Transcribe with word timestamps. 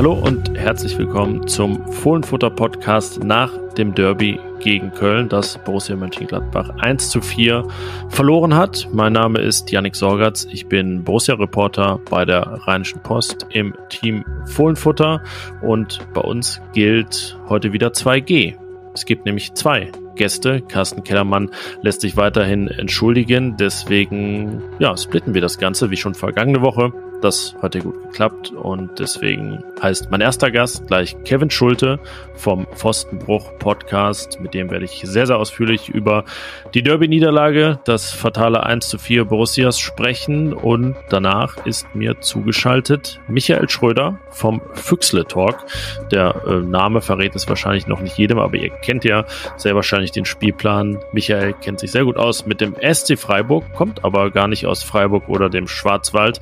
Hallo 0.00 0.14
und 0.14 0.56
herzlich 0.56 0.96
willkommen 0.96 1.46
zum 1.46 1.86
Fohlenfutter 1.92 2.48
Podcast 2.48 3.22
nach 3.22 3.52
dem 3.76 3.94
Derby 3.94 4.40
gegen 4.60 4.92
Köln, 4.92 5.28
das 5.28 5.58
Borussia 5.58 5.94
Mönchengladbach 5.94 6.70
1 6.78 7.10
zu 7.10 7.20
4 7.20 7.68
verloren 8.08 8.54
hat. 8.54 8.88
Mein 8.94 9.12
Name 9.12 9.40
ist 9.40 9.70
Yannick 9.70 9.94
Sorgatz. 9.94 10.46
Ich 10.50 10.68
bin 10.68 11.04
Borussia-Reporter 11.04 12.00
bei 12.08 12.24
der 12.24 12.40
Rheinischen 12.40 13.02
Post 13.02 13.46
im 13.50 13.74
Team 13.90 14.24
Fohlenfutter 14.46 15.22
und 15.60 15.98
bei 16.14 16.22
uns 16.22 16.62
gilt 16.72 17.38
heute 17.50 17.74
wieder 17.74 17.88
2G. 17.88 18.54
Es 18.94 19.04
gibt 19.04 19.26
nämlich 19.26 19.52
zwei 19.52 19.92
Gäste. 20.16 20.62
Carsten 20.62 21.04
Kellermann 21.04 21.50
lässt 21.82 22.00
sich 22.00 22.16
weiterhin 22.16 22.68
entschuldigen. 22.68 23.58
Deswegen 23.58 24.62
ja, 24.78 24.96
splitten 24.96 25.34
wir 25.34 25.42
das 25.42 25.58
Ganze 25.58 25.90
wie 25.90 25.98
schon 25.98 26.14
vergangene 26.14 26.62
Woche. 26.62 26.90
Das 27.20 27.54
hat 27.60 27.74
ja 27.74 27.82
gut 27.82 28.02
geklappt 28.04 28.50
und 28.52 28.98
deswegen 28.98 29.62
heißt 29.82 30.10
mein 30.10 30.20
erster 30.20 30.50
Gast 30.50 30.86
gleich 30.86 31.16
Kevin 31.24 31.50
Schulte 31.50 31.98
vom 32.34 32.66
Pfostenbruch 32.74 33.58
Podcast. 33.58 34.40
Mit 34.40 34.54
dem 34.54 34.70
werde 34.70 34.86
ich 34.86 35.02
sehr, 35.04 35.26
sehr 35.26 35.36
ausführlich 35.36 35.90
über 35.90 36.24
die 36.72 36.82
Derby-Niederlage, 36.82 37.78
das 37.84 38.10
fatale 38.10 38.62
1 38.64 38.88
zu 38.88 38.98
4 38.98 39.26
Borussias 39.26 39.78
sprechen 39.78 40.54
und 40.54 40.96
danach 41.10 41.66
ist 41.66 41.94
mir 41.94 42.20
zugeschaltet 42.20 43.20
Michael 43.28 43.68
Schröder 43.68 44.18
vom 44.30 44.62
Füchsle 44.72 45.26
Talk. 45.26 45.66
Der 46.10 46.34
äh, 46.46 46.60
Name 46.60 47.02
verrät 47.02 47.36
es 47.36 47.48
wahrscheinlich 47.48 47.86
noch 47.86 48.00
nicht 48.00 48.16
jedem, 48.16 48.38
aber 48.38 48.56
ihr 48.56 48.70
kennt 48.70 49.04
ja 49.04 49.26
sehr 49.56 49.74
wahrscheinlich 49.74 50.12
den 50.12 50.24
Spielplan. 50.24 50.98
Michael 51.12 51.52
kennt 51.52 51.80
sich 51.80 51.90
sehr 51.90 52.04
gut 52.04 52.16
aus 52.16 52.46
mit 52.46 52.62
dem 52.62 52.74
SC 52.80 53.18
Freiburg, 53.18 53.64
kommt 53.74 54.04
aber 54.04 54.30
gar 54.30 54.48
nicht 54.48 54.66
aus 54.66 54.82
Freiburg 54.82 55.28
oder 55.28 55.50
dem 55.50 55.68
Schwarzwald 55.68 56.40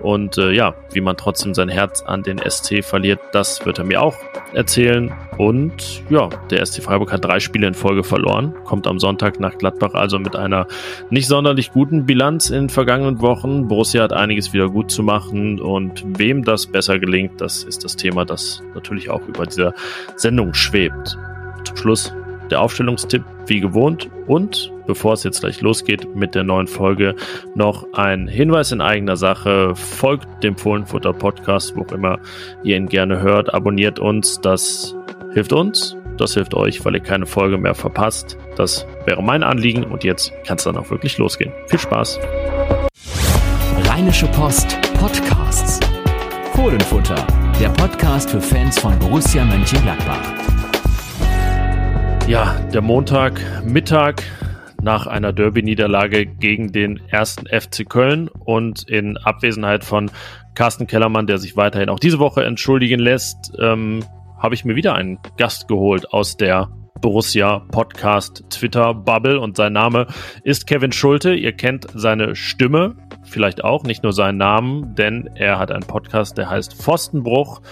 und 0.00 0.19
äh, 0.38 0.52
ja, 0.52 0.74
wie 0.92 1.00
man 1.00 1.16
trotzdem 1.16 1.54
sein 1.54 1.68
Herz 1.68 2.02
an 2.02 2.22
den 2.22 2.38
SC 2.38 2.84
verliert, 2.84 3.20
das 3.32 3.64
wird 3.64 3.78
er 3.78 3.84
mir 3.84 4.02
auch 4.02 4.16
erzählen. 4.52 5.12
Und 5.38 6.02
ja, 6.10 6.28
der 6.50 6.64
SC 6.64 6.82
Freiburg 6.82 7.12
hat 7.12 7.24
drei 7.24 7.40
Spiele 7.40 7.66
in 7.66 7.74
Folge 7.74 8.04
verloren, 8.04 8.54
kommt 8.64 8.86
am 8.86 8.98
Sonntag 8.98 9.40
nach 9.40 9.56
Gladbach 9.56 9.94
also 9.94 10.18
mit 10.18 10.36
einer 10.36 10.66
nicht 11.10 11.26
sonderlich 11.26 11.72
guten 11.72 12.06
Bilanz 12.06 12.50
in 12.50 12.64
den 12.64 12.68
vergangenen 12.68 13.20
Wochen. 13.20 13.68
Borussia 13.68 14.02
hat 14.02 14.12
einiges 14.12 14.52
wieder 14.52 14.68
gut 14.68 14.90
zu 14.90 15.02
machen 15.02 15.60
und 15.60 16.04
wem 16.18 16.44
das 16.44 16.66
besser 16.66 16.98
gelingt, 16.98 17.40
das 17.40 17.64
ist 17.64 17.84
das 17.84 17.96
Thema, 17.96 18.24
das 18.24 18.62
natürlich 18.74 19.10
auch 19.10 19.26
über 19.26 19.46
dieser 19.46 19.74
Sendung 20.16 20.54
schwebt. 20.54 21.16
Zum 21.64 21.76
Schluss 21.76 22.14
der 22.50 22.60
Aufstellungstipp 22.60 23.24
wie 23.46 23.60
gewohnt. 23.60 24.10
Und 24.26 24.72
bevor 24.90 25.12
es 25.12 25.22
jetzt 25.22 25.42
gleich 25.42 25.60
losgeht 25.60 26.16
mit 26.16 26.34
der 26.34 26.42
neuen 26.42 26.66
Folge, 26.66 27.14
noch 27.54 27.86
ein 27.92 28.26
Hinweis 28.26 28.72
in 28.72 28.80
eigener 28.80 29.16
Sache. 29.16 29.76
Folgt 29.76 30.42
dem 30.42 30.56
Fohlenfutter 30.56 31.12
Podcast, 31.12 31.76
wo 31.76 31.82
auch 31.82 31.92
immer 31.92 32.18
ihr 32.64 32.76
ihn 32.76 32.88
gerne 32.88 33.20
hört. 33.20 33.54
Abonniert 33.54 34.00
uns. 34.00 34.40
Das 34.40 34.96
hilft 35.32 35.52
uns. 35.52 35.96
Das 36.18 36.34
hilft 36.34 36.54
euch, 36.54 36.84
weil 36.84 36.96
ihr 36.96 37.02
keine 37.02 37.24
Folge 37.24 37.56
mehr 37.56 37.76
verpasst. 37.76 38.36
Das 38.56 38.84
wäre 39.06 39.22
mein 39.22 39.44
Anliegen. 39.44 39.84
Und 39.84 40.02
jetzt 40.02 40.32
kann 40.44 40.56
es 40.56 40.64
dann 40.64 40.76
auch 40.76 40.90
wirklich 40.90 41.16
losgehen. 41.18 41.52
Viel 41.68 41.78
Spaß. 41.78 42.18
Rheinische 43.84 44.26
Post 44.26 44.76
Podcasts. 44.98 45.78
Fohlenfutter, 46.54 47.24
der 47.60 47.68
Podcast 47.68 48.30
für 48.30 48.40
Fans 48.40 48.80
von 48.80 48.98
Borussia 48.98 49.44
Mönchengladbach. 49.44 50.20
Ja, 52.26 52.54
der 52.72 52.82
Montag, 52.82 53.40
Mittag 53.64 54.24
nach 54.82 55.06
einer 55.06 55.32
Derby-Niederlage 55.32 56.26
gegen 56.26 56.72
den 56.72 57.00
ersten 57.08 57.46
FC 57.46 57.88
Köln 57.88 58.28
und 58.28 58.88
in 58.88 59.16
Abwesenheit 59.16 59.84
von 59.84 60.10
Carsten 60.54 60.86
Kellermann, 60.86 61.26
der 61.26 61.38
sich 61.38 61.56
weiterhin 61.56 61.88
auch 61.88 62.00
diese 62.00 62.18
Woche 62.18 62.44
entschuldigen 62.44 63.00
lässt, 63.00 63.52
ähm, 63.58 64.04
habe 64.38 64.54
ich 64.54 64.64
mir 64.64 64.76
wieder 64.76 64.94
einen 64.94 65.18
Gast 65.36 65.68
geholt 65.68 66.12
aus 66.12 66.36
der 66.36 66.68
Borussia 67.00 67.60
Podcast 67.70 68.44
Twitter 68.50 68.92
Bubble 68.92 69.40
und 69.40 69.56
sein 69.56 69.72
Name 69.72 70.06
ist 70.44 70.66
Kevin 70.66 70.92
Schulte. 70.92 71.34
Ihr 71.34 71.52
kennt 71.52 71.86
seine 71.94 72.36
Stimme, 72.36 72.96
vielleicht 73.24 73.64
auch, 73.64 73.84
nicht 73.84 74.02
nur 74.02 74.12
seinen 74.12 74.36
Namen, 74.36 74.94
denn 74.94 75.30
er 75.34 75.58
hat 75.58 75.70
einen 75.70 75.86
Podcast, 75.86 76.36
der 76.36 76.50
heißt 76.50 76.74
Pfostenbruch 76.74 77.62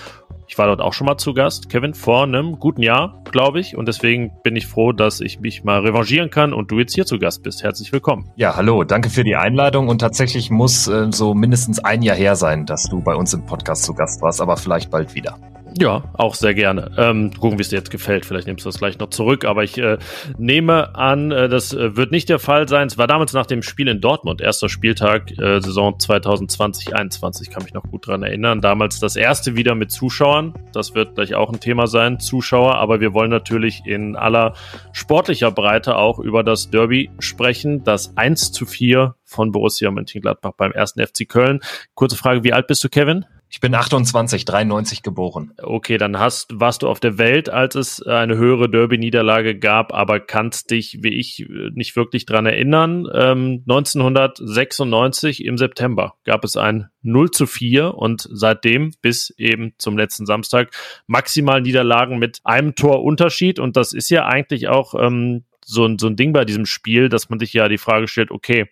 ich 0.59 0.61
war 0.61 0.67
dort 0.67 0.81
auch 0.81 0.93
schon 0.93 1.07
mal 1.07 1.17
zu 1.17 1.35
Gast, 1.35 1.69
Kevin, 1.69 1.95
vor 1.95 2.25
einem 2.25 2.59
guten 2.59 2.83
Jahr, 2.83 3.23
glaube 3.31 3.61
ich. 3.61 3.77
Und 3.77 3.87
deswegen 3.87 4.33
bin 4.43 4.57
ich 4.57 4.67
froh, 4.67 4.91
dass 4.91 5.21
ich 5.21 5.39
mich 5.39 5.63
mal 5.63 5.83
revanchieren 5.83 6.31
kann 6.31 6.53
und 6.53 6.73
du 6.73 6.81
jetzt 6.81 6.97
hier 6.97 7.07
zu 7.07 7.21
Gast 7.21 7.45
bist. 7.45 7.63
Herzlich 7.63 7.93
willkommen. 7.93 8.29
Ja, 8.35 8.57
hallo, 8.57 8.83
danke 8.83 9.09
für 9.09 9.23
die 9.23 9.37
Einladung. 9.37 9.87
Und 9.87 10.01
tatsächlich 10.01 10.51
muss 10.51 10.89
äh, 10.89 11.13
so 11.13 11.33
mindestens 11.33 11.79
ein 11.79 12.03
Jahr 12.03 12.17
her 12.17 12.35
sein, 12.35 12.67
dass 12.67 12.89
du 12.91 13.01
bei 13.01 13.15
uns 13.15 13.33
im 13.35 13.47
Podcast 13.47 13.85
zu 13.85 13.95
Gast 13.95 14.21
warst, 14.21 14.41
aber 14.41 14.57
vielleicht 14.57 14.91
bald 14.91 15.15
wieder. 15.15 15.39
Ja, 15.77 16.03
auch 16.15 16.35
sehr 16.35 16.55
gerne. 16.55 16.91
Ähm, 16.97 17.33
gucken, 17.33 17.59
wie 17.59 17.63
es 17.63 17.69
dir 17.69 17.77
jetzt 17.77 17.91
gefällt. 17.91 18.25
Vielleicht 18.25 18.47
nimmst 18.47 18.65
du 18.65 18.69
das 18.69 18.79
gleich 18.79 18.99
noch 18.99 19.11
zurück. 19.11 19.45
Aber 19.45 19.65
ich 19.65 19.79
äh, 19.79 19.99
nehme 20.39 20.95
an, 20.95 21.31
äh, 21.31 21.49
das 21.49 21.73
äh, 21.73 21.97
wird 21.97 22.11
nicht 22.11 22.29
der 22.29 22.39
Fall 22.39 22.69
sein. 22.69 22.87
Es 22.87 22.99
war 22.99 23.07
damals 23.07 23.33
nach 23.33 23.47
dem 23.47 23.63
Spiel 23.63 23.89
in 23.89 24.01
Dortmund, 24.01 24.41
erster 24.41 24.69
Spieltag, 24.69 25.31
äh, 25.39 25.61
Saison 25.61 25.97
2020-21, 25.99 27.51
kann 27.51 27.63
mich 27.63 27.75
noch 27.75 27.85
gut 27.85 28.07
dran 28.07 28.23
erinnern. 28.23 28.61
Damals 28.61 28.99
das 28.99 29.17
erste 29.17 29.57
wieder 29.57 29.75
mit 29.75 29.93
Zuschauern. 29.93 30.55
Das 30.73 30.95
wird 30.95 31.15
gleich 31.15 31.35
auch 31.35 31.53
ein 31.53 31.61
Thema 31.61 31.87
sein, 31.87 32.19
Zuschauer. 32.19 32.77
Aber 32.77 33.01
wir 33.01 33.13
wollen 33.13 33.31
natürlich 33.31 33.83
in 33.85 34.17
aller 34.17 34.55
sportlicher 34.93 35.51
Breite 35.51 35.97
auch 35.97 36.19
über 36.19 36.43
das 36.43 36.71
Derby 36.71 37.11
sprechen. 37.19 37.85
Das 37.85 38.17
1 38.17 38.53
zu 38.53 38.65
4 38.67 39.15
von 39.25 39.53
Borussia 39.53 39.91
Mönchengladbach 39.91 40.53
beim 40.57 40.73
ersten 40.73 41.05
FC 41.07 41.29
Köln. 41.29 41.61
Kurze 41.95 42.17
Frage, 42.17 42.43
wie 42.45 42.53
alt 42.53 42.67
bist 42.67 42.83
du, 42.83 42.89
Kevin? 42.89 43.27
Ich 43.51 43.61
bin 43.61 43.75
28, 43.75 44.45
93 44.45 45.03
geboren. 45.03 45.53
Okay, 45.57 45.97
dann 45.97 46.19
hast, 46.19 46.61
warst 46.61 46.83
du 46.83 46.89
auf 46.89 47.01
der 47.01 47.17
Welt, 47.17 47.49
als 47.49 47.77
es 47.77 48.03
eine 48.03 48.37
höhere 48.37 48.69
Derby-Niederlage 48.69 49.59
gab, 49.59 49.95
aber 49.95 50.21
kannst 50.21 50.71
dich, 50.71 50.99
wie 51.03 51.15
ich, 51.15 51.49
nicht 51.73 51.97
wirklich 51.97 52.27
dran 52.27 52.45
erinnern. 52.45 53.09
Ähm, 53.13 53.65
1996 53.67 55.47
im 55.47 55.57
September 55.57 56.17
gab 56.25 56.45
es 56.45 56.59
ein 56.59 56.91
0 57.01 57.31
zu 57.31 57.47
4 57.47 57.95
und 57.95 58.29
seitdem 58.31 58.93
bis 59.01 59.31
eben 59.39 59.73
zum 59.79 59.97
letzten 59.97 60.27
Samstag 60.27 60.71
maximal 61.07 61.63
Niederlagen 61.63 62.19
mit 62.19 62.41
einem 62.45 62.75
Tor 62.75 63.03
Unterschied 63.03 63.59
und 63.59 63.77
das 63.77 63.95
ist 63.95 64.11
ja 64.11 64.27
eigentlich 64.27 64.69
auch 64.69 64.95
ähm, 64.95 65.45
so, 65.65 65.87
ein, 65.87 65.99
so 65.99 66.07
ein 66.07 66.17
Ding 66.17 66.35
bei 66.35 66.45
diesem 66.45 66.67
Spiel, 66.67 67.09
dass 67.09 67.31
man 67.31 67.39
sich 67.39 67.55
ja 67.55 67.69
die 67.69 67.79
Frage 67.79 68.09
stellt, 68.09 68.31
okay, 68.31 68.69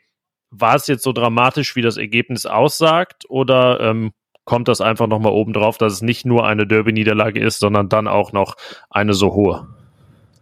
war 0.51 0.77
es 0.77 0.87
jetzt 0.87 1.03
so 1.03 1.13
dramatisch, 1.13 1.77
wie 1.77 1.83
das 1.83 1.97
Ergebnis 1.97 2.45
aussagt 2.47 3.25
oder 3.29 3.81
ähm, 3.81 4.13
kommt 4.47 4.69
das 4.69 4.81
einfach 4.81 5.09
nochmal 5.09 5.33
oben 5.33 5.53
drauf, 5.53 5.77
dass 5.77 5.93
es 5.93 6.03
nicht 6.03 6.25
nur 6.25 6.47
eine 6.47 6.67
Derby-Niederlage 6.67 7.41
ist, 7.41 7.59
sondern 7.59 7.91
dann 7.91 8.09
auch 8.09 8.33
noch 8.33 8.57
eine 8.89 9.13
so 9.13 9.35
hohe. 9.35 9.67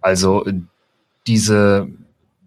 Also 0.01 0.45
diese, 1.27 1.89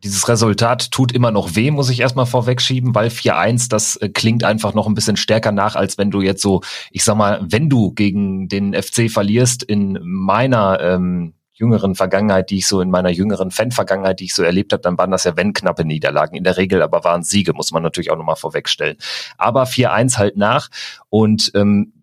dieses 0.03 0.29
Resultat 0.29 0.91
tut 0.91 1.11
immer 1.11 1.31
noch 1.31 1.55
weh, 1.55 1.71
muss 1.71 1.89
ich 1.89 1.99
erstmal 1.99 2.27
vorwegschieben, 2.27 2.93
weil 2.93 3.09
4-1, 3.09 3.69
das 3.69 3.95
äh, 3.97 4.09
klingt 4.09 4.43
einfach 4.43 4.75
noch 4.75 4.85
ein 4.85 4.93
bisschen 4.93 5.17
stärker 5.17 5.51
nach, 5.51 5.75
als 5.75 5.97
wenn 5.97 6.11
du 6.11 6.21
jetzt 6.21 6.43
so, 6.43 6.61
ich 6.91 7.03
sag 7.03 7.17
mal, 7.17 7.39
wenn 7.41 7.69
du 7.69 7.91
gegen 7.91 8.47
den 8.47 8.73
FC 8.73 9.09
verlierst, 9.11 9.63
in 9.63 9.99
meiner 10.03 10.79
ähm, 10.79 11.33
jüngeren 11.57 11.95
Vergangenheit, 11.95 12.49
die 12.49 12.57
ich 12.57 12.67
so 12.67 12.81
in 12.81 12.89
meiner 12.89 13.09
jüngeren 13.09 13.51
Fan-Vergangenheit, 13.51 14.19
die 14.19 14.25
ich 14.25 14.35
so 14.35 14.43
erlebt 14.43 14.73
habe, 14.73 14.81
dann 14.81 14.97
waren 14.97 15.11
das 15.11 15.23
ja 15.23 15.35
wenn 15.35 15.53
knappe 15.53 15.85
Niederlagen. 15.85 16.35
In 16.35 16.43
der 16.43 16.57
Regel 16.57 16.81
aber 16.81 17.03
waren 17.03 17.23
Siege, 17.23 17.53
muss 17.53 17.71
man 17.71 17.83
natürlich 17.83 18.11
auch 18.11 18.17
nochmal 18.17 18.35
vorwegstellen. 18.35 18.97
Aber 19.37 19.63
4-1 19.63 20.17
halt 20.17 20.37
nach 20.37 20.69
und 21.09 21.51
ähm, 21.55 21.93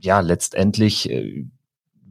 ja, 0.00 0.20
letztendlich 0.20 1.08
äh, 1.10 1.46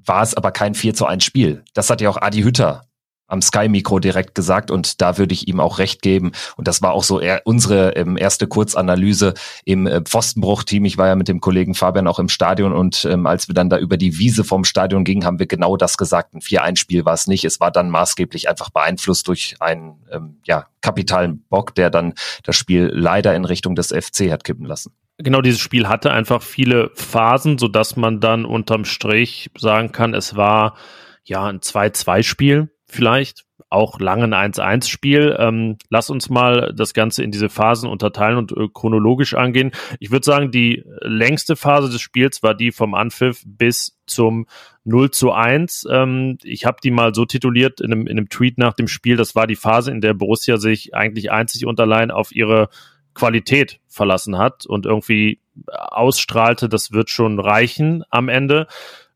war 0.05 0.23
es 0.23 0.33
aber 0.33 0.51
kein 0.51 0.73
4 0.73 0.93
zu 0.93 1.05
1 1.05 1.23
Spiel. 1.23 1.63
Das 1.73 1.89
hat 1.89 2.01
ja 2.01 2.09
auch 2.09 2.21
Adi 2.21 2.41
Hütter 2.41 2.83
am 3.31 3.41
Sky-Mikro 3.41 3.99
direkt 3.99 4.35
gesagt 4.35 4.71
und 4.71 5.01
da 5.01 5.17
würde 5.17 5.33
ich 5.33 5.47
ihm 5.47 5.59
auch 5.59 5.79
recht 5.79 6.01
geben. 6.01 6.31
Und 6.57 6.67
das 6.67 6.81
war 6.81 6.91
auch 6.91 7.03
so 7.03 7.21
unsere 7.45 7.95
ähm, 7.95 8.17
erste 8.17 8.47
Kurzanalyse 8.47 9.33
im 9.65 9.87
äh, 9.87 10.01
Pfostenbruch-Team. 10.01 10.85
Ich 10.85 10.97
war 10.97 11.07
ja 11.07 11.15
mit 11.15 11.27
dem 11.27 11.39
Kollegen 11.39 11.73
Fabian 11.73 12.07
auch 12.07 12.19
im 12.19 12.29
Stadion 12.29 12.73
und 12.73 13.05
ähm, 13.05 13.25
als 13.25 13.47
wir 13.47 13.55
dann 13.55 13.69
da 13.69 13.77
über 13.77 13.97
die 13.97 14.17
Wiese 14.17 14.43
vom 14.43 14.65
Stadion 14.65 15.03
gingen, 15.03 15.25
haben 15.25 15.39
wir 15.39 15.47
genau 15.47 15.77
das 15.77 15.97
gesagt. 15.97 16.33
Ein 16.33 16.41
4-1-Spiel 16.41 17.05
war 17.05 17.13
es 17.13 17.27
nicht. 17.27 17.45
Es 17.45 17.59
war 17.59 17.71
dann 17.71 17.89
maßgeblich 17.89 18.49
einfach 18.49 18.69
beeinflusst 18.69 19.27
durch 19.27 19.55
einen 19.59 20.03
ähm, 20.11 20.37
ja, 20.45 20.65
kapitalen 20.81 21.43
Bock, 21.49 21.73
der 21.75 21.89
dann 21.89 22.13
das 22.43 22.55
Spiel 22.55 22.91
leider 22.93 23.33
in 23.35 23.45
Richtung 23.45 23.75
des 23.75 23.87
FC 23.87 24.31
hat 24.31 24.43
kippen 24.43 24.65
lassen 24.65 24.91
genau 25.23 25.41
dieses 25.41 25.59
Spiel 25.59 25.87
hatte 25.87 26.11
einfach 26.11 26.41
viele 26.41 26.89
Phasen, 26.95 27.57
so 27.57 27.67
dass 27.67 27.95
man 27.95 28.19
dann 28.19 28.43
unterm 28.45 28.85
Strich 28.85 29.51
sagen 29.57 29.91
kann, 29.91 30.13
es 30.13 30.35
war 30.35 30.75
ja 31.23 31.45
ein 31.45 31.59
2-2-Spiel 31.59 32.69
vielleicht 32.91 33.45
auch 33.69 33.99
lange 33.99 34.25
ein 34.35 34.53
1-1-Spiel. 34.53 35.35
Ähm, 35.39 35.77
lass 35.89 36.09
uns 36.09 36.29
mal 36.29 36.73
das 36.75 36.93
Ganze 36.93 37.23
in 37.23 37.31
diese 37.31 37.49
Phasen 37.49 37.89
unterteilen 37.89 38.37
und 38.37 38.51
äh, 38.51 38.67
chronologisch 38.73 39.33
angehen. 39.33 39.71
Ich 39.99 40.11
würde 40.11 40.25
sagen, 40.25 40.51
die 40.51 40.83
längste 40.99 41.55
Phase 41.55 41.89
des 41.89 42.01
Spiels 42.01 42.43
war 42.43 42.53
die 42.53 42.71
vom 42.71 42.93
Anpfiff 42.93 43.43
bis 43.45 43.97
zum 44.05 44.45
0 44.83 45.11
zu 45.11 45.31
1. 45.31 45.87
Ähm, 45.89 46.37
ich 46.43 46.65
habe 46.65 46.77
die 46.83 46.91
mal 46.91 47.15
so 47.15 47.25
tituliert 47.25 47.79
in 47.79 47.93
einem, 47.93 48.07
in 48.07 48.17
einem 48.17 48.29
Tweet 48.29 48.57
nach 48.57 48.73
dem 48.73 48.89
Spiel. 48.89 49.15
Das 49.15 49.35
war 49.35 49.47
die 49.47 49.55
Phase, 49.55 49.91
in 49.91 50.01
der 50.01 50.13
Borussia 50.13 50.57
sich 50.57 50.93
eigentlich 50.93 51.31
einzig 51.31 51.65
und 51.65 51.79
allein 51.79 52.11
auf 52.11 52.33
ihre 52.33 52.69
Qualität 53.13 53.79
verlassen 53.87 54.37
hat 54.37 54.65
und 54.65 54.85
irgendwie 54.85 55.39
ausstrahlte, 55.67 56.69
das 56.69 56.91
wird 56.91 57.09
schon 57.09 57.39
reichen 57.39 58.03
am 58.09 58.27
Ende. 58.27 58.67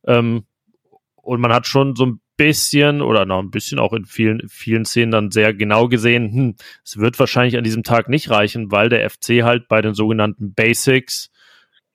Ähm, 0.06 0.46
und 1.16 1.42
man 1.42 1.52
hat 1.52 1.68
schon 1.68 1.96
so 1.96 2.06
ein 2.06 2.22
bisschen 2.38 3.02
oder 3.02 3.26
noch 3.26 3.40
ein 3.40 3.52
bisschen 3.52 3.80
auch 3.80 3.94
in 3.94 4.06
vielen, 4.06 4.48
vielen 4.50 4.86
Szenen 4.86 5.12
dann 5.12 5.32
sehr 5.32 5.54
genau 5.54 5.88
gesehen, 5.88 6.32
hm, 6.32 6.56
es 6.84 6.98
wird 6.98 7.20
wahrscheinlich 7.20 7.58
an 7.58 7.64
diesem 7.64 7.84
Tag 7.84 8.10
nicht 8.10 8.30
reichen, 8.30 8.72
weil 8.72 8.90
der 8.90 9.10
FC 9.10 9.44
halt 9.44 9.68
bei 9.68 9.82
den 9.82 9.94
sogenannten 9.94 10.54
Basics 10.54 11.32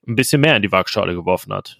ein 0.07 0.15
bisschen 0.15 0.41
mehr 0.41 0.55
in 0.55 0.61
die 0.61 0.71
Waagschale 0.71 1.13
geworfen 1.13 1.53
hat. 1.53 1.77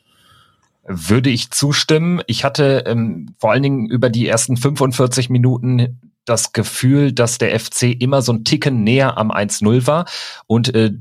Würde 0.84 1.30
ich 1.30 1.52
zustimmen. 1.52 2.22
Ich 2.28 2.44
hatte 2.44 2.84
ähm, 2.88 3.36
vor 3.38 3.52
allen 3.52 3.64
Dingen 3.64 3.90
über 3.90 4.10
die 4.10 4.28
ersten 4.28 4.58
45 4.58 5.30
Minuten 5.30 6.00
das 6.26 6.54
Gefühl, 6.54 7.12
dass 7.12 7.38
der 7.38 7.60
FC 7.60 7.96
immer 8.00 8.22
so 8.22 8.34
ein 8.34 8.44
Ticken 8.44 8.84
näher 8.84 9.18
am 9.18 9.32
1-0 9.32 9.88
war 9.88 10.06
und 10.48 10.74
äh, 10.74 10.92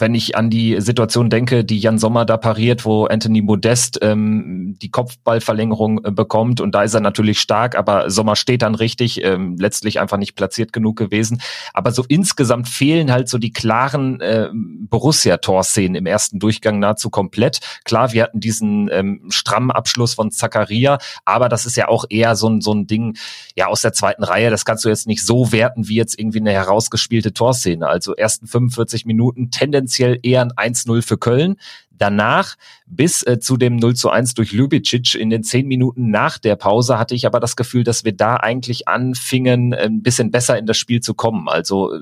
wenn 0.00 0.14
ich 0.14 0.36
an 0.36 0.50
die 0.50 0.80
Situation 0.80 1.30
denke, 1.30 1.64
die 1.64 1.78
Jan 1.78 1.98
Sommer 1.98 2.24
da 2.24 2.36
pariert, 2.36 2.84
wo 2.84 3.04
Anthony 3.04 3.42
Modest 3.42 3.98
ähm, 4.02 4.76
die 4.80 4.90
Kopfballverlängerung 4.90 6.04
äh, 6.04 6.10
bekommt 6.10 6.60
und 6.60 6.74
da 6.74 6.82
ist 6.82 6.94
er 6.94 7.00
natürlich 7.00 7.40
stark, 7.40 7.76
aber 7.76 8.10
Sommer 8.10 8.36
steht 8.36 8.62
dann 8.62 8.74
richtig, 8.74 9.22
ähm, 9.22 9.56
letztlich 9.58 10.00
einfach 10.00 10.16
nicht 10.16 10.34
platziert 10.34 10.72
genug 10.72 10.96
gewesen. 10.96 11.40
Aber 11.74 11.92
so 11.92 12.04
insgesamt 12.08 12.68
fehlen 12.68 13.12
halt 13.12 13.28
so 13.28 13.38
die 13.38 13.52
klaren 13.52 14.20
äh, 14.20 14.48
Borussia-Torszenen 14.52 15.94
im 15.94 16.06
ersten 16.06 16.38
Durchgang 16.38 16.78
nahezu 16.78 17.10
komplett. 17.10 17.60
Klar, 17.84 18.12
wir 18.12 18.22
hatten 18.24 18.40
diesen 18.40 18.88
ähm, 18.90 19.26
strammen 19.28 19.70
Abschluss 19.70 20.14
von 20.14 20.30
Zakaria, 20.30 20.98
aber 21.24 21.48
das 21.48 21.66
ist 21.66 21.76
ja 21.76 21.88
auch 21.88 22.04
eher 22.08 22.36
so 22.36 22.48
ein, 22.48 22.60
so 22.60 22.72
ein 22.72 22.86
Ding 22.86 23.16
ja 23.54 23.66
aus 23.66 23.82
der 23.82 23.92
zweiten 23.92 24.24
Reihe. 24.24 24.50
Das 24.50 24.64
kannst 24.64 24.84
du 24.84 24.88
jetzt 24.88 25.06
nicht 25.06 25.24
so 25.24 25.52
werten 25.52 25.88
wie 25.88 25.96
jetzt 25.96 26.18
irgendwie 26.18 26.40
eine 26.40 26.52
herausgespielte 26.52 27.32
Torszene. 27.32 27.86
Also 27.86 28.14
ersten 28.14 28.46
45 28.46 29.04
Minuten 29.04 29.50
tendenziell 29.50 29.89
tendenziell 29.90 30.18
eher 30.22 30.42
ein 30.42 30.72
1-0 30.72 31.02
für 31.02 31.18
Köln. 31.18 31.56
Danach 31.90 32.56
bis 32.86 33.22
äh, 33.26 33.38
zu 33.40 33.58
dem 33.58 33.76
0 33.76 33.94
zu 33.94 34.08
1 34.08 34.34
durch 34.34 34.52
Ljubicic 34.52 35.14
in 35.16 35.28
den 35.28 35.42
zehn 35.42 35.66
Minuten 35.66 36.10
nach 36.10 36.38
der 36.38 36.56
Pause 36.56 36.98
hatte 36.98 37.14
ich 37.14 37.26
aber 37.26 37.40
das 37.40 37.56
Gefühl, 37.56 37.84
dass 37.84 38.04
wir 38.04 38.12
da 38.12 38.36
eigentlich 38.36 38.88
anfingen, 38.88 39.74
ein 39.74 40.02
bisschen 40.02 40.30
besser 40.30 40.58
in 40.58 40.64
das 40.64 40.78
Spiel 40.78 41.00
zu 41.00 41.12
kommen. 41.12 41.48
Also 41.48 41.92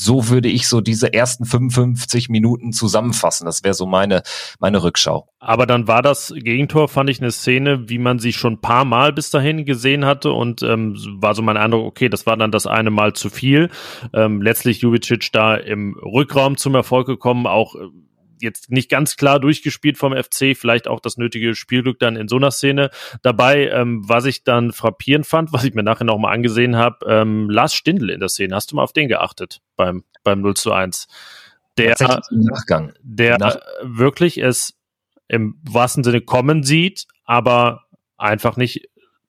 so 0.00 0.28
würde 0.28 0.48
ich 0.48 0.66
so 0.66 0.80
diese 0.80 1.12
ersten 1.12 1.44
55 1.44 2.30
Minuten 2.30 2.72
zusammenfassen. 2.72 3.44
Das 3.44 3.62
wäre 3.62 3.74
so 3.74 3.86
meine, 3.86 4.22
meine 4.58 4.82
Rückschau. 4.82 5.28
Aber 5.38 5.66
dann 5.66 5.88
war 5.88 6.00
das 6.00 6.32
Gegentor, 6.34 6.88
fand 6.88 7.10
ich 7.10 7.20
eine 7.20 7.30
Szene, 7.30 7.88
wie 7.88 7.98
man 7.98 8.18
sie 8.18 8.32
schon 8.32 8.54
ein 8.54 8.60
paar 8.60 8.84
Mal 8.84 9.12
bis 9.12 9.30
dahin 9.30 9.64
gesehen 9.64 10.06
hatte 10.06 10.32
und 10.32 10.62
ähm, 10.62 10.96
war 11.20 11.34
so 11.34 11.42
mein 11.42 11.56
Eindruck, 11.56 11.84
okay, 11.84 12.08
das 12.08 12.26
war 12.26 12.36
dann 12.36 12.50
das 12.50 12.66
eine 12.66 12.90
Mal 12.90 13.12
zu 13.12 13.28
viel. 13.28 13.68
Ähm, 14.14 14.40
letztlich 14.40 14.80
Jubicic 14.80 15.32
da 15.32 15.54
im 15.54 15.94
Rückraum 15.98 16.56
zum 16.56 16.74
Erfolg 16.74 17.06
gekommen, 17.06 17.46
auch 17.46 17.74
äh, 17.74 17.88
jetzt 18.40 18.70
nicht 18.70 18.90
ganz 18.90 19.16
klar 19.16 19.40
durchgespielt 19.40 19.98
vom 19.98 20.14
FC, 20.14 20.56
vielleicht 20.56 20.88
auch 20.88 21.00
das 21.00 21.16
nötige 21.16 21.54
Spielglück 21.54 21.98
dann 21.98 22.16
in 22.16 22.28
so 22.28 22.36
einer 22.36 22.50
Szene 22.50 22.90
dabei. 23.22 23.68
Ähm, 23.68 24.02
was 24.08 24.24
ich 24.24 24.44
dann 24.44 24.72
frappierend 24.72 25.26
fand, 25.26 25.52
was 25.52 25.64
ich 25.64 25.74
mir 25.74 25.82
nachher 25.82 26.04
nochmal 26.04 26.34
angesehen 26.34 26.76
habe, 26.76 27.06
ähm, 27.06 27.50
Lars 27.50 27.74
Stindl 27.74 28.10
in 28.10 28.20
der 28.20 28.28
Szene. 28.28 28.54
Hast 28.54 28.72
du 28.72 28.76
mal 28.76 28.82
auf 28.82 28.92
den 28.92 29.08
geachtet 29.08 29.60
beim, 29.76 30.04
beim 30.24 30.40
0 30.40 30.54
zu 30.54 30.72
1? 30.72 31.08
Der, 31.78 31.96
Nachgang. 32.30 32.92
der 33.02 33.38
Nach 33.38 33.58
wirklich 33.82 34.38
es 34.38 34.74
im 35.28 35.58
wahrsten 35.62 36.04
Sinne 36.04 36.20
kommen 36.20 36.62
sieht, 36.62 37.06
aber 37.24 37.84
einfach 38.18 38.56
nicht 38.56 38.88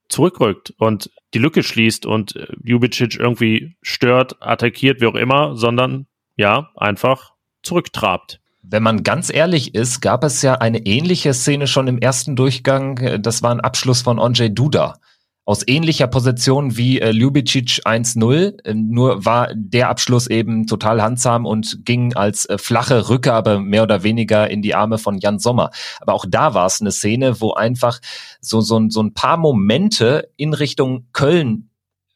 zurückrückt 0.10 0.74
und 0.78 1.12
die 1.34 1.40
Lücke 1.40 1.64
schließt 1.64 2.06
und 2.06 2.36
äh, 2.36 2.48
Jubicic 2.64 3.18
irgendwie 3.18 3.76
stört, 3.82 4.36
attackiert, 4.42 5.00
wie 5.02 5.06
auch 5.06 5.16
immer, 5.16 5.56
sondern 5.56 6.08
ja, 6.36 6.72
einfach 6.76 7.34
zurücktrabt. 7.64 8.41
Wenn 8.64 8.84
man 8.84 9.04
ganz 9.04 9.34
ehrlich 9.34 9.74
ist, 9.74 10.02
gab 10.02 10.24
es 10.24 10.42
ja 10.42 10.56
eine 10.56 10.86
ähnliche 10.86 11.34
Szene 11.34 11.68
schon 11.68 11.88
im 11.88 11.98
ersten 11.98 12.36
Durchgang. 12.36 13.22
Das 13.22 13.42
war 13.42 13.52
ein 13.52 13.60
Abschluss 13.60 14.02
von 14.02 14.20
Onjay 14.20 14.54
Duda. 14.54 15.00
Aus 15.44 15.68
ähnlicher 15.68 16.06
Position 16.06 16.78
wie 16.78 17.02
äh, 17.02 17.10
Ljubicic 17.10 17.82
1-0, 17.84 18.64
äh, 18.64 18.74
nur 18.76 19.26
war 19.26 19.50
der 19.56 19.90
Abschluss 19.90 20.28
eben 20.28 20.68
total 20.68 21.02
handsam 21.02 21.48
und 21.48 21.84
ging 21.84 22.14
als 22.14 22.46
äh, 22.46 22.60
flache 22.60 23.10
Rückgabe 23.10 23.60
mehr 23.60 23.82
oder 23.82 24.04
weniger 24.04 24.52
in 24.52 24.62
die 24.62 24.76
Arme 24.76 25.00
von 25.00 25.18
Jan 25.18 25.40
Sommer. 25.40 25.72
Aber 26.00 26.14
auch 26.14 26.26
da 26.30 26.54
war 26.54 26.68
es 26.68 26.80
eine 26.80 26.92
Szene, 26.92 27.42
wo 27.42 27.54
einfach 27.54 28.00
so, 28.40 28.62
so, 28.62 28.80
so 28.90 29.02
ein 29.02 29.16
paar 29.16 29.38
Momente 29.38 30.30
in 30.38 30.54
Richtung 30.54 31.08
Köln 31.12 31.71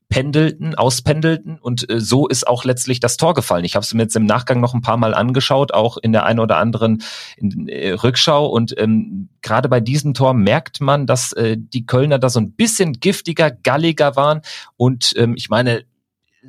pendelten, 0.10 0.76
auspendelten 0.76 1.58
und 1.60 1.90
äh, 1.90 2.00
so 2.00 2.28
ist 2.28 2.48
auch 2.48 2.64
letztlich 2.64 3.00
das 3.00 3.18
Tor 3.18 3.34
gefallen. 3.34 3.66
Ich 3.66 3.76
habe 3.76 3.84
es 3.84 3.94
mir 3.94 4.04
jetzt 4.04 4.16
im 4.16 4.26
Nachgang 4.26 4.60
noch 4.60 4.74
ein 4.74 4.82
paar 4.82 4.98
Mal 4.98 5.14
angeschaut, 5.14 5.74
auch 5.74 5.98
in 5.98 6.12
der 6.12 6.26
einen 6.26 6.40
oder 6.40 6.58
anderen 6.58 7.02
in, 7.38 7.68
äh, 7.68 7.92
Rückschau 7.92 8.46
und 8.46 8.74
ähm, 8.78 9.30
gerade 9.42 9.70
bei 9.70 9.80
diesem 9.80 10.14
Tor 10.14 10.34
merkt 10.34 10.82
man, 10.82 11.08
dass 11.08 11.34
äh, 11.34 11.58
die 11.58 11.86
Kölner 11.86 12.20
da 12.20 12.30
so 12.30 12.40
ein 12.40 12.52
bisschen 12.52 12.94
giftiger, 12.94 13.52
galliger 13.52 14.16
waren 14.16 14.42
und 14.78 15.14
ähm, 15.18 15.34
ich 15.36 15.50
meine, 15.50 15.86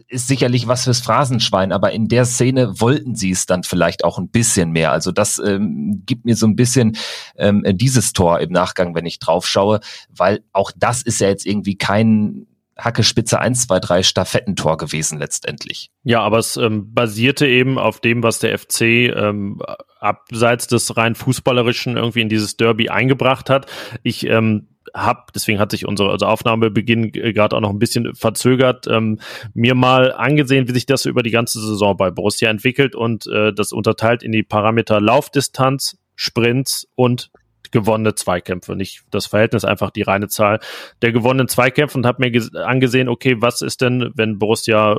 ist 0.09 0.29
sicherlich 0.29 0.69
was 0.69 0.85
fürs 0.85 1.01
Phrasenschwein, 1.01 1.73
aber 1.73 1.93
in 1.93 2.09
der 2.09 2.25
Szene 2.25 2.81
wollten 2.81 3.15
sie 3.15 3.31
es 3.31 3.47
dann 3.47 3.63
vielleicht 3.63 4.05
auch 4.05 4.19
ein 4.19 4.29
bisschen 4.29 4.71
mehr. 4.71 4.93
Also 4.93 5.13
das 5.13 5.39
ähm, 5.39 6.03
gibt 6.07 6.25
mir 6.25 6.37
so 6.37 6.47
ein 6.47 6.57
bisschen 6.57 6.97
ähm, 7.37 7.65
dieses 7.67 8.13
Tor 8.13 8.41
im 8.41 8.53
Nachgang, 8.53 8.95
wenn 8.95 9.07
ich 9.07 9.19
drauf 9.19 9.47
schaue, 9.47 9.81
weil 10.11 10.43
auch 10.53 10.71
das 10.77 11.03
ist 11.03 11.21
ja 11.21 11.29
jetzt 11.29 11.47
irgendwie 11.47 11.77
kein 11.77 12.47
Hacke 12.79 13.03
Spitze 13.03 13.41
1, 13.41 13.67
2, 13.67 13.81
3 13.81 14.03
Staffettentor 14.03 14.77
gewesen 14.77 15.19
letztendlich. 15.19 15.91
Ja, 16.03 16.21
aber 16.21 16.39
es 16.39 16.57
ähm, 16.57 16.93
basierte 16.93 17.47
eben 17.47 17.79
auf 17.79 18.01
dem, 18.01 18.23
was 18.23 18.39
der 18.39 18.59
FC 18.59 18.83
ähm, 18.83 19.63
abseits 19.99 20.67
des 20.67 20.97
rein 20.97 21.15
fußballerischen 21.15 21.97
irgendwie 21.97 22.21
in 22.21 22.29
dieses 22.29 22.57
Derby 22.57 22.91
eingebracht 22.91 23.49
hat. 23.49 23.67
Ich 24.03 24.27
ähm, 24.27 24.69
habe, 24.95 25.25
deswegen 25.35 25.59
hat 25.59 25.71
sich 25.71 25.87
unsere 25.87 26.11
also 26.11 26.27
Aufnahmebeginn 26.27 27.13
gerade 27.13 27.57
auch 27.57 27.61
noch 27.61 27.71
ein 27.71 27.79
bisschen 27.79 28.15
verzögert, 28.15 28.87
ähm, 28.87 29.21
mir 29.55 29.75
mal 29.75 30.13
angesehen, 30.13 30.69
wie 30.69 30.73
sich 30.73 30.87
das 30.87 31.07
über 31.07 31.23
die 31.23 31.31
ganze 31.31 31.61
Saison 31.61 31.97
bei 31.97 32.11
Borussia 32.11 32.51
entwickelt 32.51 32.95
und 32.95 33.27
äh, 33.27 33.53
das 33.53 33.73
unterteilt 33.73 34.23
in 34.23 34.33
die 34.33 34.43
Parameter 34.43 35.01
Laufdistanz, 35.01 35.99
Sprints 36.15 36.87
und 36.95 37.31
gewonnene 37.73 38.15
Zweikämpfe, 38.15 38.77
nicht 38.77 39.03
das 39.11 39.27
Verhältnis, 39.27 39.65
einfach 39.65 39.91
die 39.91 40.03
reine 40.03 40.29
Zahl 40.29 40.61
der 41.03 41.13
gewonnenen 41.13 41.49
Zweikämpfe 41.49 41.99
und 41.99 42.07
habe 42.07 42.29
mir 42.29 42.65
angesehen, 42.65 43.09
okay, 43.09 43.37
was 43.41 43.63
ist 43.63 43.81
denn, 43.81 44.13
wenn 44.15 44.39
Borussia 44.39 44.97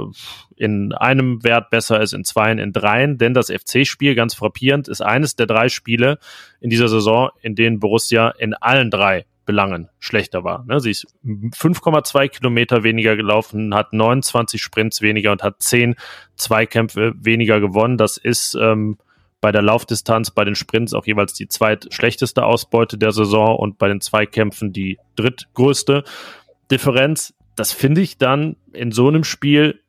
in 0.55 0.93
einem 0.93 1.43
Wert 1.43 1.69
besser 1.69 2.01
ist, 2.01 2.13
in 2.13 2.23
zweien, 2.23 2.59
in 2.59 2.73
dreien, 2.73 3.17
denn 3.17 3.33
das 3.33 3.51
FC-Spiel, 3.51 4.15
ganz 4.15 4.33
frappierend, 4.33 4.87
ist 4.87 5.01
eines 5.01 5.35
der 5.35 5.45
drei 5.45 5.69
Spiele 5.69 6.19
in 6.59 6.69
dieser 6.69 6.87
Saison, 6.87 7.29
in 7.41 7.55
denen 7.55 7.79
Borussia 7.79 8.29
in 8.29 8.53
allen 8.53 8.91
drei 8.91 9.25
Belangen 9.47 9.89
schlechter 9.97 10.43
war. 10.43 10.65
Ne? 10.67 10.79
Sie 10.79 10.91
ist 10.91 11.07
5,2 11.25 12.27
Kilometer 12.27 12.83
weniger 12.83 13.15
gelaufen, 13.15 13.73
hat 13.73 13.93
29 13.93 14.61
Sprints 14.61 15.01
weniger 15.01 15.31
und 15.31 15.41
hat 15.41 15.63
10 15.63 15.95
Zweikämpfe 16.35 17.13
weniger 17.15 17.59
gewonnen. 17.59 17.97
Das 17.97 18.17
ist 18.17 18.55
ähm, 18.61 18.97
bei 19.41 19.51
der 19.51 19.61
Laufdistanz, 19.61 20.31
bei 20.31 20.43
den 20.43 20.55
Sprints 20.55 20.93
auch 20.93 21.05
jeweils 21.05 21.33
die 21.33 21.47
zweitschlechteste 21.47 22.43
Ausbeute 22.43 22.97
der 22.97 23.11
Saison 23.11 23.55
und 23.55 23.77
bei 23.77 23.87
den 23.87 24.01
Zweikämpfen 24.01 24.73
die 24.73 24.97
drittgrößte 25.15 26.03
Differenz. 26.71 27.33
Das 27.55 27.71
finde 27.71 28.01
ich 28.01 28.17
dann 28.17 28.55
in 28.73 28.91
so 28.91 29.07
einem 29.07 29.23
Spiel 29.23 29.81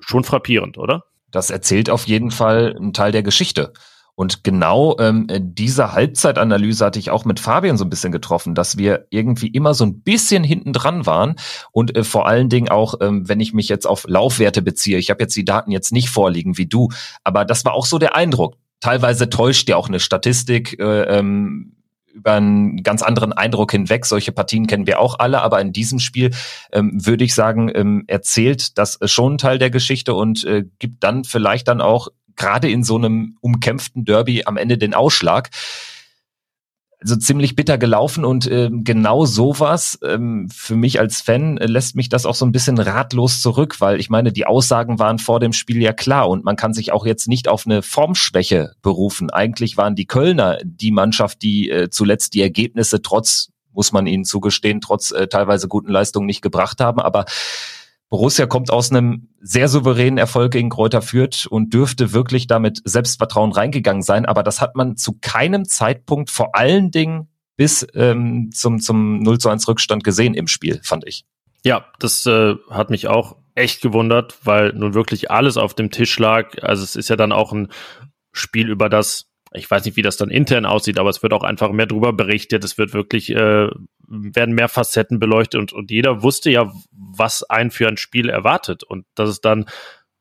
schon 0.00 0.24
frappierend, 0.24 0.78
oder? 0.78 1.04
Das 1.30 1.50
erzählt 1.50 1.90
auf 1.90 2.06
jeden 2.06 2.30
Fall 2.30 2.74
einen 2.76 2.92
Teil 2.92 3.12
der 3.12 3.22
Geschichte. 3.22 3.72
Und 4.14 4.44
genau 4.44 4.96
ähm, 4.98 5.26
diese 5.28 5.92
Halbzeitanalyse 5.92 6.86
hatte 6.86 6.98
ich 6.98 7.10
auch 7.10 7.26
mit 7.26 7.38
Fabian 7.38 7.76
so 7.76 7.84
ein 7.84 7.90
bisschen 7.90 8.12
getroffen, 8.12 8.54
dass 8.54 8.78
wir 8.78 9.06
irgendwie 9.10 9.48
immer 9.48 9.74
so 9.74 9.84
ein 9.84 10.00
bisschen 10.00 10.42
hinten 10.42 10.72
dran 10.72 11.04
waren 11.04 11.36
und 11.70 11.94
äh, 11.94 12.02
vor 12.02 12.26
allen 12.26 12.48
Dingen 12.48 12.70
auch, 12.70 12.94
ähm, 13.02 13.28
wenn 13.28 13.40
ich 13.40 13.52
mich 13.52 13.68
jetzt 13.68 13.86
auf 13.86 14.06
Laufwerte 14.08 14.62
beziehe, 14.62 14.96
ich 14.96 15.10
habe 15.10 15.22
jetzt 15.22 15.36
die 15.36 15.44
Daten 15.44 15.70
jetzt 15.70 15.92
nicht 15.92 16.08
vorliegen 16.08 16.56
wie 16.56 16.64
du, 16.64 16.88
aber 17.24 17.44
das 17.44 17.66
war 17.66 17.74
auch 17.74 17.84
so 17.84 17.98
der 17.98 18.16
Eindruck 18.16 18.56
teilweise 18.80 19.30
täuscht 19.30 19.68
ja 19.68 19.76
auch 19.76 19.88
eine 19.88 20.00
Statistik 20.00 20.78
äh, 20.78 21.02
ähm, 21.18 21.76
über 22.12 22.32
einen 22.32 22.82
ganz 22.82 23.02
anderen 23.02 23.32
Eindruck 23.32 23.72
hinweg. 23.72 24.06
Solche 24.06 24.32
Partien 24.32 24.66
kennen 24.66 24.86
wir 24.86 25.00
auch 25.00 25.18
alle, 25.18 25.42
aber 25.42 25.60
in 25.60 25.72
diesem 25.72 25.98
Spiel 25.98 26.30
ähm, 26.72 26.92
würde 26.94 27.24
ich 27.24 27.34
sagen, 27.34 27.70
ähm, 27.74 28.04
erzählt 28.06 28.78
das 28.78 28.98
schon 29.04 29.34
ein 29.34 29.38
Teil 29.38 29.58
der 29.58 29.70
Geschichte 29.70 30.14
und 30.14 30.44
äh, 30.44 30.64
gibt 30.78 31.04
dann 31.04 31.24
vielleicht 31.24 31.68
dann 31.68 31.82
auch 31.82 32.08
gerade 32.34 32.70
in 32.70 32.84
so 32.84 32.96
einem 32.96 33.36
umkämpften 33.40 34.04
Derby 34.04 34.44
am 34.46 34.56
Ende 34.56 34.78
den 34.78 34.94
Ausschlag 34.94 35.50
also 37.00 37.16
ziemlich 37.16 37.56
bitter 37.56 37.76
gelaufen 37.78 38.24
und 38.24 38.46
äh, 38.46 38.70
genau 38.72 39.26
sowas 39.26 39.98
ähm, 40.02 40.48
für 40.52 40.76
mich 40.76 40.98
als 40.98 41.20
Fan 41.20 41.58
äh, 41.58 41.66
lässt 41.66 41.94
mich 41.94 42.08
das 42.08 42.24
auch 42.24 42.34
so 42.34 42.46
ein 42.46 42.52
bisschen 42.52 42.78
ratlos 42.78 43.42
zurück, 43.42 43.80
weil 43.80 44.00
ich 44.00 44.08
meine, 44.08 44.32
die 44.32 44.46
Aussagen 44.46 44.98
waren 44.98 45.18
vor 45.18 45.38
dem 45.38 45.52
Spiel 45.52 45.82
ja 45.82 45.92
klar 45.92 46.28
und 46.28 46.44
man 46.44 46.56
kann 46.56 46.72
sich 46.72 46.92
auch 46.92 47.04
jetzt 47.04 47.28
nicht 47.28 47.48
auf 47.48 47.66
eine 47.66 47.82
Formschwäche 47.82 48.72
berufen. 48.80 49.30
Eigentlich 49.30 49.76
waren 49.76 49.94
die 49.94 50.06
Kölner 50.06 50.58
die 50.64 50.90
Mannschaft, 50.90 51.42
die 51.42 51.70
äh, 51.70 51.90
zuletzt 51.90 52.34
die 52.34 52.42
Ergebnisse 52.42 53.02
trotz 53.02 53.50
muss 53.72 53.92
man 53.92 54.06
ihnen 54.06 54.24
zugestehen, 54.24 54.80
trotz 54.80 55.10
äh, 55.10 55.28
teilweise 55.28 55.68
guten 55.68 55.90
Leistungen 55.90 56.26
nicht 56.26 56.40
gebracht 56.40 56.80
haben, 56.80 56.98
aber 56.98 57.26
Borussia 58.08 58.46
kommt 58.46 58.70
aus 58.70 58.90
einem 58.90 59.28
sehr 59.40 59.68
souveränen 59.68 60.18
Erfolg 60.18 60.52
gegen 60.52 60.70
Kräuter 60.70 61.02
Fürth 61.02 61.46
und 61.48 61.74
dürfte 61.74 62.12
wirklich 62.12 62.46
damit 62.46 62.80
Selbstvertrauen 62.84 63.52
reingegangen 63.52 64.02
sein. 64.02 64.26
Aber 64.26 64.42
das 64.42 64.60
hat 64.60 64.76
man 64.76 64.96
zu 64.96 65.18
keinem 65.20 65.64
Zeitpunkt 65.64 66.30
vor 66.30 66.54
allen 66.54 66.90
Dingen 66.90 67.28
bis 67.56 67.86
ähm, 67.94 68.50
zum, 68.52 68.80
zum 68.80 69.18
0 69.20 69.38
zu 69.38 69.48
1 69.48 69.66
Rückstand 69.66 70.04
gesehen 70.04 70.34
im 70.34 70.46
Spiel, 70.46 70.80
fand 70.84 71.06
ich. 71.06 71.24
Ja, 71.64 71.86
das 71.98 72.26
äh, 72.26 72.54
hat 72.70 72.90
mich 72.90 73.08
auch 73.08 73.36
echt 73.56 73.80
gewundert, 73.80 74.38
weil 74.44 74.72
nun 74.72 74.94
wirklich 74.94 75.30
alles 75.30 75.56
auf 75.56 75.74
dem 75.74 75.90
Tisch 75.90 76.18
lag. 76.18 76.62
Also 76.62 76.84
es 76.84 76.94
ist 76.94 77.08
ja 77.08 77.16
dann 77.16 77.32
auch 77.32 77.52
ein 77.52 77.68
Spiel, 78.32 78.70
über 78.70 78.88
das 78.88 79.30
ich 79.56 79.70
weiß 79.70 79.84
nicht, 79.84 79.96
wie 79.96 80.02
das 80.02 80.16
dann 80.16 80.30
intern 80.30 80.66
aussieht, 80.66 80.98
aber 80.98 81.10
es 81.10 81.22
wird 81.22 81.32
auch 81.32 81.42
einfach 81.42 81.72
mehr 81.72 81.86
drüber 81.86 82.12
berichtet. 82.12 82.64
Es 82.64 82.78
wird 82.78 82.92
wirklich, 82.92 83.30
äh, 83.30 83.68
werden 84.08 84.54
mehr 84.54 84.68
Facetten 84.68 85.18
beleuchtet 85.18 85.60
und, 85.60 85.72
und 85.72 85.90
jeder 85.90 86.22
wusste 86.22 86.50
ja, 86.50 86.72
was 86.92 87.42
einen 87.42 87.70
für 87.70 87.88
ein 87.88 87.96
Spiel 87.96 88.28
erwartet 88.28 88.84
und 88.84 89.06
dass 89.14 89.28
es 89.28 89.40
dann 89.40 89.66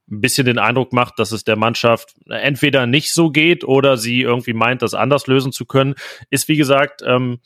ein 0.09 0.21
bisschen 0.21 0.45
den 0.45 0.59
Eindruck 0.59 0.93
macht, 0.93 1.19
dass 1.19 1.31
es 1.31 1.43
der 1.43 1.55
Mannschaft 1.55 2.15
entweder 2.27 2.85
nicht 2.85 3.13
so 3.13 3.31
geht 3.31 3.63
oder 3.63 3.97
sie 3.97 4.21
irgendwie 4.21 4.53
meint, 4.53 4.81
das 4.81 4.93
anders 4.93 5.27
lösen 5.27 5.51
zu 5.51 5.65
können, 5.65 5.95
ist 6.29 6.47
wie 6.47 6.57
gesagt 6.57 7.01
ähm, 7.05 7.39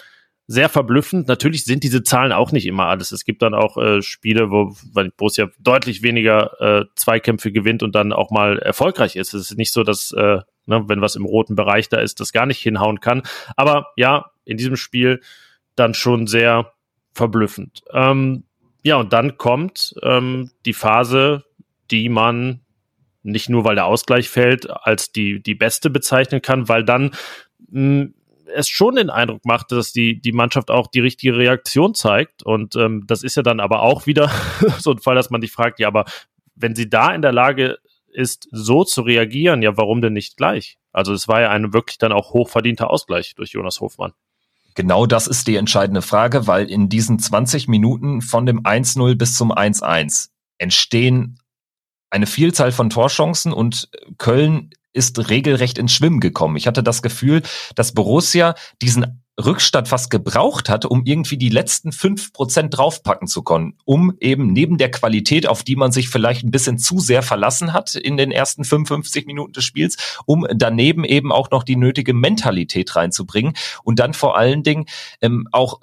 sehr 0.48 0.68
verblüffend. 0.68 1.28
Natürlich 1.28 1.64
sind 1.64 1.84
diese 1.84 2.02
Zahlen 2.02 2.32
auch 2.32 2.52
nicht 2.52 2.66
immer 2.66 2.88
alles. 2.88 3.12
Es 3.12 3.24
gibt 3.24 3.44
dann 3.44 3.54
auch 3.54 3.78
äh, 3.78 4.02
Spiele, 4.02 4.50
wo 4.50 4.76
weil 4.94 5.12
Borussia 5.12 5.50
deutlich 5.60 6.02
weniger 6.02 6.60
äh, 6.60 6.86
Zweikämpfe 6.96 7.52
gewinnt 7.52 7.84
und 7.84 7.94
dann 7.94 8.12
auch 8.12 8.32
mal 8.32 8.58
erfolgreich 8.58 9.16
ist. 9.16 9.34
Es 9.34 9.52
ist 9.52 9.58
nicht 9.58 9.72
so, 9.72 9.84
dass 9.84 10.12
äh, 10.12 10.40
ne, 10.70 10.88
wenn 10.88 11.02
was 11.02 11.16
im 11.16 11.26
roten 11.26 11.56
Bereich 11.56 11.90
da 11.90 11.98
ist, 11.98 12.20
das 12.20 12.32
gar 12.32 12.46
nicht 12.46 12.62
hinhauen 12.62 13.02
kann. 13.02 13.24
Aber 13.58 13.88
ja, 13.98 14.32
in 14.46 14.58
diesem 14.58 14.78
Spiel 14.78 15.22
dann 15.76 15.94
schon 15.94 16.28
sehr 16.28 16.74
verblüffend. 17.14 17.84
Ähm, 17.92 18.44
ja, 18.84 18.98
und 18.98 19.12
dann 19.12 19.38
kommt 19.38 19.96
ähm, 20.04 20.52
die 20.66 20.74
Phase, 20.74 21.44
die 21.92 22.08
man 22.08 22.62
nicht 23.24 23.50
nur, 23.50 23.66
weil 23.66 23.76
der 23.76 23.86
Ausgleich 23.86 24.30
fällt, 24.30 24.70
als 24.70 25.12
die, 25.12 25.42
die 25.44 25.56
beste 25.56 25.90
bezeichnen 25.90 26.42
kann, 26.42 26.70
weil 26.70 26.86
dann 26.86 27.12
mh, 27.70 28.02
hm, 28.02 28.14
es 28.52 28.68
schon 28.68 28.96
den 28.96 29.12
Eindruck 29.12 29.46
macht, 29.46 29.72
dass 29.72 29.92
die, 29.92 30.20
die 30.20 30.32
Mannschaft 30.32 30.72
auch 30.72 30.88
die 30.88 31.02
richtige 31.02 31.38
Reaktion 31.38 31.94
zeigt. 31.94 32.42
Und 32.42 32.76
ähm, 32.76 33.04
das 33.06 33.22
ist 33.22 33.36
ja 33.36 33.44
dann 33.44 33.60
aber 33.60 33.82
auch 33.82 34.08
wieder 34.08 34.32
so 34.80 34.92
ein 34.92 34.98
Fall, 34.98 35.16
dass 35.16 35.30
man 35.30 35.42
sich 35.42 35.52
fragt, 35.52 35.80
ja, 35.80 35.88
aber 35.88 36.06
wenn 36.56 36.76
sie 36.76 36.90
da 36.90 37.14
in 37.14 37.22
der 37.22 37.32
Lage 37.32 37.78
ist, 38.20 38.48
so 38.52 38.84
zu 38.84 39.02
reagieren, 39.02 39.62
ja, 39.62 39.78
warum 39.78 40.02
denn 40.02 40.14
nicht 40.14 40.38
gleich? 40.38 40.78
Also 40.92 41.14
es 41.14 41.28
war 41.28 41.42
ja 41.42 41.50
ein 41.50 41.74
wirklich 41.74 41.98
dann 41.98 42.12
auch 42.12 42.34
hochverdienter 42.34 42.90
Ausgleich 42.90 43.34
durch 43.36 43.52
Jonas 43.52 43.80
Hofmann. 43.80 44.14
Genau 44.76 45.06
das 45.06 45.28
ist 45.28 45.48
die 45.48 45.56
entscheidende 45.56 46.02
Frage, 46.02 46.46
weil 46.46 46.70
in 46.70 46.90
diesen 46.90 47.18
20 47.18 47.68
Minuten 47.68 48.22
von 48.22 48.46
dem 48.46 48.62
1-0 48.62 49.16
bis 49.16 49.36
zum 49.36 49.52
1-1 49.52 50.30
entstehen 50.58 51.40
eine 52.10 52.28
Vielzahl 52.28 52.72
von 52.72 52.90
Torchancen 52.90 53.54
und 53.54 53.90
Köln 54.18 54.72
ist 54.94 55.30
regelrecht 55.30 55.78
ins 55.78 55.94
Schwimmen 55.94 56.20
gekommen. 56.20 56.58
Ich 56.58 56.68
hatte 56.68 56.84
das 56.84 57.02
Gefühl, 57.02 57.44
dass 57.76 57.94
Borussia 57.94 58.56
diesen 58.82 59.24
Rückstand 59.44 59.88
fast 59.88 60.10
gebraucht 60.10 60.70
hat, 60.70 60.86
um 60.86 61.04
irgendwie 61.06 61.38
die 61.38 61.50
letzten 61.50 61.92
fünf 61.92 62.34
Prozent 62.34 62.78
draufpacken 62.78 63.28
zu 63.28 63.42
können, 63.42 63.76
um 63.86 64.14
eben 64.20 64.52
neben 64.52 64.78
der 64.78 64.92
Qualität, 64.92 65.48
auf 65.48 65.64
die 65.64 65.76
man 65.76 65.92
sich 65.92 66.10
vielleicht 66.10 66.44
ein 66.44 66.52
bisschen 66.52 66.78
zu 66.78 67.00
sehr 67.00 67.24
verlassen 67.24 67.74
hat 67.74 67.96
in 67.96 68.18
den 68.18 68.32
ersten 68.32 68.64
55 68.64 69.26
Minuten 69.26 69.54
des 69.54 69.64
Spiels, 69.64 69.98
um 70.26 70.46
daneben 70.54 71.06
eben 71.06 71.32
auch 71.32 71.52
noch 71.52 71.64
die 71.64 71.78
nötige 71.78 72.14
Mentalität 72.14 72.96
reinzubringen 72.96 73.54
und 73.84 74.00
dann 74.00 74.14
vor 74.14 74.38
allen 74.38 74.64
Dingen 74.64 74.86
ähm, 75.22 75.48
auch 75.52 75.80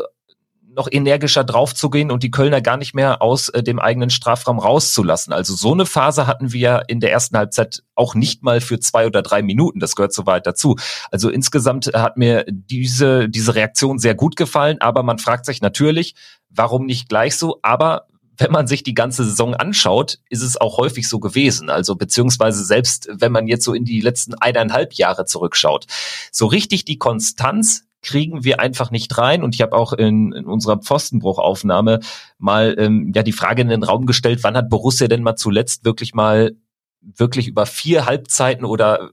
noch 0.76 0.88
energischer 0.90 1.42
draufzugehen 1.42 2.10
und 2.10 2.22
die 2.22 2.30
Kölner 2.30 2.60
gar 2.60 2.76
nicht 2.76 2.94
mehr 2.94 3.22
aus 3.22 3.48
äh, 3.48 3.62
dem 3.62 3.78
eigenen 3.78 4.10
Strafraum 4.10 4.58
rauszulassen. 4.58 5.32
Also 5.32 5.54
so 5.54 5.72
eine 5.72 5.86
Phase 5.86 6.26
hatten 6.26 6.52
wir 6.52 6.84
in 6.88 7.00
der 7.00 7.10
ersten 7.10 7.36
Halbzeit 7.36 7.82
auch 7.94 8.14
nicht 8.14 8.42
mal 8.42 8.60
für 8.60 8.78
zwei 8.78 9.06
oder 9.06 9.22
drei 9.22 9.42
Minuten. 9.42 9.80
Das 9.80 9.96
gehört 9.96 10.12
soweit 10.12 10.46
dazu. 10.46 10.76
Also 11.10 11.30
insgesamt 11.30 11.90
hat 11.94 12.16
mir 12.16 12.44
diese, 12.48 13.28
diese 13.28 13.54
Reaktion 13.54 13.98
sehr 13.98 14.14
gut 14.14 14.36
gefallen, 14.36 14.80
aber 14.80 15.02
man 15.02 15.18
fragt 15.18 15.46
sich 15.46 15.60
natürlich, 15.60 16.14
warum 16.50 16.86
nicht 16.86 17.08
gleich 17.08 17.36
so? 17.36 17.58
Aber 17.62 18.06
wenn 18.38 18.52
man 18.52 18.66
sich 18.66 18.82
die 18.82 18.94
ganze 18.94 19.24
Saison 19.24 19.54
anschaut, 19.54 20.18
ist 20.28 20.42
es 20.42 20.60
auch 20.60 20.76
häufig 20.76 21.08
so 21.08 21.20
gewesen. 21.20 21.70
Also 21.70 21.96
beziehungsweise 21.96 22.64
selbst 22.64 23.08
wenn 23.10 23.32
man 23.32 23.46
jetzt 23.46 23.64
so 23.64 23.72
in 23.72 23.84
die 23.84 24.00
letzten 24.00 24.34
eineinhalb 24.34 24.92
Jahre 24.94 25.24
zurückschaut. 25.24 25.86
So 26.30 26.46
richtig 26.46 26.84
die 26.84 26.98
Konstanz 26.98 27.85
kriegen 28.02 28.44
wir 28.44 28.60
einfach 28.60 28.90
nicht 28.90 29.16
rein. 29.18 29.42
Und 29.42 29.54
ich 29.54 29.62
habe 29.62 29.76
auch 29.76 29.92
in, 29.92 30.32
in 30.32 30.46
unserer 30.46 30.78
Pfostenbruchaufnahme 30.78 32.00
mal 32.38 32.74
ähm, 32.78 33.12
ja 33.14 33.22
die 33.22 33.32
Frage 33.32 33.62
in 33.62 33.68
den 33.68 33.82
Raum 33.82 34.06
gestellt, 34.06 34.40
wann 34.42 34.56
hat 34.56 34.68
Borussia 34.68 35.08
denn 35.08 35.22
mal 35.22 35.36
zuletzt 35.36 35.84
wirklich 35.84 36.14
mal 36.14 36.52
wirklich 37.00 37.48
über 37.48 37.66
vier 37.66 38.06
Halbzeiten 38.06 38.64
oder 38.64 39.10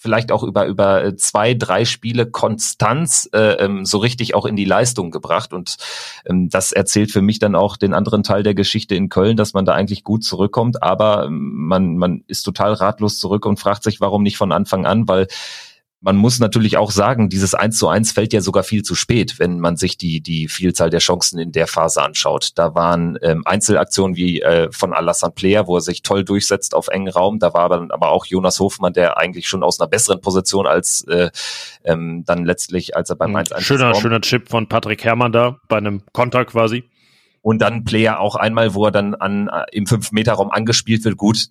vielleicht 0.00 0.32
auch 0.32 0.42
über 0.42 0.66
über 0.66 1.04
äh, 1.04 1.16
zwei, 1.16 1.52
drei 1.52 1.84
Spiele 1.84 2.24
Konstanz 2.24 3.28
äh, 3.34 3.64
ähm, 3.64 3.84
so 3.84 3.98
richtig 3.98 4.34
auch 4.34 4.46
in 4.46 4.56
die 4.56 4.64
Leistung 4.64 5.10
gebracht. 5.10 5.52
Und 5.52 5.76
ähm, 6.24 6.48
das 6.48 6.72
erzählt 6.72 7.12
für 7.12 7.20
mich 7.20 7.38
dann 7.38 7.54
auch 7.54 7.76
den 7.76 7.92
anderen 7.92 8.22
Teil 8.22 8.42
der 8.42 8.54
Geschichte 8.54 8.94
in 8.94 9.10
Köln, 9.10 9.36
dass 9.36 9.52
man 9.52 9.66
da 9.66 9.74
eigentlich 9.74 10.02
gut 10.02 10.24
zurückkommt, 10.24 10.82
aber 10.82 11.26
ähm, 11.26 11.66
man, 11.66 11.98
man 11.98 12.24
ist 12.28 12.44
total 12.44 12.72
ratlos 12.72 13.18
zurück 13.18 13.44
und 13.44 13.60
fragt 13.60 13.82
sich, 13.82 14.00
warum 14.00 14.22
nicht 14.22 14.38
von 14.38 14.52
Anfang 14.52 14.86
an, 14.86 15.06
weil 15.06 15.26
man 16.02 16.16
muss 16.16 16.40
natürlich 16.40 16.78
auch 16.78 16.90
sagen, 16.90 17.28
dieses 17.28 17.54
1 17.54 17.76
zu 17.76 17.88
1 17.88 18.12
fällt 18.12 18.32
ja 18.32 18.40
sogar 18.40 18.62
viel 18.62 18.82
zu 18.82 18.94
spät, 18.94 19.38
wenn 19.38 19.60
man 19.60 19.76
sich 19.76 19.98
die, 19.98 20.22
die 20.22 20.48
Vielzahl 20.48 20.88
der 20.88 21.00
Chancen 21.00 21.38
in 21.38 21.52
der 21.52 21.66
Phase 21.66 22.02
anschaut. 22.02 22.52
Da 22.54 22.74
waren 22.74 23.18
ähm, 23.20 23.42
Einzelaktionen 23.44 24.16
wie 24.16 24.40
äh, 24.40 24.72
von 24.72 24.94
Alassane 24.94 25.34
Player, 25.34 25.66
wo 25.66 25.76
er 25.76 25.82
sich 25.82 26.00
toll 26.00 26.24
durchsetzt 26.24 26.74
auf 26.74 26.88
engen 26.88 27.12
Raum. 27.12 27.38
Da 27.38 27.52
war 27.52 27.68
dann 27.68 27.90
aber 27.90 28.10
auch 28.10 28.24
Jonas 28.24 28.60
Hofmann, 28.60 28.94
der 28.94 29.18
eigentlich 29.18 29.46
schon 29.46 29.62
aus 29.62 29.78
einer 29.78 29.88
besseren 29.88 30.22
Position 30.22 30.66
als 30.66 31.04
äh, 31.06 31.30
ähm, 31.84 32.24
dann 32.26 32.46
letztlich, 32.46 32.96
als 32.96 33.10
er 33.10 33.16
beim 33.16 33.36
1 33.36 33.50
hm, 33.50 33.56
1 33.58 33.66
Schöner, 33.66 33.94
schöner 33.94 34.22
Chip 34.22 34.48
von 34.48 34.68
Patrick 34.68 35.04
Herrmann 35.04 35.32
da, 35.32 35.58
bei 35.68 35.76
einem 35.76 36.02
Konter 36.12 36.46
quasi. 36.46 36.84
Und 37.42 37.60
dann 37.60 37.84
Player 37.84 38.20
auch 38.20 38.36
einmal, 38.36 38.74
wo 38.74 38.86
er 38.86 38.90
dann 38.90 39.14
an, 39.14 39.48
äh, 39.48 39.64
im 39.72 39.84
5-Meter-Raum 39.84 40.50
angespielt 40.50 41.04
wird. 41.04 41.18
Gut, 41.18 41.48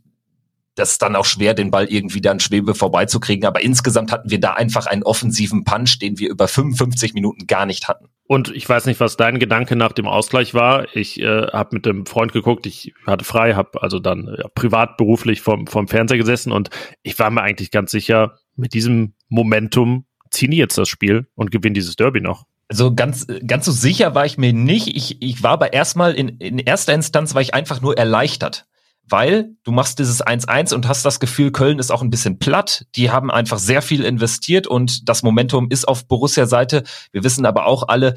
das 0.79 0.91
ist 0.91 1.01
dann 1.01 1.15
auch 1.15 1.25
schwer, 1.25 1.53
den 1.53 1.71
Ball 1.71 1.85
irgendwie 1.85 2.21
dann 2.21 2.39
Schwebe 2.39 2.73
vorbeizukriegen. 2.73 3.45
Aber 3.45 3.61
insgesamt 3.61 4.11
hatten 4.11 4.29
wir 4.29 4.39
da 4.39 4.53
einfach 4.53 4.85
einen 4.85 5.03
offensiven 5.03 5.63
Punch, 5.63 5.99
den 5.99 6.17
wir 6.17 6.29
über 6.29 6.47
55 6.47 7.13
Minuten 7.13 7.47
gar 7.47 7.65
nicht 7.65 7.87
hatten. 7.87 8.07
Und 8.23 8.49
ich 8.55 8.67
weiß 8.69 8.85
nicht, 8.85 8.99
was 8.99 9.17
dein 9.17 9.39
Gedanke 9.39 9.75
nach 9.75 9.91
dem 9.91 10.07
Ausgleich 10.07 10.53
war. 10.53 10.95
Ich 10.95 11.19
äh, 11.19 11.47
habe 11.47 11.75
mit 11.75 11.85
dem 11.85 12.05
Freund 12.05 12.31
geguckt, 12.31 12.65
ich 12.65 12.93
hatte 13.05 13.25
frei, 13.25 13.55
habe 13.55 13.81
also 13.81 13.99
dann 13.99 14.35
ja, 14.37 14.47
privat 14.53 14.97
beruflich 14.97 15.41
vom, 15.41 15.67
vom 15.67 15.87
Fernseher 15.87 16.17
gesessen 16.17 16.51
und 16.51 16.69
ich 17.03 17.17
war 17.19 17.29
mir 17.31 17.41
eigentlich 17.41 17.71
ganz 17.71 17.91
sicher, 17.91 18.37
mit 18.55 18.73
diesem 18.73 19.13
Momentum 19.29 20.05
ziehen 20.29 20.51
die 20.51 20.57
jetzt 20.57 20.77
das 20.77 20.87
Spiel 20.87 21.27
und 21.35 21.51
gewinnen 21.51 21.73
dieses 21.73 21.95
Derby 21.95 22.21
noch. 22.21 22.45
Also 22.67 22.93
ganz, 22.93 23.25
ganz 23.47 23.65
so 23.65 23.71
sicher 23.71 24.13
war 24.13 24.27
ich 24.27 24.37
mir 24.37 24.53
nicht. 24.53 24.95
Ich, 24.95 25.21
ich 25.23 25.41
war 25.41 25.51
aber 25.51 25.73
erstmal 25.73 26.13
in, 26.13 26.29
in 26.37 26.59
erster 26.59 26.93
Instanz 26.93 27.33
war 27.33 27.41
ich 27.41 27.55
einfach 27.55 27.81
nur 27.81 27.97
erleichtert 27.97 28.67
weil 29.09 29.51
du 29.63 29.71
machst 29.71 29.99
dieses 29.99 30.25
1-1 30.25 30.73
und 30.73 30.87
hast 30.87 31.05
das 31.05 31.19
Gefühl, 31.19 31.51
Köln 31.51 31.79
ist 31.79 31.91
auch 31.91 32.01
ein 32.01 32.09
bisschen 32.09 32.39
platt. 32.39 32.85
Die 32.95 33.11
haben 33.11 33.31
einfach 33.31 33.59
sehr 33.59 33.81
viel 33.81 34.03
investiert 34.03 34.67
und 34.67 35.09
das 35.09 35.23
Momentum 35.23 35.69
ist 35.69 35.87
auf 35.87 36.07
Borussia-Seite. 36.07 36.83
Wir 37.11 37.23
wissen 37.23 37.45
aber 37.45 37.65
auch 37.65 37.87
alle, 37.87 38.15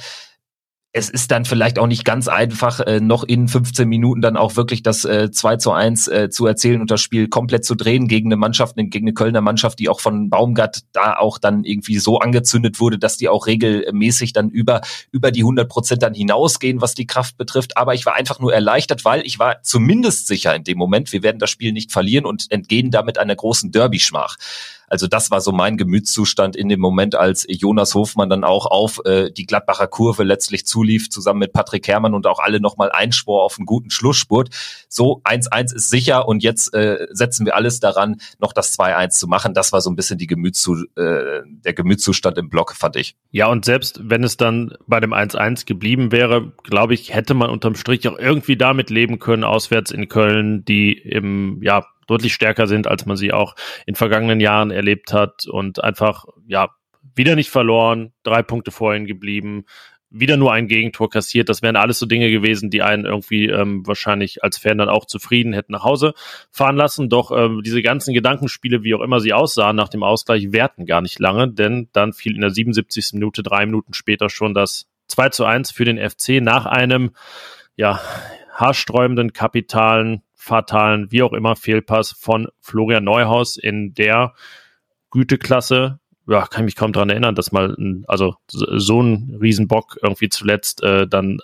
es 0.95 1.09
ist 1.09 1.31
dann 1.31 1.47
vielleicht 1.47 1.79
auch 1.79 1.87
nicht 1.87 2.05
ganz 2.05 2.29
einfach, 2.29 2.81
äh, 2.81 3.01
noch 3.01 3.25
in 3.25 3.49
15 3.49 3.89
Minuten 3.89 4.21
dann 4.21 4.37
auch 4.37 4.57
wirklich 4.57 4.83
das 4.83 5.07
äh, 5.07 5.31
2 5.31 5.57
zu 5.57 5.73
1 5.73 6.09
äh, 6.09 6.29
zu 6.29 6.47
erzählen 6.47 6.83
und 6.83 6.91
das 6.91 7.01
Spiel 7.01 7.29
komplett 7.29 7.65
zu 7.65 7.75
drehen 7.75 8.09
gegen 8.09 8.29
eine 8.29 8.37
Mannschaft, 8.37 8.77
gegen 8.77 9.07
eine 9.07 9.15
Kölner 9.15 9.41
Mannschaft, 9.41 9.79
die 9.79 9.89
auch 9.89 10.01
von 10.01 10.29
Baumgart 10.29 10.81
da 10.93 11.17
auch 11.17 11.39
dann 11.39 11.65
irgendwie 11.65 11.99
so 11.99 12.19
angezündet 12.19 12.79
wurde, 12.79 12.99
dass 12.99 13.17
die 13.17 13.31
auch 13.31 13.47
regelmäßig 13.47 14.35
dann 14.35 14.51
über, 14.51 14.83
über 15.11 15.31
die 15.31 15.41
100 15.41 15.67
Prozent 15.67 16.03
dann 16.03 16.13
hinausgehen, 16.13 16.83
was 16.83 16.95
die 16.95 17.07
Kraft 17.07 17.39
betrifft. 17.39 17.79
Aber 17.79 17.95
ich 17.95 18.05
war 18.05 18.15
einfach 18.15 18.39
nur 18.39 18.53
erleichtert, 18.53 19.07
weil 19.07 19.23
ich 19.25 19.39
war 19.39 19.63
zumindest 19.63 20.27
sicher 20.27 20.55
in 20.55 20.65
dem 20.65 20.77
Moment, 20.77 21.11
wir 21.13 21.23
werden 21.23 21.39
das 21.39 21.49
Spiel 21.49 21.73
nicht 21.73 21.91
verlieren 21.91 22.27
und 22.27 22.51
entgehen 22.51 22.91
damit 22.91 23.17
einer 23.17 23.35
großen 23.35 23.73
Derby-Schmach. 23.73 24.37
Also 24.93 25.07
das 25.07 25.31
war 25.31 25.41
so 25.41 25.53
mein 25.53 25.79
Gemütszustand 25.79 26.55
in 26.55 26.69
dem 26.69 26.79
Moment, 26.79 27.15
als 27.15 27.47
Jonas 27.49 27.95
Hofmann 27.95 28.29
dann 28.29 28.45
auch 28.45 28.67
auf 28.67 29.01
äh, 29.07 29.31
die 29.31 29.47
Gladbacher 29.47 29.87
Kurve 29.87 30.23
letztlich 30.23 30.67
zulief, 30.67 31.09
zusammen 31.09 31.39
mit 31.39 31.55
Patrick 31.55 31.89
Herrmann 31.89 32.13
und 32.13 32.27
auch 32.27 32.41
alle 32.41 32.61
nochmal 32.61 32.93
einschwor 32.93 33.43
auf 33.43 33.57
einen 33.57 33.65
guten 33.65 33.89
Schlussspurt. 33.89 34.51
So 34.91 35.23
1-1 35.25 35.75
ist 35.75 35.89
sicher 35.89 36.29
und 36.29 36.43
jetzt 36.43 36.75
äh, 36.75 37.07
setzen 37.11 37.47
wir 37.47 37.57
alles 37.57 37.81
daran, 37.81 38.21
noch 38.39 38.53
das 38.53 38.79
2-1 38.79 39.09
zu 39.13 39.29
machen. 39.29 39.55
Das 39.55 39.73
war 39.73 39.81
so 39.81 39.89
ein 39.89 39.97
bisschen 39.97 40.19
die 40.19 40.27
Gemütszu 40.27 40.75
äh, 40.97 41.41
der 41.47 41.73
Gemütszustand 41.73 42.37
im 42.37 42.51
Block, 42.51 42.75
fand 42.77 42.97
ich. 42.97 43.17
Ja, 43.31 43.47
und 43.47 43.65
selbst 43.65 43.99
wenn 44.03 44.23
es 44.23 44.37
dann 44.37 44.75
bei 44.87 45.01
dem 45.01 45.15
1-1 45.15 45.65
geblieben 45.65 46.13
wäre, 46.13 46.53
glaube 46.65 46.93
ich, 46.93 47.15
hätte 47.15 47.33
man 47.33 47.49
unterm 47.49 47.77
Strich 47.77 48.07
auch 48.09 48.19
irgendwie 48.19 48.59
damit 48.59 48.91
leben 48.91 49.19
können, 49.19 49.45
auswärts 49.45 49.91
in 49.91 50.11
Köln, 50.11 50.67
die 50.67 50.93
im, 50.93 51.63
ja, 51.63 51.87
deutlich 52.07 52.35
stärker 52.35 52.67
sind, 52.67 52.87
als 52.87 53.07
man 53.07 53.17
sie 53.17 53.33
auch 53.33 53.55
in 53.87 53.95
vergangenen 53.95 54.41
Jahren 54.41 54.71
erlebt 54.71 55.13
hat 55.13 55.47
und 55.47 55.83
einfach, 55.83 56.27
ja, 56.47 56.71
wieder 57.15 57.35
nicht 57.35 57.51
verloren, 57.51 58.13
drei 58.23 58.43
Punkte 58.43 58.71
vorhin 58.71 59.07
geblieben, 59.07 59.65
wieder 60.13 60.37
nur 60.37 60.53
ein 60.53 60.69
Gegentor 60.69 61.09
kassiert. 61.09 61.49
Das 61.49 61.63
wären 61.63 61.77
alles 61.77 61.99
so 61.99 62.07
Dinge 62.07 62.31
gewesen, 62.31 62.71
die 62.71 62.83
einen 62.83 63.07
irgendwie 63.07 63.47
ähm, 63.47 63.87
wahrscheinlich 63.87 64.45
als 64.45 64.59
Fan 64.59 64.79
dann 64.79 64.89
auch 64.89 65.07
zufrieden 65.07 65.53
hätten 65.53 65.73
nach 65.73 65.85
Hause 65.85 66.13
fahren 66.51 66.77
lassen. 66.77 67.09
Doch 67.09 67.31
ähm, 67.33 67.63
diese 67.65 67.83
ganzen 67.83 68.13
Gedankenspiele, 68.13 68.85
wie 68.85 68.95
auch 68.95 69.01
immer 69.01 69.21
sie 69.21 69.33
aussahen 69.33 69.75
nach 69.75 69.89
dem 69.89 70.03
Ausgleich, 70.03 70.53
währten 70.53 70.85
gar 70.85 71.01
nicht 71.01 71.19
lange, 71.19 71.49
denn 71.49 71.89
dann 71.93 72.13
fiel 72.13 72.35
in 72.35 72.43
der 72.43 72.51
77. 72.51 73.15
Minute, 73.15 73.43
drei 73.43 73.65
Minuten 73.65 73.95
später 73.95 74.29
schon 74.29 74.55
das 74.55 74.87
2 75.09 75.31
zu 75.31 75.45
1 75.45 75.71
für 75.71 75.85
den 75.85 75.99
FC 75.99 76.43
nach 76.43 76.67
einem, 76.67 77.13
ja, 77.77 78.01
haarsträubenden, 78.55 79.33
kapitalen, 79.33 80.23
fatalen, 80.43 81.13
wie 81.13 81.23
auch 81.23 81.33
immer, 81.33 81.55
Fehlpass 81.55 82.11
von 82.19 82.49
Florian 82.61 83.05
Neuhaus 83.05 83.57
in 83.57 83.95
der 83.95 84.35
Güteklasse, 85.13 86.01
ja, 86.27 86.47
kann 86.47 86.63
ich 86.63 86.67
mich 86.67 86.77
kaum 86.77 86.93
dran 86.93 87.11
erinnern, 87.11 87.37
dass 87.37 87.53
mal 87.53 87.75
ein, 87.79 88.05
also 88.09 88.35
so 88.49 89.01
ein 89.01 89.39
Riesenbock 89.41 89.99
irgendwie 90.03 90.29
zuletzt 90.29 90.83
äh, 90.83 91.07
dann 91.07 91.39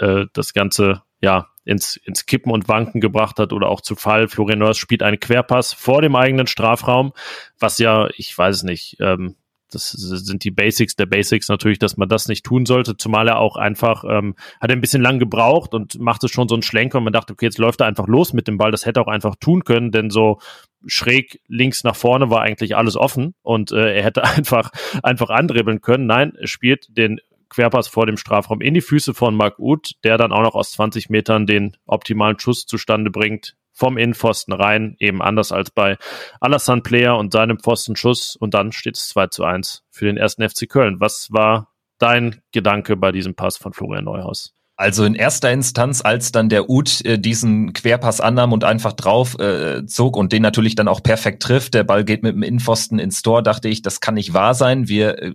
äh, 0.00 0.24
das 0.32 0.54
Ganze 0.54 1.02
ja 1.20 1.48
ins, 1.64 1.96
ins 1.96 2.24
Kippen 2.24 2.50
und 2.50 2.68
Wanken 2.68 3.02
gebracht 3.02 3.38
hat 3.38 3.52
oder 3.52 3.68
auch 3.68 3.82
zu 3.82 3.96
Fall. 3.96 4.28
Florian 4.28 4.60
Neuers 4.60 4.78
spielt 4.78 5.02
einen 5.02 5.20
Querpass 5.20 5.74
vor 5.74 6.00
dem 6.00 6.16
eigenen 6.16 6.46
Strafraum, 6.46 7.12
was 7.58 7.78
ja, 7.78 8.08
ich 8.16 8.36
weiß 8.36 8.56
es 8.56 8.62
nicht, 8.62 8.96
ähm, 9.00 9.36
das 9.70 9.90
sind 9.90 10.44
die 10.44 10.50
Basics 10.50 10.96
der 10.96 11.06
Basics 11.06 11.48
natürlich, 11.48 11.78
dass 11.78 11.96
man 11.96 12.08
das 12.08 12.28
nicht 12.28 12.44
tun 12.44 12.66
sollte, 12.66 12.96
zumal 12.96 13.28
er 13.28 13.38
auch 13.38 13.56
einfach, 13.56 14.04
ähm, 14.08 14.34
hat 14.60 14.70
ein 14.70 14.80
bisschen 14.80 15.02
lang 15.02 15.18
gebraucht 15.18 15.74
und 15.74 15.98
machte 16.00 16.28
schon 16.28 16.48
so 16.48 16.54
einen 16.54 16.62
Schlenker 16.62 16.98
und 16.98 17.04
man 17.04 17.12
dachte, 17.12 17.32
okay, 17.32 17.46
jetzt 17.46 17.58
läuft 17.58 17.80
er 17.80 17.86
einfach 17.86 18.06
los 18.06 18.32
mit 18.32 18.48
dem 18.48 18.58
Ball, 18.58 18.70
das 18.70 18.86
hätte 18.86 19.00
er 19.00 19.06
auch 19.06 19.12
einfach 19.12 19.36
tun 19.36 19.64
können, 19.64 19.90
denn 19.90 20.10
so 20.10 20.38
schräg 20.86 21.40
links 21.48 21.84
nach 21.84 21.96
vorne 21.96 22.30
war 22.30 22.42
eigentlich 22.42 22.76
alles 22.76 22.96
offen 22.96 23.34
und 23.42 23.72
äh, 23.72 23.96
er 23.96 24.04
hätte 24.04 24.24
einfach, 24.24 24.70
einfach 25.02 25.30
andribbeln 25.30 25.80
können. 25.80 26.06
Nein, 26.06 26.32
er 26.38 26.46
spielt 26.46 26.86
den 26.96 27.20
Querpass 27.50 27.88
vor 27.88 28.06
dem 28.06 28.16
Strafraum 28.16 28.60
in 28.60 28.74
die 28.74 28.80
Füße 28.80 29.14
von 29.14 29.34
Marc 29.34 29.58
Uth, 29.58 29.92
der 30.04 30.18
dann 30.18 30.32
auch 30.32 30.42
noch 30.42 30.54
aus 30.54 30.72
20 30.72 31.08
Metern 31.08 31.46
den 31.46 31.76
optimalen 31.86 32.38
Schuss 32.38 32.66
zustande 32.66 33.10
bringt 33.10 33.56
vom 33.78 33.96
Innenpfosten 33.96 34.52
rein, 34.52 34.96
eben 34.98 35.22
anders 35.22 35.52
als 35.52 35.70
bei 35.70 35.96
Alassane 36.40 36.82
Player 36.82 37.16
und 37.16 37.32
seinem 37.32 37.60
Pfostenschuss 37.60 38.34
und 38.36 38.52
dann 38.52 38.72
steht 38.72 38.96
es 38.96 39.08
2 39.08 39.28
zu 39.28 39.44
1 39.44 39.84
für 39.90 40.06
den 40.06 40.16
ersten 40.16 40.46
FC 40.46 40.68
Köln. 40.68 40.96
Was 40.98 41.28
war 41.30 41.68
dein 41.98 42.42
Gedanke 42.52 42.96
bei 42.96 43.12
diesem 43.12 43.34
Pass 43.34 43.56
von 43.56 43.72
Florian 43.72 44.04
Neuhaus? 44.04 44.52
Also 44.76 45.04
in 45.04 45.14
erster 45.14 45.50
Instanz, 45.50 46.02
als 46.02 46.30
dann 46.30 46.48
der 46.48 46.70
Ut 46.70 47.04
äh, 47.04 47.18
diesen 47.18 47.72
Querpass 47.72 48.20
annahm 48.20 48.52
und 48.52 48.64
einfach 48.64 48.92
drauf 48.92 49.38
äh, 49.38 49.84
zog 49.86 50.16
und 50.16 50.32
den 50.32 50.42
natürlich 50.42 50.74
dann 50.76 50.86
auch 50.86 51.02
perfekt 51.02 51.42
trifft, 51.42 51.74
der 51.74 51.84
Ball 51.84 52.04
geht 52.04 52.22
mit 52.22 52.34
dem 52.34 52.44
Innenpfosten 52.44 52.98
ins 52.98 53.22
Tor, 53.22 53.42
dachte 53.42 53.68
ich, 53.68 53.82
das 53.82 54.00
kann 54.00 54.14
nicht 54.14 54.34
wahr 54.34 54.54
sein. 54.54 54.88
Wir 54.88 55.20
äh, 55.20 55.34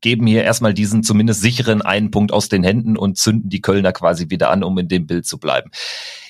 geben 0.00 0.26
hier 0.26 0.44
erstmal 0.44 0.74
diesen 0.74 1.02
zumindest 1.02 1.40
sicheren 1.40 1.82
einen 1.82 2.10
Punkt 2.10 2.32
aus 2.32 2.48
den 2.50 2.62
Händen 2.62 2.96
und 2.96 3.16
zünden 3.16 3.48
die 3.48 3.60
Kölner 3.62 3.92
quasi 3.92 4.28
wieder 4.28 4.50
an, 4.50 4.62
um 4.62 4.78
in 4.78 4.88
dem 4.88 5.06
Bild 5.06 5.26
zu 5.26 5.38
bleiben. 5.38 5.70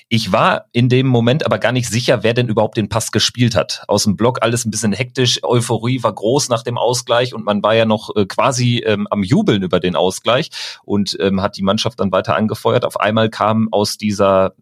Ich 0.07 0.31
war 0.31 0.65
in 0.71 0.87
dem 0.87 1.07
Moment 1.07 1.45
aber 1.45 1.57
gar 1.57 1.71
nicht 1.71 1.89
sicher, 1.89 2.21
wer 2.21 2.35
denn 2.35 2.47
überhaupt 2.47 2.77
den 2.77 2.89
Pass 2.89 3.11
gespielt 3.11 3.55
hat. 3.55 3.83
Aus 3.87 4.03
dem 4.03 4.15
Block 4.15 4.43
alles 4.43 4.63
ein 4.63 4.69
bisschen 4.69 4.93
hektisch, 4.93 5.39
Euphorie 5.43 6.03
war 6.03 6.13
groß 6.13 6.49
nach 6.49 6.61
dem 6.61 6.77
Ausgleich 6.77 7.33
und 7.33 7.43
man 7.43 7.63
war 7.63 7.73
ja 7.73 7.85
noch 7.85 8.15
äh, 8.15 8.25
quasi 8.27 8.83
ähm, 8.85 9.07
am 9.09 9.23
Jubeln 9.23 9.63
über 9.63 9.79
den 9.79 9.95
Ausgleich 9.95 10.51
und 10.83 11.17
ähm, 11.19 11.41
hat 11.41 11.57
die 11.57 11.63
Mannschaft 11.63 11.99
dann 11.99 12.11
weiter 12.11 12.35
angefeuert. 12.35 12.85
Auf 12.85 12.99
einmal 12.99 13.29
kam 13.29 13.69
aus 13.71 13.97
dieser 13.97 14.53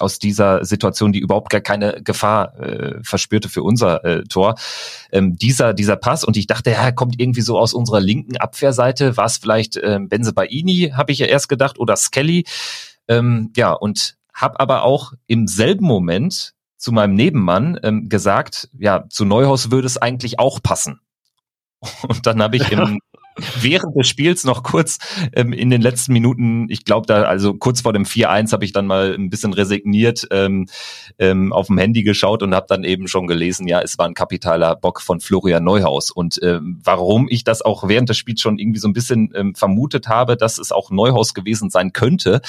aus 0.00 0.18
dieser 0.18 0.64
Situation, 0.64 1.12
die 1.12 1.18
überhaupt 1.18 1.50
gar 1.50 1.60
keine 1.60 2.02
Gefahr 2.02 2.58
äh, 2.60 3.02
verspürte 3.02 3.48
für 3.48 3.62
unser 3.62 4.04
äh, 4.04 4.24
Tor. 4.24 4.54
Ähm, 5.10 5.36
dieser, 5.36 5.74
dieser 5.74 5.96
Pass 5.96 6.22
und 6.22 6.36
ich 6.36 6.46
dachte, 6.46 6.70
ja, 6.70 6.92
kommt 6.92 7.20
irgendwie 7.20 7.40
so 7.40 7.58
aus 7.58 7.74
unserer 7.74 8.00
linken 8.00 8.36
Abwehrseite. 8.36 9.16
War 9.16 9.26
es 9.26 9.38
vielleicht 9.38 9.76
ähm, 9.82 10.08
Benze 10.08 10.32
Baini, 10.32 10.92
habe 10.94 11.10
ich 11.10 11.18
ja 11.18 11.26
erst 11.26 11.48
gedacht, 11.48 11.80
oder 11.80 11.96
Skelly. 11.96 12.44
Ähm, 13.08 13.50
ja, 13.56 13.72
und 13.72 14.17
habe 14.40 14.60
aber 14.60 14.84
auch 14.84 15.12
im 15.26 15.46
selben 15.46 15.84
Moment 15.84 16.54
zu 16.76 16.92
meinem 16.92 17.14
Nebenmann 17.14 17.78
ähm, 17.82 18.08
gesagt, 18.08 18.70
ja, 18.78 19.04
zu 19.08 19.24
Neuhaus 19.24 19.70
würde 19.70 19.86
es 19.86 19.98
eigentlich 19.98 20.38
auch 20.38 20.62
passen. 20.62 21.00
Und 22.02 22.26
dann 22.26 22.42
habe 22.42 22.56
ich 22.56 22.70
im, 22.72 23.00
während 23.60 23.96
des 23.96 24.08
Spiels 24.08 24.44
noch 24.44 24.62
kurz 24.62 24.98
ähm, 25.34 25.52
in 25.52 25.70
den 25.70 25.80
letzten 25.80 26.12
Minuten, 26.12 26.66
ich 26.68 26.84
glaube 26.84 27.06
da, 27.06 27.22
also 27.22 27.54
kurz 27.54 27.80
vor 27.80 27.92
dem 27.92 28.04
4-1 28.04 28.52
habe 28.52 28.64
ich 28.64 28.72
dann 28.72 28.86
mal 28.86 29.14
ein 29.14 29.30
bisschen 29.30 29.52
resigniert 29.52 30.26
ähm, 30.30 30.66
ähm, 31.18 31.52
auf 31.52 31.68
dem 31.68 31.78
Handy 31.78 32.02
geschaut 32.02 32.42
und 32.42 32.54
habe 32.54 32.66
dann 32.68 32.84
eben 32.84 33.08
schon 33.08 33.26
gelesen, 33.26 33.66
ja, 33.68 33.80
es 33.80 33.98
war 33.98 34.06
ein 34.06 34.14
kapitaler 34.14 34.76
Bock 34.76 35.00
von 35.00 35.20
Florian 35.20 35.64
Neuhaus. 35.64 36.10
Und 36.10 36.40
ähm, 36.42 36.80
warum 36.82 37.28
ich 37.28 37.44
das 37.44 37.62
auch 37.62 37.88
während 37.88 38.08
des 38.08 38.16
Spiels 38.16 38.40
schon 38.40 38.58
irgendwie 38.58 38.80
so 38.80 38.88
ein 38.88 38.92
bisschen 38.92 39.32
ähm, 39.34 39.54
vermutet 39.54 40.08
habe, 40.08 40.36
dass 40.36 40.58
es 40.58 40.72
auch 40.72 40.90
Neuhaus 40.90 41.34
gewesen 41.34 41.70
sein 41.70 41.92
könnte, 41.92 42.40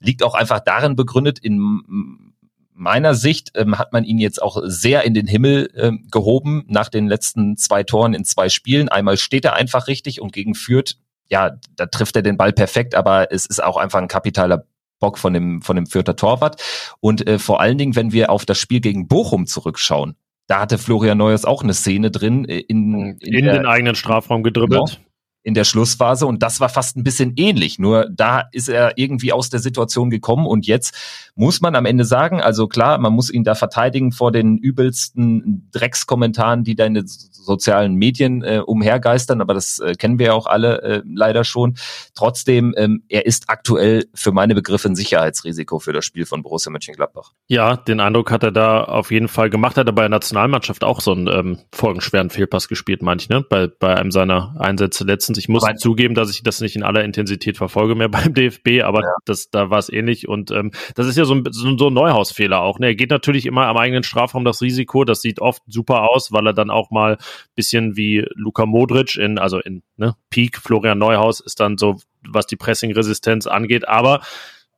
liegt 0.00 0.22
auch 0.22 0.34
einfach 0.34 0.60
darin 0.60 0.96
begründet, 0.96 1.38
in 1.38 2.33
meiner 2.74 3.14
Sicht 3.14 3.52
ähm, 3.54 3.78
hat 3.78 3.92
man 3.92 4.04
ihn 4.04 4.18
jetzt 4.18 4.42
auch 4.42 4.58
sehr 4.64 5.04
in 5.04 5.14
den 5.14 5.26
Himmel 5.26 5.70
ähm, 5.76 6.06
gehoben 6.10 6.64
nach 6.68 6.88
den 6.88 7.06
letzten 7.06 7.56
zwei 7.56 7.84
Toren 7.84 8.14
in 8.14 8.24
zwei 8.24 8.48
Spielen. 8.48 8.88
Einmal 8.88 9.16
steht 9.16 9.44
er 9.44 9.54
einfach 9.54 9.86
richtig 9.86 10.20
und 10.20 10.32
gegen 10.32 10.54
Fürth, 10.54 10.96
ja, 11.28 11.52
da 11.76 11.86
trifft 11.86 12.16
er 12.16 12.22
den 12.22 12.36
Ball 12.36 12.52
perfekt, 12.52 12.94
aber 12.94 13.32
es 13.32 13.46
ist 13.46 13.62
auch 13.62 13.76
einfach 13.76 14.00
ein 14.00 14.08
kapitaler 14.08 14.66
Bock 15.00 15.18
von 15.18 15.32
dem, 15.32 15.62
von 15.62 15.76
dem 15.76 15.86
Fürther 15.86 16.16
Torwart. 16.16 16.60
Und 17.00 17.26
äh, 17.26 17.38
vor 17.38 17.60
allen 17.60 17.78
Dingen, 17.78 17.96
wenn 17.96 18.12
wir 18.12 18.30
auf 18.30 18.44
das 18.44 18.58
Spiel 18.58 18.80
gegen 18.80 19.08
Bochum 19.08 19.46
zurückschauen, 19.46 20.16
da 20.46 20.60
hatte 20.60 20.76
Florian 20.76 21.16
Neuers 21.16 21.44
auch 21.44 21.62
eine 21.62 21.74
Szene 21.74 22.10
drin. 22.10 22.44
Äh, 22.44 22.58
in, 22.58 22.94
in, 22.94 23.18
in 23.20 23.44
der, 23.44 23.54
den 23.54 23.66
eigenen 23.66 23.94
Strafraum 23.94 24.42
gedribbelt. 24.42 24.90
Genau 24.90 25.04
in 25.44 25.52
der 25.52 25.64
Schlussphase 25.64 26.26
und 26.26 26.42
das 26.42 26.58
war 26.58 26.70
fast 26.70 26.96
ein 26.96 27.04
bisschen 27.04 27.34
ähnlich. 27.36 27.78
Nur 27.78 28.08
da 28.10 28.44
ist 28.50 28.68
er 28.70 28.96
irgendwie 28.96 29.32
aus 29.32 29.50
der 29.50 29.60
Situation 29.60 30.08
gekommen 30.08 30.46
und 30.46 30.66
jetzt 30.66 30.94
muss 31.36 31.60
man 31.60 31.76
am 31.76 31.84
Ende 31.84 32.06
sagen, 32.06 32.40
also 32.40 32.66
klar, 32.66 32.98
man 32.98 33.12
muss 33.12 33.30
ihn 33.30 33.44
da 33.44 33.54
verteidigen 33.54 34.10
vor 34.10 34.32
den 34.32 34.56
übelsten 34.56 35.68
Dreckskommentaren, 35.70 36.64
die 36.64 36.74
da 36.74 36.86
in 36.86 36.94
den 36.94 37.06
sozialen 37.44 37.94
Medien 37.94 38.42
äh, 38.42 38.62
umhergeistern, 38.64 39.40
aber 39.40 39.54
das 39.54 39.78
äh, 39.80 39.94
kennen 39.94 40.18
wir 40.18 40.26
ja 40.26 40.32
auch 40.32 40.46
alle 40.46 40.82
äh, 40.82 41.02
leider 41.04 41.44
schon. 41.44 41.74
Trotzdem, 42.14 42.74
ähm, 42.76 43.02
er 43.08 43.26
ist 43.26 43.44
aktuell 43.48 44.06
für 44.14 44.32
meine 44.32 44.54
Begriffe 44.54 44.88
ein 44.88 44.96
Sicherheitsrisiko 44.96 45.78
für 45.78 45.92
das 45.92 46.04
Spiel 46.04 46.24
von 46.24 46.42
Borussia 46.42 46.72
Mönchengladbach. 46.72 47.32
Ja, 47.48 47.76
den 47.76 48.00
Eindruck 48.00 48.30
hat 48.30 48.42
er 48.42 48.52
da 48.52 48.84
auf 48.84 49.10
jeden 49.10 49.28
Fall 49.28 49.50
gemacht. 49.50 49.76
Hat 49.76 49.86
er 49.86 49.92
bei 49.92 50.02
der 50.02 50.08
Nationalmannschaft 50.08 50.84
auch 50.84 51.00
so 51.00 51.12
einen 51.12 51.26
ähm, 51.28 51.58
folgenschweren 51.72 52.30
Fehlpass 52.30 52.68
gespielt, 52.68 53.02
manch, 53.02 53.28
ne? 53.28 53.44
Bei, 53.48 53.66
bei 53.66 53.94
einem 53.94 54.10
seiner 54.10 54.56
Einsätze 54.58 55.04
letzten 55.04 55.34
mindestens. 55.34 55.38
Ich 55.38 55.48
muss 55.48 55.64
aber 55.64 55.76
zugeben, 55.76 56.14
dass 56.14 56.30
ich 56.30 56.42
das 56.42 56.60
nicht 56.60 56.76
in 56.76 56.82
aller 56.82 57.04
Intensität 57.04 57.56
verfolge 57.56 57.94
mehr 57.94 58.08
beim 58.14 58.34
DFB, 58.34 58.82
aber 58.82 59.02
ja. 59.02 59.12
das, 59.24 59.50
da 59.50 59.70
war 59.70 59.78
es 59.78 59.88
ähnlich. 59.88 60.28
Und 60.28 60.50
ähm, 60.50 60.70
das 60.94 61.06
ist 61.06 61.16
ja 61.16 61.24
so 61.24 61.34
ein, 61.34 61.44
so 61.50 61.88
ein 61.88 61.94
Neuhausfehler 61.94 62.60
auch. 62.60 62.78
Ne? 62.78 62.86
Er 62.86 62.94
geht 62.94 63.10
natürlich 63.10 63.46
immer 63.46 63.66
am 63.66 63.76
eigenen 63.76 64.02
Strafraum 64.02 64.44
das 64.44 64.62
Risiko. 64.62 65.04
Das 65.04 65.20
sieht 65.20 65.40
oft 65.40 65.62
super 65.66 66.10
aus, 66.10 66.32
weil 66.32 66.46
er 66.46 66.52
dann 66.52 66.70
auch 66.70 66.90
mal 66.90 67.18
bisschen 67.54 67.96
wie 67.96 68.26
Luka 68.34 68.66
Modric 68.66 69.16
in, 69.16 69.38
also 69.38 69.60
in 69.60 69.82
ne, 69.96 70.16
Peak 70.30 70.58
Florian 70.58 70.98
Neuhaus 70.98 71.40
ist 71.40 71.60
dann 71.60 71.78
so, 71.78 71.96
was 72.28 72.46
die 72.46 72.56
Pressing-Resistenz 72.56 73.46
angeht. 73.46 73.88
Aber 73.88 74.20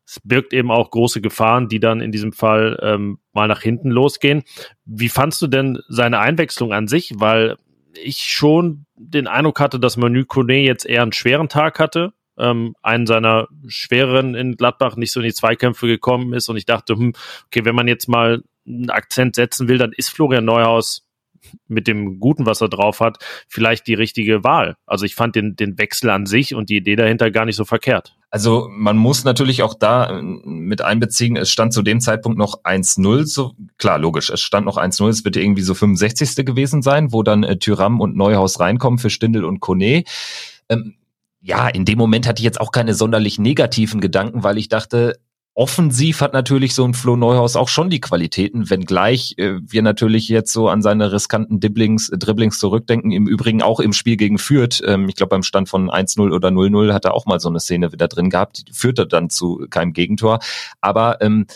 es 0.07 0.21
birgt 0.23 0.53
eben 0.53 0.71
auch 0.71 0.91
große 0.91 1.21
Gefahren, 1.21 1.69
die 1.69 1.81
dann 1.81 2.01
in 2.01 2.13
diesem 2.13 2.33
Fall 2.33 2.79
ähm, 2.81 3.19
mal 3.33 3.49
nach 3.49 3.61
hinten 3.61 3.91
losgehen. 3.91 4.45
Wie 4.85 5.09
fandst 5.09 5.43
du 5.43 5.49
denn 5.49 5.81
seine 5.89 6.21
Einwechslung 6.21 6.73
an 6.73 6.87
sich? 6.87 7.13
Weil 7.17 7.57
ich 8.03 8.19
schon 8.19 8.87
den 8.95 9.27
Eindruck 9.27 9.61
hatte, 9.61 9.81
dass 9.81 9.97
Manu 9.97 10.25
Kone 10.25 10.59
jetzt 10.59 10.87
eher 10.87 11.03
einen 11.03 11.13
schweren 11.13 11.49
Tag 11.49 11.79
hatte. 11.79 12.13
Ähm, 12.39 12.75
einen 12.83 13.07
seiner 13.07 13.49
schwereren 13.67 14.35
in 14.35 14.57
Gladbach 14.57 14.97
nicht 14.97 15.11
so 15.11 15.21
in 15.21 15.27
die 15.27 15.33
Zweikämpfe 15.33 15.87
gekommen 15.87 16.35
ist 16.35 16.51
und 16.51 16.59
ich 16.59 16.67
dachte, 16.67 16.95
hm, 16.95 17.15
okay, 17.47 17.65
wenn 17.65 17.75
man 17.75 17.89
jetzt 17.89 18.09
mal 18.09 18.43
einen 18.67 18.91
Akzent 18.91 19.37
setzen 19.37 19.69
will, 19.69 19.79
dann 19.79 19.93
ist 19.93 20.11
Florian 20.11 20.45
Neuhaus 20.45 21.06
mit 21.69 21.87
dem 21.87 22.21
Guten, 22.21 22.47
was 22.47 22.61
er 22.61 22.69
drauf 22.69 23.01
hat, 23.01 23.19
vielleicht 23.49 23.87
die 23.87 23.95
richtige 23.95 24.45
Wahl. 24.45 24.77
Also 24.87 25.05
ich 25.05 25.15
fand 25.15 25.35
den, 25.35 25.57
den 25.57 25.79
Wechsel 25.79 26.11
an 26.11 26.27
sich 26.27 26.55
und 26.55 26.71
die 26.71 26.77
Idee 26.77 26.97
dahinter 26.97 27.31
gar 27.31 27.45
nicht 27.45 27.57
so 27.57 27.65
verkehrt. 27.65 28.17
Also 28.31 28.69
man 28.71 28.97
muss 28.97 29.25
natürlich 29.25 29.63
auch 29.63 29.75
da 29.75 30.19
äh, 30.19 30.23
mit 30.23 30.83
einbeziehen, 30.83 31.37
es 31.37 31.51
stand 31.51 31.73
zu 31.73 31.83
dem 31.83 32.01
Zeitpunkt 32.01 32.39
noch 32.39 32.65
1-0, 32.65 33.25
so 33.25 33.53
klar, 33.79 33.99
logisch, 33.99 34.31
es 34.31 34.41
stand 34.41 34.67
noch 34.67 34.77
1-0, 34.77 35.09
es 35.09 35.25
wird 35.25 35.37
irgendwie 35.37 35.63
so 35.63 35.75
65. 35.75 36.45
gewesen 36.45 36.83
sein, 36.83 37.13
wo 37.13 37.23
dann 37.23 37.45
äh, 37.45 37.59
Tyram 37.59 38.01
und 38.01 38.17
Neuhaus 38.17 38.61
reinkommen 38.61 38.99
für 38.99 39.11
Stindel 39.11 39.45
und 39.45 39.61
Kone. 39.61 40.05
Ähm, 40.69 40.95
ja, 41.41 41.69
in 41.69 41.85
dem 41.85 41.97
Moment 41.97 42.27
hatte 42.27 42.41
ich 42.41 42.45
jetzt 42.45 42.61
auch 42.61 42.73
keine 42.73 42.93
sonderlich 42.93 43.39
negativen 43.39 44.01
Gedanken, 44.01 44.43
weil 44.43 44.59
ich 44.59 44.69
dachte, 44.69 45.21
Offensiv 45.59 46.21
hat 46.21 46.35
natürlich 46.35 46.75
so 46.75 46.85
ein 46.85 46.93
Flo 46.93 47.17
Neuhaus 47.17 47.57
auch 47.57 47.69
schon 47.69 47.89
die 47.89 48.03
Qualitäten, 48.03 48.69
wenngleich 48.69 49.37
äh, 49.39 49.55
wir 49.63 49.81
natürlich 49.81 50.29
jetzt 50.29 50.53
so 50.53 50.69
an 50.69 50.83
seine 50.83 51.13
riskanten 51.13 51.61
Dribblings, 51.61 52.11
äh, 52.11 52.19
Dribblings 52.19 52.59
zurückdenken. 52.59 53.11
Im 53.11 53.27
Übrigen 53.27 53.63
auch 53.63 53.81
im 53.81 53.95
Spiel 53.95 54.19
gegen 54.19 54.37
Fürth. 54.37 54.83
Ähm, 54.85 55.09
ich 55.09 55.15
glaube, 55.15 55.31
beim 55.31 55.43
Stand 55.43 55.71
von 55.71 55.91
1-0 55.91 56.31
oder 56.31 56.51
0-0 56.51 56.93
hat 56.93 57.07
er 57.07 57.15
auch 57.15 57.25
mal 57.25 57.41
so 57.41 57.49
eine 57.49 57.59
Szene 57.59 57.91
wieder 57.91 58.07
drin 58.07 58.29
gehabt. 58.29 58.69
Die 58.69 58.75
führte 58.75 59.07
dann 59.07 59.31
zu 59.31 59.67
keinem 59.71 59.95
Gegentor. 59.95 60.41
Aber 60.83 61.23
ähm, 61.23 61.47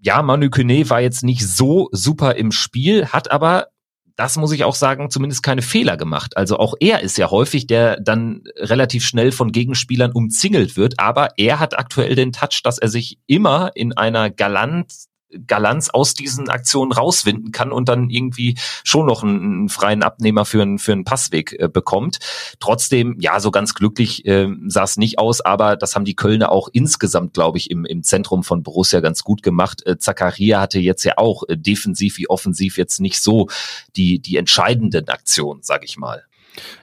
ja, 0.00 0.22
Manu 0.22 0.48
Kone 0.48 0.88
war 0.88 1.02
jetzt 1.02 1.22
nicht 1.22 1.46
so 1.46 1.90
super 1.92 2.36
im 2.36 2.52
Spiel, 2.52 3.08
hat 3.08 3.30
aber 3.30 3.66
das 4.16 4.36
muss 4.36 4.52
ich 4.52 4.64
auch 4.64 4.74
sagen, 4.74 5.10
zumindest 5.10 5.42
keine 5.42 5.62
Fehler 5.62 5.96
gemacht. 5.96 6.36
Also 6.36 6.58
auch 6.58 6.74
er 6.80 7.02
ist 7.02 7.18
ja 7.18 7.30
häufig, 7.30 7.66
der 7.66 8.00
dann 8.00 8.44
relativ 8.56 9.04
schnell 9.04 9.30
von 9.30 9.52
Gegenspielern 9.52 10.12
umzingelt 10.12 10.76
wird, 10.76 10.98
aber 10.98 11.28
er 11.36 11.60
hat 11.60 11.78
aktuell 11.78 12.14
den 12.14 12.32
Touch, 12.32 12.62
dass 12.64 12.78
er 12.78 12.88
sich 12.88 13.18
immer 13.26 13.70
in 13.74 13.96
einer 13.96 14.30
galant 14.30 14.92
Galanz 15.46 15.90
aus 15.90 16.14
diesen 16.14 16.48
Aktionen 16.48 16.92
rauswinden 16.92 17.52
kann 17.52 17.72
und 17.72 17.88
dann 17.88 18.10
irgendwie 18.10 18.56
schon 18.84 19.06
noch 19.06 19.22
einen, 19.22 19.40
einen 19.40 19.68
freien 19.68 20.02
Abnehmer 20.02 20.44
für 20.44 20.62
einen, 20.62 20.78
für 20.78 20.92
einen 20.92 21.04
Passweg 21.04 21.56
äh, 21.58 21.68
bekommt. 21.68 22.18
Trotzdem, 22.60 23.16
ja, 23.18 23.40
so 23.40 23.50
ganz 23.50 23.74
glücklich 23.74 24.24
äh, 24.26 24.48
sah 24.66 24.84
es 24.84 24.96
nicht 24.96 25.18
aus, 25.18 25.40
aber 25.40 25.76
das 25.76 25.94
haben 25.94 26.04
die 26.04 26.16
Kölner 26.16 26.52
auch 26.52 26.68
insgesamt, 26.72 27.34
glaube 27.34 27.58
ich, 27.58 27.70
im, 27.70 27.84
im 27.84 28.02
Zentrum 28.02 28.44
von 28.44 28.62
Borussia 28.62 29.00
ganz 29.00 29.24
gut 29.24 29.42
gemacht. 29.42 29.84
Äh, 29.86 29.98
Zakaria 29.98 30.60
hatte 30.60 30.78
jetzt 30.78 31.04
ja 31.04 31.14
auch 31.16 31.42
äh, 31.48 31.56
defensiv 31.56 32.18
wie 32.18 32.28
offensiv 32.28 32.78
jetzt 32.78 33.00
nicht 33.00 33.20
so 33.20 33.48
die, 33.96 34.20
die 34.20 34.36
entscheidenden 34.36 35.08
Aktionen, 35.08 35.62
sag 35.62 35.84
ich 35.84 35.96
mal. 35.96 36.24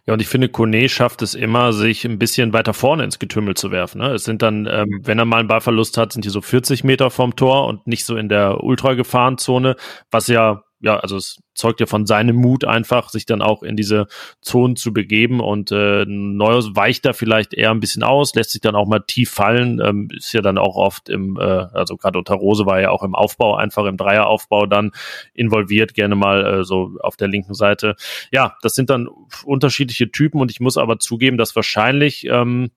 Ja, 0.05 0.13
und 0.13 0.21
ich 0.21 0.27
finde, 0.27 0.49
Kone 0.49 0.89
schafft 0.89 1.21
es 1.21 1.33
immer, 1.33 1.73
sich 1.73 2.05
ein 2.05 2.19
bisschen 2.19 2.53
weiter 2.53 2.73
vorne 2.73 3.03
ins 3.03 3.19
Getümmel 3.19 3.55
zu 3.55 3.71
werfen. 3.71 4.01
Ne? 4.01 4.11
Es 4.13 4.23
sind 4.23 4.41
dann, 4.41 4.67
ähm, 4.69 5.01
wenn 5.03 5.19
er 5.19 5.25
mal 5.25 5.39
einen 5.39 5.47
Ballverlust 5.47 5.97
hat, 5.97 6.13
sind 6.13 6.25
die 6.25 6.29
so 6.29 6.41
40 6.41 6.83
Meter 6.83 7.09
vom 7.09 7.35
Tor 7.35 7.67
und 7.67 7.87
nicht 7.87 8.05
so 8.05 8.15
in 8.15 8.29
der 8.29 8.63
Ultragefahrzone, 8.63 9.75
was 10.11 10.27
ja 10.27 10.63
ja, 10.83 10.97
also 10.97 11.15
es 11.15 11.41
zeugt 11.55 11.79
ja 11.79 11.85
von 11.85 12.05
seinem 12.05 12.35
Mut 12.35 12.65
einfach, 12.65 13.07
sich 13.07 13.25
dann 13.25 13.41
auch 13.41 13.63
in 13.63 13.77
diese 13.77 14.07
Zonen 14.41 14.75
zu 14.75 14.91
begeben 14.91 15.39
und 15.39 15.71
äh, 15.71 16.03
Neues 16.05 16.75
weicht 16.75 17.05
da 17.05 17.13
vielleicht 17.13 17.53
eher 17.53 17.71
ein 17.71 17.79
bisschen 17.79 18.03
aus, 18.03 18.35
lässt 18.35 18.51
sich 18.51 18.59
dann 18.59 18.75
auch 18.75 18.85
mal 18.85 18.99
tief 18.99 19.31
fallen, 19.31 19.79
ähm, 19.81 20.09
ist 20.15 20.33
ja 20.33 20.41
dann 20.41 20.57
auch 20.57 20.75
oft 20.75 21.07
im, 21.07 21.37
äh, 21.39 21.41
also 21.41 21.95
gerade 21.95 22.19
unter 22.19 22.35
Rose 22.35 22.65
war 22.65 22.81
ja 22.81 22.89
auch 22.89 23.03
im 23.03 23.15
Aufbau, 23.15 23.55
einfach 23.55 23.85
im 23.85 23.95
Dreieraufbau 23.95 24.65
dann 24.65 24.91
involviert, 25.33 25.93
gerne 25.93 26.15
mal 26.15 26.45
äh, 26.45 26.63
so 26.65 26.97
auf 26.99 27.15
der 27.15 27.29
linken 27.29 27.53
Seite. 27.53 27.95
Ja, 28.33 28.57
das 28.61 28.75
sind 28.75 28.89
dann 28.89 29.07
unterschiedliche 29.45 30.11
Typen 30.11 30.41
und 30.41 30.51
ich 30.51 30.59
muss 30.59 30.77
aber 30.77 30.99
zugeben, 30.99 31.37
dass 31.37 31.55
wahrscheinlich 31.55 32.25
ähm, 32.25 32.71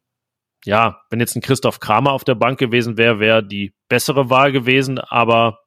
ja, 0.64 1.02
wenn 1.10 1.20
jetzt 1.20 1.36
ein 1.36 1.42
Christoph 1.42 1.80
Kramer 1.80 2.12
auf 2.12 2.24
der 2.24 2.34
Bank 2.34 2.58
gewesen 2.58 2.96
wäre, 2.96 3.20
wäre 3.20 3.44
die 3.44 3.72
bessere 3.88 4.30
Wahl 4.30 4.52
gewesen, 4.52 4.98
aber 4.98 5.60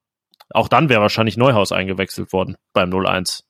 auch 0.52 0.68
dann 0.68 0.90
wäre 0.90 1.02
wahrscheinlich 1.02 1.38
Neuhaus 1.38 1.72
eingewechselt 1.72 2.34
worden 2.34 2.58
beim 2.74 2.90
0-1. 2.90 3.44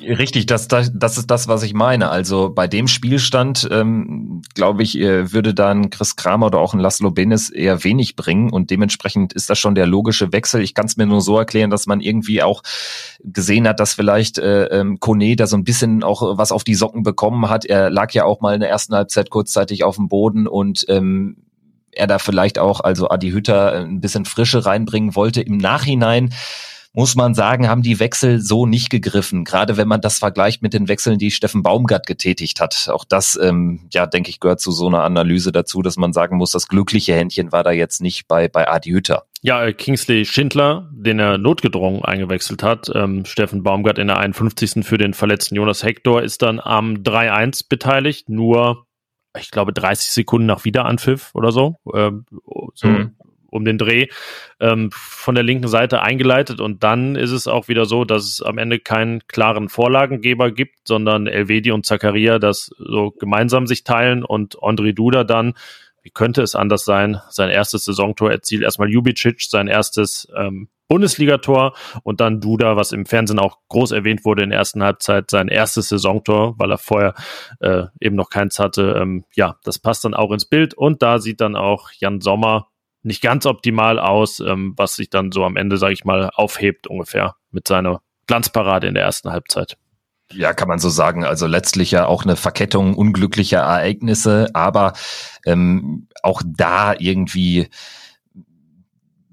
Richtig, 0.00 0.46
das, 0.46 0.68
das, 0.68 0.90
das 0.94 1.18
ist 1.18 1.30
das, 1.30 1.48
was 1.48 1.62
ich 1.62 1.74
meine. 1.74 2.08
Also 2.08 2.48
bei 2.48 2.66
dem 2.66 2.88
Spielstand, 2.88 3.68
ähm, 3.70 4.40
glaube 4.54 4.82
ich, 4.82 4.98
äh, 4.98 5.32
würde 5.32 5.52
dann 5.52 5.90
Chris 5.90 6.16
Kramer 6.16 6.46
oder 6.46 6.60
auch 6.60 6.72
ein 6.72 6.80
Laszlo 6.80 7.10
Benes 7.10 7.50
eher 7.50 7.84
wenig 7.84 8.16
bringen 8.16 8.50
und 8.50 8.70
dementsprechend 8.70 9.34
ist 9.34 9.50
das 9.50 9.58
schon 9.58 9.74
der 9.74 9.86
logische 9.86 10.32
Wechsel. 10.32 10.62
Ich 10.62 10.72
kann 10.72 10.86
es 10.86 10.96
mir 10.96 11.04
nur 11.04 11.20
so 11.20 11.36
erklären, 11.36 11.68
dass 11.68 11.86
man 11.86 12.00
irgendwie 12.00 12.42
auch 12.42 12.62
gesehen 13.22 13.68
hat, 13.68 13.80
dass 13.80 13.92
vielleicht 13.92 14.38
äh, 14.38 14.64
ähm, 14.66 14.98
Kone 14.98 15.36
da 15.36 15.46
so 15.46 15.56
ein 15.58 15.64
bisschen 15.64 16.02
auch 16.02 16.38
was 16.38 16.52
auf 16.52 16.64
die 16.64 16.74
Socken 16.74 17.02
bekommen 17.02 17.50
hat. 17.50 17.66
Er 17.66 17.90
lag 17.90 18.12
ja 18.12 18.24
auch 18.24 18.40
mal 18.40 18.54
in 18.54 18.60
der 18.60 18.70
ersten 18.70 18.94
Halbzeit 18.94 19.28
kurzzeitig 19.28 19.84
auf 19.84 19.96
dem 19.96 20.08
Boden 20.08 20.46
und 20.46 20.86
ähm, 20.88 21.36
er 21.92 22.06
da 22.06 22.18
vielleicht 22.18 22.58
auch, 22.58 22.80
also 22.80 23.08
Adi 23.08 23.30
Hütter, 23.30 23.72
ein 23.72 24.00
bisschen 24.00 24.24
Frische 24.24 24.64
reinbringen 24.66 25.14
wollte. 25.14 25.40
Im 25.42 25.58
Nachhinein 25.58 26.30
muss 26.94 27.14
man 27.14 27.34
sagen, 27.34 27.68
haben 27.68 27.82
die 27.82 28.00
Wechsel 28.00 28.40
so 28.40 28.66
nicht 28.66 28.90
gegriffen. 28.90 29.44
Gerade 29.44 29.76
wenn 29.76 29.88
man 29.88 30.02
das 30.02 30.18
vergleicht 30.18 30.60
mit 30.62 30.74
den 30.74 30.88
Wechseln, 30.88 31.18
die 31.18 31.30
Steffen 31.30 31.62
Baumgart 31.62 32.06
getätigt 32.06 32.60
hat. 32.60 32.90
Auch 32.92 33.04
das, 33.04 33.38
ähm, 33.42 33.88
ja, 33.92 34.06
denke 34.06 34.28
ich, 34.28 34.40
gehört 34.40 34.60
zu 34.60 34.72
so 34.72 34.88
einer 34.88 35.02
Analyse 35.02 35.52
dazu, 35.52 35.80
dass 35.80 35.96
man 35.96 36.12
sagen 36.12 36.36
muss, 36.36 36.50
das 36.52 36.68
glückliche 36.68 37.14
Händchen 37.14 37.50
war 37.50 37.64
da 37.64 37.70
jetzt 37.70 38.02
nicht 38.02 38.28
bei, 38.28 38.48
bei 38.48 38.68
Adi 38.68 38.90
Hütter. 38.90 39.24
Ja, 39.40 39.64
äh, 39.64 39.72
Kingsley 39.72 40.26
Schindler, 40.26 40.90
den 40.92 41.18
er 41.18 41.38
notgedrungen 41.38 42.04
eingewechselt 42.04 42.62
hat. 42.62 42.90
Ähm, 42.94 43.24
Steffen 43.24 43.62
Baumgart 43.62 43.98
in 43.98 44.08
der 44.08 44.18
51. 44.18 44.84
für 44.84 44.98
den 44.98 45.14
verletzten 45.14 45.56
Jonas 45.56 45.82
Hector 45.82 46.22
ist 46.22 46.42
dann 46.42 46.60
am 46.60 46.96
3-1 46.96 47.68
beteiligt. 47.68 48.28
Nur 48.28 48.86
ich 49.38 49.50
glaube, 49.50 49.72
30 49.72 50.10
Sekunden 50.10 50.46
nach 50.46 50.64
Wiederanpfiff 50.64 51.30
oder 51.34 51.52
so, 51.52 51.76
ähm, 51.94 52.26
so 52.74 52.88
mhm. 52.88 53.14
um 53.50 53.64
den 53.64 53.78
Dreh, 53.78 54.08
ähm, 54.60 54.90
von 54.92 55.34
der 55.34 55.44
linken 55.44 55.68
Seite 55.68 56.02
eingeleitet. 56.02 56.60
Und 56.60 56.82
dann 56.82 57.16
ist 57.16 57.30
es 57.30 57.46
auch 57.46 57.68
wieder 57.68 57.86
so, 57.86 58.04
dass 58.04 58.24
es 58.24 58.42
am 58.42 58.58
Ende 58.58 58.78
keinen 58.78 59.26
klaren 59.28 59.68
Vorlagengeber 59.68 60.50
gibt, 60.50 60.86
sondern 60.86 61.26
Elvedi 61.26 61.70
und 61.70 61.86
Zakaria 61.86 62.38
das 62.38 62.70
so 62.78 63.10
gemeinsam 63.10 63.66
sich 63.66 63.84
teilen 63.84 64.24
und 64.24 64.58
André 64.58 64.92
Duda 64.92 65.24
dann, 65.24 65.54
wie 66.02 66.10
könnte 66.10 66.42
es 66.42 66.54
anders 66.54 66.84
sein, 66.84 67.20
sein 67.30 67.50
erstes 67.50 67.84
Saisontor 67.84 68.30
erzielt. 68.30 68.62
Erstmal 68.62 68.90
Jubicic, 68.90 69.40
sein 69.42 69.68
erstes 69.68 70.28
ähm, 70.36 70.68
Bundesligator 70.88 71.74
und 72.02 72.20
dann 72.20 72.40
Duda, 72.40 72.76
was 72.76 72.92
im 72.92 73.06
Fernsehen 73.06 73.38
auch 73.38 73.58
groß 73.68 73.92
erwähnt 73.92 74.24
wurde 74.24 74.42
in 74.42 74.50
der 74.50 74.58
ersten 74.58 74.82
Halbzeit, 74.82 75.30
sein 75.30 75.48
erstes 75.48 75.88
Saisontor, 75.88 76.58
weil 76.58 76.70
er 76.70 76.78
vorher 76.78 77.14
äh, 77.60 77.84
eben 78.00 78.16
noch 78.16 78.28
keins 78.28 78.58
hatte. 78.58 78.98
Ähm, 79.00 79.24
ja, 79.34 79.56
das 79.64 79.78
passt 79.78 80.04
dann 80.04 80.14
auch 80.14 80.32
ins 80.32 80.44
Bild 80.44 80.74
und 80.74 81.02
da 81.02 81.18
sieht 81.18 81.40
dann 81.40 81.56
auch 81.56 81.90
Jan 81.98 82.20
Sommer 82.20 82.68
nicht 83.02 83.22
ganz 83.22 83.46
optimal 83.46 83.98
aus, 83.98 84.40
ähm, 84.40 84.74
was 84.76 84.94
sich 84.96 85.08
dann 85.08 85.32
so 85.32 85.44
am 85.44 85.56
Ende, 85.56 85.76
sage 85.76 85.94
ich 85.94 86.04
mal, 86.04 86.30
aufhebt 86.34 86.86
ungefähr 86.86 87.36
mit 87.50 87.66
seiner 87.66 88.02
Glanzparade 88.26 88.86
in 88.86 88.94
der 88.94 89.04
ersten 89.04 89.30
Halbzeit. 89.30 89.76
Ja, 90.34 90.52
kann 90.52 90.68
man 90.68 90.78
so 90.78 90.88
sagen. 90.88 91.24
Also 91.24 91.46
letztlich 91.46 91.90
ja 91.90 92.06
auch 92.06 92.24
eine 92.24 92.36
Verkettung 92.36 92.94
unglücklicher 92.94 93.60
Ereignisse, 93.60 94.50
aber 94.54 94.92
ähm, 95.46 96.08
auch 96.22 96.42
da 96.44 96.94
irgendwie 96.98 97.68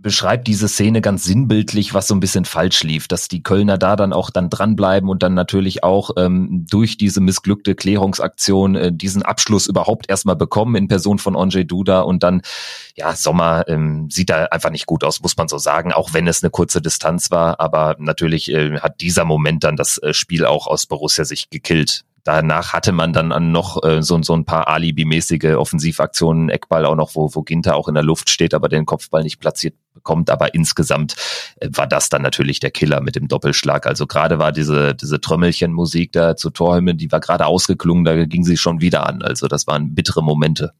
beschreibt 0.01 0.47
diese 0.47 0.69
Szene 0.69 1.01
ganz 1.01 1.25
sinnbildlich, 1.25 1.93
was 1.93 2.07
so 2.07 2.15
ein 2.15 2.21
bisschen 2.21 2.45
falsch 2.45 2.83
lief, 2.83 3.07
dass 3.07 3.27
die 3.27 3.43
Kölner 3.43 3.77
da 3.77 3.95
dann 3.95 4.13
auch 4.13 4.29
dann 4.29 4.49
dranbleiben 4.49 5.09
und 5.09 5.23
dann 5.23 5.33
natürlich 5.33 5.83
auch 5.83 6.11
ähm, 6.17 6.65
durch 6.69 6.97
diese 6.97 7.19
missglückte 7.19 7.75
Klärungsaktion 7.75 8.75
äh, 8.75 8.93
diesen 8.93 9.23
Abschluss 9.23 9.67
überhaupt 9.67 10.09
erstmal 10.09 10.37
bekommen 10.37 10.75
in 10.75 10.87
Person 10.87 11.19
von 11.19 11.35
Onjay 11.35 11.65
Duda 11.65 12.01
und 12.01 12.23
dann, 12.23 12.41
ja, 12.95 13.13
Sommer 13.15 13.67
ähm, 13.67 14.09
sieht 14.09 14.29
da 14.29 14.45
einfach 14.45 14.69
nicht 14.69 14.85
gut 14.85 15.03
aus, 15.03 15.21
muss 15.21 15.35
man 15.35 15.49
so 15.49 15.57
sagen, 15.57 15.91
auch 15.91 16.13
wenn 16.13 16.27
es 16.27 16.41
eine 16.43 16.49
kurze 16.49 16.81
Distanz 16.81 17.29
war, 17.29 17.59
aber 17.59 17.95
natürlich 17.99 18.49
äh, 18.51 18.79
hat 18.79 19.01
dieser 19.01 19.25
Moment 19.25 19.65
dann 19.65 19.75
das 19.75 19.97
äh, 19.97 20.13
Spiel 20.13 20.45
auch 20.45 20.67
aus 20.67 20.85
Borussia 20.85 21.25
sich 21.25 21.49
gekillt 21.49 22.05
danach 22.23 22.73
hatte 22.73 22.91
man 22.91 23.13
dann 23.13 23.31
an 23.31 23.51
noch 23.51 23.83
äh, 23.83 24.01
so, 24.01 24.21
so 24.21 24.33
ein 24.33 24.45
paar 24.45 24.67
Alibi-mäßige 24.67 25.55
Offensivaktionen, 25.55 26.49
Eckball 26.49 26.85
auch 26.85 26.95
noch, 26.95 27.15
wo, 27.15 27.29
wo 27.33 27.41
Ginter 27.43 27.75
auch 27.75 27.87
in 27.87 27.95
der 27.95 28.03
Luft 28.03 28.29
steht, 28.29 28.53
aber 28.53 28.69
den 28.69 28.85
Kopfball 28.85 29.23
nicht 29.23 29.39
platziert 29.39 29.75
bekommt. 29.93 30.29
Aber 30.29 30.53
insgesamt 30.53 31.15
äh, 31.57 31.69
war 31.71 31.87
das 31.87 32.09
dann 32.09 32.21
natürlich 32.21 32.59
der 32.59 32.71
Killer 32.71 33.01
mit 33.01 33.15
dem 33.15 33.27
Doppelschlag. 33.27 33.85
Also 33.85 34.07
gerade 34.07 34.39
war 34.39 34.51
diese, 34.51 34.95
diese 34.95 35.19
Trömmelchen-Musik 35.19 36.11
da 36.11 36.35
zu 36.35 36.49
Torhymnen, 36.49 36.97
die 36.97 37.11
war 37.11 37.19
gerade 37.19 37.45
ausgeklungen, 37.45 38.03
da 38.03 38.25
ging 38.25 38.43
sie 38.43 38.57
schon 38.57 38.81
wieder 38.81 39.07
an. 39.07 39.21
Also 39.21 39.47
das 39.47 39.67
waren 39.67 39.95
bittere 39.95 40.23
Momente. 40.23 40.73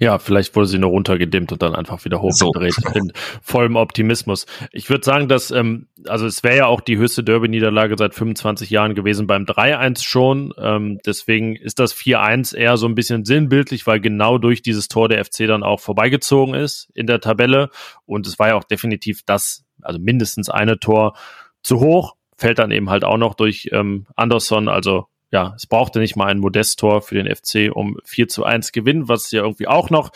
Ja, 0.00 0.18
vielleicht 0.18 0.54
wurde 0.54 0.66
sie 0.66 0.78
nur 0.78 0.90
runtergedimmt 0.90 1.52
und 1.52 1.62
dann 1.62 1.74
einfach 1.74 2.04
wieder 2.04 2.20
hochgedreht 2.20 2.74
so. 2.74 2.88
in 2.94 3.12
vollem 3.42 3.76
Optimismus. 3.76 4.46
Ich 4.72 4.90
würde 4.90 5.04
sagen, 5.04 5.28
dass, 5.28 5.50
ähm, 5.50 5.88
also 6.06 6.26
es 6.26 6.42
wäre 6.42 6.56
ja 6.56 6.66
auch 6.66 6.80
die 6.80 6.96
höchste 6.96 7.24
Derby-Niederlage 7.24 7.96
seit 7.98 8.14
25 8.14 8.70
Jahren 8.70 8.94
gewesen 8.94 9.26
beim 9.26 9.44
3-1 9.44 10.02
schon. 10.04 10.54
Ähm, 10.58 10.98
deswegen 11.04 11.56
ist 11.56 11.78
das 11.78 11.94
4-1 11.94 12.54
eher 12.54 12.76
so 12.76 12.86
ein 12.86 12.94
bisschen 12.94 13.24
sinnbildlich, 13.24 13.86
weil 13.86 14.00
genau 14.00 14.38
durch 14.38 14.62
dieses 14.62 14.88
Tor 14.88 15.08
der 15.08 15.24
FC 15.24 15.46
dann 15.46 15.62
auch 15.62 15.80
vorbeigezogen 15.80 16.54
ist 16.54 16.90
in 16.94 17.06
der 17.06 17.20
Tabelle. 17.20 17.70
Und 18.06 18.26
es 18.26 18.38
war 18.38 18.48
ja 18.48 18.54
auch 18.54 18.64
definitiv 18.64 19.22
das, 19.24 19.64
also 19.82 19.98
mindestens 19.98 20.48
eine 20.48 20.78
Tor 20.78 21.16
zu 21.62 21.80
hoch. 21.80 22.14
Fällt 22.36 22.58
dann 22.58 22.70
eben 22.70 22.88
halt 22.90 23.04
auch 23.04 23.16
noch 23.16 23.34
durch 23.34 23.68
ähm, 23.72 24.06
Anderson, 24.14 24.68
also 24.68 25.06
ja, 25.30 25.52
es 25.56 25.66
brauchte 25.66 25.98
nicht 25.98 26.16
mal 26.16 26.26
ein 26.26 26.38
Modesttor 26.38 27.02
für 27.02 27.22
den 27.22 27.34
FC, 27.34 27.70
um 27.74 27.98
4 28.04 28.28
zu 28.28 28.44
1 28.44 28.72
gewinnen, 28.72 29.08
was 29.08 29.30
ja 29.30 29.42
irgendwie 29.42 29.66
auch 29.66 29.90
noch 29.90 30.10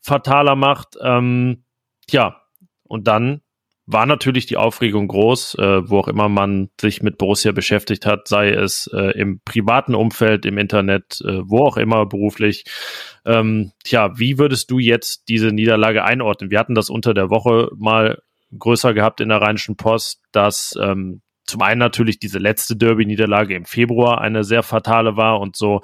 fataler 0.00 0.56
macht. 0.56 0.96
Ähm, 1.02 1.64
ja, 2.10 2.42
und 2.84 3.08
dann 3.08 3.40
war 3.86 4.06
natürlich 4.06 4.46
die 4.46 4.56
Aufregung 4.56 5.08
groß, 5.08 5.56
äh, 5.56 5.88
wo 5.88 5.98
auch 5.98 6.08
immer 6.08 6.28
man 6.28 6.70
sich 6.80 7.02
mit 7.02 7.18
Borussia 7.18 7.50
beschäftigt 7.50 8.06
hat, 8.06 8.28
sei 8.28 8.50
es 8.50 8.88
äh, 8.92 9.18
im 9.18 9.40
privaten 9.44 9.94
Umfeld, 9.94 10.46
im 10.46 10.56
Internet, 10.56 11.20
äh, 11.26 11.40
wo 11.44 11.66
auch 11.66 11.76
immer 11.76 12.06
beruflich. 12.06 12.64
Ähm, 13.24 13.72
tja, 13.82 14.16
wie 14.18 14.38
würdest 14.38 14.70
du 14.70 14.78
jetzt 14.78 15.28
diese 15.28 15.48
Niederlage 15.48 16.04
einordnen? 16.04 16.50
Wir 16.50 16.60
hatten 16.60 16.76
das 16.76 16.90
unter 16.90 17.12
der 17.12 17.30
Woche 17.30 17.70
mal 17.76 18.22
größer 18.56 18.94
gehabt 18.94 19.20
in 19.20 19.30
der 19.30 19.40
Rheinischen 19.40 19.76
Post, 19.76 20.22
dass 20.30 20.78
ähm, 20.80 21.22
zum 21.44 21.62
einen 21.62 21.78
natürlich 21.78 22.18
diese 22.18 22.38
letzte 22.38 22.76
Derby-Niederlage 22.76 23.54
im 23.54 23.64
Februar 23.64 24.20
eine 24.20 24.44
sehr 24.44 24.62
fatale 24.62 25.16
war 25.16 25.40
und 25.40 25.56
so 25.56 25.80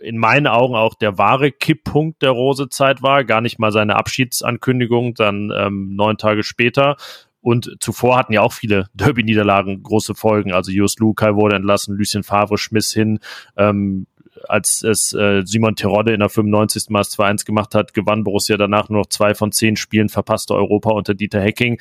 in 0.00 0.16
meinen 0.18 0.46
Augen 0.46 0.74
auch 0.74 0.94
der 0.94 1.18
wahre 1.18 1.50
Kipppunkt 1.50 2.22
der 2.22 2.30
Rose-Zeit 2.30 3.02
war, 3.02 3.24
gar 3.24 3.40
nicht 3.40 3.58
mal 3.58 3.72
seine 3.72 3.96
Abschiedsankündigung, 3.96 5.14
dann 5.14 5.52
ähm, 5.54 5.96
neun 5.96 6.18
Tage 6.18 6.44
später. 6.44 6.96
Und 7.40 7.76
zuvor 7.80 8.16
hatten 8.16 8.32
ja 8.32 8.42
auch 8.42 8.52
viele 8.52 8.86
Derby-Niederlagen 8.94 9.82
große 9.82 10.14
Folgen. 10.14 10.52
Also 10.52 10.70
Jus 10.70 10.98
Lukai 10.98 11.34
wurde 11.34 11.56
entlassen, 11.56 11.96
Lucien 11.96 12.22
Favre 12.22 12.58
schmiss 12.58 12.92
hin. 12.92 13.20
Ähm, 13.56 14.06
als 14.48 14.82
es 14.82 15.12
äh, 15.14 15.42
Simon 15.44 15.74
Terodde 15.74 16.12
in 16.12 16.20
der 16.20 16.28
95. 16.28 16.90
Mal 16.90 17.02
2-1 17.02 17.44
gemacht 17.44 17.74
hat, 17.74 17.94
gewann 17.94 18.24
Borussia 18.24 18.56
danach 18.56 18.88
nur 18.88 19.00
noch 19.00 19.08
zwei 19.08 19.34
von 19.34 19.52
zehn 19.52 19.76
Spielen, 19.76 20.08
verpasste 20.08 20.54
Europa 20.54 20.90
unter 20.90 21.14
Dieter 21.14 21.40
Hecking 21.40 21.80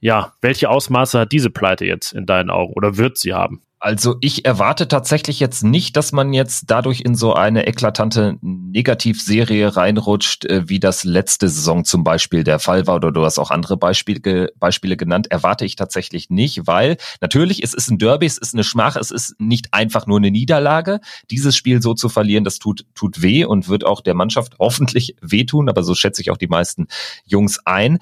ja, 0.00 0.32
welche 0.40 0.70
Ausmaße 0.70 1.20
hat 1.20 1.32
diese 1.32 1.50
Pleite 1.50 1.84
jetzt 1.84 2.12
in 2.12 2.26
deinen 2.26 2.50
Augen 2.50 2.74
oder 2.74 2.96
wird 2.96 3.18
sie 3.18 3.34
haben? 3.34 3.62
Also 3.84 4.16
ich 4.22 4.46
erwarte 4.46 4.88
tatsächlich 4.88 5.40
jetzt 5.40 5.62
nicht, 5.62 5.94
dass 5.98 6.10
man 6.10 6.32
jetzt 6.32 6.70
dadurch 6.70 7.02
in 7.02 7.14
so 7.14 7.34
eine 7.34 7.66
eklatante 7.66 8.38
Negativserie 8.40 9.76
reinrutscht, 9.76 10.46
äh, 10.46 10.66
wie 10.70 10.80
das 10.80 11.04
letzte 11.04 11.50
Saison 11.50 11.84
zum 11.84 12.02
Beispiel 12.02 12.44
der 12.44 12.60
Fall 12.60 12.86
war, 12.86 12.96
oder 12.96 13.12
du 13.12 13.22
hast 13.26 13.38
auch 13.38 13.50
andere 13.50 13.76
Beispiele, 13.76 14.50
Beispiele 14.58 14.96
genannt, 14.96 15.26
erwarte 15.30 15.66
ich 15.66 15.76
tatsächlich 15.76 16.30
nicht, 16.30 16.66
weil 16.66 16.96
natürlich, 17.20 17.62
es 17.62 17.74
ist 17.74 17.90
ein 17.90 17.98
Derby, 17.98 18.24
es 18.24 18.38
ist 18.38 18.54
eine 18.54 18.64
Schmach, 18.64 18.96
es 18.96 19.10
ist 19.10 19.38
nicht 19.38 19.74
einfach 19.74 20.06
nur 20.06 20.16
eine 20.16 20.30
Niederlage. 20.30 21.00
Dieses 21.30 21.54
Spiel 21.54 21.82
so 21.82 21.92
zu 21.92 22.08
verlieren, 22.08 22.44
das 22.44 22.58
tut, 22.58 22.86
tut 22.94 23.20
weh 23.20 23.44
und 23.44 23.68
wird 23.68 23.84
auch 23.84 24.00
der 24.00 24.14
Mannschaft 24.14 24.54
hoffentlich 24.58 25.14
wehtun, 25.20 25.68
aber 25.68 25.82
so 25.82 25.94
schätze 25.94 26.22
ich 26.22 26.30
auch 26.30 26.38
die 26.38 26.48
meisten 26.48 26.86
Jungs 27.26 27.58
ein. 27.66 27.98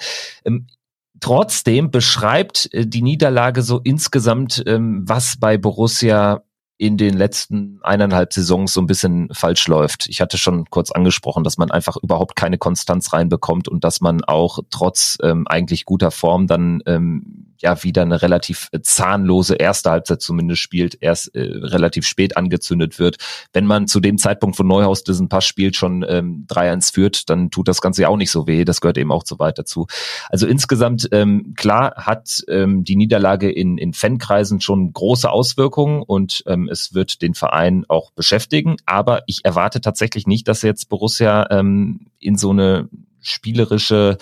Trotzdem 1.22 1.92
beschreibt 1.92 2.68
äh, 2.74 2.84
die 2.84 3.00
Niederlage 3.00 3.62
so 3.62 3.78
insgesamt, 3.78 4.62
ähm, 4.66 5.04
was 5.06 5.36
bei 5.38 5.56
Borussia 5.56 6.42
in 6.78 6.96
den 6.96 7.16
letzten 7.16 7.78
eineinhalb 7.82 8.32
Saisons 8.32 8.72
so 8.72 8.80
ein 8.80 8.88
bisschen 8.88 9.28
falsch 9.32 9.68
läuft. 9.68 10.08
Ich 10.08 10.20
hatte 10.20 10.36
schon 10.36 10.68
kurz 10.68 10.90
angesprochen, 10.90 11.44
dass 11.44 11.56
man 11.56 11.70
einfach 11.70 11.96
überhaupt 12.02 12.34
keine 12.34 12.58
Konstanz 12.58 13.12
reinbekommt 13.12 13.68
und 13.68 13.84
dass 13.84 14.00
man 14.00 14.24
auch 14.24 14.58
trotz 14.70 15.16
ähm, 15.22 15.46
eigentlich 15.46 15.84
guter 15.84 16.10
Form 16.10 16.48
dann 16.48 16.82
ähm, 16.86 17.51
ja 17.62 17.82
wieder 17.82 18.02
eine 18.02 18.22
relativ 18.22 18.68
äh, 18.72 18.80
zahnlose 18.80 19.54
erste 19.54 19.90
Halbzeit 19.90 20.20
zumindest 20.20 20.60
spielt, 20.60 20.98
erst 21.00 21.34
äh, 21.34 21.40
relativ 21.40 22.06
spät 22.06 22.36
angezündet 22.36 22.98
wird. 22.98 23.16
Wenn 23.52 23.66
man 23.66 23.86
zu 23.86 24.00
dem 24.00 24.18
Zeitpunkt, 24.18 24.58
wo 24.58 24.62
Neuhaus 24.62 25.04
diesen 25.04 25.28
Pass 25.28 25.44
spielt, 25.44 25.76
schon 25.76 26.04
ähm, 26.08 26.46
3-1 26.48 26.92
führt, 26.92 27.30
dann 27.30 27.50
tut 27.50 27.68
das 27.68 27.80
Ganze 27.80 28.02
ja 28.02 28.08
auch 28.08 28.16
nicht 28.16 28.30
so 28.30 28.46
weh. 28.46 28.64
Das 28.64 28.80
gehört 28.80 28.98
eben 28.98 29.12
auch 29.12 29.24
so 29.24 29.38
weit 29.38 29.58
dazu. 29.58 29.86
Also 30.28 30.46
insgesamt, 30.46 31.08
ähm, 31.12 31.54
klar 31.56 31.94
hat 31.96 32.42
ähm, 32.48 32.84
die 32.84 32.96
Niederlage 32.96 33.50
in, 33.50 33.78
in 33.78 33.92
Fankreisen 33.92 34.60
schon 34.60 34.92
große 34.92 35.30
Auswirkungen 35.30 36.02
und 36.02 36.42
ähm, 36.46 36.68
es 36.70 36.94
wird 36.94 37.22
den 37.22 37.34
Verein 37.34 37.84
auch 37.88 38.10
beschäftigen. 38.10 38.76
Aber 38.86 39.22
ich 39.26 39.40
erwarte 39.44 39.80
tatsächlich 39.80 40.26
nicht, 40.26 40.48
dass 40.48 40.62
jetzt 40.62 40.88
Borussia 40.88 41.46
ähm, 41.50 42.06
in 42.18 42.36
so 42.36 42.50
eine 42.50 42.88
spielerische 43.20 44.18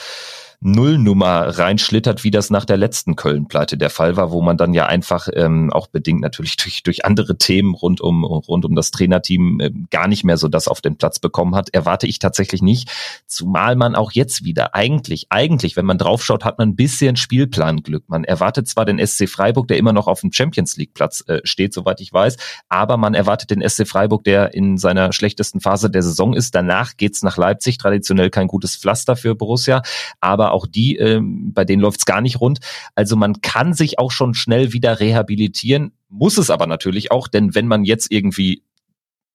Nullnummer 0.63 1.59
reinschlittert, 1.59 2.23
wie 2.23 2.31
das 2.31 2.51
nach 2.51 2.67
der 2.67 2.77
letzten 2.77 3.17
Köln-Pleite 3.17 3.79
der 3.79 3.89
Fall 3.89 4.17
war, 4.17 4.31
wo 4.31 4.43
man 4.43 4.59
dann 4.59 4.75
ja 4.75 4.85
einfach 4.85 5.27
ähm, 5.33 5.73
auch 5.73 5.87
bedingt 5.87 6.21
natürlich 6.21 6.57
durch, 6.57 6.83
durch 6.83 7.07
andere 7.07 7.39
Themen 7.39 7.75
rund 7.75 8.03
um, 8.03 8.25
rund 8.25 8.67
um 8.67 8.75
das 8.75 8.91
Trainerteam 8.91 9.59
äh, 9.61 9.71
gar 9.91 10.07
nicht 10.07 10.23
mehr 10.23 10.37
so 10.37 10.49
das 10.49 10.69
auf 10.69 10.83
den 10.83 10.97
Platz 10.97 11.19
bekommen 11.19 11.55
hat, 11.55 11.71
erwarte 11.73 12.07
ich 12.07 12.19
tatsächlich 12.19 12.61
nicht. 12.61 12.91
Zumal 13.27 13.75
man 13.75 13.95
auch 13.95 14.13
jetzt 14.13 14.45
wieder 14.45 14.75
eigentlich, 14.75 15.29
eigentlich, 15.31 15.77
wenn 15.77 15.87
man 15.87 15.97
draufschaut, 15.97 16.45
hat 16.45 16.59
man 16.59 16.69
ein 16.69 16.77
bisschen 16.77 17.17
Spielplanglück. 17.17 18.05
Man 18.09 18.25
erwartet 18.25 18.69
zwar 18.69 18.85
den 18.85 19.05
SC 19.05 19.31
Freiburg, 19.31 19.67
der 19.67 19.79
immer 19.79 19.95
noch 19.95 20.09
auf 20.09 20.21
dem 20.21 20.31
Champions 20.31 20.77
League 20.77 20.93
Platz 20.93 21.25
äh, 21.27 21.41
steht, 21.45 21.73
soweit 21.73 22.03
ich 22.03 22.13
weiß, 22.13 22.37
aber 22.69 22.99
man 22.99 23.15
erwartet 23.15 23.51
den 23.51 23.67
SC 23.67 23.89
Freiburg, 23.89 24.25
der 24.25 24.53
in 24.53 24.77
seiner 24.77 25.15
schlechtesten 25.15 25.61
Phase 25.61 25.89
der 25.89 26.03
Saison 26.03 26.35
ist. 26.35 26.55
Danach 26.55 26.99
geht's 26.99 27.23
nach 27.23 27.39
Leipzig, 27.39 27.79
traditionell 27.79 28.29
kein 28.29 28.47
gutes 28.47 28.77
Pflaster 28.77 29.17
für 29.17 29.35
Borussia, 29.35 29.81
aber 30.21 30.50
auch 30.51 30.67
die, 30.67 30.99
äh, 30.99 31.21
bei 31.23 31.65
denen 31.65 31.83
läuft's 31.83 32.07
gar 32.07 32.21
nicht 32.21 32.41
rund. 32.41 32.61
Also 32.95 33.17
man 33.17 33.41
kann 33.41 33.75
sich 33.75 33.99
auch 33.99 34.11
schon 34.11 34.35
schnell 34.35 34.73
wieder 34.73 35.01
rehabilitieren, 35.01 35.93
muss 36.09 36.39
es 36.39 36.51
aber 36.51 36.67
natürlich 36.67 37.11
auch, 37.11 37.29
denn 37.29 37.55
wenn 37.55 37.69
man 37.69 37.85
jetzt 37.85 38.11
irgendwie 38.11 38.63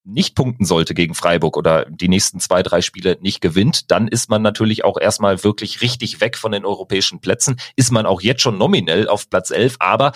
nicht 0.06 0.36
punkten 0.36 0.65
sollte 0.65 0.93
gegen 0.93 1.15
Freiburg 1.15 1.58
oder 1.58 1.86
die 1.89 2.08
nächsten 2.08 2.39
zwei, 2.39 2.62
drei 2.62 2.82
Spiele 2.82 3.17
nicht 3.21 3.41
gewinnt, 3.41 3.89
dann 3.89 4.08
ist 4.08 4.30
man 4.30 4.41
natürlich 4.41 4.86
auch 4.86 4.99
erstmal 4.99 5.43
wirklich 5.43 5.82
richtig 5.82 6.21
weg 6.21 6.38
von 6.38 6.51
den 6.51 6.63
europäischen 6.63 7.19
Plätzen. 7.19 7.58
Ist 7.75 7.91
man 7.91 8.06
auch 8.06 8.21
jetzt 8.21 8.41
schon 8.41 8.58
nominell 8.58 9.08
auf 9.08 9.30
Platz 9.30 9.49
11, 9.49 9.78
aber 9.80 10.12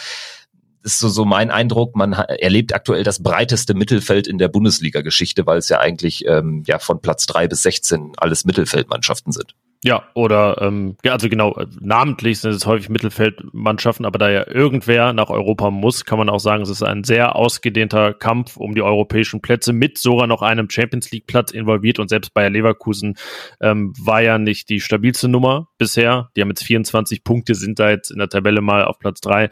ist 0.84 1.00
so, 1.00 1.10
so 1.10 1.26
mein 1.26 1.52
Eindruck, 1.52 1.96
man 1.96 2.14
erlebt 2.14 2.74
aktuell 2.74 3.04
das 3.04 3.22
breiteste 3.22 3.74
Mittelfeld 3.74 4.28
in 4.28 4.38
der 4.38 4.48
Bundesliga-Geschichte, 4.48 5.46
weil 5.46 5.58
es 5.58 5.70
ja 5.70 5.80
eigentlich 5.80 6.26
ähm, 6.26 6.64
ja 6.68 6.80
von 6.80 7.02
Platz 7.02 7.26
drei 7.26 7.48
bis 7.48 7.64
16 7.64 8.14
alles 8.18 8.46
Mittelfeldmannschaften 8.46 9.34
sind. 9.34 9.56
Ja, 9.82 10.04
oder 10.14 10.62
ähm, 10.62 10.98
ja, 11.06 11.14
also 11.14 11.30
genau, 11.30 11.56
äh, 11.56 11.66
namentlich 11.80 12.42
sind 12.42 12.52
es 12.52 12.66
häufig 12.66 12.90
Mittelfeldmannschaften, 12.90 14.06
aber 14.06 14.20
da 14.20 14.30
ja 14.30 14.46
irgendwer 14.46 15.14
nach 15.14 15.30
Europa 15.30 15.72
muss, 15.72 16.04
kann 16.04 16.18
man 16.20 16.28
auch 16.28 16.42
sagen, 16.42 16.64
es 16.64 16.70
ist 16.70 16.84
ein 16.84 17.06
sehr 17.06 17.38
ausgedehnter 17.38 18.14
Kampf 18.14 18.58
um 18.58 18.76
die 18.76 18.82
europäischen 18.82 19.42
Plätze 19.42 19.72
mit 19.72 19.98
sogar 19.98 20.28
noch 20.28 20.42
einem 20.42 20.70
Champions 20.70 21.10
League 21.12 21.28
Platz 21.28 21.52
involviert 21.52 21.98
und 21.98 22.10
selbst 22.10 22.34
Bayer 22.34 22.50
Leverkusen 22.50 23.16
ähm, 23.62 23.94
war 23.98 24.22
ja 24.22 24.38
nicht 24.38 24.68
die 24.68 24.82
stabilste 24.82 25.30
Nummer 25.30 25.70
bisher. 25.78 26.30
Die 26.36 26.42
haben 26.42 26.50
jetzt 26.50 26.66
24 26.66 27.24
Punkte, 27.24 27.56
sind 27.56 27.80
da 27.80 27.90
jetzt 27.90 28.12
in 28.12 28.18
der 28.18 28.28
Tabelle 28.28 28.60
mal 28.60 28.84
auf 28.84 29.00
Platz 29.00 29.22
drei 29.22 29.50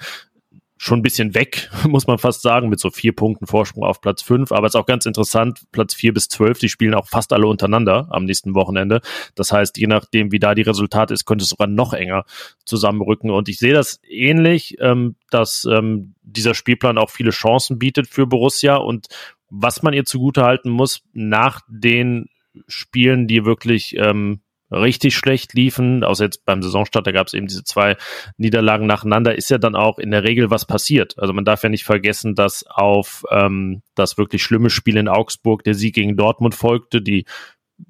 schon 0.77 0.99
ein 0.99 1.03
bisschen 1.03 1.33
weg, 1.33 1.69
muss 1.87 2.07
man 2.07 2.17
fast 2.17 2.41
sagen, 2.41 2.69
mit 2.69 2.79
so 2.79 2.89
vier 2.89 3.13
Punkten 3.13 3.47
Vorsprung 3.47 3.83
auf 3.83 4.01
Platz 4.01 4.21
fünf. 4.21 4.51
Aber 4.51 4.67
es 4.67 4.75
ist 4.75 4.79
auch 4.79 4.85
ganz 4.85 5.05
interessant, 5.05 5.61
Platz 5.71 5.93
vier 5.93 6.13
bis 6.13 6.29
zwölf, 6.29 6.59
die 6.59 6.69
spielen 6.69 6.93
auch 6.93 7.07
fast 7.07 7.33
alle 7.33 7.47
untereinander 7.47 8.07
am 8.11 8.25
nächsten 8.25 8.53
Wochenende. 8.53 9.01
Das 9.35 9.51
heißt, 9.51 9.77
je 9.77 9.87
nachdem, 9.87 10.31
wie 10.31 10.39
da 10.39 10.55
die 10.55 10.61
Resultate 10.61 11.13
ist, 11.13 11.25
könnte 11.25 11.43
es 11.43 11.49
sogar 11.49 11.67
noch 11.67 11.93
enger 11.93 12.25
zusammenrücken. 12.65 13.31
Und 13.31 13.49
ich 13.49 13.59
sehe 13.59 13.73
das 13.73 13.99
ähnlich, 14.07 14.77
ähm, 14.79 15.15
dass 15.31 15.65
ähm, 15.65 16.13
dieser 16.21 16.53
Spielplan 16.53 16.97
auch 16.97 17.09
viele 17.09 17.31
Chancen 17.31 17.79
bietet 17.79 18.07
für 18.07 18.27
Borussia. 18.27 18.75
Und 18.75 19.07
was 19.49 19.81
man 19.81 19.93
ihr 19.93 20.05
zugute 20.05 20.43
halten 20.43 20.69
muss, 20.69 21.01
nach 21.13 21.61
den 21.67 22.29
Spielen, 22.67 23.27
die 23.27 23.45
wirklich 23.45 23.95
ähm, 23.97 24.41
richtig 24.71 25.15
schlecht 25.15 25.53
liefen, 25.53 26.03
außer 26.03 26.25
jetzt 26.25 26.45
beim 26.45 26.61
Saisonstart, 26.61 27.07
da 27.07 27.11
gab 27.11 27.27
es 27.27 27.33
eben 27.33 27.47
diese 27.47 27.63
zwei 27.63 27.95
Niederlagen 28.37 28.87
nacheinander, 28.87 29.35
ist 29.35 29.49
ja 29.49 29.57
dann 29.57 29.75
auch 29.75 29.97
in 29.99 30.11
der 30.11 30.23
Regel 30.23 30.49
was 30.49 30.65
passiert. 30.65 31.17
Also 31.17 31.33
man 31.33 31.45
darf 31.45 31.63
ja 31.63 31.69
nicht 31.69 31.85
vergessen, 31.85 32.35
dass 32.35 32.65
auf 32.67 33.23
ähm, 33.31 33.81
das 33.95 34.17
wirklich 34.17 34.43
schlimme 34.43 34.69
Spiel 34.69 34.97
in 34.97 35.07
Augsburg 35.07 35.63
der 35.63 35.73
Sieg 35.73 35.95
gegen 35.95 36.17
Dortmund 36.17 36.55
folgte, 36.55 37.01
die 37.01 37.25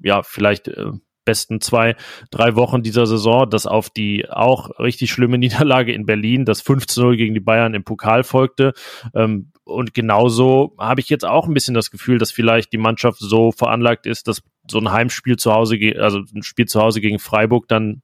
ja 0.02 0.22
vielleicht 0.22 0.68
äh, 0.68 0.92
besten 1.28 1.60
zwei, 1.60 1.94
drei 2.30 2.56
Wochen 2.56 2.82
dieser 2.82 3.06
Saison, 3.06 3.50
dass 3.50 3.66
auf 3.66 3.90
die 3.90 4.26
auch 4.30 4.78
richtig 4.78 5.10
schlimme 5.10 5.36
Niederlage 5.38 5.92
in 5.92 6.06
Berlin, 6.06 6.46
das 6.46 6.64
15-0 6.64 7.16
gegen 7.16 7.34
die 7.34 7.40
Bayern 7.40 7.74
im 7.74 7.84
Pokal 7.84 8.24
folgte. 8.24 8.72
Ähm, 9.14 9.52
und 9.64 9.92
genauso 9.92 10.74
habe 10.78 11.02
ich 11.02 11.10
jetzt 11.10 11.26
auch 11.26 11.46
ein 11.46 11.52
bisschen 11.52 11.74
das 11.74 11.90
Gefühl, 11.90 12.16
dass 12.16 12.30
vielleicht 12.30 12.72
die 12.72 12.78
Mannschaft 12.78 13.18
so 13.20 13.52
veranlagt 13.52 14.06
ist, 14.06 14.26
dass 14.26 14.42
so 14.70 14.78
ein 14.78 14.90
Heimspiel 14.90 15.36
zu 15.36 15.52
Hause, 15.52 15.78
also 15.98 16.20
ein 16.34 16.42
Spiel 16.42 16.66
zu 16.66 16.80
Hause 16.80 17.00
gegen 17.00 17.18
Freiburg 17.18 17.68
dann 17.68 18.02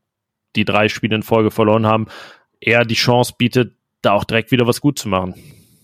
die 0.56 0.64
drei 0.64 0.88
Spiele 0.88 1.16
in 1.16 1.22
Folge 1.22 1.50
verloren 1.50 1.86
haben, 1.86 2.06
eher 2.60 2.84
die 2.84 2.94
Chance 2.94 3.34
bietet, 3.36 3.74
da 4.02 4.12
auch 4.12 4.24
direkt 4.24 4.50
wieder 4.50 4.66
was 4.66 4.80
gut 4.80 4.98
zu 4.98 5.08
machen. 5.08 5.34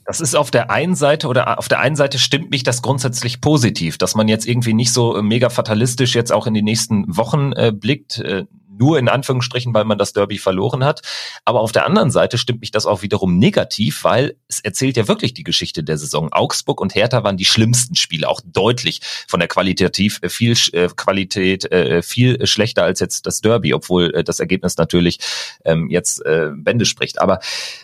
Das 0.07 0.21
ist 0.21 0.35
auf 0.35 0.51
der 0.51 0.71
einen 0.71 0.97
Seite 0.97 1.29
oder 1.29 1.59
auf 1.59 1.69
der 1.69 1.79
einen 1.79 1.95
Seite 1.95 2.19
stimmt 2.19 2.51
mich 2.51 2.65
das 2.65 2.83
grundsätzlich 2.83 3.41
positiv, 3.41 3.97
dass 3.97 4.15
man 4.15 4.27
jetzt 4.29 4.47
irgendwie 4.47 4.75
nicht 4.75 4.93
so 4.93 5.17
äh, 5.17 5.23
mega 5.23 5.51
fatalistisch 5.51 6.15
jetzt 6.15 6.33
auch 6.33 6.47
in 6.47 6.55
die 6.55 6.63
nächsten 6.63 7.17
Wochen 7.17 7.53
äh, 7.53 7.73
blickt. 7.73 8.19
Äh, 8.19 8.47
nur 8.81 8.99
in 8.99 9.09
Anführungsstrichen, 9.09 9.73
weil 9.75 9.85
man 9.85 9.99
das 9.99 10.13
Derby 10.13 10.39
verloren 10.39 10.85
hat. 10.85 11.03
Aber 11.45 11.61
auf 11.61 11.71
der 11.71 11.87
anderen 11.87 12.11
Seite 12.11 12.39
stimmt 12.39 12.61
mich 12.61 12.71
das 12.71 12.87
auch 12.87 13.03
wiederum 13.03 13.39
negativ, 13.39 14.03
weil 14.05 14.37
es 14.49 14.61
erzählt 14.61 14.97
ja 14.97 15.07
wirklich 15.07 15.35
die 15.35 15.45
Geschichte 15.45 15.85
der 15.85 15.99
Saison. 15.99 16.33
Augsburg 16.33 16.81
und 16.81 16.95
Hertha 16.95 17.23
waren 17.23 17.37
die 17.37 17.45
schlimmsten 17.45 17.95
Spiele, 17.95 18.29
auch 18.29 18.41
deutlich 18.45 19.01
von 19.29 19.39
der 19.39 19.49
qualitativ 19.49 20.19
äh, 20.23 20.29
viel 20.29 20.57
äh, 20.73 20.89
Qualität 20.97 21.71
äh, 21.71 22.03
viel 22.03 22.47
schlechter 22.47 22.85
als 22.85 23.01
jetzt 23.01 23.27
das 23.27 23.41
Derby, 23.41 23.75
obwohl 23.75 24.15
äh, 24.15 24.25
das 24.25 24.41
Ergebnis 24.41 24.77
natürlich 24.77 25.21
ähm, 25.65 25.91
jetzt 25.91 26.25
äh, 26.25 26.51
Bände 26.55 26.87
spricht. 26.87 27.21
Aber 27.21 27.41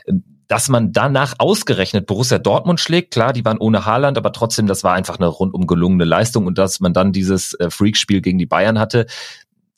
äh, 0.07 0.15
dass 0.49 0.69
man 0.69 0.93
danach 0.93 1.35
ausgerechnet 1.39 2.07
Borussia 2.07 2.39
Dortmund 2.39 2.81
schlägt, 2.81 3.13
klar, 3.13 3.33
die 3.33 3.45
waren 3.45 3.59
ohne 3.59 3.85
Haaland, 3.85 4.17
aber 4.17 4.33
trotzdem, 4.33 4.67
das 4.67 4.85
war 4.85 4.95
einfach 4.95 5.19
eine 5.19 5.27
rundum 5.27 5.67
gelungene 5.67 6.05
Leistung 6.05 6.47
und 6.47 6.59
dass 6.59 6.81
man 6.81 6.93
dann 6.93 7.13
dieses 7.13 7.55
äh, 7.55 7.71
Freakspiel 7.71 8.21
gegen 8.21 8.39
die 8.39 8.47
Bayern 8.47 8.79
hatte, 8.79 9.07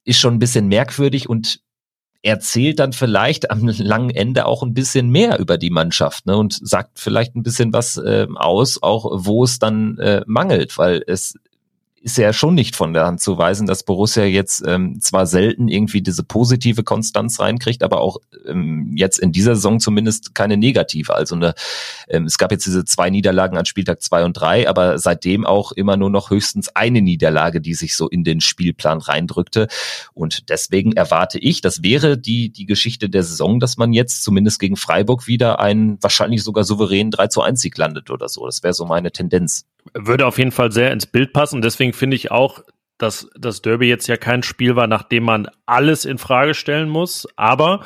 ist 0.09 0.19
schon 0.19 0.35
ein 0.35 0.39
bisschen 0.39 0.69
merkwürdig 0.69 1.29
und 1.29 1.61
erzählt 2.23 2.79
dann 2.79 2.93
vielleicht 2.93 3.51
am 3.51 3.67
langen 3.79 4.11
Ende 4.11 4.47
auch 4.47 4.63
ein 4.63 4.75
bisschen 4.75 5.11
mehr 5.11 5.39
über 5.39 5.59
die 5.59 5.71
Mannschaft 5.71 6.27
ne, 6.27 6.37
und 6.37 6.59
sagt 6.61 6.99
vielleicht 6.99 7.37
ein 7.37 7.43
bisschen 7.43 7.73
was 7.73 7.97
äh, 7.97 8.27
aus, 8.35 8.83
auch 8.83 9.07
wo 9.25 9.45
es 9.45 9.59
dann 9.59 9.99
äh, 9.99 10.23
mangelt, 10.27 10.77
weil 10.79 11.03
es 11.07 11.35
ist 12.01 12.17
ja 12.17 12.33
schon 12.33 12.55
nicht 12.55 12.77
von 12.77 12.93
der 12.93 13.07
Hand 13.07 13.21
zu 13.21 13.39
weisen, 13.39 13.67
dass 13.67 13.83
Borussia 13.83 14.25
jetzt 14.25 14.63
ähm, 14.67 15.01
zwar 15.01 15.27
selten 15.27 15.69
irgendwie 15.69 16.01
diese 16.01 16.23
positive 16.23 16.85
Konstanz 16.85 17.41
reinkriegt, 17.41 17.83
aber 17.83 18.01
auch 18.01 18.19
ähm, 18.47 18.93
jetzt 18.97 19.19
in 19.19 19.33
dieser 19.33 19.57
Saison 19.57 19.81
zumindest 19.81 20.35
keine 20.35 20.57
negative. 20.57 21.15
Also 21.15 21.35
eine, 21.35 21.55
ähm, 22.09 22.25
es 22.25 22.39
gab 22.39 22.53
jetzt 22.53 22.67
diese 22.67 22.85
zwei 22.85 23.11
Niederlagen 23.11 23.57
an 23.57 23.67
Spieltag 23.67 24.01
zwei 24.03 24.25
und 24.25 24.35
drei, 24.35 24.69
aber 24.69 24.99
seitdem 24.99 25.45
auch 25.45 25.73
immer 25.73 25.97
nur 25.97 26.11
noch 26.11 26.31
höchstens 26.31 26.69
eine 26.75 27.03
Niederlage, 27.03 27.61
die 27.61 27.75
sich 27.75 27.97
so 27.97 28.09
in 28.09 28.25
den 28.25 28.41
Spielplan 28.41 28.99
reindrückte. 28.99 29.69
Und 30.15 30.49
deswegen 30.51 30.93
erwarte 30.93 31.39
ich, 31.39 31.61
das 31.61 31.83
wäre 31.83 32.17
die, 32.17 32.51
die 32.51 32.67
Geschichte 32.67 33.11
der 33.11 33.25
Saison, 33.25 33.61
dass 33.61 33.77
man 33.77 33.93
jetzt 33.93 34.23
zumindest 34.23 34.61
gegen 34.61 34.77
Freiburg 34.77 35.27
wieder 35.27 35.59
einen 35.61 36.03
wahrscheinlich 36.03 36.45
sogar 36.45 36.65
souveränen 36.65 37.11
3 37.11 37.27
zu 37.29 37.43
1 37.43 37.61
Sieg 37.61 37.77
landet 37.77 38.11
oder 38.11 38.29
so. 38.29 38.47
Das 38.47 38.63
wäre 38.63 38.75
so 38.75 38.85
meine 38.85 39.11
Tendenz. 39.11 39.67
Würde 39.95 40.27
auf 40.27 40.39
jeden 40.39 40.53
Fall 40.53 40.73
sehr 40.73 40.93
ins 40.93 41.07
Bild 41.07 41.33
passen. 41.33 41.63
Deswegen 41.63 41.93
finde 41.93 42.17
ich 42.17 42.31
auch, 42.31 42.61
dass 42.99 43.31
das 43.39 43.63
Derby 43.63 43.89
jetzt 43.89 44.09
ja 44.09 44.17
kein 44.17 44.43
Spiel 44.43 44.77
war, 44.77 44.87
nachdem 44.87 45.25
man 45.25 45.49
alles 45.67 46.05
in 46.05 46.19
Frage 46.19 46.55
stellen 46.55 46.89
muss. 46.89 47.27
Aber 47.37 47.85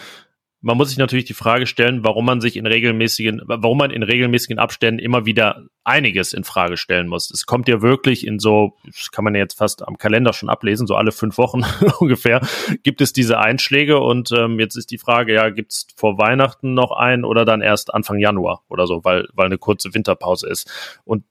man 0.62 0.77
muss 0.77 0.91
sich 0.91 0.99
natürlich 0.99 1.25
die 1.25 1.35
Frage 1.35 1.67
stellen, 1.67 2.05
warum 2.05 2.25
man 2.25 2.41
sich 2.41 2.57
in 2.57 2.67
regelmäßigen, 2.67 3.43
warum 3.47 3.79
man 3.79 3.91
in 3.91 4.05
regelmäßigen 4.05 4.61
Abständen 4.61 5.01
immer 5.01 5.27
wieder 5.27 5.65
einiges 5.83 6.33
in 6.33 6.45
Frage 6.45 6.77
stellen 6.77 7.09
muss. 7.09 7.33
Es 7.33 7.47
kommt 7.47 7.69
ja 7.69 7.83
wirklich 7.83 8.25
in 8.25 8.38
so, 8.38 8.77
das 8.87 9.11
kann 9.11 9.25
man 9.25 9.35
ja 9.35 9.41
jetzt 9.41 9.59
fast 9.59 9.87
am 9.87 9.99
Kalender 9.99 10.33
schon 10.33 10.49
ablesen, 10.49 10.87
so 10.87 10.95
alle 10.95 11.11
fünf 11.11 11.37
Wochen 11.37 11.62
ungefähr, 11.99 12.41
gibt 12.85 13.01
es 13.01 13.12
diese 13.12 13.41
Einschläge 13.41 13.99
und 13.99 14.31
ähm, 14.31 14.61
jetzt 14.61 14.77
ist 14.77 14.93
die 14.93 14.99
Frage, 14.99 15.35
ja, 15.35 15.51
gibt 15.51 15.73
es 15.73 15.88
vor 15.97 16.17
Weihnachten 16.17 16.75
noch 16.75 16.93
einen 16.93 17.25
oder 17.25 17.45
dann 17.45 17.61
erst 17.61 17.93
Anfang 17.93 18.21
Januar 18.21 18.62
oder 18.69 18.87
so, 18.87 19.05
weil, 19.05 19.27
weil 19.35 19.47
eine 19.47 19.59
kurze 19.59 19.93
Winterpause 19.95 20.49
ist. 20.49 21.01
Und 21.05 21.25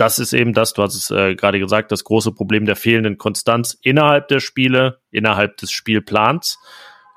das 0.00 0.18
ist 0.18 0.32
eben 0.32 0.54
das, 0.54 0.72
du 0.72 0.82
hast 0.82 0.94
es 0.94 1.10
äh, 1.10 1.34
gerade 1.34 1.58
gesagt, 1.58 1.92
das 1.92 2.04
große 2.04 2.32
Problem 2.32 2.64
der 2.64 2.76
fehlenden 2.76 3.18
Konstanz 3.18 3.78
innerhalb 3.82 4.28
der 4.28 4.40
Spiele, 4.40 5.00
innerhalb 5.10 5.58
des 5.58 5.70
Spielplans. 5.70 6.58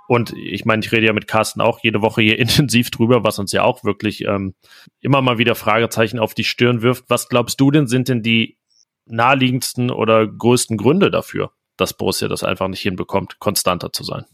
Und 0.09 0.33
ich 0.33 0.65
meine, 0.65 0.83
ich 0.83 0.91
rede 0.91 1.07
ja 1.07 1.13
mit 1.13 1.27
Carsten 1.27 1.61
auch 1.61 1.79
jede 1.81 2.01
Woche 2.01 2.21
hier 2.21 2.37
intensiv 2.39 2.91
drüber, 2.91 3.23
was 3.23 3.39
uns 3.39 3.53
ja 3.53 3.63
auch 3.63 3.85
wirklich 3.85 4.25
ähm, 4.25 4.53
immer 4.99 5.21
mal 5.21 5.37
wieder 5.37 5.55
Fragezeichen 5.55 6.19
auf 6.19 6.33
die 6.33 6.43
Stirn 6.43 6.81
wirft. 6.81 7.05
Was 7.07 7.29
glaubst 7.29 7.61
du 7.61 7.71
denn, 7.71 7.87
sind 7.87 8.09
denn 8.09 8.21
die 8.21 8.57
naheliegendsten 9.05 9.89
oder 9.89 10.27
größten 10.27 10.75
Gründe 10.75 11.09
dafür, 11.09 11.51
dass 11.77 11.95
Borussia 11.95 12.27
das 12.27 12.43
einfach 12.43 12.67
nicht 12.67 12.81
hinbekommt, 12.81 13.39
konstanter 13.39 13.93
zu 13.93 14.03
sein? 14.03 14.25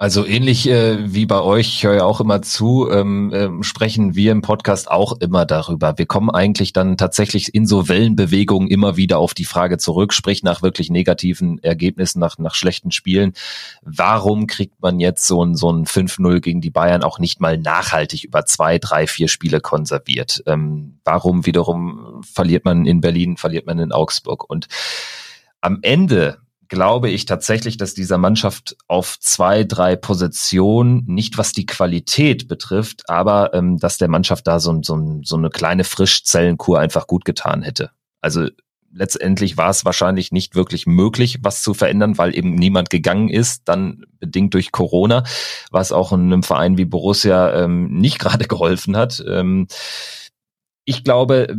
Also 0.00 0.24
ähnlich 0.24 0.66
äh, 0.66 1.12
wie 1.12 1.26
bei 1.26 1.42
euch, 1.42 1.68
ich 1.68 1.84
höre 1.84 1.96
ja 1.96 2.04
auch 2.04 2.22
immer 2.22 2.40
zu, 2.40 2.88
ähm, 2.90 3.30
ähm, 3.34 3.62
sprechen 3.62 4.14
wir 4.14 4.32
im 4.32 4.40
Podcast 4.40 4.90
auch 4.90 5.20
immer 5.20 5.44
darüber. 5.44 5.98
Wir 5.98 6.06
kommen 6.06 6.30
eigentlich 6.30 6.72
dann 6.72 6.96
tatsächlich 6.96 7.54
in 7.54 7.66
so 7.66 7.86
Wellenbewegungen 7.86 8.70
immer 8.70 8.96
wieder 8.96 9.18
auf 9.18 9.34
die 9.34 9.44
Frage 9.44 9.76
zurück, 9.76 10.14
sprich 10.14 10.42
nach 10.42 10.62
wirklich 10.62 10.88
negativen 10.88 11.62
Ergebnissen, 11.62 12.18
nach, 12.18 12.38
nach 12.38 12.54
schlechten 12.54 12.92
Spielen. 12.92 13.34
Warum 13.82 14.46
kriegt 14.46 14.80
man 14.80 15.00
jetzt 15.00 15.26
so 15.26 15.44
ein, 15.44 15.54
so 15.54 15.70
ein 15.70 15.84
5-0 15.84 16.40
gegen 16.40 16.62
die 16.62 16.70
Bayern 16.70 17.02
auch 17.02 17.18
nicht 17.18 17.38
mal 17.38 17.58
nachhaltig 17.58 18.24
über 18.24 18.46
zwei, 18.46 18.78
drei, 18.78 19.06
vier 19.06 19.28
Spiele 19.28 19.60
konserviert? 19.60 20.42
Ähm, 20.46 20.98
warum 21.04 21.44
wiederum 21.44 22.22
verliert 22.22 22.64
man 22.64 22.86
in 22.86 23.02
Berlin, 23.02 23.36
verliert 23.36 23.66
man 23.66 23.78
in 23.78 23.92
Augsburg? 23.92 24.48
Und 24.48 24.66
am 25.60 25.80
Ende 25.82 26.38
glaube 26.70 27.10
ich 27.10 27.26
tatsächlich, 27.26 27.76
dass 27.76 27.94
dieser 27.94 28.16
Mannschaft 28.16 28.76
auf 28.86 29.18
zwei, 29.20 29.64
drei 29.64 29.96
Positionen, 29.96 31.04
nicht 31.06 31.36
was 31.36 31.52
die 31.52 31.66
Qualität 31.66 32.48
betrifft, 32.48 33.10
aber 33.10 33.52
ähm, 33.52 33.76
dass 33.76 33.98
der 33.98 34.08
Mannschaft 34.08 34.46
da 34.46 34.60
so, 34.60 34.80
so, 34.82 35.20
so 35.22 35.36
eine 35.36 35.50
kleine 35.50 35.84
Frischzellenkur 35.84 36.78
einfach 36.78 37.06
gut 37.06 37.24
getan 37.24 37.62
hätte. 37.62 37.90
Also 38.22 38.48
letztendlich 38.92 39.56
war 39.56 39.70
es 39.70 39.84
wahrscheinlich 39.84 40.32
nicht 40.32 40.54
wirklich 40.54 40.86
möglich, 40.86 41.38
was 41.42 41.62
zu 41.62 41.74
verändern, 41.74 42.18
weil 42.18 42.36
eben 42.36 42.54
niemand 42.54 42.88
gegangen 42.88 43.28
ist, 43.28 43.62
dann 43.66 44.04
bedingt 44.20 44.54
durch 44.54 44.72
Corona, 44.72 45.24
was 45.70 45.90
auch 45.92 46.12
in 46.12 46.20
einem 46.32 46.44
Verein 46.44 46.78
wie 46.78 46.84
Borussia 46.84 47.64
ähm, 47.64 47.98
nicht 47.98 48.18
gerade 48.20 48.46
geholfen 48.46 48.96
hat. 48.96 49.22
Ähm, 49.26 49.66
ich 50.84 51.02
glaube, 51.04 51.56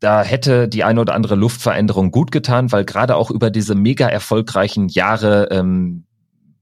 da 0.00 0.22
hätte 0.22 0.68
die 0.68 0.84
eine 0.84 1.00
oder 1.00 1.14
andere 1.14 1.36
Luftveränderung 1.36 2.10
gut 2.10 2.30
getan, 2.30 2.72
weil 2.72 2.84
gerade 2.84 3.16
auch 3.16 3.30
über 3.30 3.50
diese 3.50 3.74
mega 3.74 4.06
erfolgreichen 4.08 4.88
Jahre, 4.88 5.48
ähm, 5.50 6.04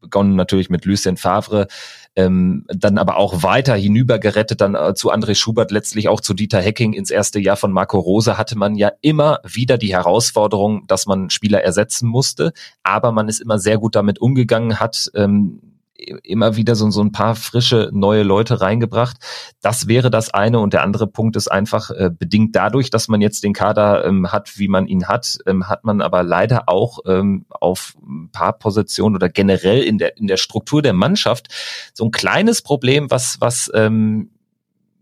begonnen 0.01 0.37
natürlich 0.37 0.71
mit 0.71 0.85
Lucien 0.85 1.17
Favre, 1.17 1.67
ähm, 2.15 2.67
dann 2.69 2.99
aber 2.99 3.17
auch 3.17 3.43
weiter 3.43 3.75
hinübergerettet, 3.75 4.61
dann 4.61 4.75
äh, 4.75 4.95
zu 4.95 5.11
André 5.11 5.35
Schubert, 5.35 5.71
letztlich 5.71 6.09
auch 6.09 6.21
zu 6.21 6.35
Dieter 6.35 6.61
Hecking 6.61 6.93
ins 6.93 7.11
erste 7.11 7.41
Jahr 7.41 7.57
von 7.57 7.73
Marco 7.73 7.99
Rose, 7.99 8.39
hatte 8.39 8.57
man 8.57 8.77
ja 8.77 8.93
immer 9.01 9.41
wieder 9.45 9.79
die 9.79 9.95
Herausforderung, 9.95 10.87
dass 10.87 11.07
man 11.07 11.31
Spieler 11.31 11.63
ersetzen 11.63 12.09
musste, 12.09 12.53
aber 12.83 13.13
man 13.13 13.29
ist 13.29 13.41
immer 13.41 13.59
sehr 13.59 13.79
gut 13.79 13.97
damit 13.97 14.21
umgegangen, 14.21 14.79
hat 14.79 15.11
ähm, 15.15 15.74
immer 15.97 16.57
wieder 16.57 16.75
so, 16.75 16.91
so 16.91 17.03
ein 17.03 17.13
paar 17.13 17.35
frische 17.37 17.91
neue 17.93 18.23
Leute 18.23 18.61
reingebracht. 18.61 19.17
Das 19.61 19.87
wäre 19.87 20.11
das 20.11 20.33
eine. 20.33 20.59
Und 20.59 20.73
der 20.73 20.83
andere 20.83 21.07
Punkt 21.07 21.37
ist 21.37 21.49
einfach 21.49 21.91
äh, 21.91 22.11
bedingt 22.11 22.57
dadurch, 22.57 22.91
dass 22.91 23.09
man 23.09 23.21
jetzt 23.21 23.45
den 23.45 23.53
Kader 23.53 24.05
ähm, 24.05 24.33
hat, 24.33 24.59
wie 24.59 24.69
man 24.69 24.87
ihn 24.87 25.07
hat, 25.07 25.39
ähm, 25.47 25.69
hat 25.69 25.85
man 25.85 26.01
aber 26.01 26.23
leider 26.23 26.69
auch 26.69 26.99
ähm, 27.07 27.47
auf 27.49 27.95
ein 28.03 28.31
paar 28.33 28.55
Positionen 28.55 29.15
oder 29.15 29.29
generell 29.29 29.83
in 29.83 29.99
der, 29.99 30.17
in 30.17 30.27
der 30.27 30.37
Struktur 30.37 30.83
der 30.83 30.95
Mannschaft 30.95 31.49
so 31.93 32.05
ein 32.05 32.11
kleines 32.11 32.63
Problem, 32.63 33.11
was, 33.11 33.37
was 33.41 33.71
ähm, 33.75 34.31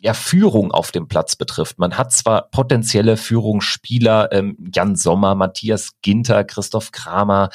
ja, 0.05 0.15
Führung 0.15 0.73
auf 0.73 0.91
dem 0.91 1.07
Platz 1.07 1.37
betrifft. 1.37 1.79
Man 1.79 1.97
hat 1.97 2.12
zwar 2.12 2.51
potenzielle 2.51 3.17
Führungsspieler, 3.17 4.33
ähm, 4.33 4.57
Jan 4.75 4.97
Sommer, 4.97 5.37
Matthias 5.37 5.93
Ginter, 6.03 6.43
Christoph 6.43 6.91
Kramer, 6.91 7.51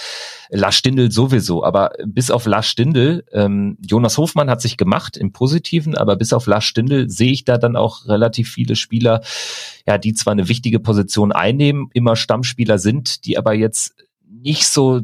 Lars 0.49 0.75
Stindl 0.75 1.11
sowieso, 1.11 1.65
aber 1.65 1.91
bis 2.05 2.31
auf 2.31 2.45
Lars 2.45 2.67
Stindl, 2.67 3.25
ähm, 3.33 3.77
Jonas 3.85 4.17
Hofmann 4.17 4.49
hat 4.49 4.61
sich 4.61 4.77
gemacht 4.77 5.17
im 5.17 5.33
Positiven, 5.33 5.97
aber 5.97 6.15
bis 6.15 6.31
auf 6.31 6.47
Lars 6.47 6.63
Stindl 6.63 7.09
sehe 7.09 7.33
ich 7.33 7.43
da 7.43 7.57
dann 7.57 7.75
auch 7.75 8.07
relativ 8.07 8.49
viele 8.49 8.77
Spieler, 8.77 9.21
ja, 9.85 9.97
die 9.97 10.13
zwar 10.13 10.31
eine 10.31 10.47
wichtige 10.47 10.79
Position 10.79 11.33
einnehmen, 11.33 11.89
immer 11.93 12.15
Stammspieler 12.15 12.79
sind, 12.79 13.25
die 13.25 13.37
aber 13.37 13.55
jetzt 13.55 13.93
nicht 14.25 14.69
so, 14.69 15.01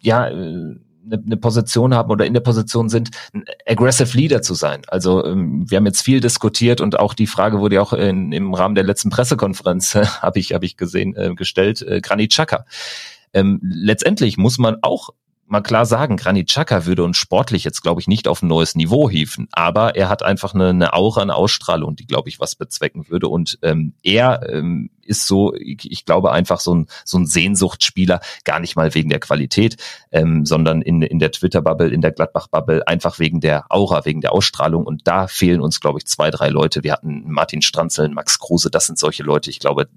ja, 0.00 0.26
äh, 0.26 0.74
eine, 1.10 1.22
eine 1.24 1.36
Position 1.36 1.94
haben 1.94 2.10
oder 2.10 2.26
in 2.26 2.34
der 2.34 2.40
Position 2.40 2.88
sind, 2.88 3.10
ein 3.32 3.44
aggressive 3.66 4.16
Leader 4.16 4.42
zu 4.42 4.54
sein. 4.54 4.82
Also 4.88 5.24
ähm, 5.24 5.64
wir 5.68 5.76
haben 5.76 5.86
jetzt 5.86 6.02
viel 6.02 6.20
diskutiert 6.20 6.80
und 6.80 6.98
auch 6.98 7.14
die 7.14 7.26
Frage 7.26 7.60
wurde 7.60 7.76
ja 7.76 7.82
auch 7.82 7.92
in, 7.92 8.32
im 8.32 8.54
Rahmen 8.54 8.74
der 8.74 8.84
letzten 8.84 9.10
Pressekonferenz, 9.10 9.94
äh, 9.94 10.06
habe 10.22 10.38
ich, 10.38 10.52
hab 10.52 10.62
ich 10.62 10.76
gesehen, 10.76 11.14
äh, 11.16 11.34
gestellt, 11.34 11.82
äh, 11.82 12.00
Granit 12.00 12.32
Xhaka. 12.32 12.64
Ähm, 13.32 13.60
letztendlich 13.62 14.38
muss 14.38 14.58
man 14.58 14.78
auch 14.82 15.10
mal 15.48 15.62
klar 15.62 15.86
sagen, 15.86 16.16
Granit 16.16 16.48
Xhaka 16.48 16.84
würde 16.86 17.04
uns 17.04 17.16
sportlich 17.16 17.64
jetzt, 17.64 17.82
glaube 17.82 18.00
ich, 18.00 18.06
nicht 18.06 18.28
auf 18.28 18.42
ein 18.42 18.48
neues 18.48 18.74
Niveau 18.74 19.08
hieven, 19.08 19.48
aber 19.52 19.96
er 19.96 20.08
hat 20.08 20.22
einfach 20.22 20.54
eine, 20.54 20.68
eine 20.68 20.92
Aura, 20.92 21.22
eine 21.22 21.34
Ausstrahlung, 21.34 21.96
die, 21.96 22.06
glaube 22.06 22.28
ich, 22.28 22.38
was 22.38 22.54
bezwecken 22.54 23.08
würde. 23.08 23.28
Und 23.28 23.58
ähm, 23.62 23.94
er 24.02 24.48
ähm, 24.48 24.90
ist 25.02 25.26
so, 25.26 25.54
ich, 25.54 25.90
ich 25.90 26.04
glaube, 26.04 26.32
einfach 26.32 26.60
so 26.60 26.74
ein, 26.74 26.86
so 27.04 27.18
ein 27.18 27.26
Sehnsuchtsspieler, 27.26 28.20
gar 28.44 28.60
nicht 28.60 28.76
mal 28.76 28.94
wegen 28.94 29.08
der 29.08 29.20
Qualität, 29.20 29.76
ähm, 30.12 30.44
sondern 30.44 30.82
in, 30.82 31.02
in 31.02 31.18
der 31.18 31.32
Twitter-Bubble, 31.32 31.88
in 31.88 32.02
der 32.02 32.12
Gladbach-Bubble, 32.12 32.86
einfach 32.86 33.18
wegen 33.18 33.40
der 33.40 33.64
Aura, 33.70 34.04
wegen 34.04 34.20
der 34.20 34.32
Ausstrahlung. 34.32 34.84
Und 34.84 35.08
da 35.08 35.26
fehlen 35.26 35.60
uns, 35.60 35.80
glaube 35.80 35.98
ich, 35.98 36.06
zwei, 36.06 36.30
drei 36.30 36.48
Leute. 36.48 36.84
Wir 36.84 36.92
hatten 36.92 37.24
Martin 37.30 37.62
Stranzel, 37.62 38.10
Max 38.10 38.38
Kruse, 38.38 38.70
das 38.70 38.86
sind 38.86 38.98
solche 38.98 39.22
Leute. 39.22 39.50
Ich 39.50 39.60
glaube, 39.60 39.88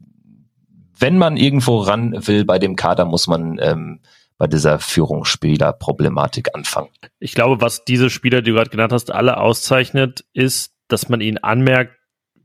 wenn 0.97 1.17
man 1.17 1.35
irgendwo 1.35 1.79
ran 1.79 2.15
will 2.27 2.45
bei 2.45 2.59
dem 2.59 2.75
Kader, 2.75 3.05
muss 3.05 3.27
man 3.27 3.57
ähm, 3.59 3.99
bei 4.41 4.47
dieser 4.47 4.79
Führungsspieler-Problematik 4.79 6.55
anfangen. 6.55 6.89
Ich 7.19 7.35
glaube, 7.35 7.61
was 7.61 7.85
diese 7.85 8.09
Spieler, 8.09 8.41
die 8.41 8.49
du 8.49 8.55
gerade 8.55 8.71
genannt 8.71 8.91
hast, 8.91 9.11
alle 9.11 9.37
auszeichnet, 9.37 10.25
ist, 10.33 10.73
dass 10.87 11.09
man 11.09 11.21
ihnen 11.21 11.37
anmerkt, 11.37 11.95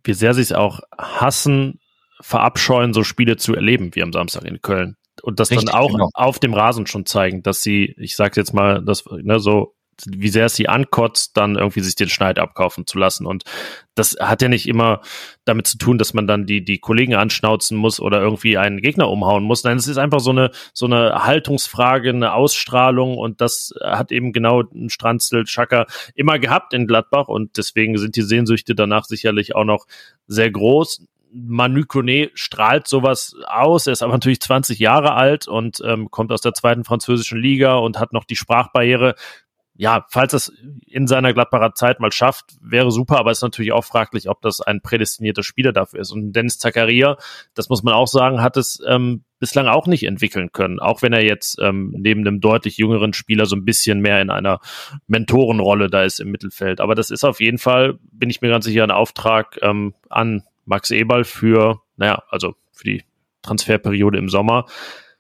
wie 0.05 0.13
sehr 0.13 0.35
sie 0.35 0.43
es 0.43 0.53
auch 0.53 0.81
hassen, 0.99 1.81
verabscheuen, 2.21 2.93
so 2.93 3.03
Spiele 3.03 3.39
zu 3.39 3.55
erleben 3.55 3.95
wie 3.95 4.03
am 4.03 4.13
Samstag 4.13 4.45
in 4.45 4.61
Köln. 4.61 4.97
Und 5.23 5.41
das 5.41 5.51
Richtig, 5.51 5.71
dann 5.71 5.75
auch 5.75 5.91
genau. 5.91 6.11
auf 6.13 6.39
dem 6.39 6.53
Rasen 6.53 6.87
schon 6.87 7.07
zeigen, 7.07 7.43
dass 7.43 7.63
sie, 7.63 7.95
ich 7.97 8.15
sage 8.15 8.39
jetzt 8.39 8.53
mal, 8.53 8.85
das 8.85 9.05
ne, 9.07 9.41
so 9.41 9.75
wie 10.07 10.29
sehr 10.29 10.47
es 10.47 10.55
sie 10.55 10.69
ankotzt, 10.69 11.37
dann 11.37 11.57
irgendwie 11.57 11.81
sich 11.81 11.95
den 11.95 12.09
Schneid 12.09 12.39
abkaufen 12.39 12.87
zu 12.87 12.99
lassen. 12.99 13.27
Und 13.27 13.45
das 13.95 14.17
hat 14.21 14.43
ja 14.43 14.49
nicht 14.49 14.69
immer 14.69 15.01
damit 15.45 15.67
zu 15.67 15.79
tun, 15.79 15.97
dass 15.97 16.13
man 16.13 16.27
dann 16.27 16.45
die, 16.45 16.65
die 16.65 16.79
Kollegen 16.79 17.15
anschnauzen 17.15 17.79
muss 17.79 17.99
oder 17.99 18.21
irgendwie 18.21 18.59
einen 18.59 18.83
Gegner 18.83 19.09
umhauen 19.09 19.45
muss. 19.45 19.65
Nein, 19.65 19.79
es 19.79 19.89
ist 19.89 19.97
einfach 19.97 20.21
so 20.21 20.31
eine, 20.31 20.51
so 20.75 20.87
eine 20.87 21.25
Haltungsfrage, 21.25 22.11
eine 22.11 22.35
Ausstrahlung 22.35 23.17
und 23.17 23.41
das 23.41 23.73
hat 23.83 24.13
eben 24.13 24.33
genau 24.33 24.63
ein 24.63 24.91
Stranzel 24.91 25.47
Schacker 25.47 25.87
immer 26.15 26.39
gehabt 26.39 26.75
in 26.75 26.87
Gladbach 26.87 27.29
und 27.29 27.57
deswegen 27.57 27.97
sind 27.97 28.17
die 28.17 28.23
Sehnsüchte 28.23 28.75
danach 28.75 29.05
sicherlich 29.05 29.55
auch 29.55 29.65
noch 29.65 29.87
sehr 30.27 30.51
groß. 30.51 31.07
Manu 31.33 31.85
Kone 31.87 32.31
strahlt 32.35 32.87
sowas 32.87 33.37
aus. 33.47 33.87
Er 33.87 33.93
ist 33.93 34.03
aber 34.03 34.13
natürlich 34.13 34.41
20 34.41 34.79
Jahre 34.79 35.15
alt 35.15 35.47
und 35.47 35.83
ähm, 35.85 36.11
kommt 36.11 36.33
aus 36.33 36.41
der 36.41 36.55
zweiten 36.55 36.85
französischen 36.85 37.39
Liga 37.39 37.77
und 37.77 37.99
hat 37.99 38.13
noch 38.13 38.25
die 38.25 38.37
Sprachbarriere 38.37 39.15
ja, 39.79 40.07
falls 40.09 40.33
es 40.33 40.53
in 40.87 41.07
seiner 41.07 41.33
Gladbacher 41.33 41.75
Zeit 41.75 42.01
mal 42.01 42.13
schafft, 42.13 42.57
wäre 42.61 42.91
super, 42.91 43.19
aber 43.19 43.31
es 43.31 43.39
ist 43.39 43.43
natürlich 43.43 43.73
auch 43.73 43.85
fraglich, 43.85 44.29
ob 44.29 44.41
das 44.41 44.61
ein 44.61 44.81
prädestinierter 44.81 45.43
Spieler 45.43 45.73
dafür 45.73 46.01
ist. 46.01 46.13
Und 46.13 46.33
Dennis 46.33 46.59
Zakaria, 46.59 47.17
das 47.55 47.69
muss 47.69 47.83
man 47.83 47.95
auch 47.95 48.07
sagen, 48.07 48.41
hat 48.41 48.57
es 48.57 48.81
ähm, 48.87 49.25
bislang 49.39 49.67
auch 49.67 49.87
nicht 49.87 50.05
entwickeln 50.05 50.51
können, 50.53 50.81
auch 50.81 51.03
wenn 51.03 51.13
er 51.13 51.25
jetzt 51.25 51.59
ähm, 51.61 51.95
neben 51.97 52.23
einem 52.23 52.41
deutlich 52.41 52.79
jüngeren 52.79 53.13
Spieler 53.13 53.45
so 53.45 53.55
ein 53.55 53.65
bisschen 53.65 54.01
mehr 54.01 54.23
in 54.23 54.31
einer 54.31 54.61
Mentorenrolle 55.07 55.91
da 55.91 56.05
ist 56.05 56.21
im 56.21 56.31
Mittelfeld. 56.31 56.81
Aber 56.81 56.95
das 56.95 57.11
ist 57.11 57.25
auf 57.25 57.41
jeden 57.41 57.59
Fall, 57.59 57.99
bin 58.13 58.31
ich 58.31 58.41
mir 58.41 58.49
ganz 58.49 58.65
sicher, 58.65 58.83
ein 58.83 58.91
Auftrag 58.91 59.59
ähm, 59.61 59.95
an 60.09 60.43
Max 60.65 60.91
Eberl 60.91 61.25
für, 61.25 61.83
naja, 61.97 62.23
also 62.31 62.55
für 62.73 62.85
die 62.85 63.05
Transferperiode 63.43 64.19
im 64.19 64.29
Sommer 64.29 64.67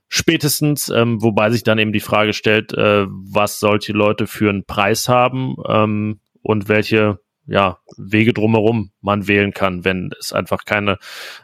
spätestens, 0.08 0.88
ähm, 0.88 1.22
wobei 1.22 1.50
sich 1.50 1.62
dann 1.62 1.78
eben 1.78 1.92
die 1.92 2.00
Frage 2.00 2.32
stellt, 2.32 2.72
äh, 2.72 3.06
was 3.08 3.58
solche 3.58 3.92
Leute 3.92 4.26
für 4.26 4.50
einen 4.50 4.64
Preis 4.64 5.08
haben 5.08 5.56
ähm, 5.68 6.20
und 6.42 6.68
welche 6.68 7.18
ja, 7.46 7.78
Wege 7.96 8.32
drumherum 8.32 8.90
man 9.00 9.28
wählen 9.28 9.52
kann, 9.52 9.84
wenn 9.84 10.10
es 10.20 10.32
einfach 10.32 10.64
keine 10.64 10.98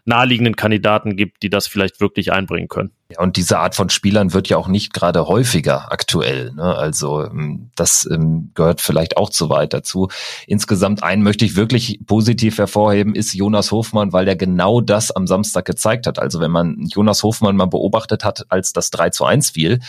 naheliegenden 0.05 0.57
Kandidaten 0.57 1.17
gibt, 1.17 1.43
die 1.43 1.51
das 1.51 1.69
vielleicht 1.69 2.01
wirklich 2.01 2.33
einbringen 2.33 2.69
können. 2.69 2.91
Ja, 3.13 3.21
und 3.21 3.37
diese 3.37 3.59
Art 3.59 3.75
von 3.75 3.89
Spielern 3.91 4.33
wird 4.33 4.49
ja 4.49 4.57
auch 4.57 4.69
nicht 4.69 4.93
gerade 4.93 5.29
häufiger 5.29 5.93
aktuell. 5.93 6.53
Ne? 6.53 6.63
Also 6.63 7.25
ähm, 7.25 7.71
das 7.77 8.09
ähm, 8.11 8.51
gehört 8.55 8.81
vielleicht 8.81 9.17
auch 9.17 9.31
zu 9.31 9.49
weit 9.49 9.75
dazu. 9.75 10.09
Insgesamt 10.47 11.03
einen 11.03 11.23
möchte 11.23 11.45
ich 11.45 11.55
wirklich 11.55 12.01
positiv 12.07 12.59
hervorheben, 12.59 13.15
ist 13.15 13.35
Jonas 13.35 13.71
Hofmann, 13.71 14.13
weil 14.13 14.25
der 14.25 14.37
genau 14.37 14.81
das 14.81 15.11
am 15.11 15.27
Samstag 15.27 15.67
gezeigt 15.67 16.07
hat. 16.07 16.19
Also 16.19 16.41
wenn 16.41 16.51
man 16.51 16.87
Jonas 16.87 17.23
Hofmann 17.23 17.57
mal 17.57 17.67
beobachtet 17.67 18.25
hat, 18.25 18.47
als 18.49 18.73
das 18.73 18.91
3 18.91 19.11
zu 19.11 19.25
1 19.25 19.51
fiel, 19.51 19.81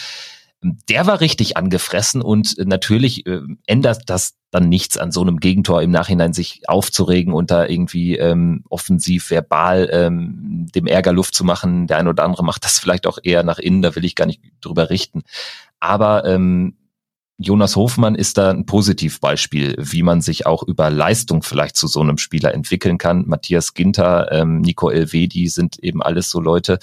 der 0.64 1.05
war 1.07 1.20
richtig 1.22 1.57
angefressen 1.57 2.22
und 2.22 2.55
natürlich 2.66 3.26
äh, 3.26 3.41
ändert 3.66 4.03
das 4.07 4.36
dann 4.51 4.70
nichts 4.70 4.97
an 4.97 5.11
so 5.11 5.22
einem 5.22 5.39
Gegentor 5.39 5.82
im 5.82 5.91
Nachhinein 5.91 6.34
sich 6.34 6.61
aufzuregen 6.68 7.34
und 7.34 7.51
da 7.51 7.66
irgendwie 7.66 8.18
ähm, 8.18 8.64
offensiv 8.70 9.30
verbal 9.32 9.89
ähm, 9.91 10.68
dem 10.74 10.86
Ärger 10.86 11.11
Luft 11.11 11.36
zu 11.36 11.43
machen. 11.43 11.88
Der 11.88 11.97
eine 11.97 12.09
oder 12.09 12.24
andere 12.24 12.43
macht 12.43 12.64
das 12.64 12.80
vielleicht 12.80 13.07
auch 13.07 13.18
eher 13.22 13.43
nach 13.43 13.59
innen, 13.59 13.82
da 13.82 13.95
will 13.95 14.05
ich 14.05 14.16
gar 14.16 14.26
nicht 14.26 14.41
drüber 14.61 14.89
richten. 14.89 15.24
Aber 15.80 16.26
ähm, 16.26 16.76
Jonas 17.38 17.76
Hofmann 17.76 18.16
ist 18.16 18.38
da 18.38 18.51
ein 18.51 18.66
Positivbeispiel, 18.66 19.76
wie 19.78 20.03
man 20.03 20.22
sich 20.22 20.45
auch 20.45 20.64
über 20.64 20.89
Leistung 20.89 21.41
vielleicht 21.41 21.76
zu 21.76 21.88
so 21.88 21.99
einem 21.99 22.18
Spieler 22.18 22.53
entwickeln 22.53 22.97
kann. 22.97 23.28
Matthias 23.28 23.74
Ginter, 23.74 24.32
ähm, 24.32 24.61
Nico 24.61 24.89
Elvedi 24.89 25.47
sind 25.47 25.80
eben 25.80 26.01
alles 26.03 26.30
so 26.30 26.39
Leute, 26.39 26.78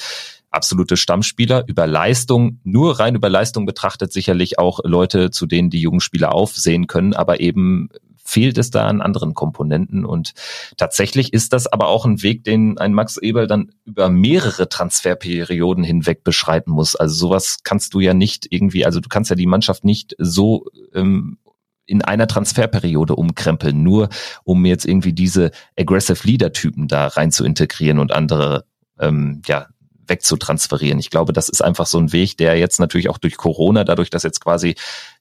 absolute 0.51 0.97
Stammspieler. 0.97 1.65
Über 1.67 1.87
Leistung, 1.87 2.61
nur 2.65 2.99
rein 2.99 3.15
über 3.15 3.29
Leistung 3.29 3.67
betrachtet 3.67 4.13
sicherlich 4.13 4.59
auch 4.59 4.81
Leute, 4.85 5.31
zu 5.31 5.47
denen 5.47 5.71
die 5.71 5.81
jungen 5.81 6.01
Spieler 6.01 6.35
aufsehen 6.35 6.87
können, 6.87 7.15
aber 7.15 7.41
eben 7.41 7.89
fehlt 8.31 8.59
es 8.59 8.71
da 8.71 8.87
an 8.87 9.01
anderen 9.01 9.35
Komponenten. 9.35 10.05
Und 10.05 10.35
tatsächlich 10.77 11.33
ist 11.33 11.53
das 11.53 11.67
aber 11.67 11.89
auch 11.89 12.05
ein 12.05 12.23
Weg, 12.23 12.45
den 12.45 12.79
ein 12.79 12.95
Max 12.95 13.17
Eberl 13.17 13.47
dann 13.47 13.73
über 13.85 14.09
mehrere 14.09 14.69
Transferperioden 14.69 15.83
hinweg 15.83 16.23
beschreiten 16.23 16.71
muss. 16.71 16.95
Also 16.95 17.15
sowas 17.15 17.59
kannst 17.65 17.93
du 17.95 18.01
ja 18.01 18.15
nicht 18.15 18.47
irgendwie, 18.51 18.87
also 18.87 19.01
du 19.01 19.09
kannst 19.09 19.31
ja 19.31 19.37
die 19.37 19.47
Mannschaft 19.47 19.85
nicht 19.85 20.15
so 20.19 20.67
ähm, 20.95 21.39
in 21.87 22.03
einer 22.03 22.29
Transferperiode 22.29 23.17
umkrempeln, 23.17 23.83
nur 23.83 24.11
um 24.45 24.65
jetzt 24.65 24.87
irgendwie 24.87 25.13
diese 25.13 25.51
Aggressive 25.77 26.25
Leader-Typen 26.25 26.87
da 26.87 27.09
rein 27.09 27.33
zu 27.33 27.45
integrieren 27.45 27.99
und 27.99 28.13
andere 28.13 28.65
ähm, 29.01 29.43
ja, 29.47 29.67
wegzutransferieren. 30.11 30.99
Ich 30.99 31.09
glaube, 31.09 31.33
das 31.33 31.49
ist 31.49 31.63
einfach 31.63 31.87
so 31.87 31.99
ein 31.99 32.13
Weg, 32.13 32.37
der 32.37 32.59
jetzt 32.59 32.79
natürlich 32.79 33.09
auch 33.09 33.19
durch 33.19 33.39
Corona, 33.39 33.85
dadurch, 33.85 34.11
dass 34.11 34.23
jetzt 34.23 34.41
quasi 34.41 34.75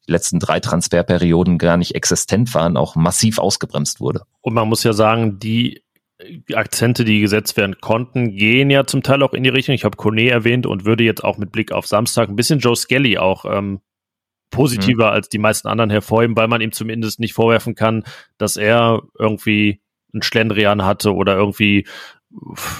die 0.08 0.12
letzten 0.12 0.40
drei 0.40 0.60
Transferperioden 0.60 1.58
gar 1.58 1.78
nicht 1.78 1.96
existent 1.96 2.54
waren, 2.54 2.76
auch 2.76 2.96
massiv 2.96 3.40
ausgebremst 3.40 4.02
wurde. 4.02 4.24
Und 4.42 4.54
man 4.54 4.68
muss 4.68 4.84
ja 4.84 4.92
sagen, 4.92 5.40
die 5.40 5.84
Akzente, 6.54 7.06
die 7.06 7.22
gesetzt 7.22 7.56
werden 7.56 7.78
konnten, 7.80 8.36
gehen 8.36 8.70
ja 8.70 8.86
zum 8.86 9.04
Teil 9.04 9.24
auch 9.24 9.34
in 9.34 9.44
die 9.44 9.50
Richtung. 9.50 9.74
Ich 9.74 9.86
habe 9.86 9.96
Kone 9.96 10.30
erwähnt 10.30 10.66
und 10.66 10.84
würde 10.84 11.06
jetzt 11.06 11.24
auch 11.24 11.38
mit 11.38 11.52
Blick 11.52 11.72
auf 11.72 11.88
Samstag 11.88 12.28
ein 12.28 12.36
bisschen 12.36 12.60
Joe 12.60 12.76
Skelly 12.76 13.18
auch 13.18 13.46
ähm, 13.46 13.80
positiver 14.52 15.08
mhm. 15.08 15.14
als 15.14 15.30
die 15.30 15.38
meisten 15.38 15.68
anderen 15.68 15.90
hervorheben, 15.90 16.36
weil 16.36 16.48
man 16.48 16.62
ihm 16.62 16.72
zumindest 16.72 17.20
nicht 17.20 17.34
vorwerfen 17.34 17.76
kann, 17.76 18.04
dass 18.38 18.58
er 18.58 19.04
irgendwie 19.18 19.82
ein 20.14 20.22
Schlendrian 20.22 20.84
hatte 20.84 21.14
oder 21.14 21.36
irgendwie 21.36 21.88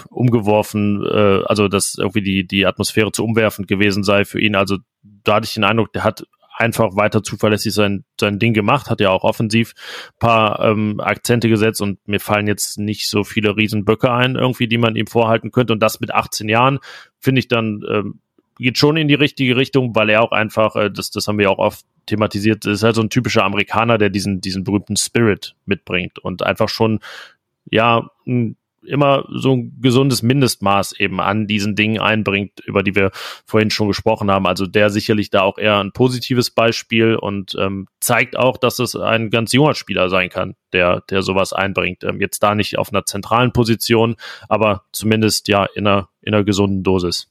umgeworfen, 0.10 1.04
äh, 1.06 1.44
also 1.46 1.68
dass 1.68 1.96
irgendwie 1.96 2.22
die, 2.22 2.48
die 2.48 2.66
Atmosphäre 2.66 3.12
zu 3.12 3.24
umwerfend 3.24 3.68
gewesen 3.68 4.04
sei 4.04 4.26
für 4.26 4.40
ihn. 4.40 4.56
Also 4.56 4.78
da 5.02 5.36
hatte 5.36 5.46
ich 5.46 5.54
den 5.56 5.64
Eindruck, 5.64 5.92
der 5.94 6.04
hat 6.04 6.26
einfach 6.56 6.96
weiter 6.96 7.24
zuverlässig 7.24 7.74
sein, 7.74 8.04
sein 8.20 8.38
Ding 8.38 8.54
gemacht, 8.54 8.90
hat 8.90 9.00
ja 9.00 9.10
auch 9.10 9.24
offensiv 9.24 9.74
paar 10.20 10.60
ähm, 10.60 11.00
Akzente 11.00 11.48
gesetzt 11.48 11.82
und 11.82 12.06
mir 12.06 12.20
fallen 12.20 12.48
jetzt 12.48 12.78
nicht 12.78 13.10
so 13.10 13.24
viele 13.24 13.56
Riesenböcke 13.56 14.12
ein, 14.12 14.36
irgendwie, 14.36 14.68
die 14.68 14.78
man 14.78 14.98
ihm 14.98 15.08
vorhalten 15.08 15.52
könnte. 15.52 15.74
Und 15.74 15.80
das 15.80 16.02
mit 16.02 16.14
18 16.14 16.50
Jahren 16.50 16.80
finde 17.18 17.40
ich 17.40 17.48
dann 17.48 17.82
ähm, 17.90 18.20
geht 18.58 18.78
schon 18.78 18.98
in 18.98 19.08
die 19.08 19.16
richtige 19.16 19.56
Richtung, 19.56 19.96
weil 19.96 20.10
er 20.10 20.22
auch 20.22 20.34
einfach, 20.34 20.76
äh, 20.76 20.92
das, 20.92 21.12
das 21.12 21.28
haben 21.28 21.40
wir 21.40 21.50
auch 21.50 21.60
oft 21.60 21.86
thematisiert, 22.06 22.66
ist 22.66 22.84
halt 22.84 22.96
so 22.96 23.02
ein 23.02 23.10
typischer 23.10 23.46
Amerikaner, 23.46 23.98
der 23.98 24.10
diesen, 24.10 24.42
diesen 24.42 24.64
berühmten 24.64 24.98
Spirit 24.98 25.56
mitbringt 25.66 26.20
und 26.20 26.44
einfach 26.44 26.68
schon, 26.68 27.00
ja, 27.72 28.10
ein 28.28 28.58
immer 28.90 29.26
so 29.30 29.54
ein 29.54 29.78
gesundes 29.82 30.22
Mindestmaß 30.24 31.00
eben 31.00 31.22
an 31.22 31.48
diesen 31.48 31.76
Dingen 31.76 32.00
einbringt, 32.00 32.60
über 32.66 32.84
die 32.84 32.96
wir 32.96 33.12
vorhin 33.46 33.70
schon 33.70 33.88
gesprochen 33.88 34.30
haben. 34.32 34.48
Also 34.48 34.66
der 34.66 34.90
sicherlich 34.90 35.30
da 35.30 35.42
auch 35.42 35.58
eher 35.58 35.80
ein 35.80 35.92
positives 35.92 36.52
Beispiel 36.52 37.16
und 37.16 37.56
ähm, 37.60 37.88
zeigt 38.00 38.38
auch, 38.38 38.58
dass 38.58 38.80
es 38.80 38.96
ein 38.96 39.30
ganz 39.30 39.54
junger 39.54 39.76
Spieler 39.76 40.10
sein 40.10 40.30
kann, 40.30 40.56
der, 40.74 41.02
der 41.10 41.22
sowas 41.22 41.54
einbringt. 41.54 42.04
Ähm, 42.04 42.20
jetzt 42.20 42.42
da 42.44 42.56
nicht 42.56 42.78
auf 42.78 42.92
einer 42.92 43.06
zentralen 43.06 43.54
Position, 43.54 44.16
aber 44.48 44.84
zumindest 44.92 45.48
ja 45.48 45.66
in 45.76 45.88
einer, 45.88 46.10
in 46.22 46.34
einer 46.34 46.44
gesunden 46.44 46.84
Dosis 46.84 47.30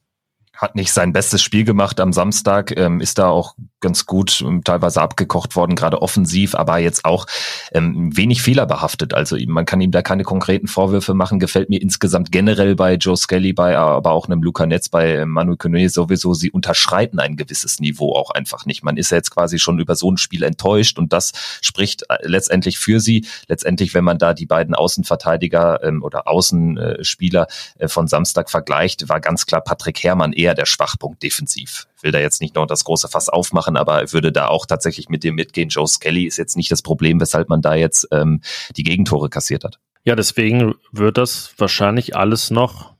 hat 0.58 0.74
nicht 0.74 0.92
sein 0.92 1.12
bestes 1.12 1.40
Spiel 1.40 1.64
gemacht 1.64 2.00
am 2.00 2.12
Samstag, 2.12 2.76
ähm, 2.76 3.00
ist 3.00 3.18
da 3.18 3.28
auch 3.28 3.54
ganz 3.80 4.06
gut 4.06 4.42
ähm, 4.44 4.64
teilweise 4.64 5.00
abgekocht 5.00 5.54
worden, 5.54 5.76
gerade 5.76 6.02
offensiv, 6.02 6.56
aber 6.56 6.78
jetzt 6.78 7.04
auch 7.04 7.26
ähm, 7.72 8.16
wenig 8.16 8.42
fehlerbehaftet. 8.42 9.14
Also 9.14 9.36
man 9.46 9.66
kann 9.66 9.80
ihm 9.80 9.92
da 9.92 10.02
keine 10.02 10.24
konkreten 10.24 10.66
Vorwürfe 10.66 11.14
machen. 11.14 11.38
Gefällt 11.38 11.70
mir 11.70 11.80
insgesamt 11.80 12.32
generell 12.32 12.74
bei 12.74 12.94
Joe 12.94 13.16
Skelly, 13.16 13.52
bei 13.52 13.78
aber 13.78 14.10
auch 14.10 14.26
einem 14.26 14.42
Luca 14.42 14.66
Netz, 14.66 14.88
bei 14.88 15.24
Manu 15.26 15.56
Kone 15.56 15.88
sowieso, 15.88 16.34
sie 16.34 16.50
unterschreiten 16.50 17.20
ein 17.20 17.36
gewisses 17.36 17.78
Niveau 17.78 18.14
auch 18.14 18.30
einfach 18.30 18.66
nicht. 18.66 18.82
Man 18.82 18.96
ist 18.96 19.10
ja 19.10 19.18
jetzt 19.18 19.30
quasi 19.30 19.60
schon 19.60 19.78
über 19.78 19.94
so 19.94 20.10
ein 20.10 20.16
Spiel 20.16 20.42
enttäuscht 20.42 20.98
und 20.98 21.12
das 21.12 21.32
spricht 21.60 22.02
äh, 22.08 22.16
letztendlich 22.22 22.78
für 22.78 22.98
sie. 22.98 23.26
Letztendlich, 23.46 23.94
wenn 23.94 24.04
man 24.04 24.18
da 24.18 24.34
die 24.34 24.46
beiden 24.46 24.74
Außenverteidiger 24.74 25.84
ähm, 25.84 26.02
oder 26.02 26.26
Außenspieler 26.26 27.46
äh, 27.78 27.86
von 27.86 28.08
Samstag 28.08 28.50
vergleicht, 28.50 29.08
war 29.08 29.20
ganz 29.20 29.46
klar 29.46 29.60
Patrick 29.60 30.02
Herrmann 30.02 30.32
eher 30.32 30.47
eher 30.48 30.54
der 30.54 30.66
Schwachpunkt 30.66 31.22
defensiv. 31.22 31.86
Ich 31.96 32.02
will 32.02 32.12
da 32.12 32.18
jetzt 32.18 32.40
nicht 32.40 32.54
noch 32.54 32.66
das 32.66 32.84
große 32.84 33.08
Fass 33.08 33.28
aufmachen, 33.28 33.76
aber 33.76 34.12
würde 34.12 34.32
da 34.32 34.48
auch 34.48 34.66
tatsächlich 34.66 35.08
mit 35.08 35.24
dem 35.24 35.34
mitgehen. 35.34 35.68
Joe 35.68 35.86
Skelly 35.86 36.24
ist 36.24 36.38
jetzt 36.38 36.56
nicht 36.56 36.72
das 36.72 36.82
Problem, 36.82 37.20
weshalb 37.20 37.48
man 37.48 37.60
da 37.60 37.74
jetzt 37.74 38.08
ähm, 38.12 38.40
die 38.76 38.82
Gegentore 38.82 39.28
kassiert 39.28 39.64
hat. 39.64 39.78
Ja, 40.04 40.16
deswegen 40.16 40.74
wird 40.90 41.18
das 41.18 41.52
wahrscheinlich 41.58 42.16
alles 42.16 42.50
noch, 42.50 42.94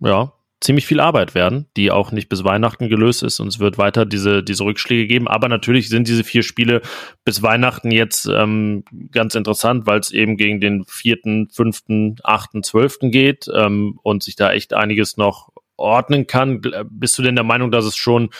ja, 0.00 0.32
ziemlich 0.58 0.86
viel 0.86 1.00
Arbeit 1.00 1.34
werden, 1.34 1.66
die 1.76 1.90
auch 1.90 2.12
nicht 2.12 2.30
bis 2.30 2.42
Weihnachten 2.42 2.88
gelöst 2.88 3.22
ist 3.22 3.40
und 3.40 3.48
es 3.48 3.58
wird 3.58 3.76
weiter 3.76 4.06
diese, 4.06 4.42
diese 4.42 4.64
Rückschläge 4.64 5.06
geben. 5.06 5.28
Aber 5.28 5.48
natürlich 5.48 5.90
sind 5.90 6.08
diese 6.08 6.24
vier 6.24 6.42
Spiele 6.42 6.80
bis 7.24 7.42
Weihnachten 7.42 7.90
jetzt 7.90 8.26
ähm, 8.26 8.84
ganz 9.12 9.34
interessant, 9.34 9.86
weil 9.86 10.00
es 10.00 10.12
eben 10.12 10.38
gegen 10.38 10.60
den 10.60 10.86
vierten, 10.86 11.50
fünften, 11.50 12.16
achten, 12.24 12.62
zwölften 12.62 13.10
geht 13.10 13.48
ähm, 13.54 13.98
und 14.02 14.22
sich 14.22 14.34
da 14.34 14.50
echt 14.50 14.72
einiges 14.72 15.18
noch 15.18 15.50
ordnen 15.76 16.26
kann. 16.26 16.62
Bist 16.90 17.18
du 17.18 17.22
denn 17.22 17.34
der 17.34 17.44
Meinung, 17.44 17.70
dass 17.70 17.84
es 17.84 17.96
schon 17.96 18.30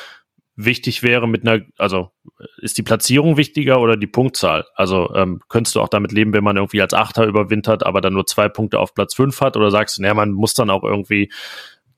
wichtig 0.56 1.02
wäre 1.02 1.28
mit 1.28 1.46
einer, 1.46 1.62
also 1.76 2.10
ist 2.58 2.78
die 2.78 2.82
Platzierung 2.82 3.36
wichtiger 3.36 3.80
oder 3.80 3.96
die 3.96 4.06
Punktzahl? 4.06 4.64
Also 4.74 5.14
ähm, 5.14 5.40
könntest 5.48 5.76
du 5.76 5.80
auch 5.80 5.88
damit 5.88 6.12
leben, 6.12 6.32
wenn 6.32 6.44
man 6.44 6.56
irgendwie 6.56 6.80
als 6.80 6.94
Achter 6.94 7.26
überwintert, 7.26 7.84
aber 7.84 8.00
dann 8.00 8.14
nur 8.14 8.26
zwei 8.26 8.48
Punkte 8.48 8.78
auf 8.78 8.94
Platz 8.94 9.14
fünf 9.14 9.40
hat? 9.40 9.56
Oder 9.56 9.70
sagst 9.70 9.98
du, 9.98 10.02
naja, 10.02 10.14
man 10.14 10.32
muss 10.32 10.54
dann 10.54 10.70
auch 10.70 10.82
irgendwie 10.82 11.30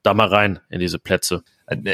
da 0.03 0.13
mal 0.13 0.27
rein 0.27 0.59
in 0.69 0.79
diese 0.79 0.99
Plätze? 0.99 1.43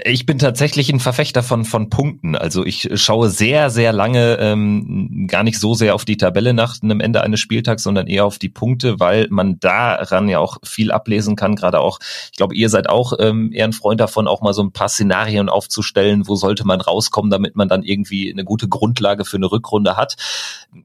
Ich 0.05 0.25
bin 0.25 0.39
tatsächlich 0.39 0.89
ein 0.89 1.01
Verfechter 1.01 1.43
von, 1.43 1.65
von 1.65 1.89
Punkten. 1.89 2.37
Also 2.37 2.65
ich 2.65 2.89
schaue 2.95 3.29
sehr, 3.29 3.69
sehr 3.69 3.91
lange 3.91 4.37
ähm, 4.39 5.27
gar 5.27 5.43
nicht 5.43 5.59
so 5.59 5.73
sehr 5.73 5.95
auf 5.95 6.05
die 6.05 6.15
Tabelle 6.15 6.53
nach 6.53 6.81
einem 6.81 7.01
Ende 7.01 7.21
eines 7.21 7.41
Spieltags, 7.41 7.83
sondern 7.83 8.07
eher 8.07 8.25
auf 8.25 8.39
die 8.39 8.47
Punkte, 8.47 9.01
weil 9.01 9.27
man 9.29 9.59
daran 9.59 10.29
ja 10.29 10.39
auch 10.39 10.57
viel 10.63 10.91
ablesen 10.91 11.35
kann. 11.35 11.55
Gerade 11.55 11.81
auch, 11.81 11.99
ich 12.31 12.37
glaube, 12.37 12.55
ihr 12.55 12.69
seid 12.69 12.87
auch 12.87 13.13
ähm, 13.19 13.51
eher 13.51 13.65
ein 13.65 13.73
Freund 13.73 13.99
davon, 13.99 14.29
auch 14.29 14.41
mal 14.41 14.53
so 14.53 14.63
ein 14.63 14.71
paar 14.71 14.87
Szenarien 14.87 15.49
aufzustellen, 15.49 16.25
wo 16.27 16.35
sollte 16.35 16.65
man 16.65 16.79
rauskommen, 16.79 17.29
damit 17.29 17.57
man 17.57 17.67
dann 17.67 17.83
irgendwie 17.83 18.31
eine 18.31 18.45
gute 18.45 18.69
Grundlage 18.69 19.25
für 19.25 19.37
eine 19.37 19.51
Rückrunde 19.51 19.97
hat. 19.97 20.15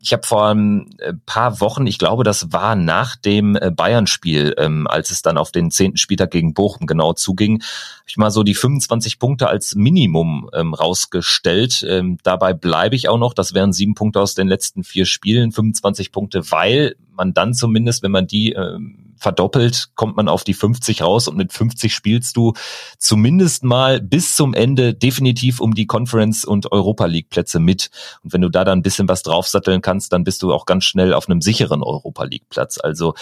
Ich 0.00 0.12
habe 0.12 0.26
vor 0.26 0.48
ein 0.48 0.98
äh, 0.98 1.12
paar 1.26 1.60
Wochen, 1.60 1.86
ich 1.86 1.98
glaube, 1.98 2.24
das 2.24 2.52
war 2.52 2.74
nach 2.74 3.14
dem 3.14 3.54
äh, 3.54 3.70
Bayern-Spiel, 3.70 4.56
ähm, 4.58 4.88
als 4.88 5.12
es 5.12 5.22
dann 5.22 5.38
auf 5.38 5.52
den 5.52 5.70
zehnten 5.70 5.96
Spieltag 5.96 6.32
gegen 6.32 6.54
Bochum 6.54 6.88
genau 6.88 7.12
zuging, 7.12 7.62
ich 8.10 8.16
mal 8.16 8.30
so 8.30 8.42
die 8.42 8.54
25 8.80 9.18
Punkte 9.18 9.48
als 9.48 9.74
Minimum 9.74 10.50
ähm, 10.54 10.74
rausgestellt. 10.74 11.84
Ähm, 11.88 12.18
dabei 12.22 12.52
bleibe 12.52 12.96
ich 12.96 13.08
auch 13.08 13.18
noch. 13.18 13.34
Das 13.34 13.54
wären 13.54 13.72
sieben 13.72 13.94
Punkte 13.94 14.20
aus 14.20 14.34
den 14.34 14.48
letzten 14.48 14.84
vier 14.84 15.04
Spielen, 15.04 15.52
25 15.52 16.12
Punkte, 16.12 16.50
weil 16.50 16.96
man 17.12 17.34
dann 17.34 17.54
zumindest, 17.54 18.02
wenn 18.02 18.10
man 18.10 18.26
die 18.26 18.52
ähm, 18.52 19.09
verdoppelt, 19.20 19.90
kommt 19.94 20.16
man 20.16 20.28
auf 20.28 20.44
die 20.44 20.54
50 20.54 21.02
raus 21.02 21.28
und 21.28 21.36
mit 21.36 21.52
50 21.52 21.94
spielst 21.94 22.36
du 22.36 22.54
zumindest 22.98 23.62
mal 23.62 24.00
bis 24.00 24.34
zum 24.34 24.54
Ende 24.54 24.94
definitiv 24.94 25.60
um 25.60 25.74
die 25.74 25.86
Conference 25.86 26.44
und 26.44 26.72
Europa 26.72 27.04
League 27.04 27.28
Plätze 27.28 27.60
mit. 27.60 27.90
Und 28.24 28.32
wenn 28.32 28.40
du 28.40 28.48
da 28.48 28.64
dann 28.64 28.78
ein 28.78 28.82
bisschen 28.82 29.08
was 29.08 29.22
draufsatteln 29.22 29.82
kannst, 29.82 30.12
dann 30.12 30.24
bist 30.24 30.42
du 30.42 30.52
auch 30.52 30.64
ganz 30.64 30.84
schnell 30.84 31.12
auf 31.12 31.28
einem 31.28 31.42
sicheren 31.42 31.82
Europa 31.82 32.24
League 32.24 32.48
Platz. 32.48 32.78
Also 32.82 33.14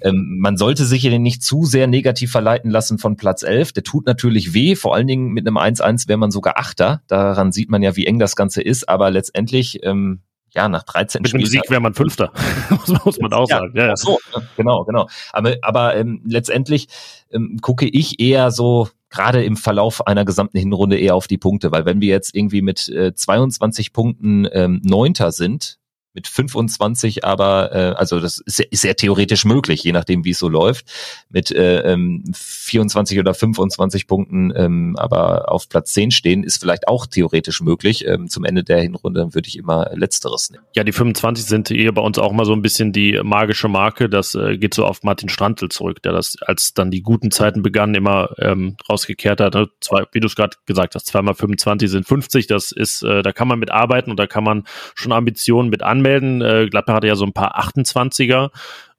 ähm, 0.00 0.38
man 0.40 0.56
sollte 0.56 0.86
sich 0.86 1.02
hier 1.02 1.18
nicht 1.18 1.42
zu 1.42 1.64
sehr 1.64 1.86
negativ 1.86 2.32
verleiten 2.32 2.70
lassen 2.70 2.98
von 2.98 3.16
Platz 3.16 3.42
11. 3.42 3.72
Der 3.72 3.84
tut 3.84 4.06
natürlich 4.06 4.54
weh, 4.54 4.74
vor 4.74 4.94
allen 4.94 5.06
Dingen 5.06 5.32
mit 5.32 5.46
einem 5.46 5.58
1-1 5.58 6.08
wäre 6.08 6.18
man 6.18 6.30
sogar 6.30 6.58
Achter. 6.58 7.02
Daran 7.08 7.52
sieht 7.52 7.70
man 7.70 7.82
ja, 7.82 7.94
wie 7.94 8.06
eng 8.06 8.18
das 8.18 8.36
Ganze 8.36 8.62
ist, 8.62 8.88
aber 8.88 9.10
letztendlich 9.10 9.80
ähm, 9.84 10.22
ja, 10.54 10.68
nach 10.68 10.82
13 10.82 11.22
Mit 11.22 11.34
einem 11.34 11.46
Sieg 11.46 11.62
wäre 11.68 11.80
man 11.80 11.94
Fünfter, 11.94 12.32
muss, 13.04 13.18
man 13.18 13.32
auch 13.32 13.48
ja, 13.48 13.60
sagen. 13.60 13.72
Ja, 13.76 13.86
ja. 13.88 13.96
So, 13.96 14.18
genau, 14.56 14.84
genau. 14.84 15.08
Aber, 15.32 15.56
aber 15.62 15.96
ähm, 15.96 16.22
letztendlich 16.24 16.88
ähm, 17.30 17.58
gucke 17.60 17.86
ich 17.86 18.20
eher 18.20 18.50
so 18.50 18.88
gerade 19.08 19.44
im 19.44 19.56
Verlauf 19.56 20.06
einer 20.06 20.24
gesamten 20.24 20.58
Hinrunde 20.58 20.98
eher 20.98 21.14
auf 21.14 21.26
die 21.26 21.38
Punkte, 21.38 21.70
weil 21.70 21.84
wenn 21.84 22.00
wir 22.00 22.08
jetzt 22.08 22.34
irgendwie 22.34 22.62
mit 22.62 22.88
äh, 22.88 23.14
22 23.14 23.92
Punkten 23.92 24.48
ähm, 24.52 24.80
Neunter 24.84 25.32
sind, 25.32 25.78
mit 26.14 26.26
25 26.26 27.24
aber, 27.24 27.72
äh, 27.72 27.94
also 27.96 28.20
das 28.20 28.38
ist, 28.38 28.60
ist 28.60 28.82
sehr 28.82 28.96
theoretisch 28.96 29.44
möglich, 29.44 29.82
je 29.82 29.92
nachdem, 29.92 30.24
wie 30.24 30.30
es 30.30 30.38
so 30.38 30.48
läuft, 30.48 30.86
mit 31.30 31.50
äh, 31.50 31.96
24 32.32 33.16
ähm, 33.16 33.20
oder 33.20 33.34
25 33.34 34.06
Punkten 34.06 34.52
ähm, 34.54 34.96
aber 34.98 35.50
auf 35.50 35.68
Platz 35.68 35.92
10 35.92 36.10
stehen, 36.10 36.44
ist 36.44 36.58
vielleicht 36.58 36.88
auch 36.88 37.06
theoretisch 37.06 37.60
möglich. 37.60 38.06
Ähm, 38.06 38.28
zum 38.28 38.44
Ende 38.44 38.64
der 38.64 38.80
Hinrunde 38.80 39.34
würde 39.34 39.48
ich 39.48 39.58
immer 39.58 39.90
Letzteres 39.94 40.50
nehmen. 40.50 40.64
Ja, 40.74 40.84
die 40.84 40.92
25 40.92 41.44
sind 41.44 41.68
hier 41.68 41.92
bei 41.92 42.02
uns 42.02 42.18
auch 42.18 42.32
mal 42.32 42.44
so 42.44 42.52
ein 42.52 42.62
bisschen 42.62 42.92
die 42.92 43.20
magische 43.22 43.68
Marke. 43.68 44.08
Das 44.08 44.34
äh, 44.34 44.58
geht 44.58 44.74
so 44.74 44.84
auf 44.84 45.02
Martin 45.02 45.28
Strantl 45.28 45.68
zurück, 45.68 46.02
der 46.02 46.12
das, 46.12 46.36
als 46.42 46.74
dann 46.74 46.90
die 46.90 47.02
guten 47.02 47.30
Zeiten 47.30 47.62
begannen, 47.62 47.94
immer 47.94 48.30
ähm, 48.38 48.76
rausgekehrt 48.88 49.40
hat. 49.40 49.54
Ne? 49.54 49.68
Zwei, 49.80 50.04
wie 50.12 50.20
du 50.20 50.26
es 50.26 50.36
gerade 50.36 50.56
gesagt 50.66 50.94
hast, 50.94 51.06
zweimal 51.06 51.34
25 51.34 51.90
sind 51.90 52.06
50. 52.06 52.46
Das 52.46 52.72
ist, 52.72 53.02
äh, 53.02 53.22
da 53.22 53.32
kann 53.32 53.48
man 53.48 53.58
mit 53.58 53.70
arbeiten 53.70 54.10
und 54.10 54.18
da 54.18 54.26
kann 54.26 54.44
man 54.44 54.64
schon 54.94 55.12
Ambitionen 55.12 55.70
mit 55.70 55.82
an 55.82 56.01
anmelden. 56.02 56.42
Äh, 56.42 56.68
Gladbach 56.68 56.94
hatte 56.94 57.06
ja 57.06 57.16
so 57.16 57.24
ein 57.24 57.32
paar 57.32 57.58
28er. 57.58 58.50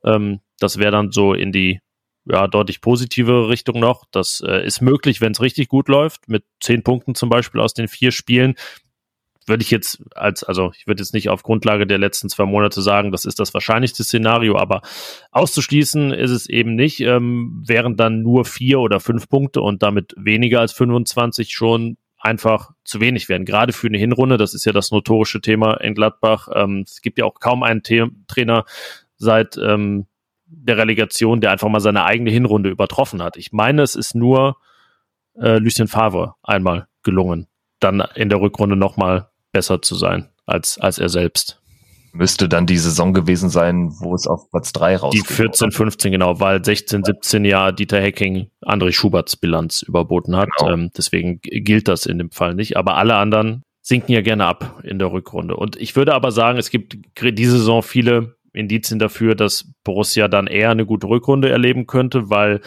Ähm, 0.03 0.39
das 0.59 0.77
wäre 0.77 0.91
dann 0.91 1.11
so 1.11 1.33
in 1.33 1.51
die 1.51 1.79
ja, 2.25 2.47
deutlich 2.47 2.81
positive 2.81 3.49
Richtung 3.49 3.79
noch. 3.79 4.05
Das 4.11 4.41
äh, 4.45 4.65
ist 4.65 4.81
möglich, 4.81 5.19
wenn 5.19 5.33
es 5.33 5.41
richtig 5.41 5.67
gut 5.67 5.89
läuft, 5.89 6.29
mit 6.29 6.45
zehn 6.61 6.83
Punkten 6.83 7.15
zum 7.15 7.29
Beispiel 7.29 7.59
aus 7.59 7.73
den 7.73 7.87
vier 7.87 8.11
Spielen. 8.11 8.55
Würde 9.45 9.61
ich 9.61 9.71
jetzt 9.71 10.01
als, 10.15 10.45
also 10.45 10.71
ich 10.73 10.87
würde 10.87 11.03
jetzt 11.03 11.13
nicht 11.13 11.27
auf 11.27 11.43
Grundlage 11.43 11.85
der 11.85 11.97
letzten 11.97 12.29
zwei 12.29 12.45
Monate 12.45 12.81
sagen, 12.81 13.11
das 13.11 13.25
ist 13.25 13.41
das 13.41 13.53
wahrscheinlichste 13.53 14.05
Szenario, 14.05 14.57
aber 14.57 14.81
auszuschließen 15.31 16.13
ist 16.13 16.31
es 16.31 16.47
eben 16.47 16.75
nicht, 16.75 17.01
ähm, 17.01 17.61
wären 17.67 17.97
dann 17.97 18.21
nur 18.21 18.45
vier 18.45 18.79
oder 18.79 19.01
fünf 19.01 19.27
Punkte 19.27 19.59
und 19.59 19.83
damit 19.83 20.13
weniger 20.15 20.61
als 20.61 20.71
25 20.71 21.51
schon 21.51 21.97
einfach 22.23 22.71
zu 22.83 23.01
wenig 23.01 23.29
werden. 23.29 23.45
Gerade 23.45 23.73
für 23.73 23.87
eine 23.87 23.97
Hinrunde, 23.97 24.37
das 24.37 24.53
ist 24.53 24.65
ja 24.65 24.71
das 24.71 24.91
notorische 24.91 25.41
Thema 25.41 25.75
in 25.75 25.93
Gladbach. 25.93 26.47
Ähm, 26.53 26.83
es 26.87 27.01
gibt 27.01 27.19
ja 27.19 27.25
auch 27.25 27.39
kaum 27.39 27.63
einen 27.63 27.81
The 27.85 28.05
Trainer 28.27 28.65
seit 29.17 29.57
ähm, 29.57 30.07
der 30.45 30.77
Relegation, 30.77 31.41
der 31.41 31.51
einfach 31.51 31.69
mal 31.69 31.79
seine 31.79 32.05
eigene 32.05 32.31
Hinrunde 32.31 32.69
übertroffen 32.69 33.21
hat. 33.21 33.37
Ich 33.37 33.51
meine, 33.51 33.81
es 33.81 33.95
ist 33.95 34.15
nur 34.15 34.57
äh, 35.35 35.57
Lucien 35.57 35.87
Favre 35.87 36.35
einmal 36.43 36.87
gelungen, 37.03 37.47
dann 37.79 38.01
in 38.15 38.29
der 38.29 38.39
Rückrunde 38.39 38.75
nochmal 38.75 39.29
besser 39.51 39.81
zu 39.81 39.95
sein 39.95 40.29
als, 40.45 40.77
als 40.77 40.99
er 40.99 41.09
selbst 41.09 41.62
müsste 42.13 42.47
dann 42.47 42.65
die 42.65 42.77
Saison 42.77 43.13
gewesen 43.13 43.49
sein, 43.49 43.91
wo 43.99 44.13
es 44.13 44.27
auf 44.27 44.49
Platz 44.51 44.71
3 44.73 44.97
rausgeht. 44.97 45.29
Die 45.29 45.33
14, 45.33 45.71
15, 45.71 46.11
genau, 46.11 46.39
weil 46.39 46.63
16, 46.63 47.03
17 47.03 47.43
ja 47.43 47.71
Dieter 47.71 47.99
Hecking 47.99 48.49
André 48.61 48.91
Schuberts 48.91 49.35
Bilanz 49.35 49.81
überboten 49.81 50.35
hat. 50.35 50.49
Genau. 50.57 50.71
Ähm, 50.71 50.91
deswegen 50.95 51.39
gilt 51.41 51.87
das 51.87 52.05
in 52.05 52.19
dem 52.19 52.31
Fall 52.31 52.53
nicht. 52.53 52.77
Aber 52.77 52.95
alle 52.97 53.15
anderen 53.15 53.63
sinken 53.81 54.13
ja 54.13 54.21
gerne 54.21 54.45
ab 54.45 54.79
in 54.83 54.99
der 54.99 55.11
Rückrunde. 55.11 55.55
Und 55.55 55.75
ich 55.75 55.95
würde 55.95 56.13
aber 56.13 56.31
sagen, 56.31 56.57
es 56.57 56.69
gibt 56.69 56.97
diese 57.19 57.57
Saison 57.57 57.81
viele 57.81 58.35
Indizien 58.53 58.99
dafür, 58.99 59.35
dass 59.35 59.73
Borussia 59.83 60.27
dann 60.27 60.47
eher 60.47 60.69
eine 60.69 60.85
gute 60.85 61.07
Rückrunde 61.07 61.49
erleben 61.49 61.87
könnte, 61.87 62.29
weil 62.29 62.61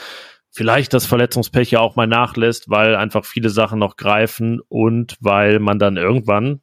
vielleicht 0.50 0.92
das 0.92 1.06
Verletzungspech 1.06 1.70
ja 1.70 1.80
auch 1.80 1.96
mal 1.96 2.06
nachlässt, 2.06 2.68
weil 2.68 2.96
einfach 2.96 3.24
viele 3.24 3.50
Sachen 3.50 3.78
noch 3.78 3.96
greifen 3.96 4.60
und 4.68 5.16
weil 5.20 5.60
man 5.60 5.78
dann 5.78 5.96
irgendwann 5.96 6.60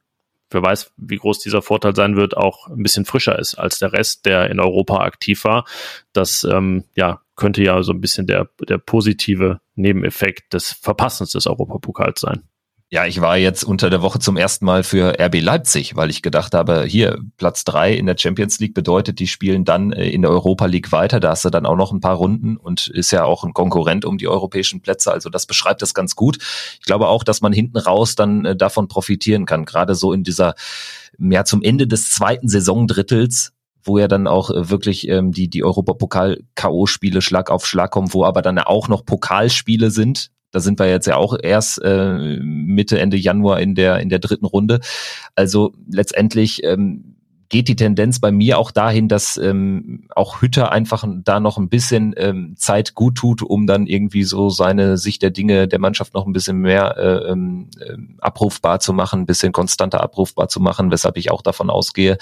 wer 0.53 0.61
weiß, 0.61 0.91
wie 0.97 1.17
groß 1.17 1.39
dieser 1.39 1.61
Vorteil 1.61 1.95
sein 1.95 2.15
wird, 2.15 2.37
auch 2.37 2.67
ein 2.67 2.83
bisschen 2.83 3.05
frischer 3.05 3.37
ist 3.37 3.55
als 3.55 3.79
der 3.79 3.93
Rest, 3.93 4.25
der 4.25 4.49
in 4.49 4.59
Europa 4.59 4.97
aktiv 4.97 5.43
war. 5.43 5.65
Das 6.13 6.43
ähm, 6.43 6.83
ja, 6.95 7.21
könnte 7.35 7.63
ja 7.63 7.81
so 7.83 7.91
ein 7.91 8.01
bisschen 8.01 8.27
der, 8.27 8.49
der 8.67 8.77
positive 8.77 9.59
Nebeneffekt 9.75 10.53
des 10.53 10.71
Verpassens 10.71 11.31
des 11.31 11.47
Europapokals 11.47 12.21
sein. 12.21 12.43
Ja, 12.93 13.07
ich 13.07 13.21
war 13.21 13.37
jetzt 13.37 13.63
unter 13.63 13.89
der 13.89 14.03
Woche 14.03 14.19
zum 14.19 14.37
ersten 14.37 14.65
Mal 14.65 14.83
für 14.83 15.19
RB 15.19 15.41
Leipzig, 15.41 15.95
weil 15.95 16.11
ich 16.11 16.21
gedacht 16.21 16.53
habe, 16.53 16.83
hier 16.83 17.17
Platz 17.37 17.63
drei 17.63 17.91
in 17.91 18.05
der 18.05 18.15
Champions 18.15 18.59
League 18.59 18.75
bedeutet, 18.75 19.17
die 19.17 19.25
spielen 19.25 19.65
dann 19.65 19.91
äh, 19.91 20.07
in 20.09 20.21
der 20.21 20.29
Europa 20.29 20.67
League 20.67 20.91
weiter. 20.91 21.19
Da 21.19 21.31
hast 21.31 21.43
du 21.43 21.49
dann 21.49 21.65
auch 21.65 21.75
noch 21.75 21.91
ein 21.91 22.01
paar 22.01 22.17
Runden 22.17 22.55
und 22.55 22.89
ist 22.89 23.09
ja 23.09 23.23
auch 23.23 23.43
ein 23.45 23.55
Konkurrent 23.55 24.05
um 24.05 24.19
die 24.19 24.27
europäischen 24.27 24.81
Plätze. 24.81 25.11
Also 25.11 25.31
das 25.31 25.47
beschreibt 25.47 25.81
das 25.81 25.95
ganz 25.95 26.15
gut. 26.15 26.37
Ich 26.81 26.85
glaube 26.85 27.07
auch, 27.07 27.23
dass 27.23 27.41
man 27.41 27.51
hinten 27.51 27.79
raus 27.79 28.13
dann 28.13 28.45
äh, 28.45 28.55
davon 28.55 28.87
profitieren 28.87 29.47
kann. 29.47 29.65
Gerade 29.65 29.95
so 29.95 30.13
in 30.13 30.23
dieser, 30.23 30.53
ja, 31.17 31.45
zum 31.45 31.63
Ende 31.63 31.87
des 31.87 32.11
zweiten 32.11 32.47
Saisondrittels 32.47 33.53
wo 33.85 33.97
ja 33.97 34.07
dann 34.07 34.27
auch 34.27 34.51
äh, 34.51 34.69
wirklich 34.69 35.09
ähm, 35.09 35.31
die, 35.31 35.49
die 35.49 35.63
Europapokal-K.O.-Spiele 35.63 37.21
Schlag 37.21 37.49
auf 37.49 37.65
Schlag 37.65 37.89
kommen, 37.89 38.13
wo 38.13 38.23
aber 38.23 38.43
dann 38.43 38.59
auch 38.59 38.87
noch 38.87 39.03
Pokalspiele 39.03 39.89
sind, 39.91 40.29
da 40.53 40.59
sind 40.59 40.79
wir 40.79 40.87
jetzt 40.87 41.07
ja 41.07 41.17
auch 41.17 41.35
erst 41.41 41.81
äh, 41.83 42.39
Mitte, 42.39 42.99
Ende 42.99 43.17
Januar 43.17 43.59
in 43.59 43.73
der, 43.73 43.99
in 43.99 44.09
der 44.09 44.19
dritten 44.19 44.45
Runde. 44.45 44.79
Also 45.35 45.73
letztendlich 45.89 46.63
ähm, 46.63 47.15
geht 47.49 47.67
die 47.67 47.75
Tendenz 47.75 48.19
bei 48.19 48.31
mir 48.31 48.59
auch 48.59 48.69
dahin, 48.69 49.07
dass 49.07 49.35
ähm, 49.37 50.07
auch 50.15 50.41
Hütter 50.41 50.71
einfach 50.71 51.05
da 51.23 51.39
noch 51.39 51.57
ein 51.57 51.69
bisschen 51.69 52.13
ähm, 52.17 52.53
Zeit 52.55 52.93
gut 52.93 53.15
tut, 53.15 53.41
um 53.41 53.65
dann 53.65 53.87
irgendwie 53.87 54.23
so 54.23 54.49
seine 54.49 54.97
Sicht 54.97 55.23
der 55.23 55.31
Dinge 55.31 55.67
der 55.67 55.79
Mannschaft 55.79 56.13
noch 56.13 56.27
ein 56.27 56.33
bisschen 56.33 56.57
mehr 56.57 56.97
äh, 56.97 57.31
ähm, 57.31 57.69
äh, 57.79 57.97
abrufbar 58.19 58.79
zu 58.79 58.93
machen, 58.93 59.21
ein 59.21 59.25
bisschen 59.25 59.53
konstanter 59.53 60.01
abrufbar 60.01 60.49
zu 60.49 60.59
machen, 60.59 60.91
weshalb 60.91 61.17
ich 61.17 61.31
auch 61.31 61.41
davon 61.41 61.71
ausgehe, 61.71 62.19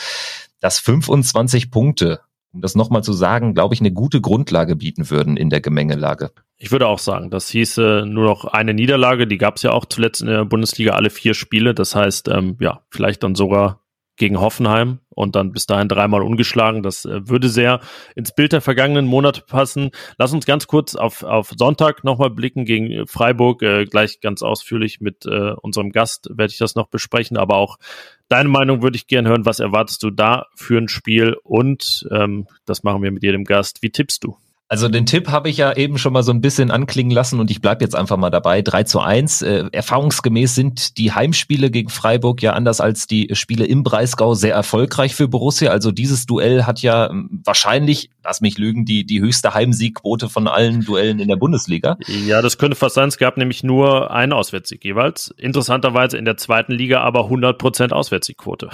dass 0.61 0.79
25 0.79 1.69
Punkte 1.69 2.21
um 2.53 2.61
das 2.61 2.75
nochmal 2.75 3.03
zu 3.03 3.13
sagen, 3.13 3.53
glaube 3.53 3.73
ich, 3.73 3.79
eine 3.79 3.93
gute 3.93 4.19
Grundlage 4.19 4.75
bieten 4.75 5.09
würden 5.09 5.38
in 5.38 5.49
der 5.49 5.61
Gemengelage. 5.61 6.32
Ich 6.64 6.72
würde 6.72 6.86
auch 6.86 6.99
sagen, 6.99 7.32
das 7.32 7.49
hieße 7.49 8.03
nur 8.05 8.24
noch 8.24 8.45
eine 8.45 8.76
Niederlage, 8.76 9.26
die 9.26 9.39
gab 9.39 9.55
es 9.55 9.64
ja 9.64 9.72
auch 9.72 9.86
zuletzt 9.86 10.22
in 10.22 10.28
der 10.28 10.45
Bundesliga 10.45 10.91
alle 10.91 11.09
vier 11.09 11.34
Spiele. 11.34 11.74
Das 11.74 11.95
heißt, 11.95 12.28
ähm, 12.28 12.55
ja, 12.59 12.84
vielleicht 12.91 13.24
dann 13.24 13.34
sogar 13.34 13.82
gegen 14.16 14.39
Hoffenheim 14.39 14.99
und 15.09 15.36
dann 15.36 15.53
bis 15.53 15.66
dahin 15.66 15.88
dreimal 15.88 16.22
ungeschlagen. 16.22 16.84
Das 16.84 17.03
äh, 17.05 17.28
würde 17.28 17.49
sehr 17.49 17.80
ins 18.16 18.36
Bild 18.36 18.53
der 18.53 18.62
vergangenen 18.62 19.07
Monate 19.07 19.41
passen. 19.41 19.89
Lass 20.20 20.34
uns 20.34 20.45
ganz 20.45 20.68
kurz 20.68 20.93
auf, 20.93 21.24
auf 21.24 21.51
Sonntag 21.57 22.03
nochmal 22.03 22.30
blicken 22.30 22.66
gegen 22.66 23.07
Freiburg. 23.07 23.64
Äh, 23.64 23.86
gleich 23.86 24.20
ganz 24.20 24.43
ausführlich 24.43 25.01
mit 25.01 25.26
äh, 25.26 25.53
unserem 25.53 25.91
Gast 25.91 26.30
werde 26.30 26.51
ich 26.51 26.59
das 26.59 26.76
noch 26.76 26.89
besprechen, 26.89 27.38
aber 27.38 27.55
auch 27.55 27.80
deine 28.28 28.49
Meinung 28.49 28.84
würde 28.84 28.97
ich 28.97 29.07
gerne 29.07 29.30
hören. 29.30 29.47
Was 29.47 29.59
erwartest 29.59 30.03
du 30.03 30.12
da 30.12 30.45
für 30.53 30.78
ein 30.78 30.89
Spiel? 30.89 31.38
Und 31.43 32.07
ähm, 32.12 32.45
das 32.66 32.84
machen 32.84 33.01
wir 33.01 33.09
mit 33.09 33.24
jedem 33.24 33.45
Gast. 33.45 33.82
Wie 33.82 33.89
tippst 33.89 34.24
du? 34.24 34.38
Also 34.72 34.88
den 34.88 35.05
Tipp 35.05 35.28
habe 35.28 35.49
ich 35.49 35.57
ja 35.57 35.76
eben 35.76 35.97
schon 35.97 36.13
mal 36.13 36.24
so 36.24 36.32
ein 36.32 36.39
bisschen 36.39 36.72
anklingen 36.72 37.11
lassen 37.11 37.41
und 37.41 37.51
ich 37.51 37.59
bleibe 37.59 37.84
jetzt 37.84 37.93
einfach 37.93 38.15
mal 38.15 38.30
dabei. 38.30 38.61
3 38.61 38.84
zu 38.84 39.01
1. 39.01 39.41
Äh, 39.41 39.65
erfahrungsgemäß 39.74 40.55
sind 40.55 40.97
die 40.97 41.11
Heimspiele 41.11 41.69
gegen 41.69 41.89
Freiburg 41.89 42.41
ja 42.41 42.53
anders 42.53 42.80
als 42.80 43.05
die 43.05 43.28
Spiele 43.34 43.65
im 43.65 43.84
Breisgau 43.84 44.34
sehr 44.34 44.55
erfolgreich 44.55 45.13
für 45.13 45.28
Borussia. 45.28 45.72
Also 45.72 45.91
dieses 45.91 46.26
Duell 46.26 46.63
hat 46.63 46.82
ja 46.82 47.09
ähm, 47.09 47.41
wahrscheinlich, 47.43 48.11
lass 48.24 48.39
mich 48.39 48.57
lügen, 48.57 48.86
die, 48.86 49.05
die 49.05 49.19
höchste 49.19 49.53
Heimsiegquote 49.53 50.30
von 50.30 50.47
allen 50.47 50.86
Duellen 50.86 51.19
in 51.19 51.28
der 51.28 51.36
Bundesliga. 51.36 51.97
Ja, 52.26 52.41
das 52.41 52.57
könnte 52.57 52.78
fast 52.78 52.95
sein. 52.95 53.09
Es 53.09 53.17
gab 53.17 53.36
nämlich 53.36 53.63
nur 53.63 54.11
einen 54.11 54.32
Auswärtssieg 54.32 54.86
jeweils. 54.86 55.34
Interessanterweise 55.38 56.17
in 56.17 56.24
der 56.24 56.38
zweiten 56.38 56.72
Liga 56.72 57.01
aber 57.01 57.26
100% 57.26 57.91
Auswärtssiegquote. 57.91 58.69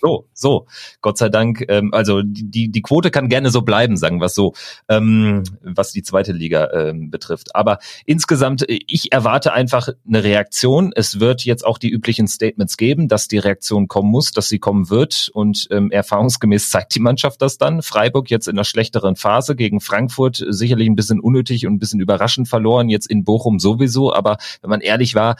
So, 0.00 0.28
so. 0.32 0.66
Gott 1.00 1.18
sei 1.18 1.28
Dank. 1.28 1.64
Ähm, 1.68 1.92
also 1.92 2.22
die, 2.24 2.70
die 2.70 2.82
Quote 2.82 3.10
kann 3.10 3.28
gerne 3.28 3.50
so 3.50 3.62
bleiben, 3.62 3.96
sagen 3.96 4.22
es 4.22 4.34
so, 4.34 4.54
ähm, 4.88 5.42
was 5.62 5.92
die 5.92 6.02
zweite 6.02 6.32
Liga 6.32 6.70
ähm, 6.72 7.10
betrifft. 7.10 7.54
Aber 7.54 7.78
insgesamt, 8.04 8.64
ich 8.68 9.12
erwarte 9.12 9.52
einfach 9.52 9.88
eine 10.06 10.24
Reaktion. 10.24 10.92
Es 10.94 11.20
wird 11.20 11.44
jetzt 11.44 11.64
auch 11.64 11.78
die 11.78 11.90
üblichen 11.90 12.28
Statements 12.28 12.76
geben, 12.76 13.08
dass 13.08 13.28
die 13.28 13.38
Reaktion 13.38 13.88
kommen 13.88 14.10
muss, 14.10 14.32
dass 14.32 14.48
sie 14.48 14.58
kommen 14.58 14.90
wird. 14.90 15.30
Und 15.32 15.68
ähm, 15.70 15.90
erfahrungsgemäß 15.90 16.70
zeigt 16.70 16.94
die 16.94 17.00
Mannschaft 17.00 17.40
das 17.42 17.58
dann. 17.58 17.82
Freiburg 17.82 18.30
jetzt 18.30 18.48
in 18.48 18.56
einer 18.56 18.64
schlechteren 18.64 19.16
Phase 19.16 19.56
gegen 19.56 19.80
Frankfurt 19.80 20.44
sicherlich 20.48 20.88
ein 20.88 20.96
bisschen 20.96 21.20
unnötig 21.20 21.66
und 21.66 21.74
ein 21.74 21.78
bisschen 21.78 22.00
überraschend 22.00 22.48
verloren. 22.48 22.88
Jetzt 22.88 23.10
in 23.10 23.24
Bochum 23.24 23.58
sowieso. 23.58 24.12
Aber 24.12 24.36
wenn 24.60 24.70
man 24.70 24.80
ehrlich 24.80 25.14
war, 25.14 25.36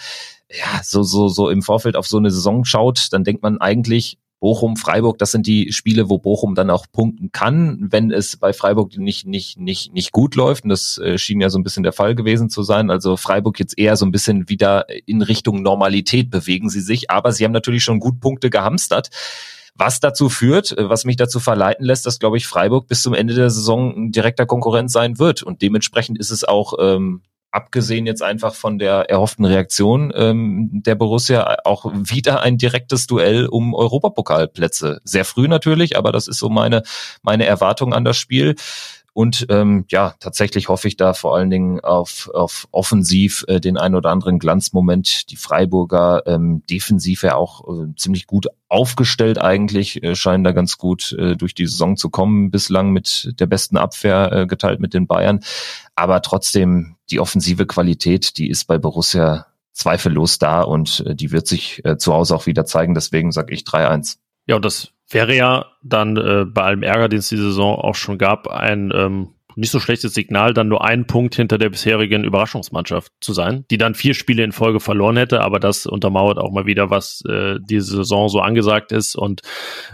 ja, 0.50 0.80
so, 0.82 1.02
so, 1.02 1.28
so 1.28 1.50
im 1.50 1.62
Vorfeld 1.62 1.96
auf 1.96 2.06
so 2.06 2.18
eine 2.18 2.30
Saison 2.30 2.64
schaut, 2.64 3.08
dann 3.12 3.24
denkt 3.24 3.42
man 3.42 3.58
eigentlich, 3.58 4.18
Bochum, 4.38 4.76
Freiburg, 4.76 5.18
das 5.18 5.32
sind 5.32 5.46
die 5.46 5.72
Spiele, 5.72 6.10
wo 6.10 6.18
Bochum 6.18 6.54
dann 6.54 6.68
auch 6.70 6.86
punkten 6.92 7.32
kann, 7.32 7.86
wenn 7.90 8.10
es 8.10 8.36
bei 8.36 8.52
Freiburg 8.52 8.96
nicht, 8.98 9.26
nicht, 9.26 9.58
nicht, 9.58 9.94
nicht 9.94 10.12
gut 10.12 10.34
läuft. 10.34 10.64
Und 10.64 10.70
das 10.70 10.98
äh, 10.98 11.16
schien 11.16 11.40
ja 11.40 11.48
so 11.48 11.58
ein 11.58 11.62
bisschen 11.62 11.82
der 11.82 11.92
Fall 11.92 12.14
gewesen 12.14 12.50
zu 12.50 12.62
sein. 12.62 12.90
Also 12.90 13.16
Freiburg 13.16 13.58
jetzt 13.58 13.78
eher 13.78 13.96
so 13.96 14.04
ein 14.04 14.12
bisschen 14.12 14.48
wieder 14.48 14.86
in 15.06 15.22
Richtung 15.22 15.62
Normalität 15.62 16.30
bewegen 16.30 16.68
sie 16.68 16.82
sich. 16.82 17.10
Aber 17.10 17.32
sie 17.32 17.44
haben 17.44 17.52
natürlich 17.52 17.82
schon 17.82 17.98
gut 17.98 18.20
Punkte 18.20 18.50
gehamstert. 18.50 19.08
Was 19.74 20.00
dazu 20.00 20.28
führt, 20.28 20.76
äh, 20.76 20.88
was 20.88 21.04
mich 21.06 21.16
dazu 21.16 21.40
verleiten 21.40 21.86
lässt, 21.86 22.04
dass, 22.04 22.18
glaube 22.18 22.36
ich, 22.36 22.46
Freiburg 22.46 22.88
bis 22.88 23.02
zum 23.02 23.14
Ende 23.14 23.34
der 23.34 23.50
Saison 23.50 23.94
ein 23.96 24.12
direkter 24.12 24.44
Konkurrent 24.44 24.90
sein 24.90 25.18
wird. 25.18 25.42
Und 25.42 25.62
dementsprechend 25.62 26.18
ist 26.18 26.30
es 26.30 26.44
auch 26.44 26.74
ähm, 26.78 27.22
abgesehen 27.50 28.06
jetzt 28.06 28.22
einfach 28.22 28.54
von 28.54 28.78
der 28.78 29.08
erhofften 29.10 29.44
Reaktion 29.44 30.12
ähm, 30.14 30.68
der 30.72 30.94
Borussia 30.94 31.56
auch 31.64 31.86
wieder 31.92 32.42
ein 32.42 32.58
direktes 32.58 33.06
Duell 33.06 33.46
um 33.46 33.74
Europapokalplätze. 33.74 35.00
Sehr 35.04 35.24
früh 35.24 35.48
natürlich, 35.48 35.96
aber 35.96 36.12
das 36.12 36.28
ist 36.28 36.38
so 36.38 36.48
meine 36.48 36.82
meine 37.22 37.46
Erwartung 37.46 37.94
an 37.94 38.04
das 38.04 38.16
Spiel. 38.16 38.56
Und 39.16 39.46
ähm, 39.48 39.86
ja, 39.88 40.14
tatsächlich 40.20 40.68
hoffe 40.68 40.88
ich 40.88 40.98
da 40.98 41.14
vor 41.14 41.34
allen 41.34 41.48
Dingen 41.48 41.80
auf, 41.80 42.28
auf 42.34 42.68
offensiv 42.70 43.46
äh, 43.48 43.60
den 43.60 43.78
einen 43.78 43.94
oder 43.94 44.10
anderen 44.10 44.38
Glanzmoment. 44.38 45.30
Die 45.30 45.36
Freiburger 45.36 46.24
ähm, 46.26 46.62
defensiv 46.68 47.22
ja 47.22 47.34
auch 47.34 47.66
äh, 47.66 47.96
ziemlich 47.96 48.26
gut 48.26 48.48
aufgestellt 48.68 49.40
eigentlich, 49.40 50.02
äh, 50.02 50.14
scheinen 50.14 50.44
da 50.44 50.52
ganz 50.52 50.76
gut 50.76 51.12
äh, 51.18 51.34
durch 51.34 51.54
die 51.54 51.66
Saison 51.66 51.96
zu 51.96 52.10
kommen, 52.10 52.50
bislang 52.50 52.90
mit 52.90 53.32
der 53.40 53.46
besten 53.46 53.78
Abwehr 53.78 54.32
äh, 54.32 54.46
geteilt 54.46 54.80
mit 54.80 54.92
den 54.92 55.06
Bayern. 55.06 55.40
Aber 55.94 56.20
trotzdem, 56.20 56.96
die 57.10 57.18
offensive 57.18 57.64
Qualität, 57.64 58.36
die 58.36 58.50
ist 58.50 58.66
bei 58.66 58.76
Borussia 58.76 59.46
zweifellos 59.72 60.38
da 60.38 60.60
und 60.60 61.02
äh, 61.06 61.14
die 61.14 61.32
wird 61.32 61.46
sich 61.46 61.82
äh, 61.86 61.96
zu 61.96 62.12
Hause 62.12 62.36
auch 62.36 62.44
wieder 62.44 62.66
zeigen. 62.66 62.92
Deswegen 62.92 63.32
sage 63.32 63.54
ich 63.54 63.62
3-1. 63.62 64.18
Ja, 64.46 64.56
und 64.56 64.64
das 64.66 64.92
wäre 65.08 65.34
ja 65.34 65.66
dann 65.82 66.16
äh, 66.16 66.44
bei 66.46 66.62
allem 66.62 66.82
Ärger, 66.82 67.08
den 67.08 67.20
es 67.20 67.28
die 67.28 67.36
Saison 67.36 67.76
auch 67.76 67.94
schon 67.94 68.18
gab, 68.18 68.48
ein 68.48 68.92
ähm, 68.94 69.28
nicht 69.56 69.70
so 69.70 69.80
schlechtes 69.80 70.12
Signal, 70.12 70.52
dann 70.52 70.68
nur 70.68 70.84
einen 70.84 71.06
Punkt 71.06 71.34
hinter 71.34 71.56
der 71.56 71.70
bisherigen 71.70 72.24
Überraschungsmannschaft 72.24 73.10
zu 73.20 73.32
sein, 73.32 73.64
die 73.70 73.78
dann 73.78 73.94
vier 73.94 74.12
Spiele 74.12 74.44
in 74.44 74.52
Folge 74.52 74.80
verloren 74.80 75.16
hätte, 75.16 75.40
aber 75.40 75.58
das 75.58 75.86
untermauert 75.86 76.38
auch 76.38 76.52
mal 76.52 76.66
wieder, 76.66 76.90
was 76.90 77.24
äh, 77.26 77.56
diese 77.60 77.96
Saison 77.96 78.28
so 78.28 78.40
angesagt 78.40 78.92
ist 78.92 79.16
und 79.16 79.40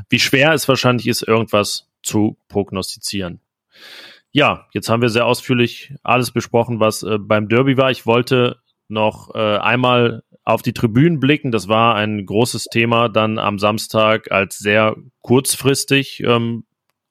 wie 0.08 0.18
schwer 0.18 0.52
es 0.52 0.68
wahrscheinlich 0.68 1.06
ist, 1.06 1.22
irgendwas 1.22 1.88
zu 2.02 2.36
prognostizieren. 2.48 3.40
Ja, 4.32 4.66
jetzt 4.72 4.88
haben 4.88 5.02
wir 5.02 5.10
sehr 5.10 5.26
ausführlich 5.26 5.94
alles 6.02 6.32
besprochen, 6.32 6.80
was 6.80 7.04
äh, 7.04 7.18
beim 7.18 7.48
Derby 7.48 7.76
war. 7.76 7.92
Ich 7.92 8.04
wollte 8.04 8.56
noch 8.88 9.32
äh, 9.34 9.58
einmal 9.58 10.24
auf 10.44 10.62
die 10.62 10.72
Tribünen 10.72 11.20
blicken. 11.20 11.52
Das 11.52 11.68
war 11.68 11.94
ein 11.94 12.26
großes 12.26 12.64
Thema 12.64 13.08
dann 13.08 13.38
am 13.38 13.58
Samstag, 13.58 14.30
als 14.32 14.58
sehr 14.58 14.96
kurzfristig 15.20 16.22
ähm, 16.24 16.64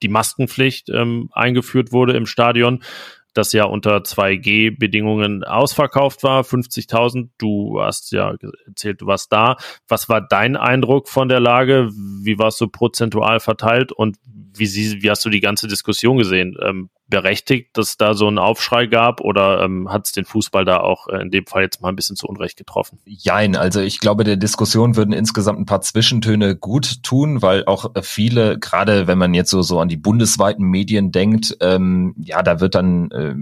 die 0.03 0.09
Maskenpflicht 0.09 0.89
ähm, 0.89 1.29
eingeführt 1.31 1.91
wurde 1.91 2.13
im 2.13 2.25
Stadion, 2.25 2.83
das 3.33 3.53
ja 3.53 3.63
unter 3.63 3.97
2G-Bedingungen 3.97 5.43
ausverkauft 5.43 6.23
war, 6.23 6.41
50.000. 6.41 7.29
Du 7.37 7.79
hast 7.81 8.11
ja 8.11 8.35
erzählt, 8.65 9.01
du 9.01 9.05
warst 9.05 9.31
da. 9.31 9.55
Was 9.87 10.09
war 10.09 10.19
dein 10.21 10.57
Eindruck 10.57 11.07
von 11.07 11.29
der 11.29 11.39
Lage? 11.39 11.89
Wie 11.93 12.37
warst 12.37 12.59
du 12.59 12.67
prozentual 12.67 13.39
verteilt 13.39 13.93
und 13.93 14.17
wie, 14.53 14.65
sie, 14.65 15.01
wie 15.01 15.09
hast 15.09 15.23
du 15.25 15.29
die 15.29 15.39
ganze 15.39 15.67
Diskussion 15.67 16.17
gesehen? 16.17 16.57
Ähm, 16.61 16.89
berechtigt, 17.07 17.77
dass 17.77 17.97
da 17.97 18.13
so 18.13 18.27
ein 18.27 18.39
Aufschrei 18.39 18.87
gab 18.87 19.21
oder 19.21 19.61
ähm, 19.63 19.91
hat 19.91 20.05
es 20.05 20.13
den 20.13 20.25
Fußball 20.25 20.65
da 20.65 20.79
auch 20.79 21.07
äh, 21.07 21.21
in 21.21 21.29
dem 21.29 21.45
Fall 21.45 21.61
jetzt 21.61 21.81
mal 21.81 21.89
ein 21.89 21.95
bisschen 21.95 22.15
zu 22.15 22.27
Unrecht 22.27 22.57
getroffen? 22.57 22.99
Jein, 23.05 23.55
also 23.55 23.81
ich 23.81 23.99
glaube, 23.99 24.23
der 24.23 24.37
Diskussion 24.37 24.95
würden 24.95 25.13
insgesamt 25.13 25.59
ein 25.59 25.65
paar 25.65 25.81
Zwischentöne 25.81 26.55
gut 26.55 27.03
tun, 27.03 27.41
weil 27.41 27.65
auch 27.65 27.91
viele, 28.01 28.57
gerade 28.57 29.07
wenn 29.07 29.17
man 29.17 29.33
jetzt 29.33 29.51
so, 29.51 29.61
so 29.61 29.79
an 29.79 29.89
die 29.89 29.97
bundesweiten 29.97 30.65
Medien 30.65 31.11
denkt, 31.11 31.57
ähm, 31.59 32.15
ja, 32.17 32.41
da 32.41 32.59
wird 32.59 32.75
dann 32.75 33.11
äh, 33.11 33.35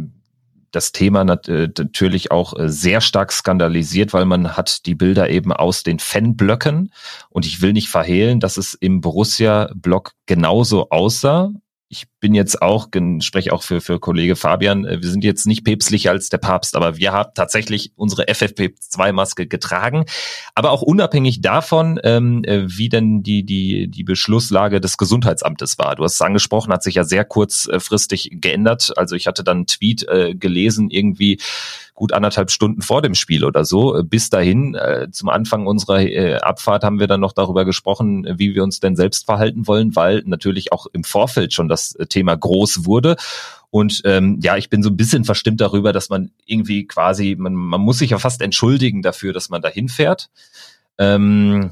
das 0.72 0.92
Thema 0.92 1.24
nat 1.24 1.48
äh, 1.48 1.70
natürlich 1.78 2.32
auch 2.32 2.58
äh, 2.58 2.70
sehr 2.70 3.02
stark 3.02 3.32
skandalisiert, 3.32 4.14
weil 4.14 4.26
man 4.26 4.58
hat 4.58 4.86
die 4.86 4.96
Bilder 4.96 5.30
eben 5.30 5.52
aus 5.52 5.84
den 5.84 6.00
Fanblöcken. 6.00 6.92
Und 7.30 7.46
ich 7.46 7.62
will 7.62 7.74
nicht 7.74 7.90
verhehlen, 7.90 8.40
dass 8.40 8.58
es 8.58 8.74
im 8.74 9.02
Borussia-Block 9.02 10.14
genauso 10.26 10.90
aussah 10.90 11.52
ich 11.92 12.06
bin 12.20 12.36
jetzt 12.36 12.62
auch, 12.62 12.88
spreche 13.22 13.52
auch 13.52 13.64
für, 13.64 13.82
für 13.82 14.00
Kollege 14.00 14.36
Fabian, 14.36 14.86
äh, 14.86 15.02
wir 15.02 15.10
sind 15.10 15.24
jetzt 15.24 15.48
nicht 15.48 15.64
päpstlicher 15.64 16.12
als 16.12 16.30
der 16.30 16.38
Papst, 16.38 16.76
aber 16.76 16.98
wir 16.98 17.12
haben 17.12 17.32
tatsächlich 17.34 17.92
unsere 17.96 18.26
FFP2-Maske 18.26 19.48
getragen. 19.48 20.06
Aber 20.54 20.70
auch 20.70 20.84
unabhängig 20.84 21.42
davon, 21.42 22.00
ähm, 22.04 22.44
äh, 22.44 22.66
wie 22.68 22.90
denn 22.90 23.24
die, 23.24 23.44
die, 23.44 23.88
die 23.88 24.04
Beschlusslage 24.04 24.80
des 24.80 24.98
Gesundheitsamtes 24.98 25.80
war. 25.80 25.96
Du 25.96 26.04
hast 26.04 26.14
es 26.14 26.22
angesprochen, 26.22 26.72
hat 26.72 26.84
sich 26.84 26.96
ja 26.96 27.04
sehr 27.04 27.26
kurzfristig 27.26 28.30
geändert. 28.34 28.94
Also 28.96 29.16
ich 29.16 29.26
hatte 29.26 29.44
dann 29.44 29.58
einen 29.58 29.68
Tweet 29.68 30.08
äh, 30.08 30.36
gelesen, 30.36 30.92
irgendwie, 30.92 31.40
gut 32.00 32.14
anderthalb 32.14 32.50
Stunden 32.50 32.82
vor 32.82 33.02
dem 33.02 33.14
Spiel 33.14 33.44
oder 33.44 33.66
so. 33.66 33.98
Äh, 33.98 34.04
bis 34.04 34.30
dahin, 34.30 34.74
äh, 34.74 35.10
zum 35.12 35.28
Anfang 35.28 35.68
unserer 35.68 36.02
äh, 36.02 36.36
Abfahrt 36.36 36.86
haben 36.86 37.00
wir 37.00 37.08
dann 37.08 37.20
noch 37.20 37.34
darüber 37.34 37.66
gesprochen, 37.66 38.26
wie 38.38 38.56
wir 38.56 38.64
uns 38.64 38.80
denn 38.80 38.96
selbst 38.96 39.26
verhalten 39.26 39.68
wollen, 39.68 39.98
weil 39.98 40.24
natürlich 40.26 40.72
auch 40.72 40.88
im 40.94 41.04
Vorfeld 41.04 41.54
schon 41.54 41.68
das 41.68 41.94
äh, 41.96 42.06
Thema 42.06 42.38
groß 42.38 42.86
wurde. 42.86 43.18
Und 43.70 44.02
ähm, 44.06 44.40
ja, 44.42 44.56
ich 44.56 44.70
bin 44.70 44.82
so 44.82 44.90
ein 44.90 44.96
bisschen 44.96 45.26
verstimmt 45.26 45.60
darüber, 45.60 45.92
dass 45.92 46.10
man 46.10 46.32
irgendwie 46.46 46.88
quasi, 46.88 47.36
man, 47.38 47.54
man 47.54 47.82
muss 47.82 48.00
sich 48.00 48.12
ja 48.12 48.18
fast 48.18 48.42
entschuldigen 48.42 49.02
dafür, 49.02 49.34
dass 49.34 49.50
man 49.50 49.62
da 49.62 49.68
hinfährt. 49.68 50.30
Ähm, 50.98 51.72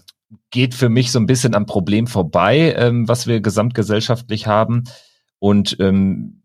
geht 0.51 0.75
für 0.75 0.89
mich 0.89 1.13
so 1.13 1.19
ein 1.19 1.25
bisschen 1.25 1.55
am 1.55 1.65
Problem 1.65 2.05
vorbei, 2.05 2.75
ähm, 2.77 3.07
was 3.07 3.27
wir 3.27 3.39
gesamtgesellschaftlich 3.39 4.45
haben. 4.45 4.83
Und 5.39 5.77
ähm, 5.79 6.41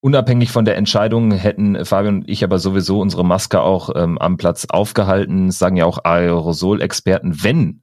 Unabhängig 0.00 0.52
von 0.52 0.64
der 0.64 0.76
Entscheidung 0.76 1.32
hätten 1.32 1.84
Fabian 1.84 2.16
und 2.16 2.30
ich 2.30 2.44
aber 2.44 2.58
sowieso 2.58 3.00
unsere 3.00 3.24
Maske 3.24 3.60
auch 3.60 3.90
ähm, 3.94 4.18
am 4.18 4.36
Platz 4.36 4.66
aufgehalten. 4.66 5.46
Das 5.46 5.58
sagen 5.58 5.76
ja 5.76 5.84
auch 5.84 6.04
Aerosol-Experten, 6.04 7.42
wenn 7.42 7.82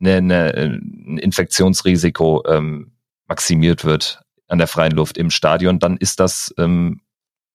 eine, 0.00 0.16
eine, 0.16 0.54
ein 0.54 1.18
Infektionsrisiko 1.18 2.42
ähm, 2.48 2.92
maximiert 3.28 3.84
wird 3.84 4.22
an 4.48 4.58
der 4.58 4.66
freien 4.66 4.92
Luft 4.92 5.16
im 5.16 5.30
Stadion, 5.30 5.78
dann 5.78 5.96
ist 5.96 6.20
das 6.20 6.54
ähm, 6.58 7.00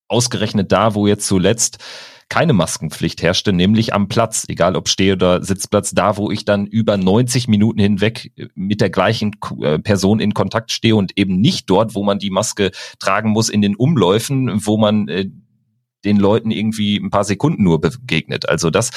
ausgerechnet 0.07 0.71
da, 0.71 0.95
wo 0.95 1.05
jetzt 1.07 1.27
zuletzt 1.27 1.83
keine 2.30 2.53
Maskenpflicht 2.53 3.21
herrschte, 3.21 3.53
nämlich 3.53 3.93
am 3.93 4.07
Platz, 4.07 4.45
egal 4.47 4.75
ob 4.75 4.89
Steh- 4.89 5.13
oder 5.13 5.43
Sitzplatz, 5.43 5.91
da 5.91 6.17
wo 6.17 6.30
ich 6.30 6.45
dann 6.45 6.65
über 6.65 6.97
90 6.97 7.47
Minuten 7.47 7.80
hinweg 7.80 8.32
äh, 8.36 8.47
mit 8.55 8.82
der 8.82 8.89
gleichen 8.89 9.36
äh, 9.61 9.80
Person 9.80 10.19
in 10.19 10.34
Kontakt 10.34 10.71
stehe 10.71 10.95
und 10.95 11.17
eben 11.17 11.39
nicht 11.39 11.69
dort, 11.69 11.95
wo 11.95 12.03
man 12.03 12.19
die 12.19 12.30
Maske 12.30 12.71
tragen 12.99 13.30
muss 13.30 13.49
in 13.49 13.61
den 13.61 13.75
Umläufen, 13.75 14.65
wo 14.65 14.78
man 14.78 15.07
äh, 15.07 15.30
den 16.05 16.17
Leuten 16.17 16.51
irgendwie 16.51 16.97
ein 16.97 17.09
paar 17.09 17.23
Sekunden 17.23 17.63
nur 17.63 17.82
begegnet. 17.82 18.47
Also 18.47 18.69
das 18.69 18.91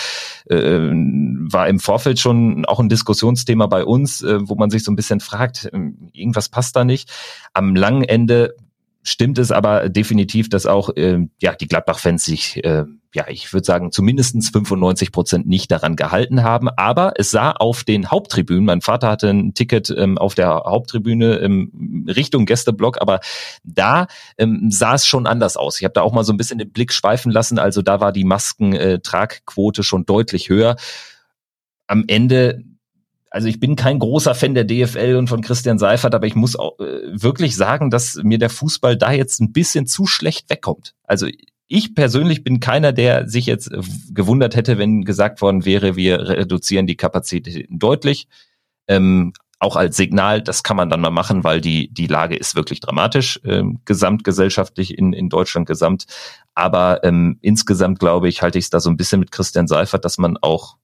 äh, 0.48 0.56
war 0.58 1.68
im 1.68 1.80
Vorfeld 1.80 2.18
schon 2.18 2.64
auch 2.66 2.80
ein 2.80 2.88
Diskussionsthema 2.88 3.66
bei 3.66 3.84
uns, 3.84 4.22
äh, 4.22 4.38
wo 4.42 4.54
man 4.54 4.70
sich 4.70 4.84
so 4.84 4.92
ein 4.92 4.96
bisschen 4.96 5.20
fragt, 5.20 5.66
äh, 5.72 5.78
irgendwas 6.12 6.48
passt 6.48 6.76
da 6.76 6.84
nicht. 6.84 7.10
Am 7.52 7.74
langen 7.74 8.04
Ende 8.04 8.54
stimmt 9.02 9.38
es 9.38 9.50
aber 9.50 9.88
definitiv, 9.88 10.48
dass 10.48 10.66
auch 10.66 10.90
äh, 10.96 11.26
ja 11.40 11.54
die 11.54 11.68
Gladbach-Fans 11.68 12.24
sich, 12.24 12.62
äh, 12.64 12.84
ja, 13.12 13.26
ich 13.28 13.52
würde 13.52 13.64
sagen, 13.64 13.90
zumindestens 13.90 14.50
95 14.50 15.10
Prozent 15.10 15.46
nicht 15.48 15.70
daran 15.70 15.96
gehalten 15.96 16.44
haben. 16.44 16.68
Aber 16.68 17.14
es 17.16 17.30
sah 17.30 17.50
auf 17.50 17.82
den 17.82 18.10
Haupttribünen, 18.10 18.64
mein 18.64 18.82
Vater 18.82 19.08
hatte 19.08 19.28
ein 19.30 19.52
Ticket 19.52 19.92
ähm, 19.96 20.16
auf 20.16 20.36
der 20.36 20.62
Haupttribüne 20.64 21.38
ähm, 21.38 22.06
Richtung 22.08 22.46
Gästeblock, 22.46 23.00
aber 23.00 23.20
da 23.64 24.06
ähm, 24.38 24.70
sah 24.70 24.94
es 24.94 25.06
schon 25.06 25.26
anders 25.26 25.56
aus. 25.56 25.78
Ich 25.78 25.84
habe 25.84 25.94
da 25.94 26.02
auch 26.02 26.12
mal 26.12 26.24
so 26.24 26.32
ein 26.32 26.36
bisschen 26.36 26.58
den 26.58 26.70
Blick 26.70 26.92
schweifen 26.92 27.32
lassen. 27.32 27.58
Also 27.58 27.82
da 27.82 28.00
war 28.00 28.12
die 28.12 28.24
Maskentragquote 28.24 29.82
schon 29.82 30.06
deutlich 30.06 30.48
höher. 30.48 30.76
Am 31.88 32.04
Ende 32.06 32.62
also 33.32 33.46
ich 33.46 33.60
bin 33.60 33.76
kein 33.76 34.00
großer 34.00 34.34
Fan 34.34 34.54
der 34.54 34.64
DFL 34.64 35.14
und 35.16 35.28
von 35.28 35.40
Christian 35.40 35.78
Seifert, 35.78 36.16
aber 36.16 36.26
ich 36.26 36.34
muss 36.34 36.56
auch, 36.56 36.80
äh, 36.80 37.00
wirklich 37.12 37.54
sagen, 37.54 37.88
dass 37.88 38.16
mir 38.24 38.38
der 38.38 38.50
Fußball 38.50 38.96
da 38.96 39.12
jetzt 39.12 39.40
ein 39.40 39.52
bisschen 39.52 39.86
zu 39.86 40.06
schlecht 40.06 40.50
wegkommt. 40.50 40.96
Also 41.04 41.28
ich 41.70 41.94
persönlich 41.94 42.42
bin 42.42 42.58
keiner, 42.58 42.92
der 42.92 43.28
sich 43.28 43.46
jetzt 43.46 43.72
äh, 43.72 43.80
gewundert 44.10 44.56
hätte, 44.56 44.76
wenn 44.76 45.04
gesagt 45.04 45.40
worden 45.40 45.64
wäre, 45.64 45.94
wir 45.94 46.18
reduzieren 46.18 46.86
die 46.86 46.96
Kapazität 46.96 47.66
deutlich. 47.70 48.26
Ähm, 48.88 49.32
auch 49.60 49.76
als 49.76 49.96
Signal, 49.96 50.42
das 50.42 50.62
kann 50.62 50.76
man 50.76 50.90
dann 50.90 51.00
mal 51.00 51.10
machen, 51.10 51.44
weil 51.44 51.60
die, 51.60 51.88
die 51.92 52.08
Lage 52.08 52.34
ist 52.34 52.56
wirklich 52.56 52.80
dramatisch, 52.80 53.38
ähm, 53.44 53.80
gesamtgesellschaftlich 53.84 54.98
in, 54.98 55.12
in 55.12 55.28
Deutschland 55.28 55.68
gesamt. 55.68 56.06
Aber 56.54 57.04
ähm, 57.04 57.38
insgesamt 57.40 58.00
glaube 58.00 58.28
ich, 58.28 58.42
halte 58.42 58.58
ich 58.58 58.64
es 58.64 58.70
da 58.70 58.80
so 58.80 58.90
ein 58.90 58.96
bisschen 58.96 59.20
mit 59.20 59.30
Christian 59.30 59.68
Seifert, 59.68 60.04
dass 60.04 60.18
man 60.18 60.38
auch 60.38 60.76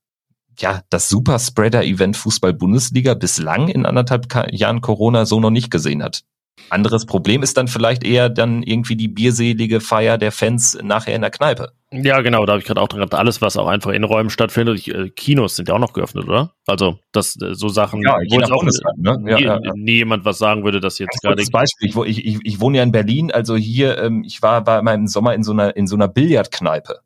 ja, 0.59 0.83
das 0.89 1.09
Superspreader-Event 1.09 2.17
Fußball-Bundesliga 2.17 3.15
bislang 3.15 3.69
in 3.69 3.87
anderthalb 3.87 4.27
Jahren 4.53 4.81
Corona 4.83 5.27
so 5.27 5.41
noch 5.41 5.51
nicht 5.51 5.71
gesehen 5.71 6.03
hat. 6.03 6.23
Anderes 6.71 7.07
Problem 7.07 7.43
ist 7.43 7.57
dann 7.57 7.69
vielleicht 7.69 8.05
eher 8.05 8.29
dann 8.29 8.63
irgendwie 8.63 8.97
die 8.97 9.09
bierselige 9.09 9.81
Feier 9.81 10.19
der 10.19 10.33
Fans 10.33 10.77
nachher 10.83 11.15
in 11.15 11.21
der 11.21 11.31
Kneipe. 11.31 11.73
Ja, 11.93 12.21
genau, 12.21 12.45
da 12.45 12.53
habe 12.53 12.61
ich 12.61 12.67
gerade 12.67 12.81
auch 12.81 12.89
dran 12.89 13.01
gedacht, 13.01 13.19
alles, 13.19 13.41
was 13.41 13.57
auch 13.57 13.69
einfach 13.69 13.93
in 13.93 14.03
Räumen 14.03 14.31
stattfindet. 14.31 14.89
Äh, 14.89 15.11
Kinos 15.11 15.55
sind 15.55 15.69
ja 15.69 15.75
auch 15.75 15.79
noch 15.79 15.93
geöffnet, 15.93 16.25
oder? 16.25 16.53
Also, 16.67 16.99
das 17.13 17.41
äh, 17.41 17.55
so 17.55 17.69
Sachen, 17.69 18.03
ja, 18.03 18.17
wo 18.29 18.41
jetzt 18.41 18.51
auch 18.51 18.65
ne? 18.97 19.19
nie, 19.21 19.31
ja, 19.31 19.61
ja. 19.63 19.73
nie 19.75 19.93
jemand 19.93 20.25
was 20.25 20.39
sagen 20.39 20.65
würde, 20.65 20.81
dass 20.81 20.99
jetzt 20.99 21.23
gerade. 21.23 21.45
Beispiel, 21.51 21.93
ich, 22.07 22.27
ich, 22.27 22.39
ich 22.43 22.61
wohne 22.61 22.79
ja 22.79 22.83
in 22.83 22.91
Berlin, 22.91 23.31
also 23.31 23.55
hier, 23.57 23.99
ähm, 23.99 24.25
ich 24.27 24.43
war 24.43 24.65
bei 24.65 24.83
meinem 24.83 25.07
Sommer 25.07 25.35
in 25.35 25.45
so 25.45 25.53
einer 25.53 25.77
in 25.77 25.87
so 25.87 25.95
einer 25.95 26.09
Billardkneipe. 26.09 27.01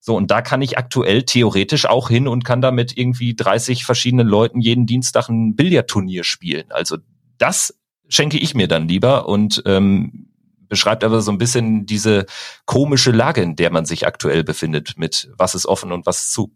So, 0.00 0.14
und 0.14 0.30
da 0.30 0.42
kann 0.42 0.62
ich 0.62 0.78
aktuell 0.78 1.24
theoretisch 1.24 1.86
auch 1.86 2.10
hin 2.10 2.28
und 2.28 2.44
kann 2.44 2.60
da 2.60 2.70
mit 2.70 2.96
irgendwie 2.96 3.34
30 3.34 3.84
verschiedenen 3.84 4.28
Leuten 4.28 4.60
jeden 4.60 4.86
Dienstag 4.86 5.28
ein 5.28 5.56
Billardturnier 5.56 6.22
spielen. 6.22 6.66
Also 6.70 6.98
das 7.38 7.76
schenke 8.08 8.38
ich 8.38 8.54
mir 8.54 8.68
dann 8.68 8.88
lieber 8.88 9.28
und 9.28 9.62
ähm, 9.66 10.28
beschreibt 10.68 11.04
aber 11.04 11.20
so 11.20 11.30
ein 11.30 11.38
bisschen 11.38 11.86
diese 11.86 12.26
komische 12.64 13.12
Lage, 13.12 13.42
in 13.42 13.56
der 13.56 13.70
man 13.70 13.84
sich 13.84 14.06
aktuell 14.06 14.44
befindet, 14.44 14.94
mit 14.96 15.30
was 15.36 15.54
ist 15.54 15.66
offen 15.66 15.92
und 15.92 16.06
was 16.06 16.24
ist 16.24 16.32
zu. 16.32 16.52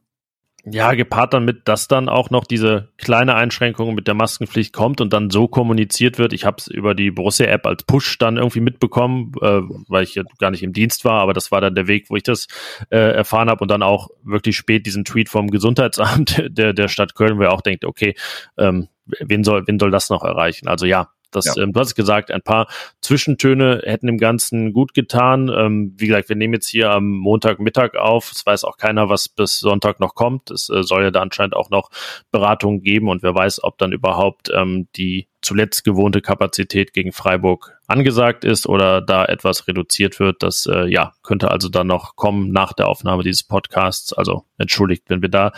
Ja, 0.64 0.92
gepaart 0.92 1.32
damit, 1.32 1.68
dass 1.68 1.88
dann 1.88 2.10
auch 2.10 2.28
noch 2.28 2.44
diese 2.44 2.88
kleine 2.98 3.34
Einschränkung 3.34 3.94
mit 3.94 4.06
der 4.06 4.14
Maskenpflicht 4.14 4.74
kommt 4.74 5.00
und 5.00 5.10
dann 5.10 5.30
so 5.30 5.48
kommuniziert 5.48 6.18
wird. 6.18 6.34
Ich 6.34 6.44
habe 6.44 6.56
es 6.58 6.66
über 6.66 6.94
die 6.94 7.10
Borussia-App 7.10 7.66
als 7.66 7.84
Push 7.84 8.18
dann 8.18 8.36
irgendwie 8.36 8.60
mitbekommen, 8.60 9.32
äh, 9.40 9.62
weil 9.88 10.02
ich 10.02 10.16
ja 10.16 10.22
gar 10.38 10.50
nicht 10.50 10.62
im 10.62 10.74
Dienst 10.74 11.06
war, 11.06 11.22
aber 11.22 11.32
das 11.32 11.50
war 11.50 11.62
dann 11.62 11.74
der 11.74 11.86
Weg, 11.86 12.10
wo 12.10 12.16
ich 12.16 12.24
das 12.24 12.46
äh, 12.90 12.98
erfahren 12.98 13.48
habe 13.48 13.62
und 13.62 13.70
dann 13.70 13.82
auch 13.82 14.08
wirklich 14.22 14.56
spät 14.56 14.84
diesen 14.84 15.06
Tweet 15.06 15.30
vom 15.30 15.50
Gesundheitsamt 15.50 16.42
der, 16.50 16.74
der 16.74 16.88
Stadt 16.88 17.14
Köln, 17.14 17.38
wo 17.38 17.42
er 17.42 17.52
auch 17.52 17.62
denkt, 17.62 17.86
okay, 17.86 18.14
ähm, 18.58 18.88
wen 19.06 19.44
soll, 19.44 19.66
wen 19.66 19.78
soll 19.78 19.90
das 19.90 20.10
noch 20.10 20.24
erreichen? 20.24 20.68
Also 20.68 20.84
ja, 20.84 21.08
das, 21.30 21.44
ja. 21.46 21.62
ähm, 21.62 21.72
du 21.72 21.80
hast 21.80 21.94
gesagt, 21.94 22.30
ein 22.30 22.42
paar 22.42 22.66
Zwischentöne 23.00 23.82
hätten 23.84 24.06
dem 24.06 24.18
Ganzen 24.18 24.72
gut 24.72 24.94
getan. 24.94 25.48
Ähm, 25.48 25.94
wie 25.96 26.06
gesagt, 26.06 26.28
wir 26.28 26.36
nehmen 26.36 26.54
jetzt 26.54 26.68
hier 26.68 26.90
am 26.90 27.10
Montagmittag 27.10 27.94
auf. 27.96 28.30
Es 28.32 28.44
weiß 28.44 28.64
auch 28.64 28.76
keiner, 28.76 29.08
was 29.08 29.28
bis 29.28 29.58
Sonntag 29.60 30.00
noch 30.00 30.14
kommt. 30.14 30.50
Es 30.50 30.68
äh, 30.68 30.82
soll 30.82 31.04
ja 31.04 31.10
da 31.10 31.20
anscheinend 31.22 31.54
auch 31.54 31.70
noch 31.70 31.90
Beratungen 32.30 32.82
geben 32.82 33.08
und 33.08 33.22
wer 33.22 33.34
weiß, 33.34 33.62
ob 33.64 33.78
dann 33.78 33.92
überhaupt 33.92 34.50
ähm, 34.54 34.88
die 34.96 35.28
zuletzt 35.42 35.84
gewohnte 35.84 36.20
Kapazität 36.20 36.92
gegen 36.92 37.12
Freiburg 37.12 37.78
angesagt 37.86 38.44
ist 38.44 38.66
oder 38.66 39.00
da 39.00 39.24
etwas 39.24 39.66
reduziert 39.66 40.20
wird. 40.20 40.42
Das 40.42 40.66
äh, 40.66 40.86
ja 40.86 41.12
könnte 41.22 41.50
also 41.50 41.68
dann 41.68 41.86
noch 41.86 42.16
kommen 42.16 42.50
nach 42.50 42.72
der 42.72 42.88
Aufnahme 42.88 43.22
dieses 43.22 43.42
Podcasts. 43.42 44.12
Also 44.12 44.44
entschuldigt, 44.58 45.04
wenn 45.08 45.22
wir 45.22 45.30
da 45.30 45.52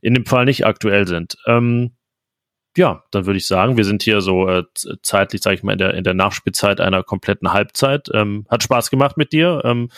in 0.00 0.14
dem 0.14 0.26
Fall 0.26 0.44
nicht 0.44 0.66
aktuell 0.66 1.06
sind. 1.06 1.36
Ähm, 1.46 1.92
ja, 2.76 3.02
dann 3.10 3.26
würde 3.26 3.38
ich 3.38 3.46
sagen, 3.46 3.76
wir 3.76 3.84
sind 3.84 4.02
hier 4.02 4.20
so 4.20 4.48
äh, 4.48 4.64
zeitlich, 5.02 5.42
sage 5.42 5.56
ich 5.56 5.62
mal, 5.62 5.72
in 5.72 5.78
der, 5.78 5.94
in 5.94 6.04
der 6.04 6.14
Nachspielzeit 6.14 6.80
einer 6.80 7.02
kompletten 7.02 7.52
Halbzeit. 7.52 8.08
Ähm, 8.12 8.46
hat 8.48 8.62
Spaß 8.62 8.90
gemacht 8.90 9.16
mit 9.16 9.32
dir, 9.32 9.62
ähm, 9.64 9.90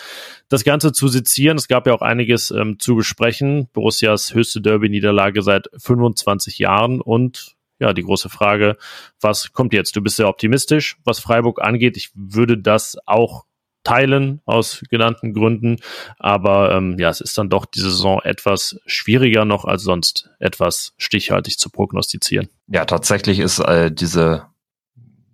das 0.48 0.64
Ganze 0.64 0.92
zu 0.92 1.08
sezieren. 1.08 1.56
Es 1.56 1.68
gab 1.68 1.86
ja 1.86 1.92
auch 1.92 2.02
einiges 2.02 2.50
ähm, 2.50 2.78
zu 2.78 2.96
besprechen. 2.96 3.68
Borussias 3.72 4.34
höchste 4.34 4.60
Derby-Niederlage 4.60 5.42
seit 5.42 5.68
25 5.76 6.58
Jahren 6.58 7.00
und 7.00 7.56
ja, 7.80 7.94
die 7.94 8.02
große 8.02 8.28
Frage, 8.28 8.76
was 9.20 9.52
kommt 9.52 9.72
jetzt? 9.72 9.96
Du 9.96 10.02
bist 10.02 10.16
sehr 10.16 10.28
optimistisch, 10.28 10.98
was 11.04 11.18
Freiburg 11.18 11.62
angeht. 11.62 11.96
Ich 11.96 12.10
würde 12.14 12.58
das 12.58 12.98
auch 13.06 13.44
teilen 13.84 14.40
aus 14.44 14.82
genannten 14.90 15.32
Gründen. 15.32 15.76
Aber 16.18 16.72
ähm, 16.72 16.98
ja, 16.98 17.08
es 17.08 17.20
ist 17.20 17.36
dann 17.38 17.48
doch 17.48 17.66
diese 17.66 17.90
Saison 17.90 18.20
etwas 18.22 18.78
schwieriger 18.86 19.44
noch 19.44 19.64
als 19.64 19.82
sonst 19.82 20.30
etwas 20.38 20.94
stichhaltig 20.98 21.58
zu 21.58 21.70
prognostizieren. 21.70 22.48
Ja, 22.68 22.84
tatsächlich 22.84 23.38
ist 23.38 23.58
äh, 23.60 23.90
diese 23.90 24.46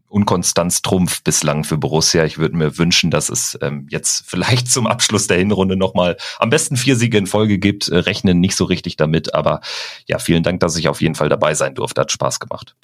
Unkonstanz 0.08 0.82
Trumpf 0.82 1.22
bislang 1.24 1.64
für 1.64 1.76
Borussia. 1.76 2.24
Ich 2.24 2.38
würde 2.38 2.56
mir 2.56 2.78
wünschen, 2.78 3.10
dass 3.10 3.28
es 3.28 3.58
ähm, 3.60 3.86
jetzt 3.90 4.24
vielleicht 4.26 4.68
zum 4.68 4.86
Abschluss 4.86 5.26
der 5.26 5.38
Hinrunde 5.38 5.76
nochmal 5.76 6.16
am 6.38 6.50
besten 6.50 6.76
vier 6.76 6.96
Siege 6.96 7.18
in 7.18 7.26
Folge 7.26 7.58
gibt. 7.58 7.88
Äh, 7.88 7.98
rechnen 7.98 8.40
nicht 8.40 8.56
so 8.56 8.64
richtig 8.64 8.96
damit, 8.96 9.34
aber 9.34 9.60
ja, 10.06 10.18
vielen 10.18 10.42
Dank, 10.42 10.60
dass 10.60 10.76
ich 10.76 10.88
auf 10.88 11.00
jeden 11.02 11.14
Fall 11.14 11.28
dabei 11.28 11.54
sein 11.54 11.74
durfte. 11.74 12.00
Hat 12.00 12.12
Spaß 12.12 12.40
gemacht. 12.40 12.76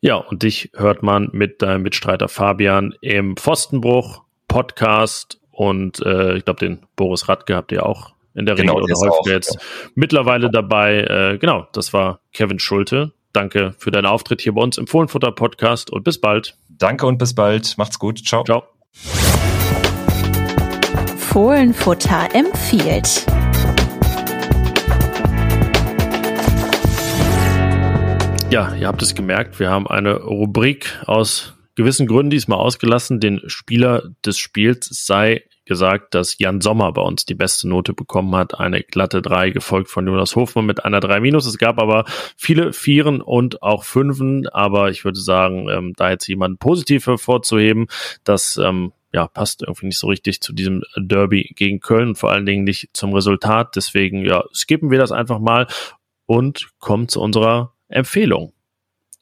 Ja, 0.00 0.16
und 0.16 0.42
dich 0.42 0.70
hört 0.74 1.02
man 1.02 1.30
mit 1.32 1.62
deinem 1.62 1.82
Mitstreiter 1.82 2.28
Fabian 2.28 2.94
im 3.00 3.36
Pfostenbruch 3.36 4.25
Podcast 4.56 5.38
und 5.50 6.00
äh, 6.00 6.38
ich 6.38 6.46
glaube, 6.46 6.60
den 6.60 6.78
Boris 6.96 7.28
Radke 7.28 7.54
habt 7.54 7.72
ihr 7.72 7.84
auch 7.84 8.14
in 8.34 8.46
der 8.46 8.54
genau, 8.54 8.78
Regel 8.78 8.94
oder 8.96 9.10
häufiger 9.10 9.34
jetzt 9.34 9.56
ja. 9.56 9.60
mittlerweile 9.94 10.50
dabei. 10.50 11.00
Äh, 11.00 11.36
genau, 11.36 11.66
das 11.74 11.92
war 11.92 12.20
Kevin 12.32 12.58
Schulte. 12.58 13.12
Danke 13.34 13.74
für 13.76 13.90
deinen 13.90 14.06
Auftritt 14.06 14.40
hier 14.40 14.54
bei 14.54 14.62
uns 14.62 14.78
im 14.78 14.86
Fohlenfutter 14.86 15.30
Podcast 15.30 15.90
und 15.90 16.04
bis 16.04 16.18
bald. 16.22 16.56
Danke 16.70 17.04
und 17.04 17.18
bis 17.18 17.34
bald. 17.34 17.76
Macht's 17.76 17.98
gut. 17.98 18.24
Ciao. 18.24 18.44
Ciao. 18.44 18.62
Fohlenfutter 21.18 22.28
empfiehlt. 22.32 23.26
Ja, 28.50 28.74
ihr 28.74 28.86
habt 28.86 29.02
es 29.02 29.14
gemerkt, 29.14 29.60
wir 29.60 29.68
haben 29.68 29.86
eine 29.86 30.14
Rubrik 30.14 30.98
aus 31.04 31.55
gewissen 31.76 32.06
Gründen 32.08 32.30
diesmal 32.30 32.58
ausgelassen. 32.58 33.20
Den 33.20 33.40
Spieler 33.46 34.10
des 34.24 34.38
Spiels 34.38 34.88
sei 34.90 35.44
gesagt, 35.66 36.14
dass 36.14 36.38
Jan 36.38 36.60
Sommer 36.60 36.92
bei 36.92 37.02
uns 37.02 37.26
die 37.26 37.34
beste 37.34 37.68
Note 37.68 37.92
bekommen 37.92 38.34
hat. 38.34 38.58
Eine 38.58 38.82
glatte 38.82 39.20
3, 39.20 39.50
gefolgt 39.50 39.90
von 39.90 40.06
Jonas 40.06 40.34
Hofmann 40.34 40.66
mit 40.66 40.84
einer 40.84 41.00
3 41.00 41.20
minus. 41.20 41.46
Es 41.46 41.58
gab 41.58 41.80
aber 41.80 42.04
viele 42.36 42.72
Vieren 42.72 43.20
und 43.20 43.62
auch 43.62 43.84
Fünfen. 43.84 44.48
Aber 44.48 44.90
ich 44.90 45.04
würde 45.04 45.20
sagen, 45.20 45.68
ähm, 45.68 45.92
da 45.96 46.10
jetzt 46.10 46.26
jemand 46.26 46.58
positiv 46.58 47.06
hervorzuheben, 47.06 47.86
das 48.24 48.56
ähm, 48.56 48.92
ja, 49.12 49.26
passt 49.26 49.62
irgendwie 49.62 49.86
nicht 49.86 49.98
so 49.98 50.06
richtig 50.08 50.40
zu 50.40 50.52
diesem 50.52 50.82
Derby 50.96 51.52
gegen 51.56 51.80
Köln 51.80 52.08
und 52.08 52.18
vor 52.18 52.32
allen 52.32 52.46
Dingen 52.46 52.64
nicht 52.64 52.90
zum 52.92 53.12
Resultat. 53.12 53.76
Deswegen, 53.76 54.24
ja, 54.24 54.44
skippen 54.54 54.90
wir 54.90 54.98
das 54.98 55.12
einfach 55.12 55.40
mal 55.40 55.66
und 56.26 56.68
kommen 56.78 57.08
zu 57.08 57.20
unserer 57.20 57.74
Empfehlung 57.88 58.52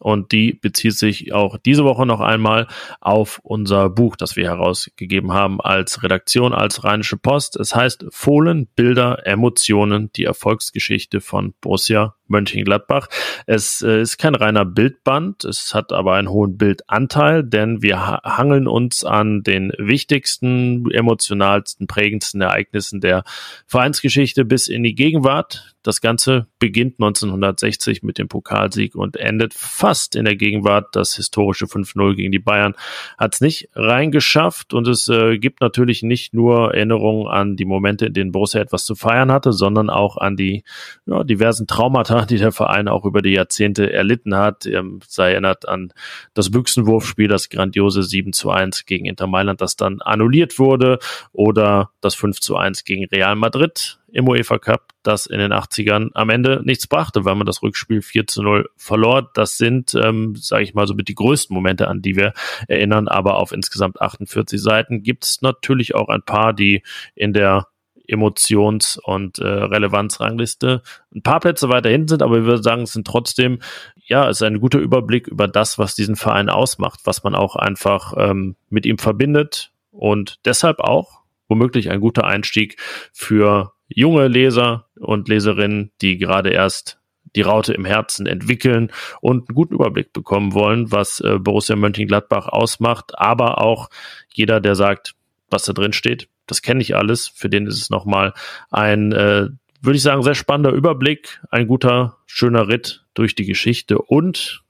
und 0.04 0.32
die 0.32 0.52
bezieht 0.52 0.92
sich 0.92 1.32
auch 1.32 1.56
diese 1.56 1.82
Woche 1.84 2.04
noch 2.04 2.20
einmal 2.20 2.66
auf 3.00 3.40
unser 3.42 3.88
Buch, 3.88 4.16
das 4.16 4.36
wir 4.36 4.44
herausgegeben 4.44 5.32
haben 5.32 5.62
als 5.62 6.02
Redaktion, 6.02 6.52
als 6.52 6.84
Rheinische 6.84 7.16
Post. 7.16 7.56
Es 7.56 7.74
heißt 7.74 8.04
Fohlen, 8.10 8.68
Bilder, 8.76 9.26
Emotionen, 9.26 10.12
die 10.12 10.24
Erfolgsgeschichte 10.24 11.22
von 11.22 11.54
Borussia 11.62 12.16
Mönchengladbach. 12.26 13.08
Es 13.46 13.80
äh, 13.80 14.02
ist 14.02 14.18
kein 14.18 14.34
reiner 14.34 14.66
Bildband, 14.66 15.44
es 15.44 15.72
hat 15.72 15.90
aber 15.90 16.14
einen 16.14 16.28
hohen 16.28 16.58
Bildanteil, 16.58 17.42
denn 17.42 17.80
wir 17.80 17.98
hangeln 17.98 18.66
uns 18.66 19.04
an 19.04 19.42
den 19.42 19.72
wichtigsten, 19.78 20.90
emotionalsten, 20.90 21.86
prägendsten 21.86 22.42
Ereignissen 22.42 23.00
der 23.00 23.24
Vereinsgeschichte 23.66 24.44
bis 24.44 24.68
in 24.68 24.82
die 24.82 24.94
Gegenwart. 24.94 25.73
Das 25.84 26.00
Ganze 26.00 26.46
beginnt 26.58 26.94
1960 26.94 28.02
mit 28.02 28.16
dem 28.16 28.26
Pokalsieg 28.26 28.94
und 28.94 29.16
endet 29.16 29.52
fast 29.52 30.16
in 30.16 30.24
der 30.24 30.34
Gegenwart. 30.34 30.96
Das 30.96 31.14
historische 31.14 31.66
5-0 31.66 32.16
gegen 32.16 32.32
die 32.32 32.38
Bayern 32.38 32.74
hat 33.18 33.34
es 33.34 33.42
nicht 33.42 33.68
reingeschafft 33.74 34.72
und 34.72 34.88
es 34.88 35.08
äh, 35.08 35.36
gibt 35.38 35.60
natürlich 35.60 36.02
nicht 36.02 36.32
nur 36.32 36.74
Erinnerungen 36.74 37.28
an 37.28 37.56
die 37.56 37.66
Momente, 37.66 38.06
in 38.06 38.14
denen 38.14 38.32
Borussia 38.32 38.62
etwas 38.62 38.86
zu 38.86 38.94
feiern 38.94 39.30
hatte, 39.30 39.52
sondern 39.52 39.90
auch 39.90 40.16
an 40.16 40.36
die 40.36 40.64
ja, 41.04 41.22
diversen 41.22 41.66
Traumata, 41.66 42.24
die 42.24 42.38
der 42.38 42.52
Verein 42.52 42.88
auch 42.88 43.04
über 43.04 43.20
die 43.20 43.32
Jahrzehnte 43.32 43.92
erlitten 43.92 44.34
hat. 44.34 44.64
Ähm, 44.64 45.00
sei 45.06 45.32
erinnert 45.32 45.68
an 45.68 45.92
das 46.32 46.50
Büchsenwurfspiel, 46.50 47.28
das 47.28 47.50
grandiose 47.50 48.02
7 48.02 48.32
zu 48.32 48.50
1 48.50 48.86
gegen 48.86 49.04
Inter 49.04 49.26
Mailand, 49.26 49.60
das 49.60 49.76
dann 49.76 50.00
annulliert 50.00 50.58
wurde 50.58 50.98
oder 51.32 51.90
das 52.00 52.14
5 52.14 52.40
zu 52.40 52.56
1 52.56 52.84
gegen 52.84 53.04
Real 53.04 53.36
Madrid 53.36 53.98
im 54.14 54.28
UEFA 54.28 54.58
Cup, 54.58 54.92
das 55.02 55.26
in 55.26 55.40
den 55.40 55.52
80ern 55.52 56.10
am 56.14 56.30
Ende 56.30 56.62
nichts 56.64 56.86
brachte, 56.86 57.24
weil 57.24 57.34
man 57.34 57.46
das 57.46 57.62
Rückspiel 57.62 58.00
4 58.00 58.28
zu 58.28 58.42
0 58.42 58.70
verlor. 58.76 59.30
Das 59.34 59.58
sind, 59.58 59.94
ähm, 59.94 60.36
sage 60.36 60.62
ich 60.62 60.72
mal, 60.72 60.86
so 60.86 60.94
mit 60.94 61.08
die 61.08 61.16
größten 61.16 61.52
Momente, 61.52 61.88
an 61.88 62.00
die 62.00 62.14
wir 62.14 62.32
erinnern. 62.68 63.08
Aber 63.08 63.38
auf 63.38 63.50
insgesamt 63.50 64.00
48 64.00 64.62
Seiten 64.62 65.02
gibt 65.02 65.24
es 65.24 65.42
natürlich 65.42 65.96
auch 65.96 66.08
ein 66.08 66.22
paar, 66.22 66.52
die 66.52 66.82
in 67.16 67.32
der 67.32 67.66
Emotions- 68.06 68.98
und 69.02 69.38
äh, 69.38 69.46
Relevanzrangliste 69.46 70.82
ein 71.12 71.22
paar 71.22 71.40
Plätze 71.40 71.68
weiter 71.68 71.90
hinten 71.90 72.08
sind, 72.08 72.22
aber 72.22 72.36
wir 72.36 72.44
würden 72.44 72.62
sagen, 72.62 72.82
es 72.82 72.92
sind 72.92 73.06
trotzdem, 73.06 73.60
ja, 73.96 74.28
es 74.28 74.36
ist 74.36 74.42
ein 74.42 74.60
guter 74.60 74.78
Überblick 74.78 75.26
über 75.26 75.48
das, 75.48 75.78
was 75.78 75.94
diesen 75.94 76.14
Verein 76.14 76.50
ausmacht, 76.50 77.00
was 77.04 77.24
man 77.24 77.34
auch 77.34 77.56
einfach 77.56 78.12
ähm, 78.16 78.56
mit 78.68 78.84
ihm 78.84 78.98
verbindet 78.98 79.72
und 79.90 80.38
deshalb 80.44 80.80
auch 80.80 81.22
womöglich 81.48 81.90
ein 81.90 82.00
guter 82.00 82.24
Einstieg 82.24 82.76
für 83.12 83.73
junge 83.88 84.28
Leser 84.28 84.86
und 84.98 85.28
Leserinnen, 85.28 85.92
die 86.00 86.18
gerade 86.18 86.50
erst 86.50 86.98
die 87.36 87.42
Raute 87.42 87.74
im 87.74 87.84
Herzen 87.84 88.26
entwickeln 88.26 88.92
und 89.20 89.48
einen 89.48 89.54
guten 89.54 89.74
Überblick 89.74 90.12
bekommen 90.12 90.54
wollen, 90.54 90.92
was 90.92 91.20
äh, 91.20 91.38
Borussia 91.38 91.76
Mönchengladbach 91.76 92.48
ausmacht, 92.48 93.18
aber 93.18 93.60
auch 93.60 93.90
jeder, 94.32 94.60
der 94.60 94.74
sagt, 94.74 95.14
was 95.50 95.64
da 95.64 95.72
drin 95.72 95.92
steht, 95.92 96.28
das 96.46 96.62
kenne 96.62 96.82
ich 96.82 96.94
alles, 96.94 97.28
für 97.28 97.48
den 97.48 97.66
ist 97.66 97.80
es 97.80 97.90
nochmal 97.90 98.34
ein, 98.70 99.12
äh, 99.12 99.48
würde 99.80 99.96
ich 99.96 100.02
sagen, 100.02 100.22
sehr 100.22 100.34
spannender 100.34 100.72
Überblick, 100.72 101.40
ein 101.50 101.66
guter, 101.66 102.18
schöner 102.26 102.68
Ritt 102.68 103.04
durch 103.14 103.34
die 103.34 103.44
Geschichte 103.44 103.98
und 103.98 104.62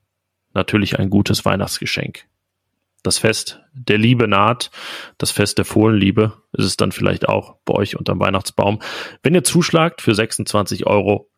natürlich 0.54 0.98
ein 0.98 1.10
gutes 1.10 1.44
Weihnachtsgeschenk 1.44 2.26
das 3.04 3.18
Fest 3.18 3.60
der 3.72 3.98
Liebe 3.98 4.26
naht, 4.26 4.72
das 5.18 5.30
Fest 5.30 5.58
der 5.58 5.64
Fohlenliebe 5.64 6.32
ist 6.52 6.64
es 6.64 6.76
dann 6.76 6.90
vielleicht 6.90 7.28
auch 7.28 7.58
bei 7.64 7.74
euch 7.74 7.96
unterm 7.96 8.18
Weihnachtsbaum. 8.18 8.80
Wenn 9.22 9.34
ihr 9.34 9.44
zuschlagt 9.44 10.02
für 10.02 10.10
26,99 10.12 10.86
Euro, 10.86 11.28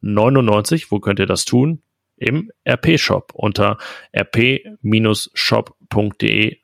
wo 0.90 1.00
könnt 1.00 1.18
ihr 1.18 1.26
das 1.26 1.44
tun? 1.44 1.82
Im 2.16 2.50
RP-Shop 2.66 3.32
unter 3.34 3.76
rp-shop.de 4.16 4.86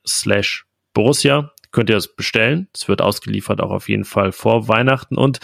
slash 0.07 0.67
Borussia 0.95 1.53
könnt 1.73 1.91
ihr 1.91 1.97
das 1.97 2.15
bestellen. 2.15 2.69
Es 2.73 2.89
wird 2.89 3.03
ausgeliefert 3.03 3.61
auch 3.61 3.73
auf 3.73 3.89
jeden 3.89 4.05
Fall 4.05 4.33
vor 4.33 4.69
Weihnachten 4.69 5.19
und 5.19 5.41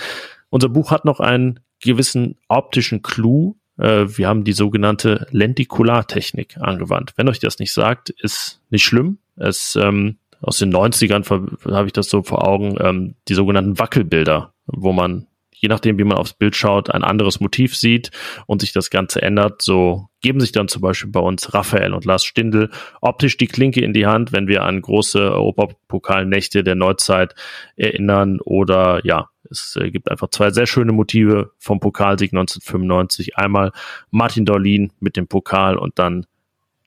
unser 0.50 0.68
Buch 0.68 0.92
hat 0.92 1.04
noch 1.04 1.20
einen 1.20 1.60
gewissen 1.82 2.38
optischen 2.48 3.02
Clou. 3.02 3.56
Äh, 3.78 4.06
wir 4.08 4.28
haben 4.28 4.44
die 4.44 4.52
sogenannte 4.52 5.26
Lentikulartechnik 5.30 6.58
angewandt. 6.58 7.12
Wenn 7.16 7.28
euch 7.28 7.38
das 7.38 7.58
nicht 7.58 7.72
sagt, 7.72 8.10
ist 8.10 8.60
nicht 8.70 8.84
schlimm. 8.84 9.18
Es 9.36 9.76
ähm, 9.80 10.18
aus 10.40 10.58
den 10.58 10.72
90ern 10.72 11.28
habe 11.28 11.86
ich 11.86 11.92
das 11.92 12.08
so 12.08 12.22
vor 12.22 12.46
Augen, 12.46 12.76
ähm, 12.80 13.14
die 13.28 13.34
sogenannten 13.34 13.78
Wackelbilder, 13.78 14.52
wo 14.66 14.92
man 14.92 15.26
je 15.60 15.68
nachdem, 15.68 15.98
wie 15.98 16.04
man 16.04 16.18
aufs 16.18 16.34
Bild 16.34 16.54
schaut, 16.56 16.90
ein 16.90 17.02
anderes 17.02 17.40
Motiv 17.40 17.76
sieht 17.76 18.10
und 18.46 18.60
sich 18.60 18.72
das 18.72 18.90
Ganze 18.90 19.22
ändert. 19.22 19.62
So 19.62 20.08
geben 20.20 20.40
sich 20.40 20.52
dann 20.52 20.68
zum 20.68 20.82
Beispiel 20.82 21.10
bei 21.10 21.20
uns 21.20 21.52
Raphael 21.52 21.94
und 21.94 22.04
Lars 22.04 22.24
Stindl 22.24 22.70
optisch 23.00 23.36
die 23.36 23.46
Klinke 23.46 23.80
in 23.80 23.92
die 23.92 24.06
Hand, 24.06 24.32
wenn 24.32 24.46
wir 24.46 24.62
an 24.62 24.80
große 24.80 25.18
Europapokalnächte 25.18 26.62
der 26.62 26.76
Neuzeit 26.76 27.34
erinnern 27.76 28.40
oder 28.40 29.00
ja, 29.04 29.28
es 29.50 29.76
äh, 29.76 29.90
gibt 29.90 30.10
einfach 30.10 30.28
zwei 30.30 30.50
sehr 30.50 30.66
schöne 30.66 30.92
Motive 30.92 31.52
vom 31.58 31.80
Pokalsieg 31.80 32.32
1995. 32.32 33.36
Einmal 33.36 33.72
Martin 34.10 34.44
Dorlin 34.44 34.92
mit 35.00 35.16
dem 35.16 35.26
Pokal 35.26 35.76
und 35.76 35.98
dann 35.98 36.26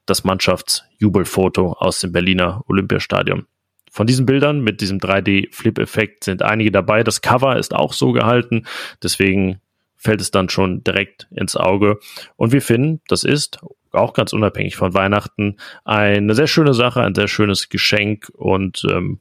das 0.06 0.24
Mannschaftsjubelfoto 0.24 1.74
aus 1.74 2.00
dem 2.00 2.12
Berliner 2.12 2.64
Olympiastadion. 2.68 3.46
Von 3.92 4.08
diesen 4.08 4.26
Bildern 4.26 4.62
mit 4.62 4.82
diesem 4.82 5.00
3D-Flip-Effekt 5.00 6.24
sind 6.24 6.44
einige 6.44 6.72
dabei. 6.72 7.04
Das 7.04 7.22
Cover 7.22 7.58
ist 7.58 7.74
auch 7.74 7.94
so 7.94 8.12
gehalten, 8.14 8.66
deswegen 9.04 9.60
fällt 9.98 10.22
es 10.22 10.32
dann 10.32 10.50
schon 10.50 10.84
direkt 10.84 11.28
ins 11.32 11.56
Auge. 11.56 12.00
Und 12.36 12.52
wir 12.54 12.62
finden, 12.62 13.02
das 13.08 13.24
ist 13.24 13.60
auch 13.92 14.14
ganz 14.14 14.34
unabhängig 14.34 14.78
von 14.78 14.94
Weihnachten 14.94 15.58
eine 15.84 16.34
sehr 16.34 16.48
schöne 16.48 16.74
Sache, 16.74 17.02
ein 17.02 17.14
sehr 17.14 17.28
schönes 17.28 17.70
Geschenk 17.70 18.32
und 18.34 18.84
ähm, 18.90 19.20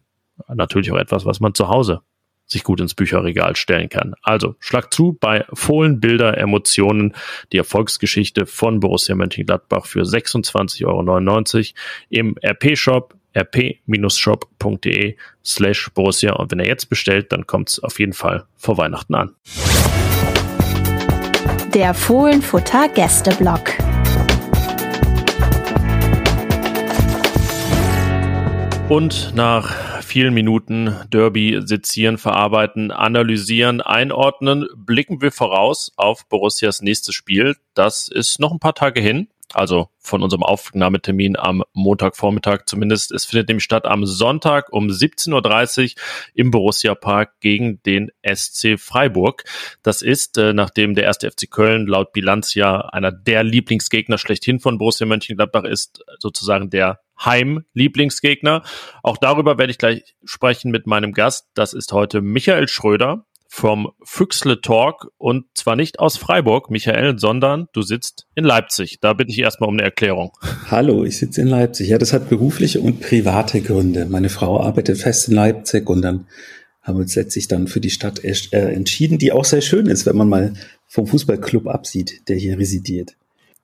natürlich 0.49 0.93
auch 0.93 0.99
etwas, 0.99 1.27
was 1.27 1.41
man 1.41 1.55
zu 1.55 1.69
Hause 1.69 2.01
sich 2.51 2.65
gut 2.65 2.81
ins 2.81 2.95
Bücherregal 2.95 3.57
stellen 3.57 3.89
kann. 3.89 4.15
Also 4.23 4.57
schlag 4.59 4.93
zu 4.93 5.17
bei 5.19 5.45
Fohlen 5.53 6.01
Bilder 6.01 6.37
Emotionen, 6.37 7.15
die 7.53 7.59
Erfolgsgeschichte 7.59 8.47
von 8.47 8.81
Borussia 8.81 9.15
Mönchengladbach 9.15 9.87
für 9.87 10.03
26,99 10.03 10.85
Euro 10.87 11.79
im 12.09 12.37
RP-Shop 12.43 13.15
rp-shop.de 13.37 15.17
slash 15.45 15.91
Borussia. 15.95 16.33
Und 16.33 16.51
wenn 16.51 16.59
er 16.59 16.67
jetzt 16.67 16.89
bestellt, 16.89 17.33
dann 17.33 17.47
kommt 17.47 17.71
es 17.71 17.81
auf 17.81 18.01
jeden 18.01 18.13
Fall 18.13 18.47
vor 18.57 18.77
Weihnachten 18.77 19.15
an. 19.15 19.35
Der 21.75 21.95
Fohlenfutter 21.95 22.89
Gästeblock. 22.89 23.75
Und 28.89 29.33
nach 29.37 29.90
vielen 30.11 30.35
Minuten 30.35 30.93
Derby 31.11 31.61
sezieren, 31.65 32.19
verarbeiten, 32.19 32.91
analysieren, 32.91 33.81
einordnen, 33.81 34.67
blicken 34.75 35.23
wir 35.23 35.31
voraus 35.31 35.93
auf 35.95 36.29
Borussias 36.29 36.83
nächstes 36.83 37.15
Spiel. 37.15 37.55
Das 37.75 38.09
ist 38.09 38.41
noch 38.41 38.51
ein 38.51 38.59
paar 38.59 38.75
Tage 38.75 39.01
hin 39.01 39.29
also 39.55 39.89
von 39.99 40.23
unserem 40.23 40.43
Aufnahmetermin 40.43 41.37
am 41.37 41.63
Montagvormittag 41.73 42.67
zumindest. 42.67 43.13
Es 43.13 43.25
findet 43.25 43.49
nämlich 43.49 43.65
statt 43.65 43.85
am 43.85 44.07
Sonntag 44.07 44.73
um 44.73 44.89
17.30 44.89 45.83
Uhr 45.95 46.03
im 46.35 46.51
Borussia 46.51 46.95
Park 46.95 47.41
gegen 47.41 47.83
den 47.83 48.11
SC 48.25 48.79
Freiburg. 48.79 49.45
Das 49.83 50.03
ist, 50.03 50.39
äh, 50.39 50.53
nachdem 50.53 50.95
der 50.95 51.05
erste 51.05 51.31
FC 51.31 51.51
Köln 51.51 51.87
laut 51.87 52.13
Bilanz 52.13 52.55
ja 52.55 52.81
einer 52.81 53.13
der 53.13 53.43
Lieblingsgegner 53.43 54.19
schlechthin 54.19 54.61
von 54.61 54.79
Borussia 54.79 55.07
Mönchengladbach 55.07 55.65
ist, 55.65 56.05
sozusagen 56.19 56.71
der 56.71 57.01
Heim-Lieblingsgegner. 57.25 58.63
Auch 59.03 59.17
darüber 59.17 59.59
werde 59.59 59.71
ich 59.71 59.79
gleich 59.79 60.15
sprechen 60.25 60.71
mit 60.71 60.87
meinem 60.87 61.13
Gast. 61.13 61.47
Das 61.55 61.73
ist 61.73 61.93
heute 61.93 62.21
Michael 62.21 62.69
Schröder 62.69 63.27
vom 63.53 63.91
Füchsle 64.05 64.61
Talk 64.61 65.11
und 65.19 65.45
zwar 65.55 65.75
nicht 65.75 65.99
aus 65.99 66.17
Freiburg, 66.17 66.71
Michael, 66.71 67.19
sondern 67.19 67.67
du 67.73 67.83
sitzt 67.83 68.29
in 68.37 68.45
Leipzig. 68.45 69.01
Da 69.01 69.13
bitte 69.13 69.33
ich 69.33 69.41
erstmal 69.41 69.69
um 69.69 69.75
eine 69.75 69.83
Erklärung. 69.83 70.31
Hallo, 70.71 71.05
ich 71.05 71.19
sitze 71.19 71.41
in 71.41 71.49
Leipzig. 71.49 71.89
Ja, 71.89 71.99
das 71.99 72.13
hat 72.13 72.29
berufliche 72.29 72.81
und 72.81 73.01
private 73.01 73.61
Gründe. 73.61 74.07
Meine 74.07 74.29
Frau 74.29 74.61
arbeitet 74.61 74.99
fest 74.99 75.29
in 75.29 75.35
Leipzig 75.35 75.91
und 75.91 76.03
dann 76.03 76.27
haben 76.81 76.97
wir 76.97 77.03
uns 77.03 77.17
letztlich 77.17 77.49
dann 77.49 77.67
für 77.67 77.81
die 77.81 77.91
Stadt 77.91 78.23
äh, 78.25 78.73
entschieden, 78.73 79.19
die 79.19 79.33
auch 79.33 79.45
sehr 79.45 79.61
schön 79.63 79.87
ist, 79.87 80.07
wenn 80.07 80.17
man 80.17 80.29
mal 80.29 80.55
vom 80.87 81.09
Fußballclub 81.09 81.67
absieht, 81.67 82.29
der 82.29 82.37
hier 82.37 82.57
residiert. 82.57 83.17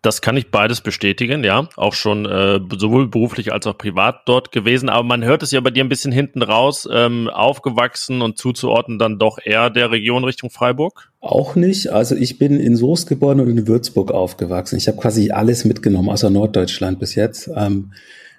Das 0.03 0.21
kann 0.21 0.37
ich 0.37 0.51
beides 0.51 0.83
bestätigen, 0.83 1.43
ja. 1.43 1.69
Auch 1.77 1.95
schon 1.95 2.27
äh, 2.27 2.61
sowohl 2.79 3.09
beruflich 3.09 3.53
als 3.53 3.67
auch 3.67 3.77
privat 3.77 4.23
dort 4.27 4.53
gewesen. 4.53 4.89
Aber 4.89 5.03
man 5.03 5.25
hört 5.25 5.43
es 5.43 5.51
ja 5.51 5.61
bei 5.61 5.71
dir 5.71 5.83
ein 5.83 5.89
bisschen 5.89 6.13
hinten 6.13 6.43
raus, 6.43 6.89
ähm, 6.91 7.29
aufgewachsen 7.29 8.23
und 8.23 8.39
zuzuordnen 8.39 8.99
dann 8.99 9.19
doch 9.19 9.39
eher 9.43 9.71
der 9.71 9.91
Region 9.91 10.25
Richtung 10.25 10.51
Freiburg? 10.51 11.11
Auch 11.21 11.57
nicht. 11.57 11.89
Also 11.89 12.15
ich 12.15 12.39
bin 12.39 12.61
in 12.61 12.77
Soest 12.77 13.09
geboren 13.09 13.41
und 13.41 13.49
in 13.49 13.67
Würzburg 13.67 14.13
aufgewachsen. 14.13 14.77
Ich 14.77 14.87
habe 14.87 14.99
quasi 14.99 15.31
alles 15.31 15.65
mitgenommen, 15.65 16.09
außer 16.09 16.31
Norddeutschland 16.31 17.01
bis 17.01 17.15
jetzt. 17.15 17.51
Ähm, 17.57 17.93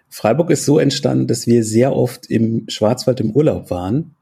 Freiburg 0.09 0.51
ist 0.51 0.65
so 0.65 0.79
entstanden, 0.79 1.27
dass 1.27 1.47
wir 1.47 1.63
sehr 1.63 1.93
oft 1.93 2.27
im 2.27 2.63
Schwarzwald 2.69 3.19
im 3.19 3.31
Urlaub 3.31 3.69
waren 3.71 4.15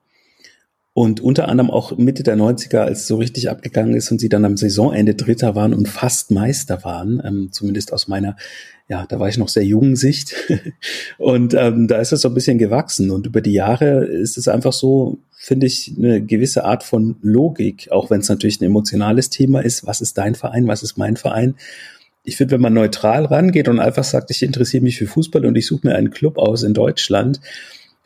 und 0.98 1.20
unter 1.20 1.50
anderem 1.50 1.70
auch 1.72 1.98
Mitte 1.98 2.24
der 2.24 2.38
90er, 2.38 2.78
als 2.78 3.02
es 3.02 3.08
so 3.08 3.18
richtig 3.18 3.50
abgegangen 3.50 3.96
ist 3.96 4.10
und 4.12 4.22
sie 4.22 4.30
dann 4.30 4.46
am 4.46 4.56
Saisonende 4.56 5.14
Dritter 5.14 5.54
waren 5.54 5.74
und 5.74 5.90
fast 5.90 6.32
Meister 6.32 6.86
waren, 6.86 7.22
ähm, 7.26 7.50
zumindest 7.52 7.92
aus 7.92 8.08
meiner, 8.08 8.38
ja, 8.88 9.06
da 9.06 9.20
war 9.20 9.28
ich 9.28 9.38
noch 9.38 9.50
sehr 9.50 9.66
jungen 9.66 9.98
Sicht. 9.98 10.34
und 11.18 11.54
ähm, 11.54 11.90
da 11.90 11.98
ist 11.98 12.14
es 12.14 12.22
so 12.22 12.30
ein 12.30 12.34
bisschen 12.34 12.58
gewachsen. 12.58 13.12
Und 13.12 13.28
über 13.28 13.42
die 13.42 13.52
Jahre 13.52 14.06
ist 14.06 14.38
es 14.38 14.48
einfach 14.48 14.72
so, 14.72 15.18
finde 15.32 15.68
ich, 15.68 15.94
eine 15.98 16.22
gewisse 16.22 16.64
Art 16.64 16.84
von 16.84 17.18
Logik, 17.22 17.90
auch 17.92 18.10
wenn 18.10 18.22
es 18.22 18.30
natürlich 18.30 18.62
ein 18.62 18.66
emotionales 18.66 19.30
Thema 19.30 19.60
ist. 19.60 19.86
Was 19.86 20.00
ist 20.00 20.18
dein 20.18 20.34
Verein? 20.34 20.66
Was 20.66 20.82
ist 20.82 20.98
mein 20.98 21.18
Verein? 21.18 21.56
Ich 22.24 22.38
finde, 22.38 22.54
wenn 22.54 22.62
man 22.62 22.74
neutral 22.74 23.26
rangeht 23.26 23.68
und 23.68 23.82
einfach 23.82 24.06
sagt, 24.06 24.32
ich 24.32 24.44
interessiere 24.44 24.82
mich 24.84 24.98
für 24.98 25.08
Fußball 25.08 25.46
und 25.46 25.58
ich 25.58 25.68
suche 25.68 25.88
mir 25.88 25.96
einen 25.96 26.12
Club 26.12 26.38
aus 26.38 26.64
in 26.64 26.74
Deutschland, 26.74 27.42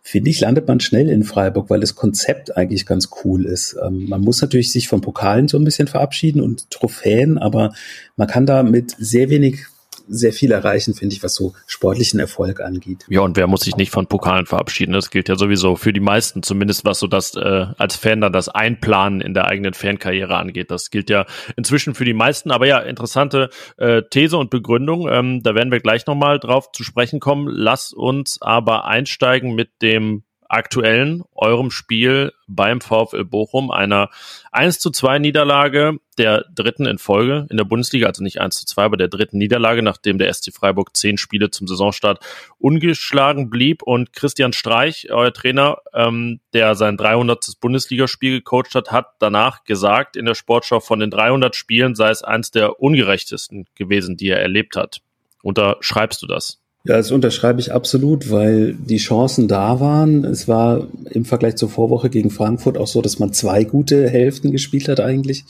finde 0.09 0.31
ich, 0.31 0.39
landet 0.39 0.67
man 0.67 0.79
schnell 0.79 1.07
in 1.07 1.23
Freiburg, 1.23 1.69
weil 1.69 1.81
das 1.81 1.93
Konzept 1.93 2.57
eigentlich 2.57 2.87
ganz 2.87 3.09
cool 3.23 3.45
ist. 3.45 3.77
Ähm, 3.85 4.07
man 4.09 4.21
muss 4.21 4.41
natürlich 4.41 4.71
sich 4.71 4.87
von 4.87 5.01
Pokalen 5.01 5.47
so 5.47 5.57
ein 5.57 5.63
bisschen 5.63 5.87
verabschieden 5.87 6.41
und 6.41 6.71
Trophäen, 6.71 7.37
aber 7.37 7.73
man 8.15 8.27
kann 8.27 8.47
da 8.47 8.63
mit 8.63 8.95
sehr 8.97 9.29
wenig 9.29 9.67
sehr 10.09 10.33
viel 10.33 10.51
erreichen, 10.51 10.93
finde 10.93 11.15
ich, 11.15 11.23
was 11.23 11.35
so 11.35 11.53
sportlichen 11.67 12.19
Erfolg 12.19 12.59
angeht. 12.59 13.05
Ja, 13.07 13.21
und 13.21 13.37
wer 13.37 13.47
muss 13.47 13.61
sich 13.61 13.77
nicht 13.77 13.91
von 13.91 14.07
Pokalen 14.07 14.45
verabschieden? 14.45 14.93
Das 14.93 15.11
gilt 15.11 15.29
ja 15.29 15.35
sowieso 15.35 15.75
für 15.75 15.93
die 15.93 15.99
meisten, 15.99 16.43
zumindest 16.43 16.83
was 16.85 16.99
so 16.99 17.07
das 17.07 17.35
äh, 17.35 17.67
als 17.77 17.95
Fan 17.95 18.21
dann 18.21 18.33
das 18.33 18.49
Einplanen 18.49 19.21
in 19.21 19.33
der 19.33 19.45
eigenen 19.45 19.73
Fankarriere 19.73 20.35
angeht. 20.35 20.71
Das 20.71 20.89
gilt 20.89 21.09
ja 21.09 21.25
inzwischen 21.55 21.93
für 21.93 22.05
die 22.05 22.13
meisten. 22.13 22.51
Aber 22.51 22.65
ja, 22.65 22.79
interessante 22.79 23.49
äh, 23.77 24.01
These 24.09 24.37
und 24.37 24.49
Begründung. 24.49 25.07
Ähm, 25.09 25.41
da 25.43 25.55
werden 25.55 25.71
wir 25.71 25.79
gleich 25.79 26.05
nochmal 26.07 26.39
drauf 26.39 26.71
zu 26.71 26.83
sprechen 26.83 27.19
kommen. 27.19 27.47
Lass 27.47 27.93
uns 27.93 28.41
aber 28.41 28.85
einsteigen 28.85 29.55
mit 29.55 29.81
dem 29.81 30.23
aktuellen 30.49 31.23
eurem 31.35 31.71
Spiel 31.71 32.33
beim 32.47 32.81
VfL 32.81 33.23
Bochum, 33.23 33.71
einer 33.71 34.09
1 34.51 34.79
zu 34.79 34.89
2 34.89 35.19
Niederlage 35.19 35.99
der 36.19 36.43
dritten 36.53 36.85
in 36.85 36.97
Folge 36.97 37.47
in 37.49 37.55
der 37.55 37.63
Bundesliga, 37.63 38.07
also 38.07 38.21
nicht 38.21 38.41
1 38.41 38.57
zu 38.57 38.65
2, 38.65 38.83
aber 38.83 38.97
der 38.97 39.07
dritten 39.07 39.37
Niederlage, 39.37 39.81
nachdem 39.81 40.17
der 40.17 40.31
SC 40.31 40.53
Freiburg 40.53 40.95
zehn 40.95 41.17
Spiele 41.17 41.49
zum 41.49 41.65
Saisonstart 41.65 42.19
ungeschlagen 42.57 43.49
blieb. 43.49 43.81
Und 43.81 44.11
Christian 44.11 44.51
Streich, 44.51 45.11
euer 45.11 45.33
Trainer, 45.33 45.77
ähm, 45.93 46.41
der 46.53 46.75
sein 46.75 46.97
300. 46.97 47.59
Bundesligaspiel 47.61 48.39
gecoacht 48.39 48.75
hat, 48.75 48.91
hat 48.91 49.13
danach 49.19 49.63
gesagt 49.63 50.17
in 50.17 50.25
der 50.25 50.35
Sportschau, 50.35 50.81
von 50.81 50.99
den 50.99 51.09
300 51.09 51.55
Spielen 51.55 51.95
sei 51.95 52.09
es 52.09 52.21
eins 52.21 52.51
der 52.51 52.81
ungerechtesten 52.81 53.65
gewesen, 53.75 54.17
die 54.17 54.27
er 54.27 54.41
erlebt 54.41 54.75
hat. 54.75 55.01
Unterschreibst 55.41 56.21
du 56.21 56.27
das? 56.27 56.61
Ja, 56.85 56.95
das 56.95 57.11
unterschreibe 57.11 57.59
ich 57.59 57.73
absolut, 57.73 58.31
weil 58.31 58.73
die 58.73 58.97
Chancen 58.97 59.47
da 59.49 59.79
waren. 59.79 60.23
Es 60.23 60.47
war 60.47 60.87
im 61.11 61.25
Vergleich 61.25 61.55
zur 61.55 61.69
Vorwoche 61.69 62.09
gegen 62.09 62.29
Frankfurt 62.29 62.77
auch 62.77 62.87
so, 62.87 63.01
dass 63.01 63.19
man 63.19 63.33
zwei 63.33 63.65
gute 63.65 64.09
Hälften 64.09 64.51
gespielt 64.51 64.87
hat 64.87 64.99
eigentlich. 64.99 65.43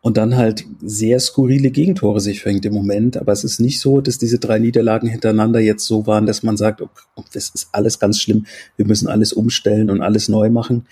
Und 0.00 0.16
dann 0.16 0.36
halt 0.36 0.64
sehr 0.80 1.20
skurrile 1.20 1.70
Gegentore 1.70 2.20
sich 2.20 2.40
fängt 2.40 2.64
im 2.64 2.74
Moment. 2.74 3.16
Aber 3.16 3.32
es 3.32 3.44
ist 3.44 3.60
nicht 3.60 3.80
so, 3.80 4.00
dass 4.00 4.18
diese 4.18 4.38
drei 4.38 4.58
Niederlagen 4.58 5.08
hintereinander 5.08 5.60
jetzt 5.60 5.84
so 5.84 6.06
waren, 6.06 6.26
dass 6.26 6.42
man 6.42 6.56
sagt, 6.56 6.82
okay, 6.82 7.28
das 7.32 7.50
ist 7.50 7.68
alles 7.72 7.98
ganz 7.98 8.20
schlimm, 8.20 8.46
wir 8.76 8.86
müssen 8.86 9.08
alles 9.08 9.32
umstellen 9.32 9.90
und 9.90 10.02
alles 10.02 10.28
neu 10.28 10.50
machen 10.50 10.86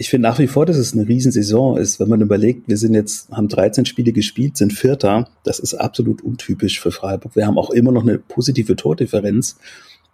ich 0.00 0.08
finde 0.08 0.30
nach 0.30 0.38
wie 0.38 0.46
vor, 0.46 0.64
dass 0.64 0.78
es 0.78 0.94
eine 0.94 1.06
Riesensaison 1.06 1.76
ist, 1.76 2.00
wenn 2.00 2.08
man 2.08 2.22
überlegt, 2.22 2.68
wir 2.68 2.78
sind 2.78 2.94
jetzt, 2.94 3.30
haben 3.32 3.48
13 3.48 3.84
Spiele 3.84 4.12
gespielt, 4.12 4.56
sind 4.56 4.72
Vierter. 4.72 5.28
Das 5.44 5.58
ist 5.58 5.74
absolut 5.74 6.22
untypisch 6.22 6.80
für 6.80 6.90
Freiburg. 6.90 7.36
Wir 7.36 7.46
haben 7.46 7.58
auch 7.58 7.68
immer 7.68 7.92
noch 7.92 8.00
eine 8.00 8.18
positive 8.18 8.76
Tordifferenz. 8.76 9.56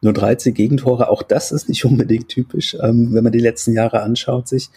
Nur 0.01 0.13
13 0.13 0.55
Gegentore, 0.55 1.09
auch 1.09 1.23
das 1.23 1.53
ist 1.53 1.69
nicht 1.69 1.85
unbedingt 1.85 2.29
typisch, 2.29 2.77
ähm, 2.83 3.15
wenn 3.15 3.23
man 3.23 3.33
die 3.33 3.39
letzten 3.39 3.75
Jahre 3.75 4.03
anschaut 4.03 4.49
sich. 4.49 4.71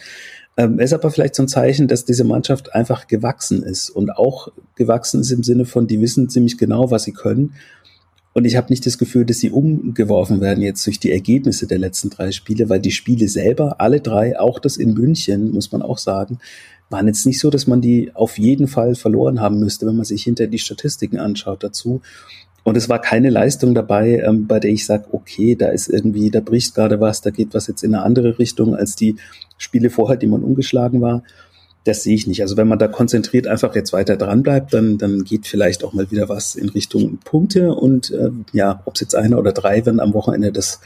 Ähm, 0.57 0.78
ist 0.78 0.93
aber 0.93 1.10
vielleicht 1.10 1.34
so 1.34 1.41
ein 1.41 1.47
Zeichen, 1.47 1.88
dass 1.88 2.05
diese 2.05 2.24
Mannschaft 2.24 2.76
einfach 2.76 3.07
gewachsen 3.07 3.64
ist 3.64 3.89
und 3.89 4.12
auch 4.12 4.49
gewachsen 4.76 5.22
ist 5.22 5.32
im 5.32 5.41
Sinne 5.41 5.66
von, 5.66 5.88
die 5.88 5.99
wissen 6.01 6.30
ziemlich 6.30 6.60
genau, 6.60 6.91
was 6.91 7.05
sie 7.05 7.14
können 7.14 7.55
und 8.40 8.46
ich 8.46 8.56
habe 8.56 8.68
nicht 8.70 8.86
das 8.86 8.98
Gefühl, 8.98 9.26
dass 9.26 9.40
sie 9.40 9.52
umgeworfen 9.52 10.40
werden 10.40 10.64
jetzt 10.64 10.88
durch 10.88 10.98
die 10.98 11.12
Ergebnisse 11.12 11.68
der 11.68 11.78
letzten 11.78 12.10
drei 12.10 12.32
Spiele, 12.32 12.70
weil 12.70 12.80
die 12.80 12.92
Spiele 12.92 13.28
selber, 13.28 13.82
alle 13.82 14.00
drei, 14.00 14.40
auch 14.40 14.60
das 14.60 14.78
in 14.78 14.94
München, 14.94 15.52
muss 15.52 15.74
man 15.74 15.82
auch 15.82 15.98
sagen, 15.98 16.40
waren 16.90 17.08
jetzt 17.08 17.26
nicht 17.26 17.38
so, 17.38 17.50
dass 17.50 17.68
man 17.68 17.82
die 17.82 18.16
auf 18.16 18.40
jeden 18.40 18.70
Fall 18.70 18.96
verloren 18.96 19.42
haben 19.42 19.60
müsste, 19.60 19.86
wenn 19.86 19.98
man 19.98 20.06
sich 20.06 20.24
hinter 20.24 20.48
die 20.48 20.58
Statistiken 20.58 21.20
anschaut 21.20 21.66
dazu. 21.66 22.00
Und 22.64 22.78
es 22.78 22.88
war 22.88 23.02
keine 23.02 23.30
Leistung 23.30 23.76
dabei, 23.76 24.24
ähm, 24.26 24.48
bei 24.48 24.62
der 24.62 24.72
ich 24.72 24.86
sage, 24.86 25.08
okay, 25.12 25.56
da 25.56 25.68
ist 25.68 25.90
irgendwie, 25.90 26.32
da 26.32 26.40
bricht 26.40 26.76
gerade 26.76 27.02
was, 27.02 27.20
da 27.20 27.32
geht 27.32 27.54
was 27.54 27.68
jetzt 27.68 27.84
in 27.84 27.94
eine 27.94 28.06
andere 28.06 28.40
Richtung 28.40 28.74
als 28.74 28.96
die 28.96 29.18
Spiele 29.58 29.90
vorher, 29.90 30.16
die 30.16 30.28
man 30.28 30.46
umgeschlagen 30.46 31.02
war. 31.02 31.24
Das 31.86 32.04
sehe 32.04 32.16
ich 32.16 32.28
nicht. 32.28 32.42
Also 32.42 32.58
wenn 32.58 32.68
man 32.68 32.80
da 32.80 32.88
konzentriert 32.88 33.48
einfach 33.48 33.74
jetzt 33.74 33.94
weiter 33.94 34.18
dran 34.18 34.44
bleibt, 34.44 34.74
dann, 34.74 34.98
dann 34.98 35.24
geht 35.24 35.48
vielleicht 35.48 35.84
auch 35.84 35.94
mal 35.94 36.12
wieder 36.12 36.28
was 36.28 36.56
in 36.56 36.70
Richtung 36.70 37.20
Punkte. 37.24 37.74
Und 37.74 38.12
äh, 38.12 38.32
ja, 38.52 38.82
ob 38.86 38.96
es 38.96 39.02
jetzt 39.02 39.16
einer 39.16 39.40
oder 39.40 39.54
drei 39.54 39.86
werden 39.86 40.00
am 40.00 40.14
Wochenende, 40.14 40.52
das 40.52 40.82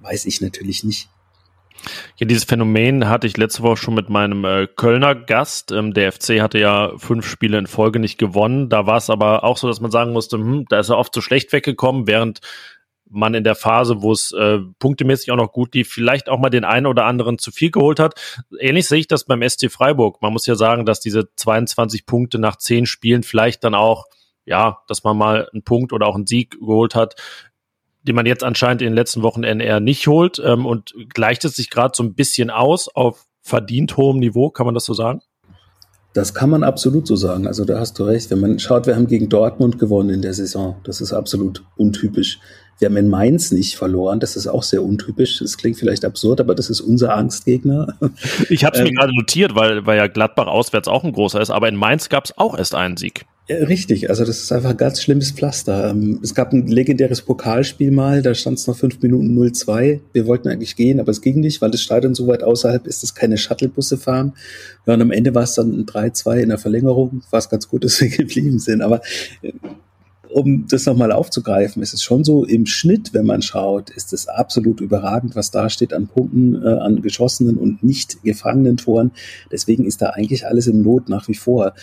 weiß 0.00 0.26
ich 0.26 0.40
natürlich 0.40 0.84
nicht. 0.84 1.08
Ja, 2.16 2.26
dieses 2.26 2.44
Phänomen 2.44 3.08
hatte 3.08 3.26
ich 3.26 3.36
letzte 3.36 3.62
Woche 3.62 3.76
schon 3.76 3.94
mit 3.94 4.08
meinem 4.08 4.44
äh, 4.44 4.66
Kölner 4.66 5.14
Gast. 5.14 5.72
Ähm, 5.72 5.94
der 5.94 6.12
FC 6.12 6.40
hatte 6.40 6.58
ja 6.58 6.92
fünf 6.96 7.26
Spiele 7.26 7.58
in 7.58 7.66
Folge 7.66 7.98
nicht 7.98 8.18
gewonnen. 8.18 8.68
Da 8.68 8.86
war 8.86 8.96
es 8.96 9.10
aber 9.10 9.44
auch 9.44 9.56
so, 9.56 9.68
dass 9.68 9.80
man 9.80 9.90
sagen 9.90 10.12
musste, 10.12 10.36
hm, 10.36 10.66
da 10.68 10.80
ist 10.80 10.88
er 10.88 10.98
oft 10.98 11.14
so 11.14 11.20
schlecht 11.20 11.52
weggekommen, 11.52 12.06
während 12.06 12.40
man 13.08 13.34
in 13.34 13.44
der 13.44 13.54
Phase, 13.54 14.02
wo 14.02 14.12
es 14.12 14.32
äh, 14.32 14.58
punktemäßig 14.78 15.30
auch 15.30 15.36
noch 15.36 15.52
gut 15.52 15.74
lief, 15.74 15.88
vielleicht 15.88 16.28
auch 16.28 16.38
mal 16.38 16.50
den 16.50 16.64
einen 16.64 16.86
oder 16.86 17.04
anderen 17.04 17.38
zu 17.38 17.50
viel 17.50 17.70
geholt 17.70 18.00
hat. 18.00 18.14
Ähnlich 18.58 18.88
sehe 18.88 18.98
ich 18.98 19.08
das 19.08 19.24
beim 19.24 19.48
SC 19.48 19.70
Freiburg. 19.70 20.20
Man 20.22 20.32
muss 20.32 20.46
ja 20.46 20.56
sagen, 20.56 20.86
dass 20.86 21.00
diese 21.00 21.28
22 21.36 22.06
Punkte 22.06 22.38
nach 22.38 22.56
zehn 22.56 22.86
Spielen 22.86 23.22
vielleicht 23.22 23.62
dann 23.64 23.74
auch 23.74 24.06
ja, 24.46 24.78
dass 24.86 25.04
man 25.04 25.18
mal 25.18 25.48
einen 25.52 25.62
Punkt 25.62 25.92
oder 25.92 26.06
auch 26.06 26.14
einen 26.14 26.26
Sieg 26.26 26.58
geholt 26.60 26.94
hat, 26.94 27.16
den 28.02 28.14
man 28.14 28.24
jetzt 28.24 28.44
anscheinend 28.44 28.80
in 28.80 28.88
den 28.88 28.94
letzten 28.94 29.22
Wochen 29.22 29.42
eher 29.42 29.80
nicht 29.80 30.06
holt 30.06 30.40
ähm, 30.42 30.64
und 30.64 30.94
gleicht 31.12 31.44
es 31.44 31.56
sich 31.56 31.68
gerade 31.68 31.92
so 31.94 32.04
ein 32.04 32.14
bisschen 32.14 32.50
aus 32.50 32.88
auf 32.88 33.26
verdient 33.42 33.96
hohem 33.96 34.18
Niveau, 34.18 34.50
kann 34.50 34.66
man 34.66 34.74
das 34.74 34.84
so 34.84 34.94
sagen? 34.94 35.20
Das 36.14 36.32
kann 36.32 36.48
man 36.48 36.62
absolut 36.64 37.06
so 37.06 37.14
sagen. 37.14 37.46
Also 37.46 37.64
da 37.64 37.78
hast 37.78 37.98
du 37.98 38.04
recht. 38.04 38.30
Wenn 38.30 38.40
man 38.40 38.58
schaut, 38.58 38.86
wir 38.86 38.96
haben 38.96 39.06
gegen 39.06 39.28
Dortmund 39.28 39.78
gewonnen 39.78 40.10
in 40.10 40.22
der 40.22 40.32
Saison. 40.32 40.76
Das 40.84 41.02
ist 41.02 41.12
absolut 41.12 41.62
untypisch. 41.76 42.38
Wir 42.78 42.88
haben 42.88 42.96
in 42.96 43.08
Mainz 43.08 43.52
nicht 43.52 43.76
verloren. 43.76 44.20
Das 44.20 44.36
ist 44.36 44.46
auch 44.46 44.62
sehr 44.62 44.82
untypisch. 44.82 45.38
Das 45.38 45.56
klingt 45.56 45.78
vielleicht 45.78 46.04
absurd, 46.04 46.40
aber 46.40 46.54
das 46.54 46.70
ist 46.70 46.80
unser 46.80 47.14
Angstgegner. 47.14 47.96
Ich 48.48 48.64
habe 48.64 48.76
es 48.76 48.82
mir 48.82 48.88
ähm, 48.88 48.94
gerade 48.94 49.14
notiert, 49.14 49.54
weil, 49.54 49.86
weil 49.86 49.96
ja 49.98 50.06
Gladbach 50.06 50.46
auswärts 50.46 50.88
auch 50.88 51.04
ein 51.04 51.12
großer 51.12 51.40
ist. 51.40 51.50
Aber 51.50 51.68
in 51.68 51.76
Mainz 51.76 52.08
gab 52.08 52.24
es 52.24 52.36
auch 52.38 52.56
erst 52.56 52.74
einen 52.74 52.96
Sieg. 52.96 53.26
Ja, 53.48 53.58
richtig, 53.58 54.10
also 54.10 54.24
das 54.24 54.40
ist 54.40 54.50
einfach 54.50 54.70
ein 54.70 54.76
ganz 54.76 55.00
schlimmes 55.00 55.30
Pflaster. 55.30 55.90
Ähm, 55.90 56.18
es 56.20 56.34
gab 56.34 56.52
ein 56.52 56.66
legendäres 56.66 57.22
Pokalspiel 57.22 57.92
mal, 57.92 58.20
da 58.20 58.34
stand 58.34 58.58
es 58.58 58.66
nach 58.66 58.74
fünf 58.74 59.00
Minuten 59.00 59.38
0-2. 59.38 60.00
Wir 60.12 60.26
wollten 60.26 60.48
eigentlich 60.48 60.74
gehen, 60.74 60.98
aber 60.98 61.12
es 61.12 61.20
ging 61.20 61.38
nicht, 61.38 61.62
weil 61.62 61.70
das 61.70 61.80
Stadion 61.80 62.16
so 62.16 62.26
weit 62.26 62.42
außerhalb 62.42 62.88
ist, 62.88 63.04
dass 63.04 63.14
keine 63.14 63.38
Shuttlebusse 63.38 63.98
fahren. 63.98 64.32
Ja, 64.84 64.94
und 64.94 65.02
am 65.02 65.12
Ende 65.12 65.32
war 65.34 65.44
es 65.44 65.54
dann 65.54 65.70
ein 65.70 65.86
3-2 65.86 66.38
in 66.38 66.48
der 66.48 66.58
Verlängerung. 66.58 67.22
War 67.30 67.38
es 67.38 67.48
ganz 67.48 67.68
gut, 67.68 67.84
dass 67.84 68.00
wir 68.00 68.08
geblieben 68.16 68.58
sind. 68.58 68.82
Aber 68.82 69.00
äh, 69.42 69.52
um 70.30 70.66
das 70.68 70.86
nochmal 70.86 71.12
aufzugreifen, 71.12 71.82
ist 71.82 71.94
es 71.94 72.02
schon 72.02 72.24
so, 72.24 72.44
im 72.44 72.66
Schnitt, 72.66 73.14
wenn 73.14 73.26
man 73.26 73.42
schaut, 73.42 73.90
ist 73.90 74.12
es 74.12 74.28
absolut 74.28 74.80
überragend, 74.80 75.36
was 75.36 75.50
da 75.50 75.70
steht 75.70 75.92
an 75.92 76.08
Punkten, 76.08 76.62
äh, 76.62 76.68
an 76.68 77.02
geschossenen 77.02 77.56
und 77.56 77.82
nicht 77.82 78.22
gefangenen 78.22 78.76
Toren. 78.76 79.12
Deswegen 79.50 79.84
ist 79.84 80.02
da 80.02 80.10
eigentlich 80.10 80.46
alles 80.46 80.66
im 80.66 80.82
Not 80.82 81.08
nach 81.08 81.28
wie 81.28 81.34
vor. 81.34 81.74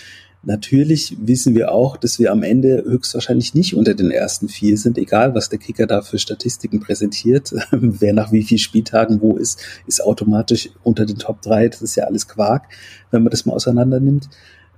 Natürlich 0.46 1.16
wissen 1.22 1.56
wir 1.56 1.72
auch, 1.72 1.96
dass 1.96 2.20
wir 2.20 2.30
am 2.34 2.44
Ende 2.44 2.84
höchstwahrscheinlich 2.86 3.54
nicht 3.54 3.76
unter 3.76 3.94
den 3.94 4.12
ersten 4.12 4.50
vier 4.50 4.78
sind, 4.78 4.98
egal 4.98 5.34
was 5.36 5.48
der 5.48 5.58
Kicker 5.58 5.88
da 5.88 6.02
für 6.02 6.20
Statistiken 6.20 6.82
präsentiert. 6.82 7.54
Wer 7.72 8.14
nach 8.14 8.34
wie 8.34 8.44
vielen 8.44 8.60
Spieltagen 8.60 9.22
wo 9.22 9.38
ist, 9.38 9.62
ist 9.88 10.04
automatisch 10.04 10.70
unter 10.84 11.06
den 11.06 11.18
Top 11.18 11.42
drei. 11.42 11.70
Das 11.70 11.82
ist 11.82 11.96
ja 11.96 12.04
alles 12.04 12.28
Quark, 12.28 12.64
wenn 13.10 13.24
man 13.24 13.32
das 13.32 13.46
mal 13.46 13.54
auseinander 13.54 14.02
nimmt. 14.02 14.28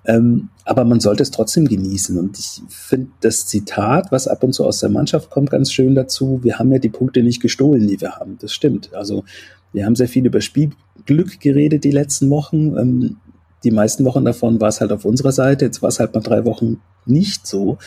Ähm, 0.07 0.49
aber 0.63 0.85
man 0.85 0.99
sollte 0.99 1.23
es 1.23 1.31
trotzdem 1.31 1.67
genießen. 1.67 2.17
Und 2.17 2.37
ich 2.39 2.61
finde 2.69 3.11
das 3.21 3.45
Zitat, 3.45 4.11
was 4.11 4.27
ab 4.27 4.43
und 4.43 4.53
zu 4.53 4.65
aus 4.65 4.79
der 4.79 4.89
Mannschaft 4.89 5.29
kommt, 5.29 5.49
ganz 5.49 5.71
schön 5.71 5.95
dazu. 5.95 6.39
Wir 6.43 6.59
haben 6.59 6.71
ja 6.71 6.79
die 6.79 6.89
Punkte 6.89 7.23
nicht 7.23 7.41
gestohlen, 7.41 7.87
die 7.87 7.99
wir 8.01 8.13
haben. 8.13 8.37
Das 8.39 8.53
stimmt. 8.53 8.93
Also 8.93 9.23
wir 9.73 9.85
haben 9.85 9.95
sehr 9.95 10.07
viel 10.07 10.25
über 10.25 10.41
Spielglück 10.41 11.39
geredet 11.39 11.83
die 11.83 11.91
letzten 11.91 12.29
Wochen. 12.29 12.77
Ähm, 12.77 13.17
die 13.63 13.71
meisten 13.71 14.05
Wochen 14.05 14.25
davon 14.25 14.61
war 14.61 14.69
es 14.69 14.79
halt 14.79 14.91
auf 14.91 15.05
unserer 15.05 15.31
Seite. 15.31 15.65
Jetzt 15.65 15.81
war 15.81 15.89
es 15.89 15.99
halt 15.99 16.13
mal 16.13 16.21
drei 16.21 16.45
Wochen 16.45 16.81
nicht 17.05 17.47
so 17.47 17.77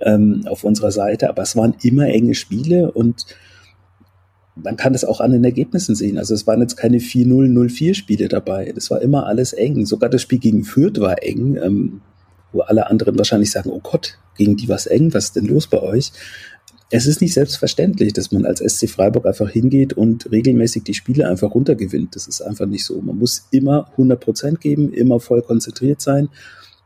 ähm, 0.00 0.44
auf 0.48 0.64
unserer 0.64 0.90
Seite, 0.90 1.28
aber 1.28 1.42
es 1.42 1.56
waren 1.56 1.74
immer 1.82 2.06
enge 2.06 2.34
Spiele 2.34 2.90
und 2.90 3.26
man 4.56 4.76
kann 4.76 4.92
das 4.94 5.04
auch 5.04 5.20
an 5.20 5.32
den 5.32 5.44
Ergebnissen 5.44 5.94
sehen. 5.94 6.18
Also 6.18 6.34
es 6.34 6.46
waren 6.46 6.60
jetzt 6.60 6.76
keine 6.76 6.98
4-0, 6.98 7.26
0-4 7.26 7.94
Spiele 7.94 8.28
dabei. 8.28 8.72
Das 8.74 8.90
war 8.90 9.02
immer 9.02 9.26
alles 9.26 9.52
eng. 9.52 9.84
Sogar 9.86 10.08
das 10.08 10.22
Spiel 10.22 10.38
gegen 10.38 10.64
Fürth 10.64 10.98
war 10.98 11.22
eng, 11.22 11.56
ähm, 11.62 12.00
wo 12.52 12.60
alle 12.60 12.88
anderen 12.88 13.18
wahrscheinlich 13.18 13.50
sagen, 13.50 13.70
oh 13.70 13.80
Gott, 13.80 14.18
gegen 14.36 14.56
die 14.56 14.68
was 14.68 14.86
eng, 14.86 15.12
was 15.12 15.26
ist 15.26 15.36
denn 15.36 15.46
los 15.46 15.66
bei 15.66 15.80
euch? 15.80 16.12
es 16.90 17.06
ist 17.06 17.20
nicht 17.20 17.34
selbstverständlich, 17.34 18.12
dass 18.12 18.30
man 18.30 18.46
als 18.46 18.60
SC 18.60 18.88
Freiburg 18.88 19.26
einfach 19.26 19.50
hingeht 19.50 19.92
und 19.94 20.30
regelmäßig 20.30 20.84
die 20.84 20.94
Spiele 20.94 21.28
einfach 21.28 21.52
runtergewinnt. 21.52 22.14
Das 22.14 22.28
ist 22.28 22.42
einfach 22.42 22.66
nicht 22.66 22.84
so. 22.84 23.00
Man 23.00 23.18
muss 23.18 23.48
immer 23.50 23.88
100 23.92 24.20
Prozent 24.20 24.60
geben, 24.60 24.92
immer 24.92 25.18
voll 25.18 25.42
konzentriert 25.42 26.00
sein. 26.00 26.28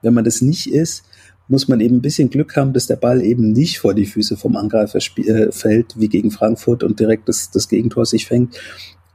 Wenn 0.01 0.15
man 0.15 0.25
das 0.25 0.41
nicht 0.41 0.73
ist, 0.73 1.05
muss 1.51 1.69
man 1.69 1.81
eben 1.81 1.97
ein 1.97 2.03
bisschen 2.03 2.31
Glück 2.31 2.57
haben, 2.57 2.73
dass 2.73 2.87
der 2.87 2.97
Ball 2.97 3.23
eben 3.23 3.53
nicht 3.53 3.81
vor 3.81 3.93
die 3.93 4.07
Füße 4.07 4.37
vom 4.37 4.57
Angreifer 4.57 4.99
äh, 4.99 5.51
fällt, 5.51 5.99
wie 5.99 6.09
gegen 6.09 6.31
Frankfurt 6.31 6.85
und 6.85 7.01
direkt 7.01 7.29
das, 7.29 7.51
das 7.51 7.69
Gegentor 7.69 8.07
sich 8.07 8.27
fängt. 8.27 8.57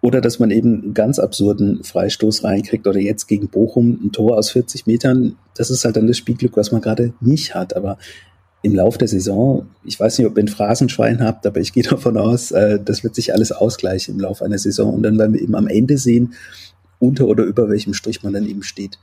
Oder 0.01 0.21
dass 0.21 0.37
man 0.37 0.51
eben 0.51 0.83
einen 0.83 0.93
ganz 0.93 1.17
absurden 1.17 1.83
Freistoß 1.83 2.43
reinkriegt 2.43 2.85
oder 2.85 2.99
jetzt 2.99 3.27
gegen 3.27 3.47
Bochum 3.47 3.99
ein 4.03 4.11
Tor 4.11 4.37
aus 4.37 4.51
40 4.51 4.85
Metern. 4.85 5.37
Das 5.55 5.69
ist 5.71 5.85
halt 5.85 5.95
dann 5.95 6.07
das 6.07 6.17
Spielglück, 6.17 6.57
was 6.57 6.71
man 6.71 6.81
gerade 6.81 7.13
nicht 7.21 7.55
hat. 7.55 7.75
Aber 7.75 7.97
im 8.61 8.75
Lauf 8.75 8.97
der 8.97 9.07
Saison, 9.07 9.67
ich 9.85 9.97
weiß 9.97 10.17
nicht, 10.17 10.27
ob 10.27 10.37
ihr 10.37 10.43
ein 10.43 10.49
Phrasenschwein 10.49 11.23
habt, 11.23 11.47
aber 11.47 11.61
ich 11.61 11.71
gehe 11.73 11.83
davon 11.83 12.17
aus, 12.17 12.51
äh, 12.51 12.79
das 12.83 13.03
wird 13.03 13.15
sich 13.15 13.33
alles 13.33 13.53
ausgleichen 13.53 14.15
im 14.15 14.19
Lauf 14.19 14.41
einer 14.41 14.57
Saison 14.57 14.93
und 14.93 15.03
dann 15.03 15.17
werden 15.17 15.33
wir 15.33 15.41
eben 15.41 15.55
am 15.55 15.67
Ende 15.67 15.97
sehen, 15.97 16.33
unter 16.99 17.27
oder 17.27 17.43
über 17.45 17.69
welchem 17.69 17.93
Strich 17.93 18.23
man 18.23 18.33
dann 18.33 18.45
eben 18.45 18.63
steht. 18.63 18.99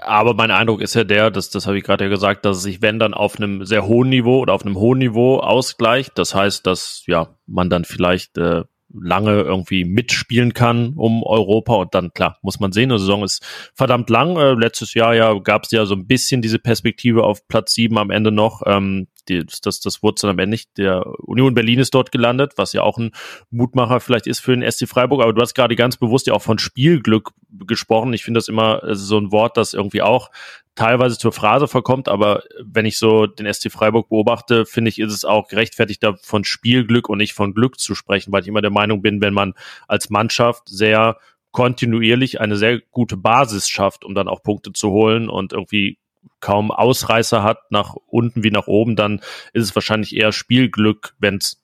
Aber 0.00 0.34
mein 0.34 0.50
Eindruck 0.50 0.80
ist 0.80 0.94
ja 0.94 1.04
der, 1.04 1.30
dass, 1.30 1.50
das 1.50 1.66
habe 1.66 1.78
ich 1.78 1.84
gerade 1.84 2.04
ja 2.04 2.10
gesagt, 2.10 2.44
dass 2.44 2.58
es 2.58 2.62
sich, 2.62 2.82
wenn 2.82 2.98
dann 2.98 3.14
auf 3.14 3.36
einem 3.36 3.64
sehr 3.64 3.86
hohen 3.86 4.08
Niveau 4.08 4.40
oder 4.40 4.54
auf 4.54 4.64
einem 4.64 4.76
hohen 4.76 4.98
Niveau 4.98 5.38
ausgleicht. 5.38 6.18
Das 6.18 6.34
heißt, 6.34 6.66
dass 6.66 7.04
ja 7.06 7.28
man 7.46 7.70
dann 7.70 7.84
vielleicht 7.84 8.38
äh, 8.38 8.64
lange 8.92 9.40
irgendwie 9.40 9.84
mitspielen 9.84 10.54
kann 10.54 10.94
um 10.96 11.22
Europa 11.22 11.74
und 11.74 11.94
dann 11.94 12.12
klar 12.12 12.38
muss 12.42 12.58
man 12.58 12.72
sehen, 12.72 12.88
die 12.88 12.98
Saison 12.98 13.22
ist 13.22 13.44
verdammt 13.74 14.08
lang. 14.08 14.36
Äh, 14.36 14.54
letztes 14.54 14.94
Jahr 14.94 15.14
ja 15.14 15.34
gab 15.38 15.64
es 15.64 15.70
ja 15.70 15.84
so 15.84 15.94
ein 15.94 16.06
bisschen 16.06 16.42
diese 16.42 16.58
Perspektive 16.58 17.24
auf 17.24 17.46
Platz 17.48 17.74
sieben 17.74 17.98
am 17.98 18.10
Ende 18.10 18.32
noch. 18.32 18.62
Ähm, 18.66 19.08
die, 19.28 19.44
das, 19.62 19.80
das 19.80 20.02
wurde 20.02 20.22
dann 20.22 20.30
am 20.30 20.38
Ende 20.38 20.50
nicht. 20.50 20.76
Der 20.76 21.06
Union 21.20 21.54
Berlin 21.54 21.78
ist 21.78 21.94
dort 21.94 22.12
gelandet, 22.12 22.54
was 22.56 22.72
ja 22.72 22.82
auch 22.82 22.98
ein 22.98 23.12
Mutmacher 23.50 24.00
vielleicht 24.00 24.26
ist 24.26 24.40
für 24.40 24.56
den 24.56 24.68
SC 24.68 24.88
Freiburg. 24.88 25.22
Aber 25.22 25.32
du 25.32 25.40
hast 25.40 25.54
gerade 25.54 25.76
ganz 25.76 25.96
bewusst 25.96 26.26
ja 26.26 26.34
auch 26.34 26.42
von 26.42 26.58
Spielglück 26.58 27.30
gesprochen. 27.66 28.12
Ich 28.12 28.24
finde 28.24 28.38
das 28.38 28.48
immer 28.48 28.82
so 28.94 29.18
ein 29.18 29.32
Wort, 29.32 29.56
das 29.56 29.74
irgendwie 29.74 30.02
auch 30.02 30.30
teilweise 30.78 31.18
zur 31.18 31.32
Phrase 31.32 31.66
verkommt, 31.66 32.08
aber 32.08 32.44
wenn 32.62 32.86
ich 32.86 32.98
so 32.98 33.26
den 33.26 33.52
SC 33.52 33.70
Freiburg 33.72 34.08
beobachte, 34.10 34.64
finde 34.64 34.90
ich, 34.90 35.00
ist 35.00 35.12
es 35.12 35.24
auch 35.24 35.48
gerechtfertigt, 35.48 36.04
da 36.04 36.14
von 36.22 36.44
Spielglück 36.44 37.08
und 37.08 37.18
nicht 37.18 37.32
von 37.32 37.52
Glück 37.52 37.80
zu 37.80 37.96
sprechen, 37.96 38.32
weil 38.32 38.42
ich 38.42 38.48
immer 38.48 38.62
der 38.62 38.70
Meinung 38.70 39.02
bin, 39.02 39.20
wenn 39.20 39.34
man 39.34 39.54
als 39.88 40.08
Mannschaft 40.08 40.68
sehr 40.68 41.18
kontinuierlich 41.50 42.40
eine 42.40 42.56
sehr 42.56 42.80
gute 42.92 43.16
Basis 43.16 43.68
schafft, 43.68 44.04
um 44.04 44.14
dann 44.14 44.28
auch 44.28 44.42
Punkte 44.44 44.72
zu 44.72 44.90
holen 44.90 45.28
und 45.28 45.52
irgendwie 45.52 45.98
kaum 46.40 46.70
Ausreißer 46.70 47.42
hat 47.42 47.58
nach 47.70 47.94
unten 48.06 48.44
wie 48.44 48.50
nach 48.50 48.66
oben, 48.66 48.96
dann 48.96 49.20
ist 49.52 49.64
es 49.64 49.74
wahrscheinlich 49.74 50.14
eher 50.14 50.32
Spielglück, 50.32 51.14
wenn 51.18 51.36
es 51.36 51.62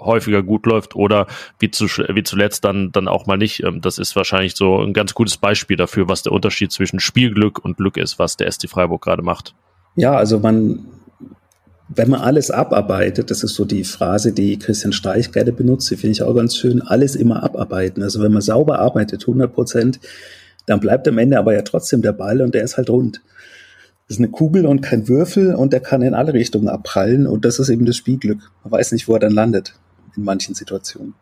häufiger 0.00 0.42
gut 0.42 0.66
läuft 0.66 0.96
oder 0.96 1.26
wie, 1.58 1.70
zu, 1.70 1.86
wie 1.86 2.22
zuletzt 2.22 2.64
dann, 2.64 2.90
dann 2.92 3.08
auch 3.08 3.26
mal 3.26 3.36
nicht. 3.36 3.62
Ähm, 3.62 3.80
das 3.80 3.98
ist 3.98 4.16
wahrscheinlich 4.16 4.56
so 4.56 4.80
ein 4.80 4.92
ganz 4.92 5.14
gutes 5.14 5.36
Beispiel 5.36 5.76
dafür, 5.76 6.08
was 6.08 6.22
der 6.22 6.32
Unterschied 6.32 6.72
zwischen 6.72 7.00
Spielglück 7.00 7.64
und 7.64 7.76
Glück 7.76 7.96
ist, 7.96 8.18
was 8.18 8.36
der 8.36 8.50
SC 8.50 8.68
Freiburg 8.68 9.02
gerade 9.02 9.22
macht. 9.22 9.54
Ja, 9.96 10.16
also 10.16 10.40
man, 10.40 10.86
wenn 11.88 12.10
man 12.10 12.20
alles 12.20 12.50
abarbeitet, 12.50 13.30
das 13.30 13.44
ist 13.44 13.54
so 13.54 13.64
die 13.64 13.84
Phrase, 13.84 14.32
die 14.32 14.58
Christian 14.58 14.92
Streich 14.92 15.30
gerne 15.30 15.52
benutzt, 15.52 15.90
die 15.90 15.96
finde 15.96 16.12
ich 16.12 16.22
auch 16.22 16.34
ganz 16.34 16.56
schön, 16.56 16.82
alles 16.82 17.14
immer 17.14 17.42
abarbeiten. 17.44 18.02
Also 18.02 18.20
wenn 18.20 18.32
man 18.32 18.42
sauber 18.42 18.80
arbeitet, 18.80 19.22
100 19.22 19.52
Prozent, 19.52 20.00
dann 20.66 20.80
bleibt 20.80 21.06
am 21.06 21.18
Ende 21.18 21.38
aber 21.38 21.54
ja 21.54 21.62
trotzdem 21.62 22.02
der 22.02 22.12
Ball 22.12 22.40
und 22.40 22.54
der 22.54 22.64
ist 22.64 22.76
halt 22.76 22.90
rund. 22.90 23.20
Ist 24.06 24.18
eine 24.18 24.28
Kugel 24.28 24.66
und 24.66 24.82
kein 24.82 25.08
Würfel 25.08 25.54
und 25.54 25.72
der 25.72 25.80
kann 25.80 26.02
in 26.02 26.14
alle 26.14 26.34
Richtungen 26.34 26.68
abprallen 26.68 27.26
und 27.26 27.44
das 27.44 27.58
ist 27.58 27.70
eben 27.70 27.86
das 27.86 27.96
Spielglück. 27.96 28.38
Man 28.62 28.72
weiß 28.72 28.92
nicht, 28.92 29.08
wo 29.08 29.14
er 29.14 29.20
dann 29.20 29.32
landet 29.32 29.74
in 30.16 30.24
manchen 30.24 30.54
Situationen. 30.54 31.14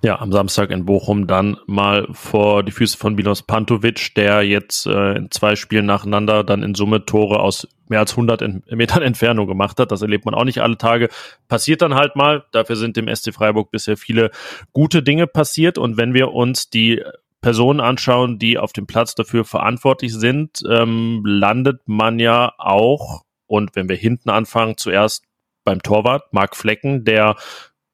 Ja, 0.00 0.20
am 0.20 0.30
Samstag 0.30 0.70
in 0.70 0.84
Bochum 0.84 1.26
dann 1.26 1.56
mal 1.66 2.06
vor 2.12 2.62
die 2.62 2.70
Füße 2.70 2.96
von 2.96 3.16
Milos 3.16 3.42
Pantovic, 3.42 4.14
der 4.14 4.42
jetzt 4.42 4.86
äh, 4.86 5.16
in 5.16 5.30
zwei 5.32 5.56
Spielen 5.56 5.86
nacheinander 5.86 6.44
dann 6.44 6.62
in 6.62 6.76
Summe 6.76 7.04
Tore 7.04 7.40
aus 7.40 7.66
mehr 7.88 7.98
als 7.98 8.12
100 8.12 8.42
in, 8.42 8.62
Metern 8.70 9.02
Entfernung 9.02 9.48
gemacht 9.48 9.80
hat. 9.80 9.90
Das 9.90 10.02
erlebt 10.02 10.24
man 10.24 10.34
auch 10.34 10.44
nicht 10.44 10.60
alle 10.60 10.78
Tage. 10.78 11.08
Passiert 11.48 11.82
dann 11.82 11.96
halt 11.96 12.14
mal. 12.14 12.44
Dafür 12.52 12.76
sind 12.76 12.96
dem 12.96 13.12
SC 13.12 13.34
Freiburg 13.34 13.72
bisher 13.72 13.96
viele 13.96 14.30
gute 14.72 15.02
Dinge 15.02 15.26
passiert. 15.26 15.78
Und 15.78 15.96
wenn 15.96 16.14
wir 16.14 16.32
uns 16.32 16.70
die 16.70 17.02
Personen 17.40 17.80
anschauen, 17.80 18.38
die 18.38 18.58
auf 18.58 18.72
dem 18.72 18.86
Platz 18.86 19.14
dafür 19.14 19.44
verantwortlich 19.44 20.14
sind, 20.14 20.62
ähm, 20.68 21.22
landet 21.24 21.82
man 21.86 22.18
ja 22.18 22.52
auch, 22.58 23.22
und 23.46 23.74
wenn 23.74 23.88
wir 23.88 23.96
hinten 23.96 24.30
anfangen, 24.30 24.76
zuerst 24.76 25.24
beim 25.64 25.82
Torwart, 25.82 26.32
Marc 26.32 26.56
Flecken, 26.56 27.04
der 27.04 27.36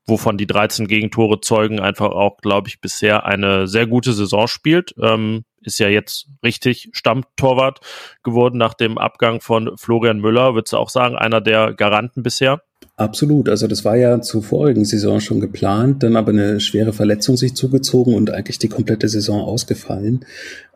wovon 0.07 0.37
die 0.37 0.47
13 0.47 0.87
Gegentore 0.87 1.41
zeugen, 1.41 1.81
einfach 1.81 2.11
auch, 2.11 2.37
glaube 2.39 2.69
ich, 2.69 2.81
bisher 2.81 3.25
eine 3.25 3.67
sehr 3.67 3.87
gute 3.87 4.13
Saison 4.13 4.47
spielt. 4.49 4.95
Ähm, 5.01 5.45
ist 5.67 5.79
ja 5.79 5.89
jetzt 5.89 6.29
richtig 6.43 6.91
Stammtorwart 6.93 7.81
geworden 8.23 8.59
nach 8.59 8.75
dem 8.75 8.99
Abgang 8.99 9.41
von 9.41 9.77
Florian 9.77 10.21
Müller. 10.21 10.55
Würdest 10.55 10.73
du 10.73 10.77
auch 10.77 10.91
sagen, 10.91 11.17
einer 11.17 11.41
der 11.41 11.75
Garanten 11.75 12.23
bisher? 12.23 12.63
Absolut. 12.97 13.49
Also 13.49 13.67
das 13.67 13.85
war 13.85 13.97
ja 13.97 14.21
zur 14.21 14.43
vorigen 14.43 14.85
Saison 14.85 15.21
schon 15.21 15.41
geplant, 15.41 16.03
dann 16.03 16.17
aber 16.17 16.31
eine 16.31 16.61
schwere 16.61 16.93
Verletzung 16.93 17.37
sich 17.37 17.55
zugezogen 17.55 18.15
und 18.15 18.31
eigentlich 18.31 18.59
die 18.59 18.69
komplette 18.69 19.09
Saison 19.09 19.41
ausgefallen. 19.41 20.25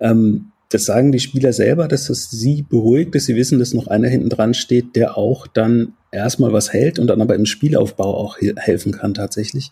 Ähm, 0.01 0.53
das 0.71 0.85
sagen 0.85 1.13
die 1.13 1.21
Spieler 1.21 1.53
selber, 1.53 1.89
dass 1.89 2.09
das 2.09 2.31
sie 2.31 2.63
beruhigt, 2.63 3.15
dass 3.15 3.25
sie 3.25 3.37
wissen, 3.37 3.59
dass 3.59 3.73
noch 3.73 3.87
einer 3.87 4.09
hinten 4.09 4.29
dran 4.29 4.53
steht, 4.53 4.97
der 4.97 5.17
auch 5.17 5.47
dann 5.47 5.95
erstmal 6.11 6.53
was 6.53 6.73
hält 6.73 6.99
und 6.99 7.07
dann 7.07 7.23
aber 7.23 7.35
im 7.37 7.47
Spielaufbau 7.47 8.15
auch 8.17 8.37
helfen 8.57 8.93
kann 8.93 9.15
tatsächlich. 9.15 9.71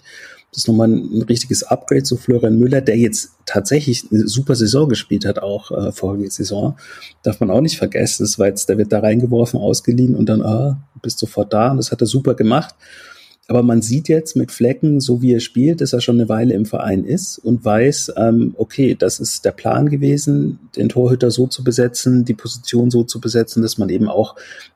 Das 0.56 0.62
ist 0.62 0.68
nochmal 0.68 0.88
ein, 0.88 1.20
richtiges 1.28 1.64
Upgrade 1.64 2.02
zu 2.02 2.16
Florian 2.16 2.58
Müller, 2.58 2.80
der 2.80 2.96
jetzt 2.96 3.32
tatsächlich 3.44 4.06
eine 4.10 4.26
super 4.26 4.54
Saison 4.54 4.88
gespielt 4.88 5.26
hat, 5.26 5.38
auch 5.38 5.70
äh, 5.70 5.92
vorige 5.92 6.30
Saison. 6.30 6.78
Darf 7.22 7.40
man 7.40 7.50
auch 7.50 7.60
nicht 7.60 7.76
vergessen. 7.76 8.22
Das 8.22 8.38
war 8.38 8.46
jetzt, 8.46 8.66
der 8.70 8.78
wird 8.78 8.90
da 8.90 9.00
reingeworfen, 9.00 9.60
ausgeliehen 9.60 10.14
und 10.14 10.30
dann, 10.30 10.40
ah, 10.40 10.80
bist 11.02 11.18
sofort 11.18 11.52
da. 11.52 11.72
Und 11.72 11.76
das 11.76 11.92
hat 11.92 12.00
er 12.00 12.06
super 12.06 12.34
gemacht. 12.34 12.74
Aber 13.48 13.62
man 13.62 13.80
sieht 13.80 14.08
jetzt 14.08 14.34
mit 14.34 14.50
Flecken, 14.50 15.00
so 15.00 15.22
wie 15.22 15.32
er 15.32 15.40
spielt, 15.40 15.80
dass 15.80 15.92
er 15.92 16.00
schon 16.00 16.16
eine 16.16 16.28
Weile 16.28 16.54
im 16.54 16.66
Verein 16.66 17.04
ist 17.04 17.38
und 17.38 17.64
weiß, 17.64 18.14
ähm, 18.16 18.54
okay, 18.58 18.96
das 18.98 19.20
ist 19.20 19.44
der 19.44 19.52
Plan 19.52 19.88
gewesen, 19.88 20.58
den 20.74 20.88
Torhüter 20.88 21.30
so 21.30 21.46
zu 21.46 21.62
besetzen, 21.62 22.24
die 22.24 22.34
Position 22.34 22.90
so 22.90 23.04
zu 23.04 23.20
besetzen, 23.20 23.62
dass 23.62 23.78
man 23.78 23.88
eben 23.88 24.08
auch 24.08 24.34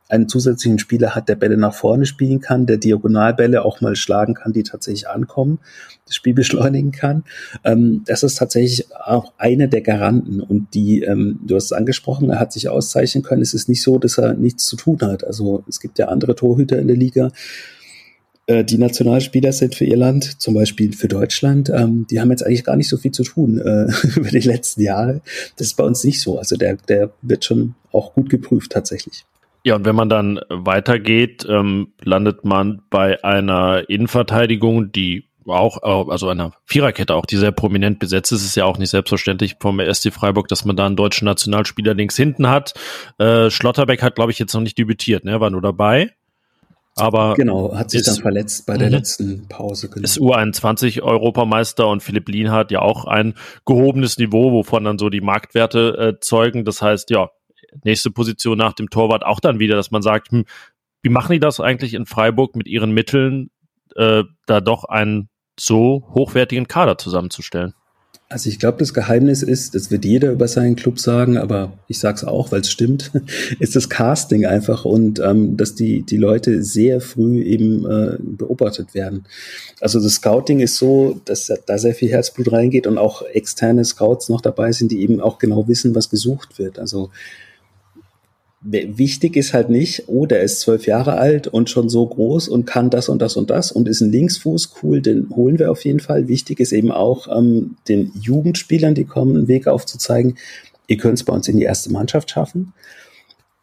einen 0.09 0.29
zusätzlichen 0.29 0.79
Spieler 0.79 1.15
hat, 1.15 1.29
der 1.29 1.35
Bälle 1.35 1.57
nach 1.57 1.75
vorne 1.75 2.07
spielen 2.07 2.41
kann, 2.41 2.67
der 2.67 2.77
Diagonalbälle 2.77 3.65
auch 3.65 3.81
mal 3.81 3.97
schlagen 3.97 4.35
kann, 4.35 4.53
die 4.53 4.63
tatsächlich 4.63 5.09
ankommen, 5.09 5.59
das 6.07 6.15
Spiel 6.15 6.35
beschleunigen 6.41 6.93
kann. 6.93 7.25
Ähm, 7.65 8.03
das 8.07 8.23
ist 8.23 8.37
tatsächlich 8.37 8.87
auch 8.95 9.33
eine 9.37 9.69
der 9.69 9.83
Garanten. 9.83 10.41
Und 10.41 10.75
die, 10.75 11.03
ähm, 11.03 11.41
du 11.45 11.57
hast 11.57 11.67
es 11.67 11.73
angesprochen, 11.73 12.31
er 12.31 12.39
hat 12.39 12.53
sich 12.53 12.69
auszeichnen 12.69 13.25
können. 13.25 13.43
Es 13.43 13.55
ist 13.55 13.69
nicht 13.69 13.83
so, 13.83 13.99
dass 13.99 14.19
er 14.19 14.35
nichts 14.35 14.67
zu 14.67 14.77
tun 14.77 14.99
hat. 15.03 15.25
Also 15.25 15.65
es 15.69 15.81
gibt 15.81 15.99
ja 15.99 16.07
andere 16.07 16.37
Torhüter 16.37 16.79
in 16.79 16.87
der 16.87 16.97
Liga, 16.97 17.33
äh, 18.51 18.65
die 18.65 18.79
Nationalspieler 18.79 19.53
sind 19.53 19.77
für 19.77 19.85
ihr 19.85 19.97
Land, 19.97 20.41
zum 20.41 20.55
Beispiel 20.55 20.93
für 20.93 21.07
Deutschland, 21.07 21.71
ähm, 21.71 22.07
die 22.11 22.21
haben 22.21 22.31
jetzt 22.31 22.45
eigentlich 22.45 22.65
gar 22.65 22.75
nicht 22.75 22.89
so 22.89 22.97
viel 22.97 23.13
zu 23.13 23.23
tun 23.23 23.59
äh, 23.59 23.87
über 24.17 24.29
die 24.29 24.41
letzten 24.41 24.83
Jahre. 24.83 25.21
Das 25.57 25.69
ist 25.69 25.77
bei 25.77 25.85
uns 25.85 26.03
nicht 26.03 26.21
so. 26.21 26.37
Also 26.39 26.57
der, 26.57 26.77
der 26.89 27.13
wird 27.23 27.45
schon 27.45 27.77
auch 27.93 28.13
gut 28.13 28.29
geprüft 28.29 28.73
tatsächlich. 28.73 29.25
Ja, 29.63 29.77
und 29.77 29.85
wenn 29.85 29.95
man 29.95 30.09
dann 30.09 30.41
weitergeht, 30.49 31.47
ähm, 31.49 31.93
landet 32.03 32.45
man 32.45 32.83
bei 32.91 33.23
einer 33.23 33.89
Innenverteidigung, 33.89 34.91
die 34.91 35.27
auch, 35.47 36.09
also 36.09 36.29
einer 36.29 36.53
Viererkette 36.65 37.15
auch, 37.15 37.27
die 37.27 37.37
sehr 37.37 37.53
prominent 37.53 37.99
besetzt 37.99 38.33
ist. 38.33 38.41
Es 38.41 38.47
ist 38.47 38.57
ja 38.57 38.65
auch 38.65 38.79
nicht 38.79 38.91
selbstverständlich 38.91 39.57
vom 39.61 39.81
SC 39.81 40.13
Freiburg, 40.13 40.49
dass 40.49 40.65
man 40.65 40.77
da 40.77 40.87
einen 40.87 40.97
deutschen 40.97 41.27
Nationalspieler 41.27 41.95
links 41.95 42.17
hinten 42.17 42.49
hat. 42.49 42.75
Äh, 43.19 43.51
Schlotterbeck 43.51 44.03
hat, 44.03 44.17
glaube 44.17 44.33
ich, 44.33 44.39
jetzt 44.39 44.55
noch 44.55 44.61
nicht 44.61 44.79
debütiert, 44.79 45.25
ne? 45.25 45.41
war 45.41 45.51
nur 45.51 45.63
dabei. 45.63 46.11
Aber 46.97 47.35
genau, 47.35 47.75
hat 47.75 47.91
sich 47.91 48.03
dann 48.03 48.17
verletzt 48.17 48.67
bei 48.67 48.77
der 48.77 48.89
mhm. 48.89 48.95
letzten 48.95 49.49
Pause. 49.49 49.89
Genau. 49.89 50.05
Ist 50.05 50.19
U21 50.19 51.03
Europameister 51.03 51.89
und 51.89 52.03
Philipp 52.03 52.29
Lien 52.29 52.51
hat 52.51 52.71
ja 52.71 52.81
auch 52.81 53.05
ein 53.05 53.35
gehobenes 53.65 54.19
Niveau, 54.19 54.53
wovon 54.53 54.85
dann 54.85 54.99
so 54.99 55.09
die 55.09 55.21
Marktwerte 55.21 56.15
äh, 56.17 56.21
zeugen. 56.21 56.65
Das 56.65 56.83
heißt, 56.83 57.11
ja, 57.11 57.31
nächste 57.85 58.11
Position 58.11 58.59
nach 58.59 58.73
dem 58.73 58.91
Torwart 58.91 59.25
auch 59.25 59.41
dann 59.41 59.59
wieder, 59.59 59.77
dass 59.77 59.91
man 59.91 60.03
sagt, 60.03 60.31
hm, 60.31 60.45
wie 61.03 61.09
machen 61.11 61.33
die 61.33 61.41
das 61.41 61.61
eigentlich 61.61 61.95
in 61.95 62.07
Freiburg 62.07 62.57
mit 62.57 62.69
ihren 62.69 62.93
Mitteln, 62.93 63.51
äh, 63.97 64.25
da 64.47 64.61
doch 64.61 64.85
einen 64.85 65.29
so 65.59 66.09
hochwertigen 66.15 66.69
Kader 66.69 66.99
zusammenzustellen? 66.99 67.75
Also 68.33 68.49
ich 68.49 68.61
glaube, 68.61 68.79
das 68.79 68.95
Geheimnis 68.95 69.43
ist, 69.43 69.75
das 69.75 69.91
wird 69.91 70.05
jeder 70.05 70.31
über 70.31 70.47
seinen 70.47 70.77
Club 70.77 71.01
sagen, 71.01 71.37
aber 71.37 71.73
ich 71.89 71.99
sage 71.99 72.15
es 72.15 72.25
auch, 72.25 72.53
weil 72.53 72.61
es 72.61 72.71
stimmt, 72.71 73.11
ist 73.59 73.75
das 73.75 73.91
Casting 73.91 74.47
einfach 74.47 74.85
und 74.85 75.19
ähm, 75.19 75.57
dass 75.57 75.75
die, 75.75 76.03
die 76.03 76.17
Leute 76.17 76.63
sehr 76.63 77.01
früh 77.01 77.43
eben 77.43 77.85
äh, 77.91 78.19
beobachtet 78.21 78.95
werden. 78.95 79.27
Also 79.81 80.01
das 80.01 80.13
Scouting 80.13 80.61
ist 80.61 80.77
so, 80.77 81.21
dass 81.25 81.53
da 81.67 81.77
sehr 81.77 81.93
viel 81.93 82.09
Herzblut 82.09 82.53
reingeht 82.53 82.87
und 82.87 82.99
auch 82.99 83.23
externe 83.23 83.85
Scouts 83.85 84.29
noch 84.29 84.41
dabei 84.41 84.71
sind, 84.71 84.93
die 84.93 85.03
eben 85.03 85.21
auch 85.21 85.39
genau 85.39 85.67
wissen, 85.67 85.97
was 85.97 86.09
gesucht 86.09 86.57
wird. 86.61 86.79
Also 86.79 87.11
wichtig 88.63 89.37
ist 89.37 89.55
halt 89.55 89.71
nicht, 89.71 90.05
oh, 90.07 90.27
der 90.27 90.43
ist 90.43 90.61
zwölf 90.61 90.87
Jahre 90.87 91.17
alt 91.17 91.47
und 91.47 91.71
schon 91.71 91.89
so 91.89 92.07
groß 92.07 92.49
und 92.49 92.67
kann 92.67 92.91
das 92.91 93.09
und 93.09 93.23
das 93.23 93.37
und 93.37 93.49
das 93.49 93.73
und 93.73 93.89
ist 93.89 94.03
ein 94.03 94.13
Linksfuß, 94.13 94.75
cool, 94.83 95.01
den 95.01 95.31
holen 95.31 95.59
wir 95.59 95.71
auf 95.71 95.85
jeden 95.85 96.01
Fall. 96.01 96.29
Wichtig 96.29 96.61
ist 96.61 96.73
eben 96.73 96.91
auch, 96.91 97.27
ähm, 97.35 97.77
den 97.89 98.13
Jugendspielern, 98.21 98.95
die 98.95 99.05
kommen, 99.05 99.37
einen 99.37 99.49
Weg 99.49 99.67
aufzuzeigen, 99.67 100.37
ihr 100.89 100.99
könnt 100.99 101.15
es 101.15 101.25
bei 101.25 101.33
uns 101.33 101.49
in 101.49 101.57
die 101.57 101.63
erste 101.63 101.91
Mannschaft 101.91 102.31
schaffen. 102.31 102.75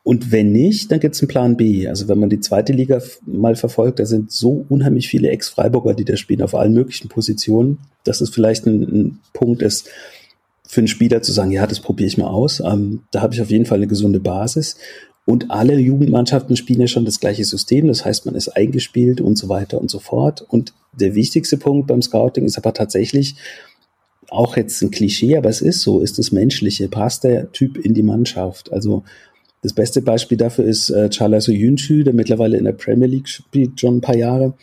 Und 0.02 0.32
wenn 0.32 0.54
nicht, 0.54 0.90
dann 0.90 1.02
gibt 1.02 1.16
es 1.16 1.22
einen 1.22 1.28
Plan 1.28 1.58
B. 1.58 1.88
Also 1.88 2.08
wenn 2.08 2.18
man 2.18 2.30
die 2.30 2.40
zweite 2.40 2.72
Liga 2.72 3.02
mal 3.26 3.58
verfolgt, 3.58 4.00
da 4.00 4.06
sind 4.06 4.32
so 4.32 4.66
unheimlich 4.70 5.10
viele 5.10 5.30
Ex-Freiburger, 5.30 5.94
die 5.94 6.06
da 6.06 6.16
spielen 6.16 6.42
auf 6.42 6.56
allen 6.56 6.74
möglichen 6.74 7.10
Positionen, 7.10 7.80
dass 8.06 8.22
es 8.22 8.30
vielleicht 8.30 8.66
ein, 8.66 8.82
ein 8.84 9.20
Punkt 9.34 9.62
ist, 9.62 9.90
für 10.78 10.82
einen 10.82 10.88
Spieler 10.88 11.24
zu 11.24 11.32
sagen, 11.32 11.50
ja, 11.50 11.66
das 11.66 11.80
probiere 11.80 12.06
ich 12.06 12.20
mal 12.20 12.28
aus. 12.28 12.60
Ähm, 12.60 13.02
da 13.10 13.24
habe 13.24 13.34
ich 13.34 13.42
auf 13.42 13.50
jeden 13.50 13.66
Fall 13.66 13.80
eine 13.80 13.88
gesunde 13.88 14.20
Basis. 14.20 14.78
Und 15.26 15.50
alle 15.50 15.76
Jugendmannschaften 15.80 16.56
spielen 16.56 16.82
ja 16.82 16.86
schon 16.86 17.04
das 17.04 17.20
gleiche 17.20 17.46
System. 17.46 17.88
Das 17.88 18.06
heißt, 18.06 18.28
man 18.28 18.36
ist 18.36 18.50
eingespielt 18.50 19.20
und 19.20 19.40
so 19.40 19.50
weiter 19.50 19.82
und 19.82 19.90
so 19.90 19.98
fort. 19.98 20.46
Und 20.48 20.76
der 20.94 21.16
wichtigste 21.16 21.58
Punkt 21.58 21.88
beim 21.88 22.04
Scouting 22.04 22.46
ist 22.46 22.60
aber 22.60 22.76
tatsächlich 22.76 23.38
auch 24.30 24.56
jetzt 24.56 24.80
ein 24.84 24.92
Klischee, 24.92 25.36
aber 25.36 25.50
es 25.50 25.62
ist 25.62 25.82
so, 25.82 26.00
ist 26.00 26.20
das 26.20 26.32
Menschliche. 26.32 26.90
Passt 26.90 27.24
der 27.24 27.52
Typ 27.52 27.84
in 27.84 27.96
die 27.96 28.04
Mannschaft? 28.04 28.72
Also 28.72 29.04
das 29.64 29.74
beste 29.74 30.04
Beispiel 30.04 30.38
dafür 30.38 30.66
ist 30.66 30.92
äh, 30.92 31.10
Charles 31.10 31.50
Oyuncu, 31.50 32.04
der 32.04 32.14
mittlerweile 32.14 32.58
in 32.58 32.66
der 32.66 32.74
Premier 32.74 33.08
League 33.08 33.28
spielt, 33.28 33.80
schon 33.80 33.98
ein 33.98 34.02
paar 34.02 34.16
Jahre. 34.16 34.54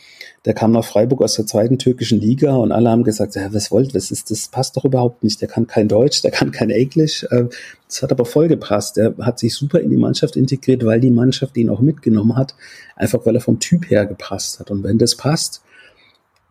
Der 0.44 0.54
kam 0.54 0.70
nach 0.70 0.84
Freiburg 0.84 1.20
aus 1.20 1.34
der 1.34 1.46
zweiten 1.46 1.78
türkischen 1.78 2.20
Liga 2.20 2.54
und 2.54 2.70
alle 2.70 2.90
haben 2.90 3.02
gesagt, 3.02 3.34
ja, 3.34 3.52
was 3.52 3.72
wollt, 3.72 3.94
was 3.94 4.12
ist, 4.12 4.30
das 4.30 4.48
passt 4.48 4.76
doch 4.76 4.84
überhaupt 4.84 5.24
nicht. 5.24 5.40
Der 5.40 5.48
kann 5.48 5.66
kein 5.66 5.88
Deutsch, 5.88 6.22
der 6.22 6.30
kann 6.30 6.52
kein 6.52 6.70
Englisch. 6.70 7.24
Äh, 7.30 7.46
das 7.88 8.02
hat 8.02 8.12
aber 8.12 8.24
voll 8.24 8.46
gepasst. 8.46 8.96
Er 8.96 9.14
hat 9.20 9.40
sich 9.40 9.54
super 9.54 9.80
in 9.80 9.90
die 9.90 9.96
Mannschaft 9.96 10.36
integriert, 10.36 10.84
weil 10.84 11.00
die 11.00 11.10
Mannschaft 11.10 11.56
ihn 11.56 11.70
auch 11.70 11.80
mitgenommen 11.80 12.36
hat, 12.36 12.54
einfach 12.94 13.26
weil 13.26 13.34
er 13.34 13.40
vom 13.40 13.58
Typ 13.58 13.90
her 13.90 14.06
gepasst 14.06 14.60
hat. 14.60 14.70
Und 14.70 14.84
wenn 14.84 14.98
das 14.98 15.16
passt, 15.16 15.62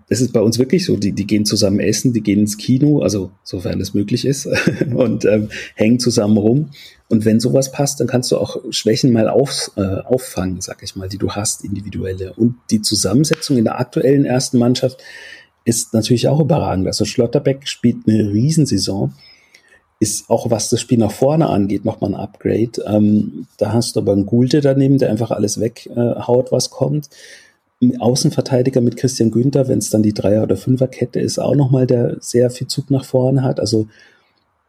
es 0.09 0.21
ist 0.21 0.33
bei 0.33 0.41
uns 0.41 0.59
wirklich 0.59 0.85
so, 0.85 0.97
die, 0.97 1.11
die 1.11 1.25
gehen 1.25 1.45
zusammen 1.45 1.79
essen, 1.79 2.13
die 2.13 2.21
gehen 2.21 2.39
ins 2.39 2.57
Kino, 2.57 2.99
also 2.99 3.31
sofern 3.43 3.79
es 3.81 3.93
möglich 3.93 4.25
ist, 4.25 4.47
und 4.95 5.25
ähm, 5.25 5.49
hängen 5.75 5.99
zusammen 5.99 6.37
rum. 6.37 6.69
Und 7.09 7.25
wenn 7.25 7.39
sowas 7.39 7.71
passt, 7.71 7.99
dann 7.99 8.07
kannst 8.07 8.31
du 8.31 8.37
auch 8.37 8.57
Schwächen 8.71 9.11
mal 9.11 9.29
auf, 9.29 9.71
äh, 9.75 9.81
auffangen, 9.81 10.61
sag 10.61 10.83
ich 10.83 10.95
mal, 10.95 11.09
die 11.09 11.17
du 11.17 11.31
hast, 11.31 11.63
individuelle. 11.63 12.33
Und 12.33 12.55
die 12.71 12.81
Zusammensetzung 12.81 13.57
in 13.57 13.65
der 13.65 13.79
aktuellen 13.79 14.25
ersten 14.25 14.57
Mannschaft 14.57 15.01
ist 15.65 15.93
natürlich 15.93 16.27
auch 16.27 16.39
überragend. 16.39 16.87
Also 16.87 17.05
Schlotterbeck 17.05 17.67
spielt 17.67 18.07
eine 18.07 18.31
Riesensaison, 18.31 19.13
ist 19.99 20.29
auch 20.29 20.49
was 20.51 20.69
das 20.69 20.81
Spiel 20.81 20.97
nach 20.97 21.11
vorne 21.11 21.47
angeht, 21.47 21.85
nochmal 21.85 22.13
ein 22.13 22.19
Upgrade. 22.19 22.71
Ähm, 22.85 23.47
da 23.57 23.71
hast 23.71 23.95
du 23.95 24.01
aber 24.01 24.11
einen 24.11 24.25
Gulte 24.25 24.59
daneben, 24.59 24.97
der 24.97 25.09
einfach 25.09 25.31
alles 25.31 25.59
weghaut, 25.59 26.47
äh, 26.47 26.51
was 26.51 26.69
kommt. 26.69 27.09
Außenverteidiger 27.99 28.81
mit 28.81 28.97
Christian 28.97 29.31
Günther, 29.31 29.67
wenn 29.67 29.79
es 29.79 29.89
dann 29.89 30.03
die 30.03 30.13
Dreier- 30.13 30.43
oder 30.43 30.57
Fünferkette 30.57 31.19
ist, 31.19 31.39
auch 31.39 31.55
nochmal, 31.55 31.87
der 31.87 32.17
sehr 32.19 32.49
viel 32.49 32.67
Zug 32.67 32.91
nach 32.91 33.05
vorne 33.05 33.43
hat. 33.43 33.59
Also 33.59 33.87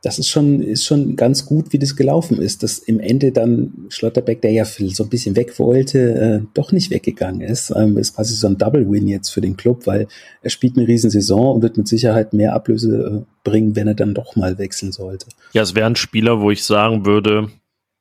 das 0.05 0.19
ist 0.19 0.29
schon, 0.29 0.61
ist 0.61 0.85
schon 0.85 1.17
ganz 1.17 1.47
gut, 1.47 1.73
wie 1.73 1.79
das 1.79 1.97
gelaufen 1.97 2.39
ist, 2.39 2.63
dass 2.63 2.79
im 2.79 3.01
Ende 3.01 3.33
dann 3.33 3.87
Schlotterbeck, 3.89 4.43
der 4.43 4.53
ja 4.53 4.65
so 4.65 5.05
ein 5.05 5.09
bisschen 5.09 5.35
weg 5.35 5.59
wollte, 5.59 6.43
äh, 6.43 6.47
doch 6.53 6.73
nicht 6.73 6.91
weggegangen 6.91 7.41
ist. 7.41 7.73
Ähm, 7.75 7.97
ist 7.97 8.15
quasi 8.15 8.35
so 8.35 8.47
ein 8.47 8.59
Double-Win 8.59 9.09
jetzt 9.09 9.31
für 9.31 9.41
den 9.41 9.57
Club, 9.57 9.87
weil 9.87 10.07
er 10.43 10.51
spielt 10.51 10.77
eine 10.77 10.87
Riesensaison 10.87 11.57
und 11.57 11.63
wird 11.63 11.79
mit 11.79 11.89
Sicherheit 11.89 12.35
mehr 12.35 12.53
Ablöse 12.53 13.25
äh, 13.25 13.49
bringen, 13.49 13.77
wenn 13.77 13.89
er 13.89 13.95
dann 13.95 14.13
doch 14.15 14.37
mal 14.37 14.59
wechseln 14.59 14.93
sollte. 14.93 15.27
Ja, 15.53 15.63
es 15.63 15.75
wäre 15.75 15.87
ein 15.87 15.97
Spieler, 15.97 16.41
wo 16.41 16.51
ich 16.51 16.65
sagen 16.65 17.07
würde, 17.07 17.49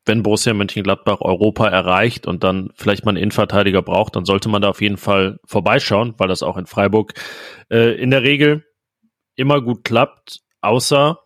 wenn 0.06 0.24
Borussia 0.24 0.54
Mönchengladbach 0.54 1.22
Europa 1.22 1.68
erreicht 1.68 2.28
und 2.28 2.44
dann 2.44 2.72
vielleicht 2.76 3.06
mal 3.06 3.12
einen 3.12 3.18
Innenverteidiger 3.18 3.82
braucht, 3.82 4.16
dann 4.16 4.26
sollte 4.26 4.50
man 4.50 4.62
da 4.62 4.70
auf 4.70 4.82
jeden 4.82 4.98
Fall 4.98 5.40
vorbeischauen, 5.46 6.14
weil 6.18 6.28
das 6.28 6.44
auch 6.44 6.58
in 6.58 6.66
Freiburg 6.66 7.14
äh, 7.70 7.96
in 7.96 8.12
der 8.12 8.24
Regel 8.24 8.66
immer 9.36 9.62
gut 9.62 9.84
klappt, 9.84 10.42
außer 10.62 11.20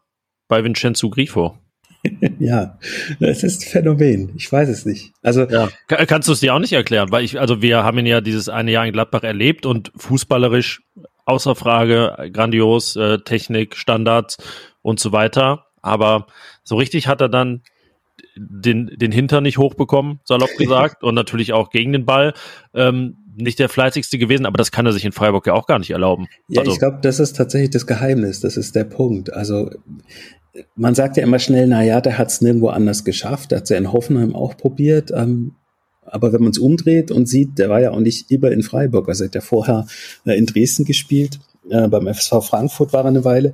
bei 0.47 0.63
Vincenzo 0.63 1.09
Grifo. 1.09 1.57
ja, 2.39 2.77
das 3.19 3.43
ist 3.43 3.63
ein 3.63 3.69
Phänomen. 3.69 4.33
Ich 4.37 4.51
weiß 4.51 4.69
es 4.69 4.85
nicht. 4.85 5.11
Also 5.23 5.43
ja. 5.43 5.69
kannst 5.87 6.27
du 6.27 6.33
es 6.33 6.39
dir 6.39 6.53
auch 6.53 6.59
nicht 6.59 6.73
erklären, 6.73 7.11
weil 7.11 7.23
ich, 7.23 7.39
also 7.39 7.61
wir 7.61 7.83
haben 7.83 7.97
ihn 7.97 8.05
ja 8.05 8.21
dieses 8.21 8.49
eine 8.49 8.71
Jahr 8.71 8.85
in 8.85 8.93
Gladbach 8.93 9.23
erlebt 9.23 9.65
und 9.65 9.91
fußballerisch 9.95 10.81
außer 11.25 11.55
Frage 11.55 12.29
grandios, 12.31 12.95
äh, 12.95 13.19
Technik, 13.19 13.75
Standards 13.75 14.37
und 14.81 14.99
so 14.99 15.11
weiter. 15.11 15.65
Aber 15.81 16.27
so 16.63 16.75
richtig 16.75 17.07
hat 17.07 17.21
er 17.21 17.29
dann 17.29 17.63
den, 18.35 18.91
den 18.95 19.11
Hintern 19.11 19.43
nicht 19.43 19.57
hochbekommen, 19.57 20.19
salopp 20.23 20.49
gesagt, 20.57 21.03
und 21.03 21.15
natürlich 21.15 21.53
auch 21.53 21.69
gegen 21.69 21.93
den 21.93 22.05
Ball. 22.05 22.33
Ähm, 22.73 23.17
nicht 23.35 23.59
der 23.59 23.69
fleißigste 23.69 24.17
gewesen, 24.17 24.47
aber 24.47 24.57
das 24.57 24.71
kann 24.71 24.85
er 24.87 24.93
sich 24.93 25.05
in 25.05 25.11
Freiburg 25.11 25.45
ja 25.45 25.53
auch 25.53 25.67
gar 25.67 25.77
nicht 25.77 25.91
erlauben. 25.91 26.27
Ja, 26.47 26.61
also, 26.61 26.71
ich 26.71 26.79
glaube, 26.79 26.99
das 27.01 27.19
ist 27.19 27.35
tatsächlich 27.35 27.69
das 27.69 27.85
Geheimnis, 27.85 28.39
das 28.39 28.57
ist 28.57 28.75
der 28.75 28.83
Punkt. 28.83 29.31
Also 29.31 29.69
man 30.75 30.95
sagt 30.95 31.17
ja 31.17 31.23
immer 31.23 31.37
schnell, 31.37 31.67
na 31.67 31.83
ja, 31.83 32.01
der 32.01 32.17
hat 32.17 32.29
es 32.29 32.41
nirgendwo 32.41 32.69
anders 32.69 33.03
geschafft, 33.03 33.51
der 33.51 33.59
hat 33.59 33.65
es 33.65 33.69
ja 33.69 33.77
in 33.77 33.91
Hoffenheim 33.91 34.35
auch 34.35 34.57
probiert. 34.57 35.11
Ähm, 35.13 35.53
aber 36.03 36.33
wenn 36.33 36.41
man 36.41 36.51
es 36.51 36.57
umdreht 36.57 37.11
und 37.11 37.27
sieht, 37.27 37.59
der 37.59 37.69
war 37.69 37.81
ja 37.81 37.91
auch 37.91 37.99
nicht 37.99 38.31
immer 38.31 38.51
in 38.51 38.63
Freiburg, 38.63 39.07
also 39.09 39.23
er 39.23 39.27
hat 39.27 39.35
ja 39.35 39.41
vorher 39.41 39.85
äh, 40.25 40.37
in 40.37 40.45
Dresden 40.45 40.85
gespielt, 40.85 41.39
äh, 41.69 41.87
beim 41.87 42.07
FSV 42.07 42.41
Frankfurt 42.41 42.93
war 42.93 43.03
er 43.03 43.09
eine 43.09 43.25
Weile 43.25 43.53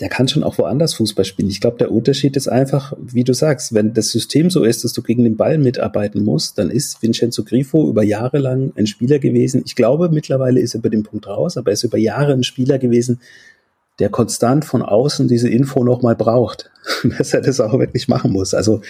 der 0.00 0.08
kann 0.08 0.28
schon 0.28 0.42
auch 0.42 0.58
woanders 0.58 0.94
Fußball 0.94 1.24
spielen. 1.24 1.48
Ich 1.48 1.60
glaube, 1.60 1.78
der 1.78 1.90
Unterschied 1.90 2.36
ist 2.36 2.48
einfach, 2.48 2.92
wie 2.98 3.24
du 3.24 3.32
sagst, 3.32 3.74
wenn 3.74 3.94
das 3.94 4.10
System 4.10 4.50
so 4.50 4.64
ist, 4.64 4.84
dass 4.84 4.92
du 4.92 5.02
gegen 5.02 5.24
den 5.24 5.36
Ball 5.36 5.58
mitarbeiten 5.58 6.24
musst, 6.24 6.58
dann 6.58 6.70
ist 6.70 7.02
Vincenzo 7.02 7.44
Grifo 7.44 7.88
über 7.88 8.02
Jahre 8.02 8.38
lang 8.38 8.72
ein 8.76 8.86
Spieler 8.86 9.18
gewesen. 9.18 9.62
Ich 9.64 9.76
glaube, 9.76 10.08
mittlerweile 10.08 10.60
ist 10.60 10.74
er 10.74 10.78
über 10.78 10.90
den 10.90 11.02
Punkt 11.02 11.26
raus, 11.26 11.56
aber 11.56 11.70
er 11.70 11.74
ist 11.74 11.84
über 11.84 11.98
Jahre 11.98 12.32
ein 12.32 12.44
Spieler 12.44 12.78
gewesen, 12.78 13.20
der 13.98 14.10
konstant 14.10 14.64
von 14.64 14.82
außen 14.82 15.28
diese 15.28 15.48
Info 15.48 15.82
nochmal 15.82 16.16
braucht, 16.16 16.70
dass 17.18 17.32
er 17.32 17.40
das 17.40 17.60
auch 17.60 17.78
wirklich 17.78 18.08
machen 18.08 18.32
muss. 18.32 18.54
Also 18.54 18.82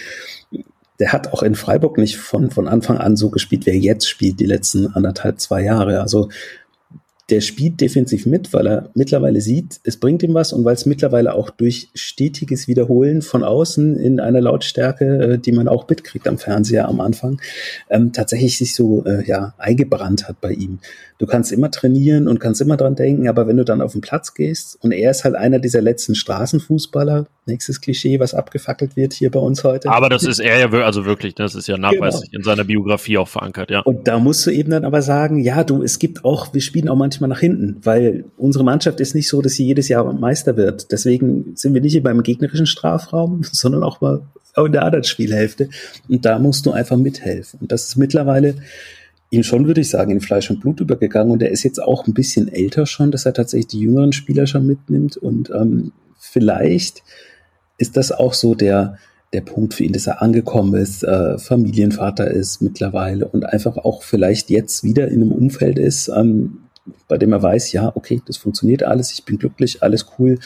der 0.99 1.13
hat 1.13 1.31
auch 1.31 1.43
in 1.43 1.55
Freiburg 1.55 1.97
nicht 1.97 2.17
von, 2.17 2.49
von 2.49 2.67
Anfang 2.67 2.97
an 2.97 3.15
so 3.15 3.29
gespielt, 3.29 3.65
wie 3.65 3.71
er 3.71 3.77
jetzt 3.77 4.09
spielt, 4.09 4.39
die 4.39 4.45
letzten 4.45 4.87
anderthalb, 4.87 5.39
zwei 5.39 5.61
Jahre. 5.61 6.01
Also 6.01 6.29
der 7.29 7.41
spielt 7.41 7.81
defensiv 7.81 8.25
mit, 8.25 8.53
weil 8.53 8.67
er 8.67 8.89
mittlerweile 8.93 9.41
sieht, 9.41 9.81
es 9.83 9.97
bringt 9.97 10.23
ihm 10.23 10.33
was 10.33 10.53
und 10.53 10.63
weil 10.63 10.75
es 10.75 10.85
mittlerweile 10.85 11.33
auch 11.33 11.49
durch 11.49 11.89
stetiges 11.93 12.69
Wiederholen 12.69 13.21
von 13.21 13.43
außen 13.43 13.97
in 13.97 14.21
einer 14.21 14.39
Lautstärke, 14.39 15.33
äh, 15.33 15.37
die 15.37 15.51
man 15.51 15.67
auch 15.67 15.89
mitkriegt 15.89 16.27
am 16.27 16.37
Fernseher 16.37 16.87
am 16.87 17.01
Anfang, 17.01 17.41
ähm, 17.89 18.13
tatsächlich 18.13 18.57
sich 18.57 18.73
so 18.73 19.03
äh, 19.05 19.27
ja 19.27 19.53
eingebrannt 19.57 20.29
hat 20.29 20.39
bei 20.39 20.53
ihm. 20.53 20.79
Du 21.19 21.25
kannst 21.25 21.51
immer 21.51 21.71
trainieren 21.71 22.27
und 22.27 22.39
kannst 22.39 22.61
immer 22.61 22.77
dran 22.77 22.95
denken, 22.95 23.27
aber 23.27 23.47
wenn 23.47 23.57
du 23.57 23.65
dann 23.65 23.81
auf 23.81 23.93
den 23.93 24.01
Platz 24.01 24.35
gehst 24.35 24.77
und 24.81 24.91
er 24.91 25.09
ist 25.09 25.23
halt 25.23 25.35
einer 25.35 25.57
dieser 25.57 25.81
letzten 25.81 26.13
Straßenfußballer, 26.13 27.25
nächstes 27.47 27.81
Klischee, 27.81 28.19
was 28.19 28.35
abgefackelt 28.35 28.95
wird 28.95 29.13
hier 29.13 29.31
bei 29.31 29.39
uns 29.39 29.63
heute. 29.63 29.89
Aber 29.89 30.09
das 30.09 30.23
ist 30.23 30.39
er 30.39 30.59
ja 30.59 30.69
also 30.83 31.05
wirklich, 31.05 31.33
das 31.33 31.55
ist 31.55 31.67
ja 31.67 31.77
nachweislich 31.77 32.29
genau. 32.29 32.39
in 32.39 32.43
seiner 32.43 32.63
Biografie 32.65 33.17
auch 33.17 33.27
verankert, 33.27 33.71
ja. 33.71 33.79
Und 33.79 34.07
da 34.07 34.19
musst 34.19 34.45
du 34.45 34.51
eben 34.51 34.69
dann 34.69 34.85
aber 34.85 35.01
sagen, 35.01 35.39
ja, 35.39 35.63
du, 35.63 35.81
es 35.81 35.97
gibt 35.97 36.23
auch, 36.23 36.53
wir 36.53 36.61
spielen 36.61 36.87
auch 36.87 36.95
manchmal 36.95 37.29
nach 37.29 37.39
hinten, 37.39 37.77
weil 37.83 38.25
unsere 38.37 38.63
Mannschaft 38.63 38.99
ist 38.99 39.15
nicht 39.15 39.27
so, 39.27 39.41
dass 39.41 39.53
sie 39.53 39.65
jedes 39.65 39.87
Jahr 39.87 40.11
Meister 40.13 40.55
wird. 40.55 40.91
Deswegen 40.91 41.55
sind 41.55 41.73
wir 41.73 41.81
nicht 41.81 42.01
beim 42.03 42.21
gegnerischen 42.21 42.67
Strafraum, 42.67 43.41
sondern 43.51 43.83
auch 43.83 44.01
mal 44.01 44.21
in 44.55 44.71
der 44.71 44.83
anderen 44.83 45.03
Spielhälfte. 45.03 45.69
Und 46.09 46.25
da 46.25 46.39
musst 46.39 46.65
du 46.65 46.71
einfach 46.71 46.97
mithelfen. 46.97 47.59
Und 47.61 47.71
das 47.71 47.87
ist 47.89 47.95
mittlerweile 47.95 48.55
ihm 49.29 49.43
schon, 49.43 49.67
würde 49.67 49.81
ich 49.81 49.89
sagen, 49.89 50.11
in 50.11 50.21
Fleisch 50.21 50.49
und 50.49 50.61
Blut 50.61 50.79
übergegangen. 50.79 51.31
Und 51.31 51.41
er 51.41 51.51
ist 51.51 51.63
jetzt 51.63 51.81
auch 51.81 52.07
ein 52.07 52.13
bisschen 52.13 52.47
älter 52.47 52.85
schon, 52.85 53.11
dass 53.11 53.25
er 53.25 53.33
tatsächlich 53.33 53.67
die 53.67 53.79
jüngeren 53.79 54.13
Spieler 54.13 54.47
schon 54.47 54.65
mitnimmt. 54.65 55.17
Und 55.17 55.49
ähm, 55.49 55.91
vielleicht 56.17 57.03
ist 57.77 57.97
das 57.97 58.11
auch 58.11 58.33
so 58.33 58.55
der, 58.55 58.97
der 59.33 59.41
Punkt 59.41 59.73
für 59.73 59.83
ihn, 59.83 59.93
dass 59.93 60.07
er 60.07 60.21
angekommen 60.21 60.73
ist, 60.75 61.03
äh, 61.03 61.37
Familienvater 61.37 62.29
ist 62.31 62.61
mittlerweile 62.61 63.27
und 63.27 63.45
einfach 63.45 63.77
auch 63.77 64.03
vielleicht 64.03 64.49
jetzt 64.49 64.83
wieder 64.83 65.09
in 65.09 65.21
einem 65.21 65.31
Umfeld 65.31 65.77
ist, 65.77 66.07
ähm, 66.07 66.59
bei 67.09 67.17
dem 67.17 67.33
er 67.33 67.43
weiß, 67.43 67.73
ja, 67.73 67.91
okay, 67.95 68.21
das 68.25 68.37
funktioniert 68.37 68.83
alles, 68.83 69.11
ich 69.11 69.25
bin 69.25 69.37
glücklich, 69.37 69.83
alles 69.83 70.05
cool, 70.17 70.39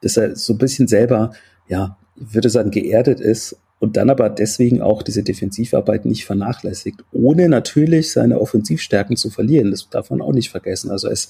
dass 0.00 0.16
er 0.16 0.36
so 0.36 0.52
ein 0.52 0.58
bisschen 0.58 0.86
selber, 0.86 1.32
ja, 1.66 1.96
ich 2.14 2.34
würde 2.34 2.50
sagen, 2.50 2.70
geerdet 2.70 3.20
ist 3.20 3.56
und 3.80 3.96
dann 3.96 4.10
aber 4.10 4.28
deswegen 4.28 4.82
auch 4.82 5.02
diese 5.02 5.22
Defensivarbeit 5.22 6.04
nicht 6.04 6.24
vernachlässigt, 6.24 7.04
ohne 7.12 7.48
natürlich 7.48 8.12
seine 8.12 8.40
Offensivstärken 8.40 9.16
zu 9.16 9.30
verlieren. 9.30 9.70
Das 9.70 9.88
darf 9.88 10.10
man 10.10 10.20
auch 10.20 10.32
nicht 10.32 10.50
vergessen. 10.50 10.90
Also 10.90 11.08
es 11.08 11.28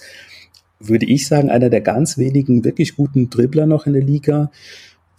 würde 0.80 1.06
ich 1.06 1.26
sagen, 1.26 1.50
einer 1.50 1.70
der 1.70 1.80
ganz 1.80 2.16
wenigen 2.16 2.64
wirklich 2.64 2.96
guten 2.96 3.30
Dribbler 3.30 3.66
noch 3.66 3.86
in 3.86 3.92
der 3.92 4.02
Liga, 4.02 4.50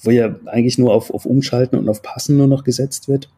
wo 0.01 0.11
ja 0.11 0.35
eigentlich 0.45 0.77
nur 0.77 0.93
auf, 0.93 1.11
auf 1.13 1.25
Umschalten 1.25 1.77
und 1.77 1.89
auf 1.89 2.01
Passen 2.01 2.37
nur 2.37 2.47
noch 2.47 2.63
gesetzt 2.63 3.07
wird. 3.07 3.29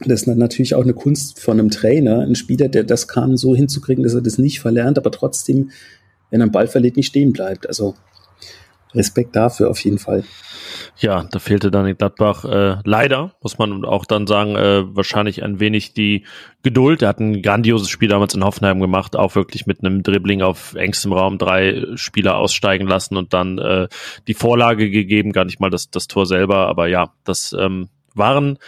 Das 0.00 0.22
ist 0.22 0.26
natürlich 0.26 0.74
auch 0.74 0.82
eine 0.82 0.92
Kunst 0.92 1.40
von 1.40 1.58
einem 1.58 1.70
Trainer, 1.70 2.20
ein 2.20 2.34
Spieler, 2.34 2.68
der 2.68 2.84
das 2.84 3.08
kann, 3.08 3.38
so 3.38 3.56
hinzukriegen, 3.56 4.04
dass 4.04 4.12
er 4.12 4.20
das 4.20 4.36
nicht 4.36 4.60
verlernt, 4.60 4.98
aber 4.98 5.10
trotzdem, 5.10 5.70
wenn 6.30 6.40
er 6.40 6.44
einen 6.44 6.52
Ball 6.52 6.68
verliert, 6.68 6.96
nicht 6.96 7.06
stehen 7.06 7.32
bleibt. 7.32 7.66
Also 7.66 7.94
Respekt 8.94 9.36
dafür 9.36 9.70
auf 9.70 9.80
jeden 9.80 9.98
Fall. 9.98 10.24
Ja, 10.98 11.24
da 11.24 11.38
fehlte 11.38 11.70
dann 11.70 11.86
in 11.86 11.96
Gladbach 11.96 12.44
äh, 12.44 12.76
leider, 12.84 13.32
muss 13.42 13.58
man 13.58 13.84
auch 13.84 14.04
dann 14.04 14.26
sagen, 14.26 14.56
äh, 14.56 14.84
wahrscheinlich 14.96 15.42
ein 15.42 15.60
wenig 15.60 15.92
die 15.92 16.24
Geduld. 16.62 17.02
Er 17.02 17.08
hat 17.08 17.20
ein 17.20 17.42
grandioses 17.42 17.90
Spiel 17.90 18.08
damals 18.08 18.34
in 18.34 18.44
Hoffenheim 18.44 18.80
gemacht, 18.80 19.16
auch 19.16 19.34
wirklich 19.34 19.66
mit 19.66 19.80
einem 19.80 20.02
Dribbling 20.02 20.42
auf 20.42 20.74
engstem 20.74 21.12
Raum 21.12 21.38
drei 21.38 21.84
Spieler 21.96 22.36
aussteigen 22.36 22.86
lassen 22.86 23.16
und 23.16 23.34
dann 23.34 23.58
äh, 23.58 23.88
die 24.26 24.34
Vorlage 24.34 24.90
gegeben, 24.90 25.32
gar 25.32 25.44
nicht 25.44 25.60
mal 25.60 25.70
das, 25.70 25.90
das 25.90 26.08
Tor 26.08 26.26
selber, 26.26 26.66
aber 26.68 26.88
ja, 26.88 27.12
das 27.24 27.54
ähm, 27.58 27.88
waren 28.14 28.58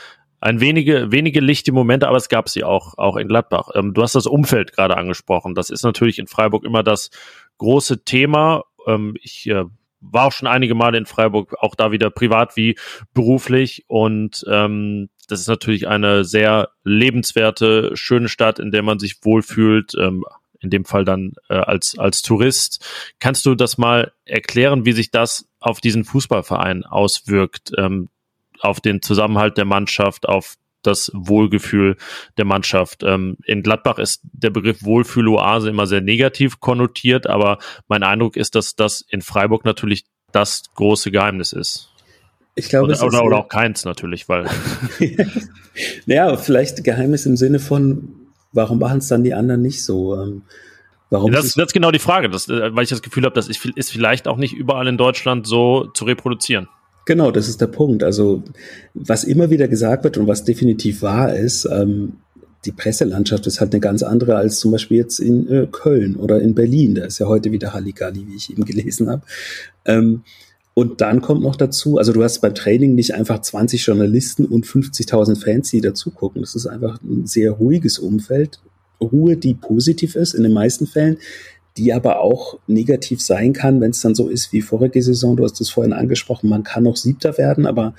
ein 0.40 0.60
wenige, 0.60 1.10
wenige 1.10 1.40
lichte 1.40 1.72
Momente, 1.72 2.06
aber 2.06 2.16
es 2.16 2.28
gab 2.28 2.48
sie 2.48 2.62
auch, 2.62 2.96
auch 2.96 3.16
in 3.16 3.28
Gladbach. 3.28 3.70
Ähm, 3.74 3.94
du 3.94 4.02
hast 4.02 4.14
das 4.14 4.26
Umfeld 4.26 4.72
gerade 4.72 4.96
angesprochen. 4.96 5.54
Das 5.54 5.70
ist 5.70 5.82
natürlich 5.82 6.18
in 6.18 6.26
Freiburg 6.26 6.64
immer 6.64 6.82
das 6.82 7.10
große 7.58 8.04
Thema. 8.04 8.62
Ähm, 8.86 9.16
ich 9.20 9.48
äh, 9.48 9.64
war 10.00 10.26
auch 10.26 10.32
schon 10.32 10.48
einige 10.48 10.74
Male 10.74 10.98
in 10.98 11.06
Freiburg, 11.06 11.54
auch 11.60 11.74
da 11.74 11.92
wieder 11.92 12.10
privat 12.10 12.56
wie 12.56 12.78
beruflich. 13.14 13.84
Und 13.88 14.44
ähm, 14.48 15.08
das 15.28 15.40
ist 15.40 15.48
natürlich 15.48 15.88
eine 15.88 16.24
sehr 16.24 16.70
lebenswerte, 16.84 17.96
schöne 17.96 18.28
Stadt, 18.28 18.58
in 18.58 18.70
der 18.70 18.82
man 18.82 18.98
sich 18.98 19.24
wohlfühlt. 19.24 19.94
Ähm, 19.98 20.24
in 20.60 20.70
dem 20.70 20.84
Fall 20.84 21.04
dann 21.04 21.34
äh, 21.48 21.54
als, 21.54 21.98
als 21.98 22.22
Tourist. 22.22 22.84
Kannst 23.20 23.46
du 23.46 23.54
das 23.54 23.78
mal 23.78 24.12
erklären, 24.24 24.84
wie 24.84 24.92
sich 24.92 25.10
das 25.10 25.48
auf 25.60 25.80
diesen 25.80 26.04
Fußballverein 26.04 26.84
auswirkt, 26.84 27.72
ähm, 27.76 28.08
auf 28.60 28.80
den 28.80 29.02
Zusammenhalt 29.02 29.56
der 29.56 29.64
Mannschaft, 29.64 30.28
auf 30.28 30.56
das 30.82 31.10
Wohlgefühl 31.14 31.96
der 32.36 32.44
Mannschaft. 32.44 33.02
Ähm, 33.02 33.36
in 33.44 33.62
Gladbach 33.62 33.98
ist 33.98 34.20
der 34.24 34.50
Begriff 34.50 34.84
Wohlfühloase 34.84 35.68
immer 35.70 35.86
sehr 35.86 36.00
negativ 36.00 36.60
konnotiert, 36.60 37.26
aber 37.26 37.58
mein 37.88 38.02
Eindruck 38.02 38.36
ist, 38.36 38.54
dass 38.54 38.74
das 38.74 39.04
in 39.08 39.22
Freiburg 39.22 39.64
natürlich 39.64 40.04
das 40.32 40.64
große 40.74 41.10
Geheimnis 41.10 41.52
ist. 41.52 41.90
Ich 42.54 42.68
glaube, 42.68 42.92
oder, 42.92 43.04
oder, 43.04 43.24
oder 43.24 43.36
auch 43.38 43.48
keins 43.48 43.84
natürlich, 43.84 44.28
weil. 44.28 44.46
ja, 46.06 46.36
vielleicht 46.36 46.82
Geheimnis 46.82 47.24
im 47.24 47.36
Sinne 47.36 47.60
von, 47.60 48.14
warum 48.52 48.80
machen 48.80 48.98
es 48.98 49.08
dann 49.08 49.22
die 49.22 49.32
anderen 49.32 49.62
nicht 49.62 49.84
so? 49.84 50.20
Ähm, 50.20 50.42
warum 51.08 51.30
das, 51.30 51.54
das 51.54 51.66
ist 51.66 51.72
genau 51.72 51.92
die 51.92 52.00
Frage, 52.00 52.28
das, 52.28 52.48
äh, 52.48 52.74
weil 52.74 52.82
ich 52.82 52.90
das 52.90 53.02
Gefühl 53.02 53.24
habe, 53.24 53.34
das 53.34 53.48
ist, 53.48 53.64
ist 53.64 53.92
vielleicht 53.92 54.26
auch 54.26 54.36
nicht 54.36 54.54
überall 54.54 54.88
in 54.88 54.98
Deutschland 54.98 55.46
so 55.46 55.86
zu 55.94 56.04
reproduzieren. 56.04 56.68
Genau, 57.08 57.30
das 57.30 57.48
ist 57.48 57.62
der 57.62 57.68
Punkt. 57.68 58.04
Also 58.04 58.42
was 58.92 59.24
immer 59.24 59.48
wieder 59.48 59.66
gesagt 59.66 60.04
wird 60.04 60.18
und 60.18 60.26
was 60.26 60.44
definitiv 60.44 61.00
wahr 61.00 61.34
ist, 61.34 61.64
ähm, 61.64 62.18
die 62.66 62.72
Presselandschaft 62.72 63.46
ist 63.46 63.60
halt 63.60 63.72
eine 63.72 63.80
ganz 63.80 64.02
andere 64.02 64.36
als 64.36 64.60
zum 64.60 64.72
Beispiel 64.72 64.98
jetzt 64.98 65.18
in 65.18 65.48
äh, 65.48 65.66
Köln 65.72 66.16
oder 66.16 66.38
in 66.42 66.54
Berlin. 66.54 66.96
Da 66.96 67.06
ist 67.06 67.18
ja 67.18 67.26
heute 67.26 67.50
wieder 67.50 67.72
Halligalli, 67.72 68.26
wie 68.28 68.36
ich 68.36 68.50
eben 68.50 68.66
gelesen 68.66 69.08
habe. 69.08 69.22
Ähm, 69.86 70.20
und 70.74 71.00
dann 71.00 71.22
kommt 71.22 71.40
noch 71.40 71.56
dazu, 71.56 71.96
also 71.96 72.12
du 72.12 72.22
hast 72.22 72.40
beim 72.40 72.54
Training 72.54 72.94
nicht 72.94 73.14
einfach 73.14 73.40
20 73.40 73.86
Journalisten 73.86 74.44
und 74.44 74.66
50.000 74.66 75.42
Fans, 75.42 75.70
die 75.70 75.80
dazu 75.80 76.10
gucken. 76.10 76.42
Das 76.42 76.54
ist 76.54 76.66
einfach 76.66 77.00
ein 77.02 77.26
sehr 77.26 77.52
ruhiges 77.52 77.98
Umfeld. 77.98 78.60
Ruhe, 79.00 79.38
die 79.38 79.54
positiv 79.54 80.14
ist 80.14 80.34
in 80.34 80.42
den 80.42 80.52
meisten 80.52 80.86
Fällen 80.86 81.16
die 81.76 81.92
aber 81.92 82.20
auch 82.20 82.58
negativ 82.66 83.22
sein 83.22 83.52
kann, 83.52 83.80
wenn 83.80 83.90
es 83.90 84.00
dann 84.00 84.14
so 84.14 84.28
ist 84.28 84.52
wie 84.52 84.62
vorige 84.62 85.02
Saison. 85.02 85.36
Du 85.36 85.44
hast 85.44 85.60
es 85.60 85.70
vorhin 85.70 85.92
angesprochen, 85.92 86.48
man 86.48 86.64
kann 86.64 86.84
noch 86.84 86.96
Siebter 86.96 87.38
werden, 87.38 87.66
aber 87.66 87.94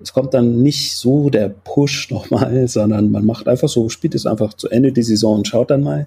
es 0.00 0.12
kommt 0.12 0.34
dann 0.34 0.62
nicht 0.62 0.96
so 0.96 1.28
der 1.28 1.48
Push 1.48 2.10
nochmal, 2.10 2.68
sondern 2.68 3.10
man 3.10 3.26
macht 3.26 3.48
einfach 3.48 3.68
so, 3.68 3.88
spielt 3.88 4.14
es 4.14 4.26
einfach 4.26 4.54
zu 4.54 4.68
Ende 4.68 4.92
die 4.92 5.02
Saison 5.02 5.38
und 5.38 5.48
schaut 5.48 5.70
dann 5.70 5.82
mal. 5.82 6.06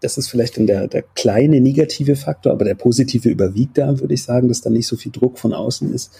Das 0.00 0.18
ist 0.18 0.28
vielleicht 0.28 0.58
dann 0.58 0.66
der, 0.66 0.86
der 0.86 1.02
kleine 1.14 1.60
negative 1.60 2.16
Faktor, 2.16 2.52
aber 2.52 2.66
der 2.66 2.74
positive 2.74 3.30
überwiegt 3.30 3.78
da, 3.78 3.98
würde 4.00 4.12
ich 4.12 4.22
sagen, 4.22 4.48
dass 4.48 4.60
da 4.60 4.68
nicht 4.68 4.86
so 4.86 4.96
viel 4.96 5.12
Druck 5.12 5.38
von 5.38 5.54
außen 5.54 5.94
ist. 5.94 6.12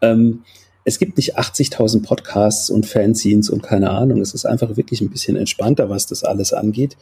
Ähm, 0.00 0.42
es 0.84 0.98
gibt 0.98 1.16
nicht 1.16 1.36
80.000 1.36 2.02
Podcasts 2.02 2.70
und 2.70 2.86
Fanzines 2.86 3.50
und 3.50 3.62
keine 3.62 3.90
Ahnung. 3.90 4.20
Es 4.22 4.32
ist 4.32 4.46
einfach 4.46 4.76
wirklich 4.76 5.00
ein 5.00 5.10
bisschen 5.10 5.36
entspannter, 5.36 5.90
was 5.90 6.06
das 6.06 6.22
alles 6.22 6.52
angeht. 6.52 6.96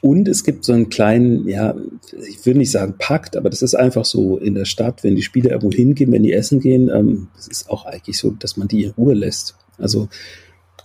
Und 0.00 0.28
es 0.28 0.44
gibt 0.44 0.64
so 0.64 0.72
einen 0.72 0.90
kleinen, 0.90 1.48
ja, 1.48 1.74
ich 2.28 2.46
würde 2.46 2.60
nicht 2.60 2.70
sagen 2.70 2.94
Pakt, 2.98 3.36
aber 3.36 3.50
das 3.50 3.62
ist 3.62 3.74
einfach 3.74 4.04
so 4.04 4.38
in 4.38 4.54
der 4.54 4.64
Stadt, 4.64 5.02
wenn 5.02 5.16
die 5.16 5.22
Spieler 5.22 5.50
irgendwo 5.50 5.76
hingehen, 5.76 6.12
wenn 6.12 6.22
die 6.22 6.32
essen 6.32 6.60
gehen, 6.60 6.88
ähm, 6.88 7.28
das 7.34 7.48
ist 7.48 7.68
auch 7.68 7.84
eigentlich 7.84 8.16
so, 8.16 8.30
dass 8.30 8.56
man 8.56 8.68
die 8.68 8.84
in 8.84 8.90
Ruhe 8.92 9.14
lässt. 9.14 9.56
Also 9.76 10.08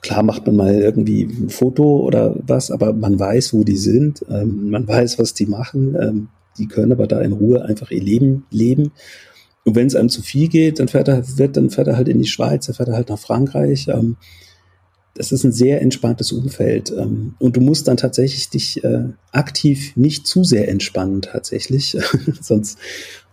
klar 0.02 0.24
macht 0.24 0.48
man 0.48 0.56
mal 0.56 0.74
irgendwie 0.74 1.24
ein 1.24 1.50
Foto 1.50 2.00
oder 2.00 2.36
was, 2.46 2.72
aber 2.72 2.94
man 2.94 3.20
weiß, 3.20 3.54
wo 3.54 3.64
die 3.64 3.78
sind, 3.78 4.26
ähm, 4.30 4.70
man 4.72 4.88
weiß, 4.88 5.20
was 5.20 5.36
die 5.36 5.46
machen, 5.46 5.96
ähm, 6.00 6.28
die 6.58 6.68
können 6.68 6.92
aber 6.92 7.08
da 7.08 7.22
in 7.22 7.34
Ruhe 7.34 7.64
einfach 7.64 7.92
ihr 7.92 8.02
Leben 8.02 8.46
leben. 8.50 8.92
Und 9.64 9.76
wenn 9.76 9.88
es 9.88 9.96
einem 9.96 10.10
zu 10.10 10.22
viel 10.22 10.50
geht, 10.50 10.80
dann 10.80 10.88
fährt 10.88 11.08
er, 11.08 11.38
wird, 11.38 11.56
dann 11.56 11.70
fährt 11.70 11.88
er 11.88 11.98
halt 11.98 12.10
in 12.10 12.20
die 12.20 12.28
Schweiz, 12.28 12.66
dann 12.66 12.76
fährt 12.76 12.90
er 12.90 12.96
halt 12.96 13.10
nach 13.10 13.20
Frankreich. 13.20 13.88
Ähm, 13.88 14.18
das 15.16 15.32
ist 15.32 15.44
ein 15.44 15.52
sehr 15.52 15.82
entspanntes 15.82 16.32
Umfeld. 16.32 16.92
Ähm, 16.92 17.36
und 17.40 17.56
du 17.56 17.62
musst 17.62 17.88
dann 17.88 17.98
tatsächlich 17.98 18.50
dich 18.50 18.84
äh, 18.84 19.10
aktiv 19.32 19.96
nicht 19.96 20.26
zu 20.26 20.44
sehr 20.44 20.68
entspannen, 20.70 21.22
tatsächlich. 21.22 21.98
Sonst 22.42 22.80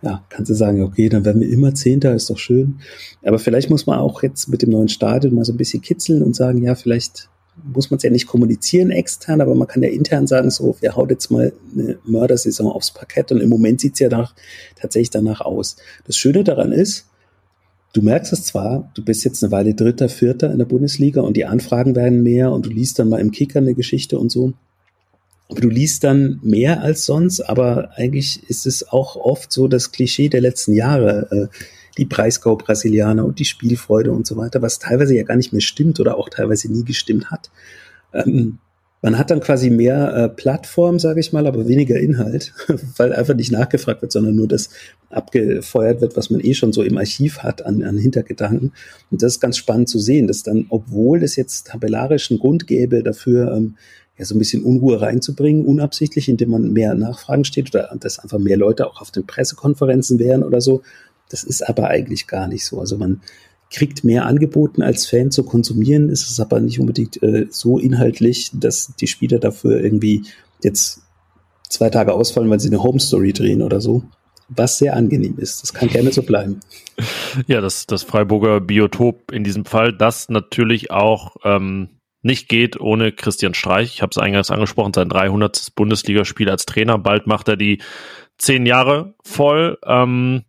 ja, 0.03 0.25
kannst 0.29 0.51
du 0.51 0.55
sagen, 0.55 0.83
okay, 0.83 1.09
dann 1.09 1.25
werden 1.25 1.41
wir 1.41 1.49
immer 1.49 1.75
Zehnter, 1.75 2.15
ist 2.15 2.31
doch 2.31 2.39
schön. 2.39 2.81
Aber 3.23 3.39
vielleicht 3.39 3.71
muss 3.71 3.87
man 3.87 3.99
auch 3.99 4.23
jetzt 4.23 4.49
mit 4.49 4.63
dem 4.63 4.71
neuen 4.71 4.89
Stadion 4.89 5.35
mal 5.35 5.45
so 5.45 5.53
ein 5.53 5.59
bisschen 5.59 5.83
kitzeln 5.83 6.23
und 6.23 6.37
sagen, 6.37 6.63
ja, 6.63 6.75
vielleicht 6.75 7.29
muss 7.63 7.91
man 7.91 7.99
es 7.99 8.03
ja 8.03 8.11
nicht 8.11 8.27
kommunizieren 8.27 8.91
extern, 8.91 9.41
aber 9.41 9.55
man 9.55 9.69
kann 9.69 9.83
ja 9.83 9.91
intern 9.91 10.27
sagen, 10.27 10.51
so, 10.51 10.77
wir 10.81 10.97
haut 10.97 11.11
jetzt 11.11 11.31
mal 11.31 11.53
eine 11.75 11.99
Mördersaison 12.05 12.69
aufs 12.69 12.93
Parkett 12.93 13.33
und 13.33 13.41
im 13.41 13.51
Moment 13.51 13.81
sieht 13.81 13.95
es 13.95 14.01
ja 14.01 14.09
nach, 14.09 14.35
tatsächlich 14.77 15.11
danach 15.11 15.43
aus. 15.43 15.77
Das 16.07 16.17
Schöne 16.17 16.45
daran 16.45 16.73
ist, 16.73 17.10
du 17.93 18.03
merkst 18.03 18.33
es 18.33 18.45
zwar, 18.45 18.91
du 18.95 19.05
bist 19.05 19.25
jetzt 19.25 19.43
eine 19.43 19.53
Weile 19.53 19.75
Dritter, 19.75 20.09
Vierter 20.09 20.51
in 20.51 20.59
der 20.59 20.65
Bundesliga 20.65 21.21
und 21.21 21.37
die 21.37 21.47
Anfragen 21.47 21.97
werden 21.97 22.23
mehr 22.23 22.53
und 22.53 22.67
du 22.67 22.71
liest 22.71 22.99
dann 22.99 23.09
mal 23.09 23.21
im 23.21 23.31
Kicker 23.31 23.59
eine 23.59 23.75
Geschichte 23.75 24.19
und 24.19 24.31
so. 24.31 24.53
Aber 25.49 25.61
du 25.61 25.69
liest 25.69 26.05
dann 26.05 26.39
mehr 26.43 26.83
als 26.83 27.05
sonst, 27.07 27.41
aber 27.41 27.91
eigentlich 27.97 28.49
ist 28.49 28.67
es 28.67 28.89
auch 28.89 29.17
oft 29.17 29.53
so 29.53 29.67
das 29.67 29.91
Klischee 29.91 30.29
der 30.29 30.41
letzten 30.41 30.75
Jahre, 30.75 31.29
äh, 31.33 31.57
die 31.99 32.05
Breisgau-Brasilianer 32.05 33.25
und 33.25 33.41
die 33.41 33.45
Spielfreude 33.45 34.13
und 34.13 34.27
so 34.27 34.37
weiter, 34.37 34.63
was 34.63 34.79
teilweise 34.79 35.17
ja 35.17 35.25
gar 35.25 35.37
nicht 35.37 35.53
mehr 35.53 35.61
stimmt 35.61 35.99
oder 35.99 36.17
auch 36.17 36.29
teilweise 36.29 36.71
nie 36.73 36.85
gestimmt 36.85 37.33
hat. 37.33 37.51
Ähm, 38.15 38.59
man 39.03 39.17
hat 39.17 39.31
dann 39.31 39.41
quasi 39.41 39.71
mehr 39.71 40.15
äh, 40.15 40.29
Plattform, 40.29 40.99
sage 40.99 41.21
ich 41.21 41.33
mal, 41.33 41.47
aber 41.47 41.67
weniger 41.67 41.99
Inhalt, 41.99 42.53
weil 42.97 43.13
einfach 43.13 43.35
nicht 43.35 43.51
nachgefragt 43.51 44.03
wird, 44.03 44.13
sondern 44.13 44.37
nur 44.37 44.49
das 44.49 44.71
abgefeuert 45.09 46.01
wird, 46.01 46.17
was 46.17 46.31
man 46.31 46.41
eh 46.41 46.55
schon 46.55 46.73
so 46.73 46.83
im 46.83 46.99
Archiv 46.99 47.39
hat 47.39 47.65
an, 47.65 47.83
an 47.83 47.97
Hintergedanken. 47.97 48.73
Und 49.11 49.23
das 49.23 49.35
ist 49.35 49.41
ganz 49.41 49.57
spannend 49.57 49.89
zu 49.89 49.99
sehen, 49.99 50.27
dass 50.27 50.43
dann, 50.43 50.67
obwohl 50.69 51.23
es 51.23 51.37
jetzt 51.37 51.69
tabellarischen 51.69 52.39
Grund 52.39 52.67
gäbe 52.67 53.03
dafür, 53.03 53.53
ähm, 53.53 53.77
ja, 54.19 54.27
so 54.27 54.35
ein 54.35 54.39
bisschen 54.39 54.65
Unruhe 54.65 55.01
reinzubringen, 55.01 55.65
unabsichtlich, 55.65 56.29
indem 56.29 56.51
man 56.51 56.73
mehr 56.73 56.95
Nachfragen 56.95 57.45
steht 57.45 57.75
oder 57.75 57.91
dass 57.99 58.19
einfach 58.19 58.39
mehr 58.39 58.59
Leute 58.59 58.87
auch 58.87 59.01
auf 59.01 59.11
den 59.11 59.27
Pressekonferenzen 59.27 60.19
wären 60.19 60.43
oder 60.43 60.61
so. 60.61 60.83
Das 61.31 61.43
ist 61.43 61.67
aber 61.67 61.89
eigentlich 61.89 62.27
gar 62.27 62.47
nicht 62.47 62.67
so. 62.67 62.81
Also 62.81 62.99
man 62.99 63.23
kriegt 63.71 64.05
mehr 64.05 64.27
angeboten 64.27 64.83
als 64.83 65.07
Fan 65.07 65.31
zu 65.31 65.45
konsumieren, 65.45 66.09
ist 66.09 66.29
es 66.29 66.41
aber 66.41 66.61
nicht 66.61 66.81
unbedingt 66.81 67.23
äh, 67.23 67.47
so 67.51 67.79
inhaltlich, 67.79 68.51
dass 68.53 68.95
die 68.97 69.07
Spieler 69.07 69.39
dafür 69.39 69.81
irgendwie 69.81 70.25
jetzt 70.63 71.03
zwei 71.69 71.89
Tage 71.89 72.13
ausfallen, 72.13 72.51
weil 72.51 72.61
sie 72.61 72.69
eine 72.69 72.83
Home 72.83 73.01
Story 73.01 73.33
drehen 73.33 73.63
oder 73.63 73.81
so. 73.81 74.03
Was 74.49 74.79
sehr 74.79 74.97
angenehm 74.97 75.39
ist. 75.39 75.63
Das 75.63 75.73
kann 75.73 75.89
gerne 75.89 76.11
so 76.13 76.23
bleiben. 76.23 76.59
Ja, 77.47 77.61
das, 77.61 77.87
das 77.87 78.03
Freiburger 78.03 78.61
Biotop 78.61 79.31
in 79.31 79.45
diesem 79.45 79.65
Fall, 79.65 79.93
das 79.93 80.29
natürlich 80.29 80.91
auch 80.91 81.37
ähm, 81.45 81.89
nicht 82.23 82.49
geht 82.49 82.81
ohne 82.81 83.13
Christian 83.13 83.55
Streich. 83.55 83.95
Ich 83.95 84.03
habe 84.03 84.11
es 84.11 84.19
eingangs 84.19 84.51
angesprochen, 84.51 84.93
sein 84.93 85.09
300. 85.09 85.73
Bundesligaspiel 85.77 86.51
als 86.51 86.67
Trainer. 86.67 86.99
Bald 86.99 87.27
macht 87.27 87.49
er 87.49 87.57
die 87.57 87.81
zehn 88.39 88.67
Jahre 88.67 89.15
voll. 89.23 89.79
Ähm, 89.87 90.43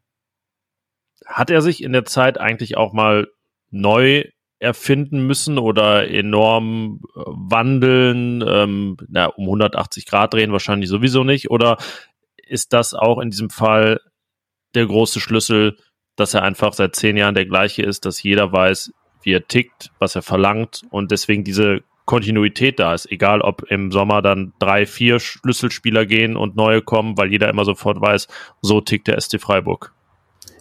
hat 1.32 1.50
er 1.50 1.62
sich 1.62 1.84
in 1.84 1.94
der 1.94 2.06
Zeit 2.06 2.40
eigentlich 2.40 2.78
auch 2.78 2.94
mal 2.94 3.28
neu 3.70 4.26
erfinden 4.60 5.26
müssen 5.26 5.58
oder 5.58 6.08
enorm 6.10 7.02
äh, 7.16 7.20
wandeln, 7.26 8.44
ähm, 8.48 8.98
na, 9.10 9.26
um 9.26 9.46
180 9.46 10.06
Grad 10.06 10.34
drehen 10.34 10.52
wahrscheinlich 10.52 10.90
sowieso 10.90 11.24
nicht? 11.24 11.50
Oder 11.50 11.78
ist 12.48 12.74
das 12.74 12.94
auch 12.94 13.20
in 13.20 13.32
diesem 13.32 13.50
Fall 13.50 14.00
der 14.76 14.86
große 14.86 15.20
Schlüssel, 15.20 15.78
dass 16.16 16.36
er 16.36 16.44
einfach 16.44 16.74
seit 16.74 16.96
zehn 16.96 17.18
Jahren 17.18 17.34
der 17.34 17.48
gleiche 17.48 17.82
ist, 17.82 18.06
dass 18.06 18.22
jeder 18.22 18.52
weiß, 18.52 18.94
wie 19.24 19.34
er 19.34 19.48
tickt, 19.48 19.90
was 19.98 20.16
er 20.16 20.22
verlangt 20.22 20.84
und 20.92 21.12
deswegen 21.12 21.44
diese 21.44 21.82
Kontinuität 22.06 22.80
da 22.80 22.94
ist, 22.94 23.12
egal 23.12 23.42
ob 23.42 23.64
im 23.72 23.92
Sommer 23.92 24.22
dann 24.22 24.54
drei, 24.60 24.86
vier 24.86 25.20
Schlüsselspieler 25.20 26.06
gehen 26.06 26.36
und 26.36 26.56
neue 26.56 26.82
kommen, 26.82 27.18
weil 27.18 27.32
jeder 27.32 27.50
immer 27.50 27.66
sofort 27.66 28.02
weiß, 28.02 28.28
so 28.62 28.82
tickt 28.82 29.08
der 29.08 29.20
SC 29.20 29.40
Freiburg. 29.40 29.94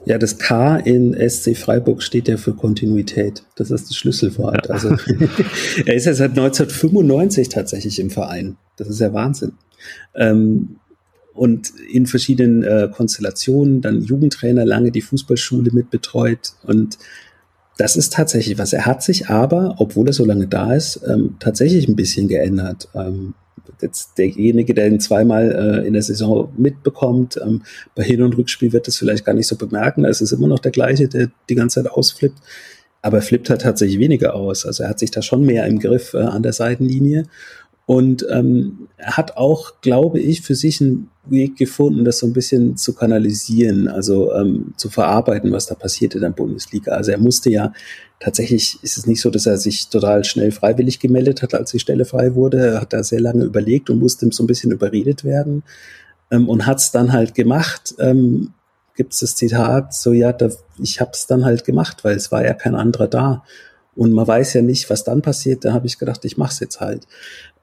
Ja, 0.06 0.18
das 0.18 0.38
K 0.38 0.76
in 0.76 1.14
SC 1.28 1.56
Freiburg 1.56 2.02
steht 2.02 2.28
ja 2.28 2.36
für 2.36 2.54
Kontinuität. 2.54 3.44
Das 3.56 3.70
ist 3.70 3.90
das 3.90 3.96
Schlüsselwort. 3.96 4.68
Ja. 4.68 4.74
Also 4.74 4.96
er 5.86 5.94
ist 5.94 6.06
ja 6.06 6.14
seit 6.14 6.30
1995 6.30 7.48
tatsächlich 7.48 7.98
im 7.98 8.10
Verein. 8.10 8.56
Das 8.76 8.88
ist 8.88 9.00
ja 9.00 9.12
Wahnsinn. 9.12 9.52
Ähm, 10.14 10.76
und 11.34 11.72
in 11.90 12.06
verschiedenen 12.06 12.62
äh, 12.62 12.88
Konstellationen, 12.92 13.80
dann 13.80 14.02
Jugendtrainer, 14.02 14.64
lange 14.64 14.90
die 14.90 15.00
Fußballschule 15.00 15.70
mitbetreut 15.72 16.52
und 16.64 16.98
das 17.80 17.96
ist 17.96 18.12
tatsächlich 18.12 18.58
was. 18.58 18.74
Er 18.74 18.84
hat 18.84 19.02
sich 19.02 19.30
aber, 19.30 19.76
obwohl 19.78 20.06
er 20.06 20.12
so 20.12 20.26
lange 20.26 20.46
da 20.46 20.74
ist, 20.74 21.00
ähm, 21.08 21.36
tatsächlich 21.40 21.88
ein 21.88 21.96
bisschen 21.96 22.28
geändert. 22.28 22.88
Ähm, 22.94 23.32
jetzt 23.80 24.18
derjenige, 24.18 24.74
der 24.74 24.86
ihn 24.86 25.00
zweimal 25.00 25.50
äh, 25.50 25.86
in 25.86 25.92
der 25.92 26.02
Saison 26.02 26.52
mitbekommt, 26.56 27.40
ähm, 27.42 27.62
bei 27.94 28.02
Hin- 28.02 28.22
und 28.22 28.36
Rückspiel 28.36 28.72
wird 28.72 28.86
das 28.86 28.96
vielleicht 28.96 29.24
gar 29.24 29.34
nicht 29.34 29.46
so 29.46 29.56
bemerken. 29.56 30.04
Es 30.04 30.20
ist 30.20 30.32
immer 30.32 30.48
noch 30.48 30.58
der 30.58 30.72
gleiche, 30.72 31.08
der 31.08 31.30
die 31.48 31.54
ganze 31.54 31.82
Zeit 31.82 31.92
ausflippt. 31.92 32.38
Aber 33.02 33.18
er 33.18 33.22
flippt 33.22 33.48
halt 33.48 33.62
tatsächlich 33.62 33.98
weniger 33.98 34.34
aus. 34.34 34.66
Also 34.66 34.82
er 34.82 34.90
hat 34.90 34.98
sich 34.98 35.10
da 35.10 35.22
schon 35.22 35.44
mehr 35.44 35.66
im 35.66 35.78
Griff 35.78 36.14
äh, 36.14 36.18
an 36.18 36.42
der 36.42 36.52
Seitenlinie. 36.52 37.24
Und 37.90 38.24
ähm, 38.30 38.86
hat 39.02 39.36
auch, 39.36 39.80
glaube 39.80 40.20
ich, 40.20 40.42
für 40.42 40.54
sich 40.54 40.80
einen 40.80 41.10
Weg 41.24 41.56
gefunden, 41.56 42.04
das 42.04 42.20
so 42.20 42.26
ein 42.28 42.32
bisschen 42.32 42.76
zu 42.76 42.94
kanalisieren, 42.94 43.88
also 43.88 44.32
ähm, 44.32 44.74
zu 44.76 44.90
verarbeiten, 44.90 45.50
was 45.50 45.66
da 45.66 45.74
passiert 45.74 46.14
in 46.14 46.20
der 46.20 46.30
Bundesliga. 46.30 46.92
Also 46.92 47.10
er 47.10 47.18
musste 47.18 47.50
ja 47.50 47.72
tatsächlich, 48.20 48.78
ist 48.82 48.96
es 48.96 49.08
nicht 49.08 49.20
so, 49.20 49.28
dass 49.28 49.46
er 49.46 49.56
sich 49.56 49.88
total 49.88 50.22
schnell 50.22 50.52
freiwillig 50.52 51.00
gemeldet 51.00 51.42
hat, 51.42 51.52
als 51.52 51.72
die 51.72 51.80
Stelle 51.80 52.04
frei 52.04 52.36
wurde. 52.36 52.64
Er 52.64 52.80
hat 52.80 52.92
da 52.92 53.02
sehr 53.02 53.20
lange 53.20 53.42
überlegt 53.42 53.90
und 53.90 53.98
musste 53.98 54.28
so 54.30 54.44
ein 54.44 54.46
bisschen 54.46 54.70
überredet 54.70 55.24
werden 55.24 55.64
ähm, 56.30 56.48
und 56.48 56.66
hat 56.66 56.78
es 56.78 56.92
dann 56.92 57.10
halt 57.10 57.34
gemacht. 57.34 57.96
Ähm, 57.98 58.52
Gibt 58.94 59.14
es 59.14 59.18
das 59.18 59.34
Zitat, 59.34 59.94
so 59.94 60.12
ja, 60.12 60.32
da, 60.32 60.48
ich 60.80 61.00
habe 61.00 61.10
es 61.12 61.26
dann 61.26 61.44
halt 61.44 61.64
gemacht, 61.64 62.04
weil 62.04 62.14
es 62.14 62.30
war 62.30 62.44
ja 62.44 62.54
kein 62.54 62.76
anderer 62.76 63.08
da. 63.08 63.42
Und 63.96 64.12
man 64.12 64.26
weiß 64.26 64.54
ja 64.54 64.62
nicht, 64.62 64.88
was 64.88 65.04
dann 65.04 65.20
passiert. 65.20 65.64
Da 65.64 65.72
habe 65.72 65.86
ich 65.86 65.98
gedacht, 65.98 66.24
ich 66.24 66.36
mache 66.36 66.52
es 66.52 66.60
jetzt 66.60 66.80
halt. 66.80 67.06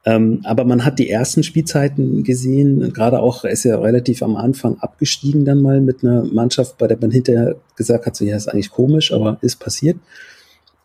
Ähm, 0.07 0.39
aber 0.45 0.63
man 0.63 0.85
hat 0.85 0.99
die 0.99 1.09
ersten 1.09 1.43
Spielzeiten 1.43 2.23
gesehen, 2.23 2.93
gerade 2.93 3.19
auch, 3.19 3.43
er 3.43 3.51
ist 3.51 3.65
ja 3.65 3.77
relativ 3.77 4.23
am 4.23 4.37
Anfang 4.37 4.77
abgestiegen 4.79 5.43
dann 5.43 5.61
mal 5.61 5.81
mit 5.81 6.01
einer 6.01 6.23
Mannschaft, 6.23 6.77
bei 6.77 6.87
der 6.87 6.97
man 6.97 7.11
hinterher 7.11 7.57
gesagt 7.75 8.05
hat, 8.05 8.15
so 8.15 8.23
ja, 8.23 8.37
ist 8.37 8.47
eigentlich 8.47 8.71
komisch, 8.71 9.11
aber 9.11 9.37
ist 9.41 9.59
passiert. 9.59 9.97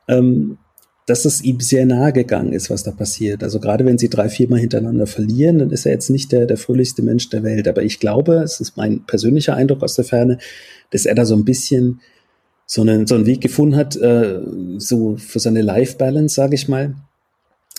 Ähm, 0.08 0.58
dass 1.06 1.24
es 1.24 1.40
ihm 1.40 1.60
sehr 1.60 1.86
nahe 1.86 2.12
gegangen 2.12 2.52
ist, 2.52 2.68
was 2.68 2.82
da 2.82 2.90
passiert. 2.90 3.44
Also 3.44 3.60
gerade 3.60 3.84
wenn 3.84 3.96
sie 3.96 4.08
drei, 4.08 4.28
viermal 4.28 4.58
hintereinander 4.58 5.06
verlieren, 5.06 5.60
dann 5.60 5.70
ist 5.70 5.86
er 5.86 5.92
jetzt 5.92 6.10
nicht 6.10 6.32
der, 6.32 6.46
der 6.46 6.56
fröhlichste 6.56 7.02
Mensch 7.02 7.30
der 7.30 7.44
Welt. 7.44 7.68
Aber 7.68 7.84
ich 7.84 8.00
glaube, 8.00 8.42
es 8.42 8.58
ist 8.58 8.76
mein 8.76 9.04
persönlicher 9.06 9.54
Eindruck 9.54 9.84
aus 9.84 9.94
der 9.94 10.04
Ferne, 10.04 10.38
dass 10.90 11.06
er 11.06 11.14
da 11.14 11.24
so 11.24 11.36
ein 11.36 11.44
bisschen 11.44 12.00
so 12.66 12.82
einen, 12.82 13.06
so 13.06 13.14
einen 13.14 13.26
Weg 13.26 13.40
gefunden 13.40 13.76
hat, 13.76 13.94
äh, 13.96 14.40
so 14.78 15.16
für 15.16 15.38
seine 15.38 15.62
Life-Balance, 15.62 16.34
sage 16.34 16.56
ich 16.56 16.66
mal, 16.66 16.96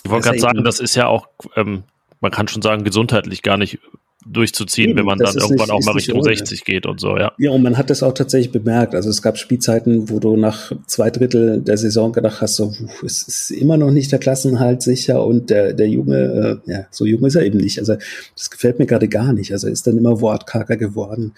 ich 0.04 0.10
wollte 0.10 0.28
gerade 0.28 0.38
sagen, 0.38 0.64
das 0.64 0.80
ist 0.80 0.94
ja 0.94 1.06
auch, 1.06 1.28
ähm, 1.56 1.84
man 2.20 2.30
kann 2.30 2.48
schon 2.48 2.62
sagen, 2.62 2.84
gesundheitlich 2.84 3.42
gar 3.42 3.56
nicht 3.56 3.78
durchzuziehen, 4.26 4.90
Eben, 4.90 5.00
wenn 5.00 5.06
man 5.06 5.18
dann 5.18 5.34
irgendwann 5.34 5.68
nicht, 5.68 5.70
auch 5.70 5.80
mal 5.84 5.92
Richtung 5.92 6.20
ohne. 6.20 6.24
60 6.24 6.64
geht 6.64 6.86
und 6.86 6.98
so, 6.98 7.16
ja. 7.16 7.32
Ja, 7.38 7.50
und 7.50 7.62
man 7.62 7.76
hat 7.76 7.90
das 7.90 8.02
auch 8.02 8.14
tatsächlich 8.14 8.52
bemerkt. 8.52 8.94
Also 8.94 9.10
es 9.10 9.20
gab 9.20 9.36
Spielzeiten, 9.36 10.08
wo 10.08 10.18
du 10.18 10.36
nach 10.36 10.72
zwei 10.86 11.10
Drittel 11.10 11.60
der 11.60 11.76
Saison 11.76 12.12
gedacht 12.12 12.40
hast, 12.40 12.56
so, 12.56 12.72
es 13.04 13.22
ist 13.22 13.50
immer 13.50 13.76
noch 13.76 13.90
nicht 13.90 14.12
der 14.12 14.18
Klassenhalt 14.18 14.82
sicher 14.82 15.24
und 15.24 15.50
der, 15.50 15.74
der 15.74 15.88
Junge, 15.88 16.60
äh, 16.66 16.70
ja, 16.70 16.86
so 16.90 17.04
jung 17.04 17.24
ist 17.24 17.34
er 17.34 17.44
eben 17.44 17.58
nicht. 17.58 17.78
Also 17.78 17.96
das 18.34 18.50
gefällt 18.50 18.78
mir 18.78 18.86
gerade 18.86 19.08
gar 19.08 19.32
nicht. 19.32 19.52
Also 19.52 19.66
er 19.66 19.72
ist 19.72 19.86
dann 19.86 19.98
immer 19.98 20.20
wortkarger 20.20 20.76
geworden, 20.76 21.34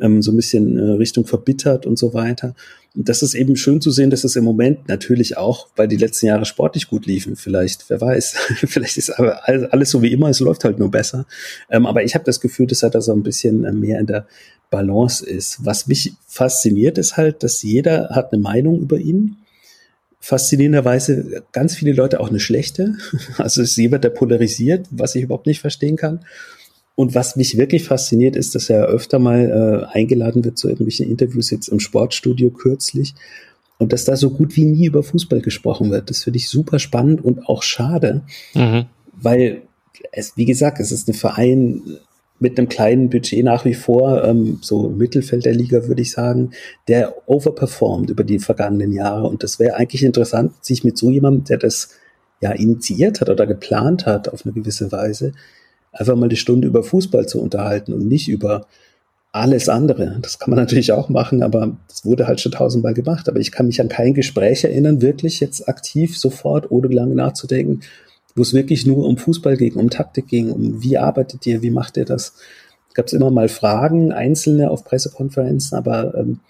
ähm, 0.00 0.22
so 0.22 0.32
ein 0.32 0.36
bisschen 0.36 0.78
äh, 0.78 0.92
Richtung 0.92 1.26
verbittert 1.26 1.86
und 1.86 1.98
so 1.98 2.14
weiter. 2.14 2.54
Und 2.96 3.08
das 3.08 3.22
ist 3.22 3.34
eben 3.34 3.56
schön 3.56 3.80
zu 3.80 3.90
sehen, 3.90 4.10
dass 4.10 4.22
es 4.22 4.36
im 4.36 4.44
Moment 4.44 4.88
natürlich 4.88 5.36
auch, 5.36 5.68
weil 5.74 5.88
die 5.88 5.96
letzten 5.96 6.26
Jahre 6.26 6.44
sportlich 6.44 6.88
gut 6.88 7.06
liefen, 7.06 7.34
vielleicht, 7.34 7.90
wer 7.90 8.00
weiß, 8.00 8.34
vielleicht 8.66 8.96
ist 8.96 9.10
aber 9.10 9.48
alles 9.48 9.90
so 9.90 10.00
wie 10.02 10.12
immer, 10.12 10.28
es 10.28 10.40
läuft 10.40 10.64
halt 10.64 10.78
nur 10.78 10.90
besser. 10.90 11.26
Ähm, 11.70 11.86
aber 11.86 12.04
ich 12.04 12.14
habe 12.14 12.24
das 12.24 12.40
Gefühl, 12.40 12.66
dass 12.66 12.82
er 12.82 12.90
da 12.90 13.00
so 13.00 13.12
ein 13.12 13.22
bisschen 13.22 13.64
äh, 13.64 13.72
mehr 13.72 13.98
in 13.98 14.06
der 14.06 14.26
Balance 14.70 15.24
ist. 15.24 15.64
Was 15.64 15.86
mich 15.86 16.14
fasziniert, 16.26 16.98
ist 16.98 17.16
halt, 17.16 17.42
dass 17.42 17.62
jeder 17.62 18.10
hat 18.10 18.32
eine 18.32 18.42
Meinung 18.42 18.80
über 18.80 18.98
ihn. 18.98 19.36
Faszinierenderweise 20.20 21.42
ganz 21.52 21.74
viele 21.74 21.92
Leute 21.92 22.20
auch 22.20 22.28
eine 22.28 22.40
schlechte. 22.40 22.94
Also 23.38 23.62
es 23.62 23.70
ist 23.70 23.76
jemand, 23.76 24.04
der 24.04 24.10
polarisiert, 24.10 24.86
was 24.90 25.14
ich 25.14 25.22
überhaupt 25.22 25.46
nicht 25.46 25.60
verstehen 25.60 25.96
kann. 25.96 26.24
Und 26.96 27.14
was 27.14 27.36
mich 27.36 27.58
wirklich 27.58 27.84
fasziniert, 27.84 28.36
ist, 28.36 28.54
dass 28.54 28.70
er 28.70 28.86
öfter 28.86 29.18
mal 29.18 29.88
äh, 29.92 29.96
eingeladen 29.98 30.44
wird 30.44 30.58
zu 30.58 30.68
irgendwelchen 30.68 31.10
Interviews 31.10 31.50
jetzt 31.50 31.68
im 31.68 31.80
Sportstudio 31.80 32.50
kürzlich 32.50 33.14
und 33.78 33.92
dass 33.92 34.04
da 34.04 34.16
so 34.16 34.30
gut 34.30 34.56
wie 34.56 34.64
nie 34.64 34.86
über 34.86 35.02
Fußball 35.02 35.40
gesprochen 35.40 35.90
wird. 35.90 36.10
Das 36.10 36.22
finde 36.22 36.38
ich 36.38 36.48
super 36.48 36.78
spannend 36.78 37.24
und 37.24 37.48
auch 37.48 37.62
schade, 37.62 38.22
mhm. 38.54 38.86
weil 39.12 39.62
es, 40.12 40.36
wie 40.36 40.44
gesagt, 40.44 40.78
es 40.78 40.92
ist 40.92 41.08
ein 41.08 41.14
Verein 41.14 41.82
mit 42.38 42.58
einem 42.58 42.68
kleinen 42.68 43.10
Budget 43.10 43.44
nach 43.44 43.64
wie 43.64 43.74
vor, 43.74 44.24
ähm, 44.24 44.58
so 44.60 44.88
Mittelfeld 44.88 45.44
der 45.44 45.54
Liga 45.54 45.86
würde 45.86 46.02
ich 46.02 46.12
sagen, 46.12 46.50
der 46.88 47.14
overperformt 47.26 48.10
über 48.10 48.24
die 48.24 48.38
vergangenen 48.38 48.92
Jahre. 48.92 49.28
Und 49.28 49.42
das 49.42 49.58
wäre 49.58 49.76
eigentlich 49.76 50.02
interessant, 50.02 50.52
sich 50.60 50.84
mit 50.84 50.98
so 50.98 51.10
jemandem, 51.10 51.44
der 51.44 51.58
das 51.58 51.90
ja 52.40 52.50
initiiert 52.52 53.20
hat 53.20 53.30
oder 53.30 53.46
geplant 53.46 54.04
hat 54.06 54.28
auf 54.28 54.44
eine 54.44 54.52
gewisse 54.52 54.92
Weise, 54.92 55.32
einfach 55.94 56.16
mal 56.16 56.28
die 56.28 56.36
Stunde 56.36 56.66
über 56.66 56.82
Fußball 56.82 57.26
zu 57.26 57.40
unterhalten 57.40 57.92
und 57.92 58.06
nicht 58.06 58.28
über 58.28 58.66
alles 59.32 59.68
andere. 59.68 60.18
Das 60.22 60.38
kann 60.38 60.50
man 60.50 60.58
natürlich 60.60 60.92
auch 60.92 61.08
machen, 61.08 61.42
aber 61.42 61.76
das 61.88 62.04
wurde 62.04 62.26
halt 62.26 62.40
schon 62.40 62.52
tausendmal 62.52 62.94
gemacht. 62.94 63.28
Aber 63.28 63.40
ich 63.40 63.52
kann 63.52 63.66
mich 63.66 63.80
an 63.80 63.88
kein 63.88 64.14
Gespräch 64.14 64.64
erinnern, 64.64 65.02
wirklich 65.02 65.40
jetzt 65.40 65.68
aktiv 65.68 66.18
sofort, 66.18 66.70
ohne 66.70 66.88
lange 66.88 67.14
nachzudenken, 67.14 67.80
wo 68.36 68.42
es 68.42 68.52
wirklich 68.52 68.86
nur 68.86 69.06
um 69.06 69.16
Fußball 69.16 69.56
ging, 69.56 69.74
um 69.74 69.90
Taktik 69.90 70.28
ging, 70.28 70.50
um 70.50 70.82
wie 70.82 70.98
arbeitet 70.98 71.46
ihr, 71.46 71.62
wie 71.62 71.70
macht 71.70 71.96
ihr 71.96 72.04
das. 72.04 72.34
Gab 72.94 73.06
es 73.06 73.12
immer 73.12 73.30
mal 73.30 73.48
Fragen, 73.48 74.12
einzelne 74.12 74.70
auf 74.70 74.84
Pressekonferenzen, 74.84 75.76
aber 75.76 76.14
ähm, 76.14 76.40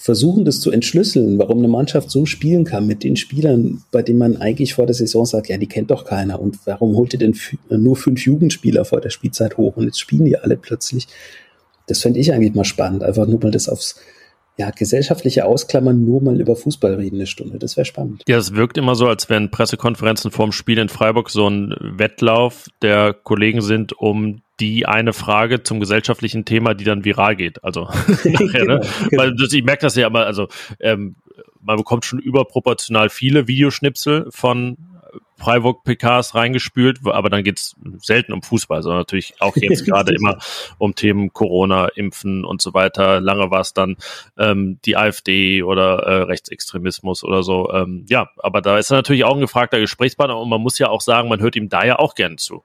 versuchen 0.00 0.46
das 0.46 0.60
zu 0.60 0.70
entschlüsseln, 0.70 1.38
warum 1.38 1.58
eine 1.58 1.68
Mannschaft 1.68 2.10
so 2.10 2.24
spielen 2.24 2.64
kann 2.64 2.86
mit 2.86 3.04
den 3.04 3.16
Spielern, 3.16 3.82
bei 3.92 4.00
denen 4.00 4.18
man 4.18 4.38
eigentlich 4.38 4.72
vor 4.72 4.86
der 4.86 4.94
Saison 4.94 5.26
sagt, 5.26 5.50
ja, 5.50 5.58
die 5.58 5.66
kennt 5.66 5.90
doch 5.90 6.06
keiner 6.06 6.40
und 6.40 6.58
warum 6.64 6.96
holt 6.96 7.12
ihr 7.12 7.18
denn 7.18 7.36
nur 7.68 7.96
fünf 7.96 8.24
Jugendspieler 8.24 8.86
vor 8.86 9.02
der 9.02 9.10
Spielzeit 9.10 9.58
hoch 9.58 9.76
und 9.76 9.84
jetzt 9.84 10.00
spielen 10.00 10.24
die 10.24 10.38
alle 10.38 10.56
plötzlich. 10.56 11.06
Das 11.86 12.00
fände 12.00 12.18
ich 12.18 12.32
eigentlich 12.32 12.54
mal 12.54 12.64
spannend, 12.64 13.02
einfach 13.02 13.26
nur 13.26 13.40
mal 13.40 13.50
das 13.50 13.68
aufs 13.68 13.96
ja, 14.56 14.70
gesellschaftliche 14.70 15.44
Ausklammern, 15.44 16.02
nur 16.04 16.22
mal 16.22 16.40
über 16.40 16.56
Fußball 16.56 16.94
reden 16.94 17.16
eine 17.16 17.26
Stunde. 17.26 17.58
Das 17.58 17.76
wäre 17.76 17.84
spannend. 17.84 18.22
Ja, 18.26 18.38
es 18.38 18.54
wirkt 18.54 18.78
immer 18.78 18.94
so, 18.94 19.06
als 19.06 19.28
wären 19.28 19.50
Pressekonferenzen 19.50 20.30
vorm 20.30 20.52
Spiel 20.52 20.78
in 20.78 20.88
Freiburg 20.88 21.28
so 21.28 21.48
ein 21.48 21.74
Wettlauf 21.78 22.68
der 22.80 23.12
Kollegen 23.12 23.60
sind, 23.60 23.92
um 23.98 24.40
die 24.60 24.86
eine 24.86 25.12
Frage 25.12 25.62
zum 25.62 25.80
gesellschaftlichen 25.80 26.44
Thema, 26.44 26.74
die 26.74 26.84
dann 26.84 27.04
viral 27.04 27.36
geht. 27.36 27.64
Also 27.64 27.84
nachher, 28.24 28.64
ne? 28.64 28.80
genau, 28.80 28.80
genau. 28.80 29.22
Weil 29.22 29.34
das, 29.36 29.52
ich 29.52 29.64
merke 29.64 29.82
das 29.82 29.96
ja 29.96 30.06
immer, 30.06 30.26
also 30.26 30.48
ähm, 30.78 31.16
man 31.60 31.76
bekommt 31.76 32.04
schon 32.04 32.18
überproportional 32.18 33.10
viele 33.10 33.48
Videoschnipsel 33.48 34.28
von 34.30 34.76
Freiburg-PKs 35.40 36.34
reingespült, 36.34 37.00
aber 37.04 37.30
dann 37.30 37.42
geht's 37.42 37.74
selten 37.98 38.32
um 38.32 38.42
Fußball, 38.42 38.82
sondern 38.82 39.00
natürlich 39.00 39.34
auch 39.40 39.56
jetzt 39.56 39.84
gerade 39.86 40.14
immer 40.14 40.38
um 40.78 40.94
Themen 40.94 41.32
Corona, 41.32 41.86
Impfen 41.88 42.44
und 42.44 42.60
so 42.60 42.74
weiter. 42.74 43.20
Lange 43.20 43.50
war 43.50 43.60
es 43.60 43.72
dann 43.72 43.96
ähm, 44.38 44.78
die 44.84 44.96
AfD 44.96 45.62
oder 45.62 46.00
äh, 46.00 46.22
Rechtsextremismus 46.22 47.24
oder 47.24 47.42
so. 47.42 47.72
Ähm, 47.72 48.04
ja, 48.08 48.28
aber 48.38 48.60
da 48.60 48.78
ist 48.78 48.90
er 48.90 48.96
natürlich 48.96 49.24
auch 49.24 49.34
ein 49.34 49.40
gefragter 49.40 49.80
Gesprächspartner 49.80 50.38
und 50.38 50.48
man 50.48 50.60
muss 50.60 50.78
ja 50.78 50.88
auch 50.88 51.00
sagen, 51.00 51.28
man 51.28 51.40
hört 51.40 51.56
ihm 51.56 51.68
da 51.68 51.84
ja 51.84 51.98
auch 51.98 52.14
gern 52.14 52.38
zu. 52.38 52.62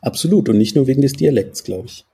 Absolut 0.00 0.48
und 0.48 0.58
nicht 0.58 0.76
nur 0.76 0.86
wegen 0.86 1.02
des 1.02 1.12
Dialekts, 1.12 1.64
glaube 1.64 1.86
ich. 1.86 2.04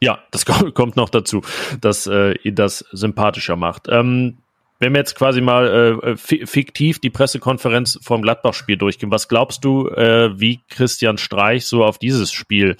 Ja, 0.00 0.20
das 0.30 0.44
kommt 0.74 0.96
noch 0.96 1.08
dazu, 1.08 1.42
dass 1.80 2.06
äh, 2.06 2.32
ihn 2.42 2.54
das 2.54 2.84
sympathischer 2.92 3.56
macht. 3.56 3.88
Ähm, 3.88 4.38
wenn 4.80 4.92
wir 4.92 5.00
jetzt 5.00 5.16
quasi 5.16 5.40
mal 5.40 6.00
äh, 6.04 6.16
fiktiv 6.16 7.00
die 7.00 7.10
Pressekonferenz 7.10 7.98
vom 8.00 8.22
Gladbach-Spiel 8.22 8.76
durchgehen, 8.76 9.10
was 9.10 9.28
glaubst 9.28 9.64
du, 9.64 9.88
äh, 9.88 10.38
wie 10.38 10.60
Christian 10.68 11.18
Streich 11.18 11.66
so 11.66 11.84
auf 11.84 11.98
dieses 11.98 12.30
Spiel 12.30 12.76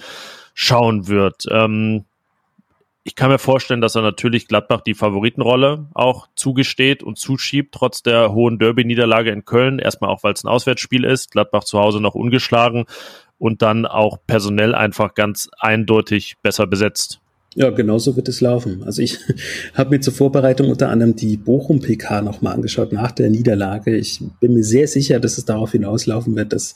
schauen 0.53 1.07
wird? 1.09 1.43
Ähm, 1.51 2.05
ich 3.03 3.15
kann 3.15 3.31
mir 3.31 3.39
vorstellen, 3.39 3.81
dass 3.81 3.95
er 3.95 4.01
natürlich 4.01 4.47
Gladbach 4.47 4.81
die 4.81 4.93
Favoritenrolle 4.93 5.87
auch 5.93 6.27
zugesteht 6.35 7.01
und 7.03 7.17
zuschiebt, 7.17 7.73
trotz 7.73 8.03
der 8.03 8.31
hohen 8.33 8.59
Derby-Niederlage 8.59 9.31
in 9.31 9.45
Köln. 9.45 9.79
Erstmal 9.79 10.09
auch, 10.09 10.23
weil 10.23 10.33
es 10.33 10.43
ein 10.43 10.49
Auswärtsspiel 10.49 11.03
ist, 11.03 11.31
Gladbach 11.31 11.63
zu 11.63 11.79
Hause 11.79 12.01
noch 12.01 12.15
ungeschlagen 12.15 12.85
und 13.39 13.61
dann 13.61 13.85
auch 13.85 14.17
personell 14.27 14.75
einfach 14.75 15.15
ganz 15.15 15.49
eindeutig 15.59 16.35
besser 16.43 16.67
besetzt. 16.67 17.19
Ja, 17.55 17.71
genau 17.71 17.97
so 17.97 18.15
wird 18.15 18.29
es 18.29 18.41
laufen. 18.41 18.83
Also 18.83 19.01
ich 19.01 19.17
habe 19.73 19.91
mir 19.91 20.01
zur 20.01 20.13
Vorbereitung 20.13 20.69
unter 20.69 20.89
anderem 20.89 21.15
die 21.15 21.37
Bochum-PK 21.37 22.21
nochmal 22.21 22.53
angeschaut 22.53 22.93
nach 22.93 23.11
der 23.11 23.29
Niederlage. 23.29 23.97
Ich 23.97 24.21
bin 24.39 24.53
mir 24.53 24.63
sehr 24.63 24.87
sicher, 24.87 25.19
dass 25.19 25.37
es 25.37 25.45
darauf 25.45 25.71
hinauslaufen 25.71 26.35
wird, 26.35 26.53
dass 26.53 26.75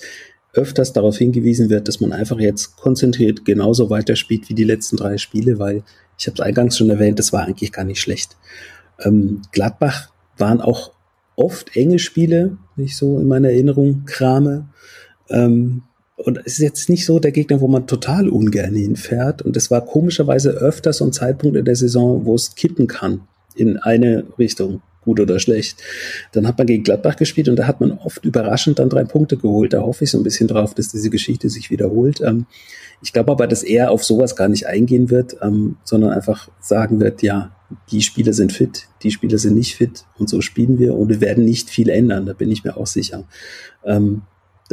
öfters 0.53 0.93
darauf 0.93 1.17
hingewiesen 1.17 1.69
wird, 1.69 1.87
dass 1.87 1.99
man 1.99 2.13
einfach 2.13 2.39
jetzt 2.39 2.77
konzentriert 2.77 3.43
genauso 3.45 3.89
weiterspielt 3.89 4.49
wie 4.49 4.53
die 4.53 4.63
letzten 4.63 4.97
drei 4.97 5.17
Spiele, 5.17 5.59
weil 5.59 5.83
ich 6.17 6.27
habe 6.27 6.35
es 6.35 6.41
eingangs 6.41 6.77
schon 6.77 6.89
erwähnt, 6.89 7.19
das 7.19 7.33
war 7.33 7.43
eigentlich 7.43 7.71
gar 7.71 7.85
nicht 7.85 7.99
schlecht. 7.99 8.37
Ähm, 8.99 9.41
Gladbach 9.51 10.09
waren 10.37 10.61
auch 10.61 10.91
oft 11.35 11.75
enge 11.75 11.99
Spiele, 11.99 12.57
nicht 12.75 12.95
so 12.95 13.19
in 13.19 13.27
meiner 13.27 13.49
Erinnerung 13.49 14.03
krame. 14.05 14.69
Ähm, 15.29 15.83
und 16.23 16.37
es 16.45 16.53
ist 16.53 16.59
jetzt 16.59 16.89
nicht 16.89 17.05
so 17.05 17.19
der 17.19 17.33
Gegner, 17.33 17.59
wo 17.59 17.67
man 17.67 17.85
total 17.85 18.29
ungern 18.29 18.73
hinfährt. 18.73 19.41
Und 19.41 19.57
es 19.57 19.69
war 19.69 19.85
komischerweise 19.85 20.51
öfters 20.51 20.97
so 20.97 21.05
ein 21.05 21.11
Zeitpunkt 21.11 21.57
in 21.57 21.65
der 21.65 21.75
Saison, 21.75 22.25
wo 22.25 22.33
es 22.35 22.55
kippen 22.55 22.87
kann 22.87 23.21
in 23.55 23.77
eine 23.77 24.25
Richtung, 24.39 24.81
gut 25.01 25.19
oder 25.19 25.37
schlecht. 25.39 25.83
Dann 26.31 26.47
hat 26.47 26.57
man 26.57 26.67
gegen 26.67 26.83
Gladbach 26.83 27.17
gespielt 27.17 27.49
und 27.49 27.57
da 27.57 27.67
hat 27.67 27.81
man 27.81 27.91
oft 27.91 28.23
überraschend 28.23 28.79
dann 28.79 28.89
drei 28.89 29.03
Punkte 29.03 29.35
geholt. 29.35 29.73
Da 29.73 29.81
hoffe 29.81 30.05
ich 30.05 30.11
so 30.11 30.17
ein 30.17 30.23
bisschen 30.23 30.47
drauf, 30.47 30.73
dass 30.73 30.87
diese 30.87 31.09
Geschichte 31.09 31.49
sich 31.49 31.69
wiederholt. 31.69 32.21
Ähm, 32.21 32.45
ich 33.01 33.11
glaube 33.11 33.33
aber, 33.33 33.45
dass 33.45 33.61
er 33.61 33.91
auf 33.91 34.05
sowas 34.05 34.37
gar 34.37 34.47
nicht 34.47 34.65
eingehen 34.65 35.09
wird, 35.09 35.35
ähm, 35.41 35.75
sondern 35.83 36.11
einfach 36.11 36.49
sagen 36.61 37.01
wird, 37.01 37.21
ja, 37.21 37.53
die 37.91 38.01
Spieler 38.01 38.31
sind 38.31 38.53
fit, 38.53 38.87
die 39.01 39.11
Spieler 39.11 39.37
sind 39.37 39.55
nicht 39.55 39.75
fit 39.75 40.05
und 40.17 40.29
so 40.29 40.39
spielen 40.39 40.79
wir 40.79 40.95
und 40.95 41.09
wir 41.09 41.19
werden 41.19 41.43
nicht 41.43 41.69
viel 41.69 41.89
ändern, 41.89 42.25
da 42.25 42.33
bin 42.33 42.49
ich 42.49 42.63
mir 42.63 42.77
auch 42.77 42.87
sicher. 42.87 43.25
Ähm, 43.83 44.21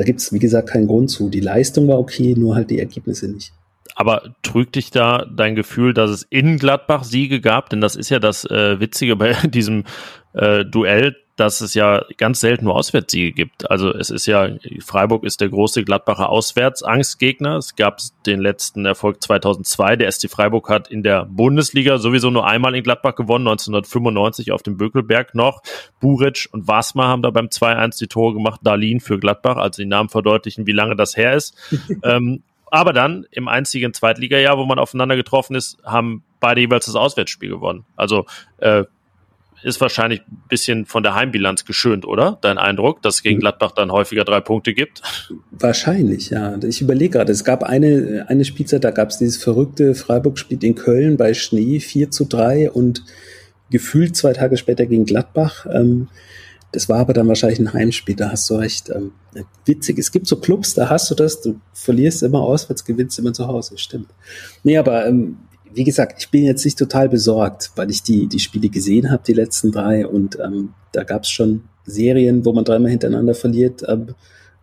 da 0.00 0.04
gibt 0.04 0.20
es, 0.20 0.32
wie 0.32 0.38
gesagt, 0.38 0.70
keinen 0.70 0.86
Grund 0.86 1.10
zu. 1.10 1.28
Die 1.28 1.40
Leistung 1.40 1.86
war 1.86 1.98
okay, 1.98 2.34
nur 2.34 2.54
halt 2.54 2.70
die 2.70 2.78
Ergebnisse 2.78 3.30
nicht. 3.30 3.52
Aber 3.94 4.34
trügt 4.40 4.76
dich 4.76 4.90
da 4.90 5.26
dein 5.30 5.54
Gefühl, 5.54 5.92
dass 5.92 6.10
es 6.10 6.22
in 6.22 6.56
Gladbach 6.56 7.04
Siege 7.04 7.42
gab? 7.42 7.68
Denn 7.68 7.82
das 7.82 7.96
ist 7.96 8.08
ja 8.08 8.18
das 8.18 8.46
äh, 8.46 8.80
Witzige 8.80 9.14
bei 9.16 9.34
diesem 9.44 9.84
äh, 10.32 10.64
Duell, 10.64 11.16
dass 11.40 11.62
es 11.62 11.72
ja 11.72 12.04
ganz 12.18 12.40
selten 12.40 12.66
nur 12.66 12.76
Auswärtssiege 12.76 13.32
gibt. 13.32 13.70
Also 13.70 13.94
es 13.94 14.10
ist 14.10 14.26
ja, 14.26 14.50
Freiburg 14.84 15.24
ist 15.24 15.40
der 15.40 15.48
große 15.48 15.84
Gladbacher 15.84 16.28
Auswärtsangstgegner. 16.28 17.56
Es 17.56 17.76
gab 17.76 17.98
den 18.26 18.40
letzten 18.40 18.84
Erfolg 18.84 19.22
2002. 19.22 19.96
Der 19.96 20.12
SC 20.12 20.30
Freiburg 20.30 20.68
hat 20.68 20.88
in 20.88 21.02
der 21.02 21.24
Bundesliga 21.24 21.96
sowieso 21.96 22.28
nur 22.30 22.46
einmal 22.46 22.74
in 22.74 22.82
Gladbach 22.82 23.14
gewonnen, 23.14 23.48
1995 23.48 24.52
auf 24.52 24.62
dem 24.62 24.76
Bökelberg 24.76 25.34
noch. 25.34 25.62
Buric 25.98 26.50
und 26.52 26.68
Wasmer 26.68 27.08
haben 27.08 27.22
da 27.22 27.30
beim 27.30 27.46
2-1 27.46 27.98
die 27.98 28.08
Tore 28.08 28.34
gemacht, 28.34 28.60
Darlin 28.62 29.00
für 29.00 29.18
Gladbach, 29.18 29.56
also 29.56 29.80
die 29.80 29.88
Namen 29.88 30.10
verdeutlichen, 30.10 30.66
wie 30.66 30.72
lange 30.72 30.94
das 30.94 31.16
her 31.16 31.32
ist. 31.32 31.56
ähm, 32.04 32.42
aber 32.70 32.92
dann 32.92 33.26
im 33.30 33.48
einzigen 33.48 33.94
Zweitligajahr, 33.94 34.58
wo 34.58 34.66
man 34.66 34.78
aufeinander 34.78 35.16
getroffen 35.16 35.56
ist, 35.56 35.78
haben 35.84 36.22
beide 36.38 36.60
jeweils 36.60 36.84
das 36.84 36.96
Auswärtsspiel 36.96 37.48
gewonnen. 37.48 37.86
Also 37.96 38.26
äh, 38.58 38.84
ist 39.62 39.80
wahrscheinlich 39.80 40.20
ein 40.20 40.42
bisschen 40.48 40.86
von 40.86 41.02
der 41.02 41.14
Heimbilanz 41.14 41.64
geschönt, 41.64 42.06
oder? 42.06 42.38
Dein 42.40 42.58
Eindruck, 42.58 43.02
dass 43.02 43.16
es 43.16 43.22
gegen 43.22 43.40
Gladbach 43.40 43.72
dann 43.72 43.92
häufiger 43.92 44.24
drei 44.24 44.40
Punkte 44.40 44.74
gibt? 44.74 45.02
Wahrscheinlich, 45.50 46.30
ja. 46.30 46.56
Ich 46.62 46.80
überlege 46.80 47.18
gerade, 47.18 47.32
es 47.32 47.44
gab 47.44 47.62
eine, 47.62 48.26
eine 48.28 48.44
Spielzeit, 48.44 48.84
da 48.84 48.90
gab 48.90 49.10
es 49.10 49.18
dieses 49.18 49.42
verrückte 49.42 49.94
Freiburg-Spiel 49.94 50.62
in 50.64 50.74
Köln 50.74 51.16
bei 51.16 51.34
Schnee 51.34 51.80
4 51.80 52.10
zu 52.10 52.24
3 52.24 52.70
und 52.70 53.04
gefühlt 53.70 54.16
zwei 54.16 54.32
Tage 54.32 54.56
später 54.56 54.86
gegen 54.86 55.04
Gladbach. 55.04 55.66
Ähm, 55.72 56.08
das 56.72 56.88
war 56.88 57.00
aber 57.00 57.12
dann 57.12 57.26
wahrscheinlich 57.26 57.58
ein 57.58 57.72
Heimspiel, 57.72 58.14
da 58.14 58.30
hast 58.30 58.48
du 58.48 58.54
recht. 58.54 58.90
Ähm, 58.90 59.12
witzig, 59.64 59.98
es 59.98 60.12
gibt 60.12 60.26
so 60.26 60.36
Clubs, 60.36 60.74
da 60.74 60.88
hast 60.88 61.10
du 61.10 61.14
das, 61.14 61.40
du 61.40 61.60
verlierst 61.72 62.22
immer 62.22 62.40
auswärts, 62.40 62.84
gewinnst 62.84 63.18
immer 63.18 63.32
zu 63.32 63.48
Hause, 63.48 63.76
stimmt. 63.76 64.08
Nee, 64.62 64.78
aber 64.78 65.06
ähm, 65.06 65.38
wie 65.74 65.84
gesagt, 65.84 66.16
ich 66.18 66.30
bin 66.30 66.44
jetzt 66.44 66.64
nicht 66.64 66.78
total 66.78 67.08
besorgt, 67.08 67.72
weil 67.76 67.90
ich 67.90 68.02
die, 68.02 68.26
die 68.26 68.38
Spiele 68.38 68.68
gesehen 68.68 69.10
habe, 69.10 69.22
die 69.26 69.32
letzten 69.32 69.72
drei. 69.72 70.06
Und 70.06 70.38
ähm, 70.38 70.74
da 70.92 71.04
gab 71.04 71.22
es 71.22 71.30
schon 71.30 71.64
Serien, 71.84 72.44
wo 72.44 72.52
man 72.52 72.64
dreimal 72.64 72.90
hintereinander 72.90 73.34
verliert 73.34 73.82
ähm, 73.88 74.14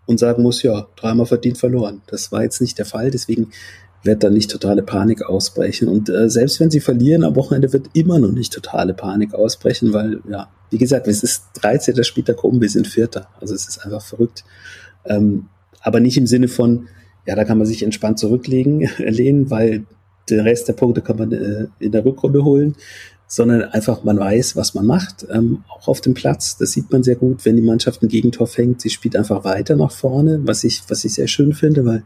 und 0.05 0.19
sagen 0.19 0.43
muss, 0.43 0.63
ja, 0.63 0.87
dreimal 0.95 1.25
verdient 1.25 1.57
verloren. 1.57 2.01
Das 2.07 2.31
war 2.31 2.43
jetzt 2.43 2.61
nicht 2.61 2.77
der 2.77 2.85
Fall, 2.85 3.11
deswegen 3.11 3.51
wird 4.03 4.23
da 4.23 4.29
nicht 4.29 4.51
totale 4.51 4.83
Panik 4.83 5.23
ausbrechen. 5.23 5.87
Und 5.87 6.09
äh, 6.09 6.29
selbst 6.29 6.59
wenn 6.59 6.71
sie 6.71 6.79
verlieren 6.79 7.23
am 7.23 7.35
Wochenende, 7.35 7.73
wird 7.73 7.89
immer 7.93 8.19
noch 8.19 8.31
nicht 8.31 8.53
totale 8.53 8.93
Panik 8.93 9.33
ausbrechen, 9.33 9.93
weil, 9.93 10.21
ja, 10.29 10.49
wie 10.69 10.77
gesagt, 10.77 11.07
es 11.07 11.23
ist 11.23 11.45
13. 11.61 12.03
Spieltag 12.03 12.43
um, 12.43 12.61
wir 12.61 12.69
sind 12.69 12.87
Vierter. 12.87 13.27
Also 13.39 13.53
es 13.53 13.67
ist 13.67 13.79
einfach 13.79 14.01
verrückt. 14.01 14.43
Ähm, 15.05 15.47
aber 15.81 15.99
nicht 15.99 16.17
im 16.17 16.27
Sinne 16.27 16.47
von, 16.47 16.87
ja, 17.25 17.35
da 17.35 17.43
kann 17.43 17.57
man 17.57 17.67
sich 17.67 17.83
entspannt 17.83 18.19
zurücklegen, 18.19 18.89
lehnen, 18.97 19.49
weil 19.49 19.85
den 20.29 20.41
Rest 20.41 20.67
der 20.67 20.73
Punkte 20.73 21.01
kann 21.01 21.17
man 21.17 21.31
äh, 21.31 21.67
in 21.79 21.91
der 21.91 22.05
Rückrunde 22.05 22.43
holen, 22.43 22.75
sondern 23.27 23.63
einfach 23.63 24.03
man 24.03 24.19
weiß, 24.19 24.55
was 24.55 24.73
man 24.73 24.85
macht, 24.85 25.25
ähm, 25.29 25.63
auch 25.69 25.87
auf 25.87 26.01
dem 26.01 26.13
Platz. 26.13 26.57
Das 26.57 26.71
sieht 26.71 26.91
man 26.91 27.03
sehr 27.03 27.15
gut, 27.15 27.45
wenn 27.45 27.55
die 27.55 27.61
Mannschaft 27.61 28.01
ein 28.01 28.07
Gegentor 28.07 28.47
fängt. 28.47 28.81
Sie 28.81 28.89
spielt 28.89 29.15
einfach 29.15 29.43
weiter 29.43 29.75
nach 29.75 29.91
vorne, 29.91 30.39
was 30.43 30.63
ich, 30.63 30.83
was 30.87 31.03
ich 31.03 31.13
sehr 31.13 31.27
schön 31.27 31.53
finde, 31.53 31.85
weil 31.85 32.03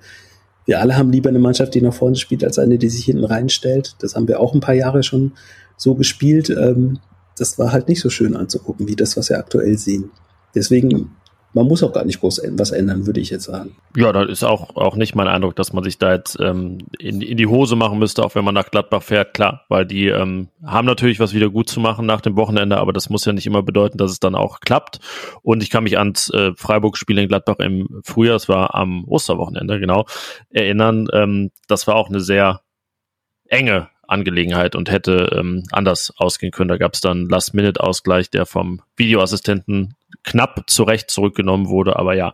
wir 0.66 0.80
alle 0.80 0.96
haben 0.96 1.12
lieber 1.12 1.30
eine 1.30 1.40
Mannschaft, 1.40 1.74
die 1.74 1.82
nach 1.82 1.94
vorne 1.94 2.16
spielt, 2.16 2.44
als 2.44 2.60
eine, 2.60 2.78
die 2.78 2.90
sich 2.90 3.06
hinten 3.06 3.24
reinstellt. 3.24 3.96
Das 4.00 4.16
haben 4.16 4.28
wir 4.28 4.40
auch 4.40 4.54
ein 4.54 4.62
paar 4.62 4.76
Jahre 4.76 5.04
schon 5.04 5.34
so 5.78 5.96
gespielt. 5.96 6.50
Ähm, 6.50 7.00
das 7.38 7.58
war 7.58 7.72
halt 7.72 7.88
nicht 7.88 8.02
so 8.02 8.10
schön 8.10 8.36
anzugucken, 8.36 8.88
wie 8.88 8.96
das, 8.96 9.18
was 9.18 9.30
wir 9.30 9.40
aktuell 9.40 9.78
sehen. 9.78 10.12
Deswegen 10.54 11.12
man 11.54 11.68
muss 11.68 11.84
auch 11.84 11.92
gar 11.92 12.06
nicht 12.06 12.20
groß 12.20 12.42
was 12.52 12.72
ändern, 12.72 13.06
würde 13.06 13.20
ich 13.20 13.30
jetzt 13.30 13.46
sagen. 13.46 13.76
Ja, 13.96 14.14
das 14.14 14.30
ist 14.30 14.44
auch, 14.44 14.76
auch 14.76 14.96
nicht 14.96 15.16
mein 15.16 15.28
Eindruck, 15.28 15.56
dass 15.56 15.74
man 15.74 15.84
sich 15.84 15.98
da 15.98 16.14
jetzt 16.14 16.40
ähm, 16.40 16.80
in, 16.98 17.22
in 17.22 17.38
die 17.38 17.48
Hose 17.48 17.76
machen 17.76 18.00
müsste, 18.00 18.24
auch 18.24 18.36
wenn 18.36 18.46
man 18.46 18.54
nach 18.54 18.72
Gladbach 18.72 19.04
fährt, 19.04 19.34
klar, 19.34 19.66
weil 19.68 19.86
die 19.86 20.08
ähm, 20.08 20.48
haben 20.64 20.86
natürlich 20.86 21.20
was 21.20 21.34
wieder 21.34 21.50
gut 21.50 21.70
zu 21.70 21.80
machen 21.80 22.06
nach 22.06 22.22
dem 22.22 22.36
Wochenende, 22.36 22.78
aber 22.78 22.94
das 22.94 23.10
muss 23.10 23.26
ja 23.26 23.34
nicht 23.34 23.48
immer 23.48 23.64
bedeuten, 23.64 23.98
dass 23.98 24.12
es 24.12 24.20
dann 24.20 24.36
auch 24.36 24.62
klappt. 24.62 25.00
Und 25.42 25.62
ich 25.62 25.70
kann 25.70 25.84
mich 25.84 25.98
ans 25.98 26.30
äh, 26.30 26.54
Freiburg-Spiel 26.56 27.18
in 27.18 27.28
Gladbach 27.28 27.60
im 27.60 28.02
Frühjahr, 28.04 28.36
das 28.36 28.48
war 28.48 28.76
am 28.76 29.04
Osterwochenende, 29.06 29.80
genau, 29.80 30.06
erinnern. 30.50 31.08
Ähm, 31.12 31.52
das 31.68 31.88
war 31.88 31.96
auch 31.96 32.10
eine 32.10 32.22
sehr 32.22 32.62
enge 33.48 33.90
Angelegenheit 34.12 34.76
und 34.76 34.92
hätte 34.92 35.36
ähm, 35.38 35.64
anders 35.72 36.14
ausgehen 36.18 36.52
können. 36.52 36.70
Da 36.70 36.78
gab 36.78 36.94
es 36.94 37.02
dann 37.02 37.28
Last-Minute-Ausgleich, 37.28 38.30
der 38.30 38.46
vom 38.46 38.82
Videoassistenten 38.96 39.96
knapp 40.24 40.70
zurecht 40.70 41.10
zurückgenommen 41.10 41.70
wurde, 41.70 41.98
aber 41.98 42.14
ja, 42.14 42.34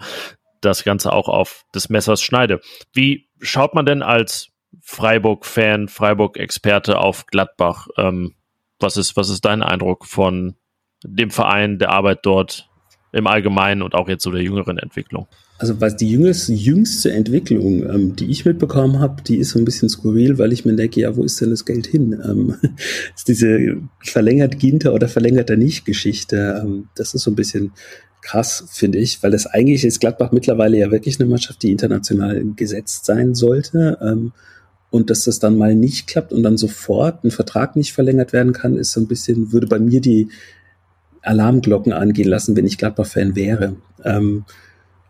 das 0.61 0.83
Ganze 0.83 1.13
auch 1.13 1.29
auf 1.29 1.65
des 1.73 1.89
Messers 1.89 2.21
Schneide. 2.21 2.59
Wie 2.93 3.29
schaut 3.39 3.75
man 3.75 3.85
denn 3.85 4.01
als 4.01 4.49
Freiburg-Fan, 4.81 5.87
Freiburg-Experte 5.87 6.97
auf 6.99 7.25
Gladbach? 7.27 7.87
Ähm, 7.97 8.35
was 8.79 8.97
ist, 8.97 9.15
was 9.15 9.29
ist 9.29 9.45
dein 9.45 9.63
Eindruck 9.63 10.05
von 10.05 10.55
dem 11.03 11.29
Verein, 11.29 11.79
der 11.79 11.91
Arbeit 11.91 12.19
dort 12.23 12.69
im 13.11 13.27
Allgemeinen 13.27 13.81
und 13.81 13.95
auch 13.95 14.09
jetzt 14.09 14.23
so 14.23 14.31
der 14.31 14.41
jüngeren 14.41 14.77
Entwicklung? 14.77 15.27
Also 15.59 15.81
was 15.81 15.95
die 15.95 16.11
jüngste, 16.11 16.53
jüngste 16.53 17.11
Entwicklung, 17.11 17.83
ähm, 17.83 18.15
die 18.15 18.29
ich 18.29 18.45
mitbekommen 18.45 18.99
habe, 18.99 19.23
die 19.23 19.37
ist 19.37 19.49
so 19.49 19.59
ein 19.59 19.65
bisschen 19.65 19.89
skurril, 19.89 20.37
weil 20.37 20.53
ich 20.53 20.65
mir 20.65 20.75
denke, 20.75 21.01
ja, 21.01 21.15
wo 21.15 21.23
ist 21.23 21.41
denn 21.41 21.49
das 21.49 21.65
Geld 21.65 21.87
hin? 21.87 22.21
Ähm, 22.23 22.55
ist 23.15 23.27
diese 23.27 23.77
verlängert 24.03 24.59
Ginter 24.59 24.93
oder 24.93 25.07
verlängert 25.07 25.49
er 25.49 25.57
nicht 25.57 25.85
Geschichte, 25.85 26.61
ähm, 26.63 26.89
das 26.95 27.13
ist 27.13 27.23
so 27.23 27.31
ein 27.31 27.35
bisschen 27.35 27.71
krass, 28.21 28.65
finde 28.71 28.99
ich, 28.99 29.23
weil 29.23 29.31
das 29.31 29.47
eigentlich 29.47 29.85
ist 29.85 29.99
Gladbach 29.99 30.31
mittlerweile 30.31 30.77
ja 30.77 30.91
wirklich 30.91 31.19
eine 31.19 31.29
Mannschaft, 31.29 31.63
die 31.63 31.71
international 31.71 32.43
gesetzt 32.55 33.05
sein 33.05 33.33
sollte. 33.35 33.97
Ähm, 34.01 34.33
und 34.89 35.09
dass 35.09 35.23
das 35.23 35.39
dann 35.39 35.57
mal 35.57 35.75
nicht 35.75 36.07
klappt 36.07 36.31
und 36.31 36.43
dann 36.43 36.57
sofort 36.57 37.23
ein 37.23 37.31
Vertrag 37.31 37.75
nicht 37.75 37.93
verlängert 37.93 38.31
werden 38.31 38.53
kann, 38.53 38.77
ist 38.77 38.91
so 38.91 39.01
ein 39.01 39.07
bisschen, 39.07 39.51
würde 39.51 39.67
bei 39.67 39.79
mir 39.79 40.01
die 40.01 40.29
Alarmglocken 41.21 41.91
angehen 41.91 42.29
lassen, 42.29 42.55
wenn 42.55 42.65
ich 42.65 42.77
Gladbach-Fan 42.77 43.35
wäre. 43.35 43.75
Ähm, 44.03 44.45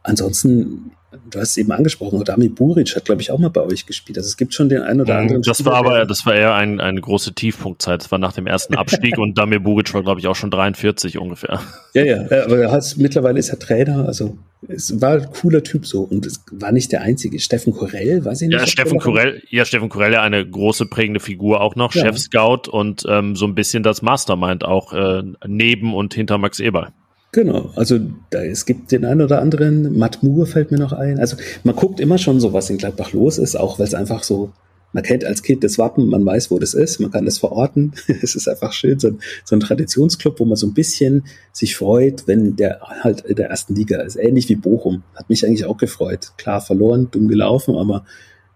ansonsten, 0.07 0.91
du 1.29 1.39
hast 1.39 1.51
es 1.51 1.57
eben 1.57 1.71
angesprochen, 1.71 2.23
Dami 2.23 2.49
Buric 2.49 2.95
hat, 2.95 3.05
glaube 3.05 3.21
ich, 3.21 3.31
auch 3.31 3.37
mal 3.37 3.49
bei 3.49 3.61
euch 3.61 3.85
gespielt. 3.85 4.17
Also 4.17 4.27
es 4.27 4.37
gibt 4.37 4.53
schon 4.53 4.69
den 4.69 4.81
einen 4.81 5.01
oder 5.01 5.15
mhm, 5.15 5.19
anderen. 5.19 5.41
Das 5.43 5.57
Spieler, 5.57 5.71
war 5.71 5.77
aber, 5.79 6.05
das 6.05 6.25
war 6.25 6.33
eher 6.33 6.55
ein, 6.55 6.79
eine 6.79 7.01
große 7.01 7.33
Tiefpunktzeit. 7.33 8.01
Das 8.01 8.11
war 8.11 8.19
nach 8.19 8.33
dem 8.33 8.47
ersten 8.47 8.75
Abstieg 8.75 9.17
und 9.17 9.37
Dami 9.37 9.59
Buric 9.59 9.93
war, 9.93 10.03
glaube 10.03 10.19
ich, 10.19 10.27
auch 10.27 10.35
schon 10.35 10.51
43 10.51 11.17
ungefähr. 11.17 11.61
Ja, 11.93 12.03
ja, 12.03 12.21
aber 12.23 12.57
er 12.57 12.71
hat, 12.71 12.95
mittlerweile 12.97 13.39
ist 13.39 13.49
er 13.49 13.59
Trainer, 13.59 14.05
also 14.07 14.37
es 14.67 14.99
war 14.99 15.13
ein 15.13 15.29
cooler 15.31 15.63
Typ 15.63 15.85
so 15.85 16.01
und 16.01 16.25
es 16.25 16.43
war 16.51 16.71
nicht 16.71 16.91
der 16.91 17.01
einzige. 17.01 17.39
Steffen 17.39 17.73
Korell, 17.73 18.25
weiß 18.25 18.41
ich 18.41 18.47
nicht. 18.47 18.59
Ja, 18.59 18.65
Steffen 18.65 18.99
Korell, 18.99 19.43
ja, 19.49 19.65
Steffen 19.65 19.89
Korell 19.89 20.13
ja 20.13 20.23
eine 20.23 20.47
große 20.47 20.87
prägende 20.87 21.19
Figur 21.19 21.61
auch 21.61 21.75
noch, 21.75 21.93
ja. 21.93 22.05
Chef-Scout 22.05 22.69
und 22.69 23.05
ähm, 23.07 23.35
so 23.35 23.45
ein 23.45 23.53
bisschen 23.53 23.83
das 23.83 24.01
Mastermind 24.01 24.65
auch 24.65 24.93
äh, 24.93 25.23
neben 25.45 25.93
und 25.93 26.13
hinter 26.13 26.37
Max 26.39 26.59
Eberl. 26.59 26.89
Genau, 27.33 27.71
also 27.75 27.99
da, 28.29 28.43
es 28.43 28.65
gibt 28.65 28.91
den 28.91 29.05
einen 29.05 29.21
oder 29.21 29.41
anderen, 29.41 29.97
Matt 29.97 30.23
Moore 30.23 30.47
fällt 30.47 30.71
mir 30.71 30.77
noch 30.77 30.93
ein. 30.93 31.19
Also 31.19 31.35
man 31.63 31.75
guckt 31.75 31.99
immer 31.99 32.17
schon 32.17 32.39
so, 32.39 32.53
was 32.53 32.69
in 32.69 32.77
Gladbach 32.77 33.11
los 33.11 33.37
ist, 33.37 33.55
auch 33.55 33.79
weil 33.79 33.87
es 33.87 33.93
einfach 33.93 34.23
so, 34.23 34.53
man 34.93 35.03
kennt 35.03 35.25
als 35.25 35.43
Kind 35.43 35.63
das 35.63 35.77
Wappen, 35.77 36.07
man 36.07 36.25
weiß, 36.25 36.49
wo 36.49 36.59
das 36.59 36.73
ist, 36.73 36.99
man 36.99 37.11
kann 37.11 37.25
das 37.25 37.37
verorten. 37.37 37.91
es 38.21 38.35
ist 38.35 38.47
einfach 38.47 38.71
schön, 38.71 38.99
so 38.99 39.09
ein, 39.09 39.19
so 39.43 39.55
ein 39.55 39.59
Traditionsclub, 39.59 40.39
wo 40.39 40.45
man 40.45 40.55
so 40.55 40.67
ein 40.67 40.73
bisschen 40.73 41.25
sich 41.51 41.75
freut, 41.75 42.27
wenn 42.27 42.55
der 42.55 42.79
halt 42.81 43.21
in 43.21 43.35
der 43.35 43.49
ersten 43.49 43.75
Liga 43.75 44.01
ist. 44.01 44.15
Ähnlich 44.15 44.47
wie 44.47 44.55
Bochum. 44.55 45.03
Hat 45.13 45.29
mich 45.29 45.45
eigentlich 45.45 45.65
auch 45.65 45.77
gefreut. 45.77 46.31
Klar 46.37 46.61
verloren, 46.61 47.09
dumm 47.11 47.27
gelaufen, 47.27 47.75
aber 47.75 48.05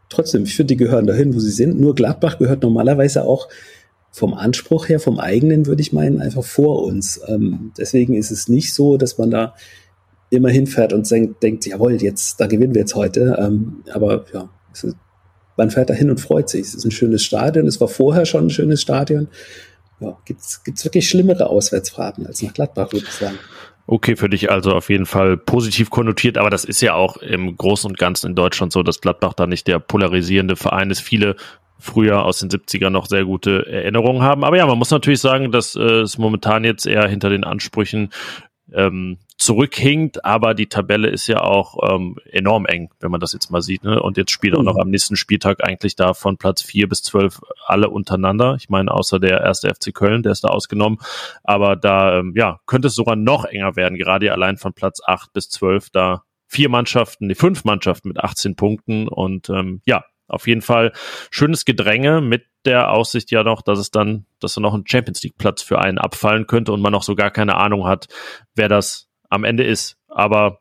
trotzdem, 0.07 0.43
ich 0.43 0.55
finde, 0.55 0.73
die 0.73 0.77
gehören 0.77 1.07
dahin, 1.07 1.35
wo 1.35 1.39
sie 1.39 1.51
sind. 1.51 1.79
Nur 1.79 1.93
Gladbach 1.93 2.39
gehört 2.39 2.63
normalerweise 2.63 3.25
auch 3.25 3.49
vom 4.11 4.33
Anspruch 4.33 4.89
her, 4.89 4.99
vom 4.99 5.19
eigenen, 5.19 5.65
würde 5.65 5.81
ich 5.81 5.93
meinen, 5.93 6.21
einfach 6.21 6.43
vor 6.43 6.83
uns. 6.83 7.21
Ähm, 7.27 7.71
deswegen 7.77 8.13
ist 8.13 8.31
es 8.31 8.49
nicht 8.49 8.73
so, 8.73 8.97
dass 8.97 9.17
man 9.17 9.31
da 9.31 9.55
immer 10.29 10.49
hinfährt 10.49 10.93
und 10.93 11.09
denkt, 11.09 11.41
denkt 11.43 11.65
jawohl, 11.65 11.93
jetzt, 12.01 12.39
da 12.39 12.47
gewinnen 12.47 12.73
wir 12.73 12.81
jetzt 12.81 12.95
heute. 12.95 13.37
Ähm, 13.39 13.83
aber 13.93 14.25
ja, 14.33 14.49
ist, 14.73 14.95
man 15.57 15.69
fährt 15.69 15.89
da 15.89 15.93
hin 15.93 16.09
und 16.09 16.19
freut 16.19 16.49
sich. 16.49 16.61
Es 16.61 16.73
ist 16.73 16.85
ein 16.85 16.91
schönes 16.91 17.23
Stadion. 17.23 17.67
Es 17.67 17.79
war 17.79 17.87
vorher 17.87 18.25
schon 18.25 18.47
ein 18.47 18.49
schönes 18.49 18.81
Stadion. 18.81 19.27
Ja, 19.99 20.17
gibt's, 20.25 20.63
gibt's 20.63 20.83
wirklich 20.83 21.07
schlimmere 21.07 21.47
Auswärtsfahrten 21.47 22.25
als 22.25 22.41
nach 22.41 22.53
Gladbach, 22.53 22.91
würde 22.91 23.05
ich 23.07 23.13
sagen. 23.13 23.37
Okay, 23.87 24.15
für 24.15 24.29
dich 24.29 24.49
also 24.49 24.73
auf 24.73 24.89
jeden 24.89 25.05
Fall 25.05 25.37
positiv 25.37 25.89
konnotiert, 25.89 26.37
aber 26.37 26.49
das 26.49 26.63
ist 26.63 26.81
ja 26.81 26.93
auch 26.93 27.17
im 27.17 27.57
Großen 27.57 27.89
und 27.89 27.97
Ganzen 27.97 28.27
in 28.27 28.35
Deutschland 28.35 28.71
so, 28.71 28.83
dass 28.83 29.01
Gladbach 29.01 29.33
da 29.33 29.47
nicht 29.47 29.67
der 29.67 29.79
polarisierende 29.79 30.55
Verein 30.55 30.91
ist. 30.91 31.01
Viele 31.01 31.35
früher 31.81 32.23
aus 32.23 32.39
den 32.39 32.49
70ern 32.49 32.91
noch 32.91 33.07
sehr 33.07 33.25
gute 33.25 33.65
Erinnerungen 33.67 34.21
haben. 34.21 34.43
Aber 34.43 34.57
ja, 34.57 34.65
man 34.65 34.77
muss 34.77 34.91
natürlich 34.91 35.19
sagen, 35.19 35.51
dass 35.51 35.75
äh, 35.75 36.01
es 36.01 36.17
momentan 36.17 36.63
jetzt 36.63 36.85
eher 36.85 37.07
hinter 37.07 37.29
den 37.29 37.43
Ansprüchen 37.43 38.11
ähm, 38.73 39.17
zurückhinkt, 39.37 40.23
aber 40.23 40.53
die 40.53 40.67
Tabelle 40.67 41.09
ist 41.09 41.27
ja 41.27 41.41
auch 41.41 41.77
ähm, 41.89 42.17
enorm 42.31 42.65
eng, 42.65 42.89
wenn 42.99 43.11
man 43.11 43.19
das 43.19 43.33
jetzt 43.33 43.49
mal 43.51 43.61
sieht. 43.61 43.83
Ne? 43.83 44.01
Und 44.01 44.17
jetzt 44.17 44.31
spielt 44.31 44.55
auch 44.55 44.63
noch 44.63 44.75
mhm. 44.75 44.81
am 44.81 44.89
nächsten 44.89 45.15
Spieltag 45.15 45.63
eigentlich 45.63 45.95
da 45.95 46.13
von 46.13 46.37
Platz 46.37 46.61
vier 46.61 46.87
bis 46.87 47.01
zwölf 47.01 47.41
alle 47.65 47.89
untereinander. 47.89 48.55
Ich 48.55 48.69
meine, 48.69 48.91
außer 48.91 49.19
der 49.19 49.41
erste 49.41 49.73
FC 49.73 49.93
Köln, 49.93 50.23
der 50.23 50.31
ist 50.31 50.43
da 50.43 50.49
ausgenommen. 50.49 50.99
Aber 51.43 51.75
da 51.75 52.19
ähm, 52.19 52.33
ja, 52.35 52.59
könnte 52.65 52.87
es 52.87 52.95
sogar 52.95 53.15
noch 53.15 53.45
enger 53.45 53.75
werden, 53.75 53.97
gerade 53.97 54.31
allein 54.31 54.57
von 54.57 54.73
Platz 54.73 55.01
acht 55.05 55.33
bis 55.33 55.49
zwölf 55.49 55.89
da 55.89 56.23
vier 56.47 56.69
Mannschaften, 56.69 57.29
die 57.29 57.35
fünf 57.35 57.63
Mannschaften 57.63 58.09
mit 58.09 58.19
18 58.19 58.55
Punkten 58.55 59.07
und 59.07 59.49
ähm, 59.49 59.81
ja, 59.85 60.03
auf 60.31 60.47
jeden 60.47 60.61
Fall 60.61 60.91
schönes 61.29 61.65
Gedränge 61.65 62.21
mit 62.21 62.45
der 62.65 62.91
Aussicht 62.91 63.31
ja 63.31 63.43
noch, 63.43 63.61
dass 63.61 63.79
es 63.79 63.91
dann, 63.91 64.25
dass 64.39 64.53
da 64.53 64.61
noch 64.61 64.73
ein 64.73 64.85
Champions 64.87 65.21
League 65.23 65.37
Platz 65.37 65.61
für 65.61 65.79
einen 65.79 65.97
abfallen 65.97 66.47
könnte 66.47 66.71
und 66.71 66.81
man 66.81 66.91
noch 66.91 67.03
so 67.03 67.15
gar 67.15 67.31
keine 67.31 67.57
Ahnung 67.57 67.87
hat, 67.87 68.07
wer 68.55 68.69
das 68.69 69.09
am 69.29 69.43
Ende 69.43 69.63
ist. 69.63 69.97
Aber 70.07 70.59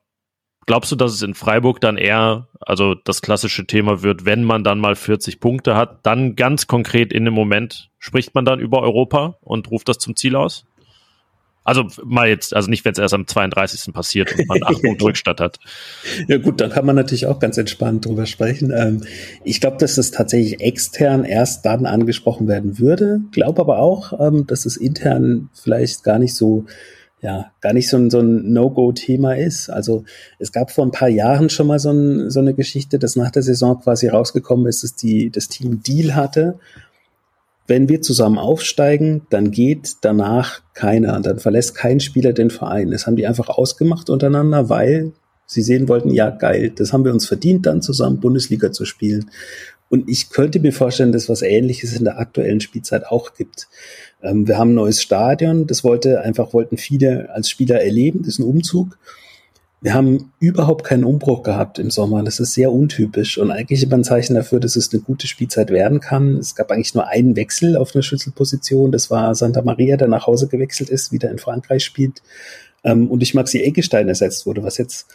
glaubst 0.66 0.92
du, 0.92 0.96
dass 0.96 1.12
es 1.12 1.22
in 1.22 1.34
Freiburg 1.34 1.80
dann 1.80 1.96
eher, 1.96 2.48
also 2.60 2.94
das 2.94 3.22
klassische 3.22 3.66
Thema 3.66 4.02
wird, 4.02 4.24
wenn 4.24 4.44
man 4.44 4.64
dann 4.64 4.78
mal 4.78 4.94
40 4.94 5.40
Punkte 5.40 5.76
hat, 5.76 6.06
dann 6.06 6.36
ganz 6.36 6.66
konkret 6.66 7.12
in 7.12 7.24
dem 7.24 7.34
Moment 7.34 7.90
spricht 7.98 8.34
man 8.34 8.44
dann 8.44 8.60
über 8.60 8.80
Europa 8.80 9.36
und 9.40 9.70
ruft 9.70 9.88
das 9.88 9.98
zum 9.98 10.16
Ziel 10.16 10.36
aus? 10.36 10.66
Also 11.70 11.86
mal 12.04 12.28
jetzt, 12.28 12.52
also 12.52 12.68
nicht, 12.68 12.84
wenn 12.84 12.90
es 12.90 12.98
erst 12.98 13.14
am 13.14 13.28
32. 13.28 13.94
passiert 13.94 14.36
und 14.36 14.48
man 14.48 14.60
acht 14.64 14.82
Punkte 14.82 15.04
Rückstand 15.06 15.38
hat. 15.38 15.60
Ja 16.26 16.38
gut, 16.38 16.60
dann 16.60 16.70
kann 16.70 16.84
man 16.84 16.96
natürlich 16.96 17.26
auch 17.26 17.38
ganz 17.38 17.58
entspannt 17.58 18.06
drüber 18.06 18.26
sprechen. 18.26 18.72
Ähm, 18.76 19.04
ich 19.44 19.60
glaube, 19.60 19.76
dass 19.76 19.96
es 19.96 20.10
tatsächlich 20.10 20.60
extern 20.60 21.22
erst 21.22 21.64
dann 21.64 21.86
angesprochen 21.86 22.48
werden 22.48 22.80
würde. 22.80 23.20
Glaube 23.30 23.60
aber 23.60 23.78
auch, 23.78 24.18
ähm, 24.18 24.48
dass 24.48 24.66
es 24.66 24.76
intern 24.76 25.48
vielleicht 25.54 26.02
gar 26.02 26.18
nicht 26.18 26.34
so 26.34 26.64
ja, 27.22 27.52
gar 27.60 27.72
nicht 27.72 27.88
so 27.88 27.98
ein, 27.98 28.10
so 28.10 28.18
ein 28.18 28.52
No-Go-Thema 28.52 29.36
ist. 29.36 29.70
Also 29.70 30.02
es 30.40 30.50
gab 30.50 30.72
vor 30.72 30.84
ein 30.84 30.90
paar 30.90 31.10
Jahren 31.10 31.50
schon 31.50 31.68
mal 31.68 31.78
so, 31.78 31.90
ein, 31.90 32.30
so 32.30 32.40
eine 32.40 32.54
Geschichte, 32.54 32.98
dass 32.98 33.14
nach 33.14 33.30
der 33.30 33.42
Saison 33.42 33.80
quasi 33.80 34.08
rausgekommen 34.08 34.66
ist, 34.66 34.82
dass 34.82 34.96
die, 34.96 35.30
das 35.30 35.46
Team 35.46 35.84
Deal 35.84 36.16
hatte 36.16 36.58
wenn 37.70 37.88
wir 37.88 38.02
zusammen 38.02 38.36
aufsteigen, 38.36 39.22
dann 39.30 39.52
geht 39.52 39.98
danach 40.02 40.60
keiner, 40.74 41.20
dann 41.20 41.38
verlässt 41.38 41.76
kein 41.76 42.00
Spieler 42.00 42.32
den 42.32 42.50
Verein. 42.50 42.90
Das 42.90 43.06
haben 43.06 43.14
die 43.14 43.28
einfach 43.28 43.48
ausgemacht 43.48 44.10
untereinander, 44.10 44.68
weil 44.68 45.12
sie 45.46 45.62
sehen 45.62 45.88
wollten, 45.88 46.10
ja 46.10 46.30
geil, 46.30 46.70
das 46.74 46.92
haben 46.92 47.04
wir 47.04 47.12
uns 47.12 47.26
verdient, 47.26 47.66
dann 47.66 47.80
zusammen 47.80 48.20
Bundesliga 48.20 48.72
zu 48.72 48.84
spielen. 48.84 49.30
Und 49.88 50.08
ich 50.08 50.30
könnte 50.30 50.58
mir 50.58 50.72
vorstellen, 50.72 51.12
dass 51.12 51.28
was 51.28 51.42
Ähnliches 51.42 51.96
in 51.96 52.04
der 52.04 52.18
aktuellen 52.18 52.60
Spielzeit 52.60 53.06
auch 53.06 53.34
gibt. 53.34 53.68
Ähm, 54.22 54.46
wir 54.48 54.58
haben 54.58 54.72
ein 54.72 54.74
neues 54.76 55.00
Stadion, 55.00 55.66
das 55.66 55.84
wollte 55.84 56.20
einfach 56.20 56.52
wollten 56.52 56.76
viele 56.76 57.30
als 57.30 57.48
Spieler 57.48 57.80
erleben, 57.80 58.20
das 58.20 58.34
ist 58.34 58.38
ein 58.40 58.44
Umzug. 58.44 58.98
Wir 59.82 59.94
haben 59.94 60.32
überhaupt 60.40 60.84
keinen 60.84 61.04
Umbruch 61.04 61.42
gehabt 61.42 61.78
im 61.78 61.90
Sommer. 61.90 62.22
Das 62.22 62.38
ist 62.38 62.52
sehr 62.52 62.70
untypisch 62.70 63.38
und 63.38 63.50
eigentlich 63.50 63.82
immer 63.82 63.96
ein 63.96 64.04
Zeichen 64.04 64.34
dafür, 64.34 64.60
dass 64.60 64.76
es 64.76 64.92
eine 64.92 65.00
gute 65.00 65.26
Spielzeit 65.26 65.70
werden 65.70 66.00
kann. 66.00 66.36
Es 66.36 66.54
gab 66.54 66.70
eigentlich 66.70 66.94
nur 66.94 67.08
einen 67.08 67.34
Wechsel 67.34 67.78
auf 67.78 67.94
einer 67.94 68.02
Schlüsselposition. 68.02 68.92
Das 68.92 69.10
war 69.10 69.34
Santa 69.34 69.62
Maria, 69.62 69.96
der 69.96 70.08
nach 70.08 70.26
Hause 70.26 70.48
gewechselt 70.48 70.90
ist, 70.90 71.12
wieder 71.12 71.30
in 71.30 71.38
Frankreich 71.38 71.82
spielt 71.82 72.20
ähm, 72.84 73.10
und 73.10 73.20
durch 73.20 73.34
Maxi 73.34 73.60
Eggestein 73.60 74.08
ersetzt 74.08 74.46
wurde, 74.46 74.62
was 74.62 74.78
jetzt 74.78 75.06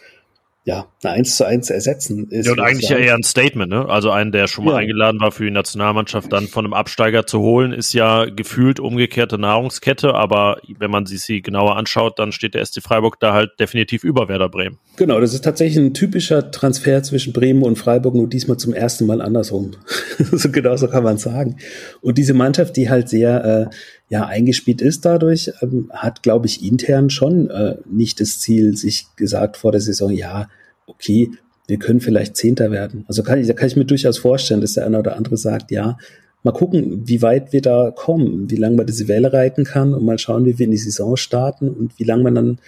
ja, 0.67 0.87
eine 1.03 1.13
1 1.13 1.37
zu 1.37 1.45
1 1.45 1.69
ersetzen 1.69 2.27
ist. 2.31 2.47
Ja, 2.47 2.53
und 2.53 2.59
eigentlich 2.59 2.89
ja 2.89 2.97
eher 2.97 3.13
ein 3.13 3.21
Statement, 3.21 3.69
ne? 3.69 3.87
Also 3.87 4.09
einen, 4.09 4.31
der 4.31 4.47
schon 4.47 4.65
mal 4.65 4.71
ja. 4.71 4.77
eingeladen 4.77 5.19
war 5.21 5.31
für 5.31 5.43
die 5.43 5.51
Nationalmannschaft, 5.51 6.33
dann 6.33 6.47
von 6.47 6.65
einem 6.65 6.73
Absteiger 6.73 7.27
zu 7.27 7.39
holen, 7.39 7.71
ist 7.71 7.93
ja 7.93 8.25
gefühlt 8.25 8.79
umgekehrte 8.79 9.37
Nahrungskette, 9.37 10.15
aber 10.15 10.57
wenn 10.79 10.89
man 10.89 11.05
sich 11.05 11.21
sie 11.21 11.43
genauer 11.43 11.77
anschaut, 11.77 12.17
dann 12.17 12.31
steht 12.31 12.55
der 12.55 12.65
SC 12.65 12.81
Freiburg 12.81 13.19
da 13.19 13.33
halt 13.33 13.51
definitiv 13.59 14.03
über 14.03 14.27
Werder 14.27 14.49
Bremen. 14.49 14.79
Genau, 14.97 15.19
das 15.19 15.35
ist 15.35 15.43
tatsächlich 15.43 15.77
ein 15.77 15.93
typischer 15.93 16.49
Transfer 16.49 17.03
zwischen 17.03 17.31
Bremen 17.31 17.61
und 17.61 17.77
Freiburg, 17.77 18.15
nur 18.15 18.27
diesmal 18.27 18.57
zum 18.57 18.73
ersten 18.73 19.05
Mal 19.05 19.21
andersrum. 19.21 19.73
so 20.17 20.49
genau 20.49 20.75
so 20.77 20.87
kann 20.87 21.03
man 21.03 21.19
sagen. 21.19 21.57
Und 22.01 22.17
diese 22.17 22.33
Mannschaft, 22.33 22.75
die 22.75 22.89
halt 22.89 23.07
sehr, 23.07 23.69
äh, 23.69 23.75
ja 24.09 24.25
eingespielt 24.25 24.81
ist 24.81 25.05
dadurch, 25.05 25.51
ähm, 25.61 25.91
hat, 25.93 26.23
glaube 26.23 26.45
ich, 26.45 26.63
intern 26.63 27.09
schon 27.09 27.49
äh, 27.49 27.77
nicht 27.89 28.19
das 28.19 28.39
Ziel, 28.39 28.75
sich 28.77 29.07
gesagt 29.15 29.57
vor 29.57 29.71
der 29.71 29.81
Saison, 29.81 30.11
ja, 30.11 30.49
okay, 30.87 31.31
wir 31.67 31.79
können 31.79 31.99
vielleicht 31.99 32.35
Zehnter 32.37 32.71
werden. 32.71 33.05
Also 33.07 33.23
kann 33.23 33.39
ich, 33.39 33.47
da 33.47 33.53
kann 33.53 33.67
ich 33.67 33.75
mir 33.75 33.85
durchaus 33.85 34.19
vorstellen, 34.19 34.61
dass 34.61 34.73
der 34.73 34.85
eine 34.85 34.99
oder 34.99 35.15
andere 35.15 35.37
sagt, 35.37 35.71
ja, 35.71 35.97
mal 36.43 36.51
gucken, 36.51 37.07
wie 37.07 37.23
weit 37.23 37.53
wir 37.53 37.61
da 37.61 37.89
kommen, 37.89 38.51
wie 38.51 38.55
lange 38.55 38.75
man 38.75 38.85
diese 38.85 39.07
Welle 39.07 39.33
reiten 39.33 39.63
kann 39.63 39.95
und 39.95 40.05
mal 40.05 40.19
schauen, 40.19 40.45
wie 40.45 40.59
wir 40.59 40.65
in 40.65 40.71
die 40.71 40.77
Saison 40.77 41.17
starten 41.17 41.69
und 41.69 41.97
wie 41.97 42.03
lange 42.03 42.23
man 42.23 42.35
dann 42.35 42.59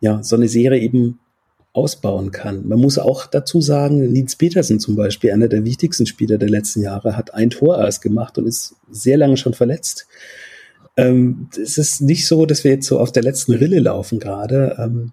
ja 0.00 0.22
so 0.22 0.36
eine 0.36 0.48
Serie 0.48 0.80
eben 0.80 1.18
ausbauen 1.72 2.30
kann. 2.30 2.68
Man 2.68 2.78
muss 2.78 2.98
auch 2.98 3.26
dazu 3.26 3.60
sagen, 3.60 4.12
Nils 4.12 4.36
Petersen 4.36 4.78
zum 4.78 4.94
Beispiel, 4.94 5.32
einer 5.32 5.48
der 5.48 5.64
wichtigsten 5.64 6.06
Spieler 6.06 6.38
der 6.38 6.50
letzten 6.50 6.82
Jahre, 6.82 7.16
hat 7.16 7.34
ein 7.34 7.50
Tor 7.50 7.78
erst 7.78 8.02
gemacht 8.02 8.36
und 8.38 8.46
ist 8.46 8.76
sehr 8.90 9.16
lange 9.16 9.38
schon 9.38 9.54
verletzt. 9.54 10.06
Ähm, 10.96 11.48
es 11.60 11.78
ist 11.78 12.00
nicht 12.00 12.26
so, 12.26 12.46
dass 12.46 12.64
wir 12.64 12.72
jetzt 12.72 12.86
so 12.86 13.00
auf 13.00 13.12
der 13.12 13.22
letzten 13.22 13.54
Rille 13.54 13.80
laufen 13.80 14.18
gerade. 14.20 14.76
Ähm, 14.78 15.12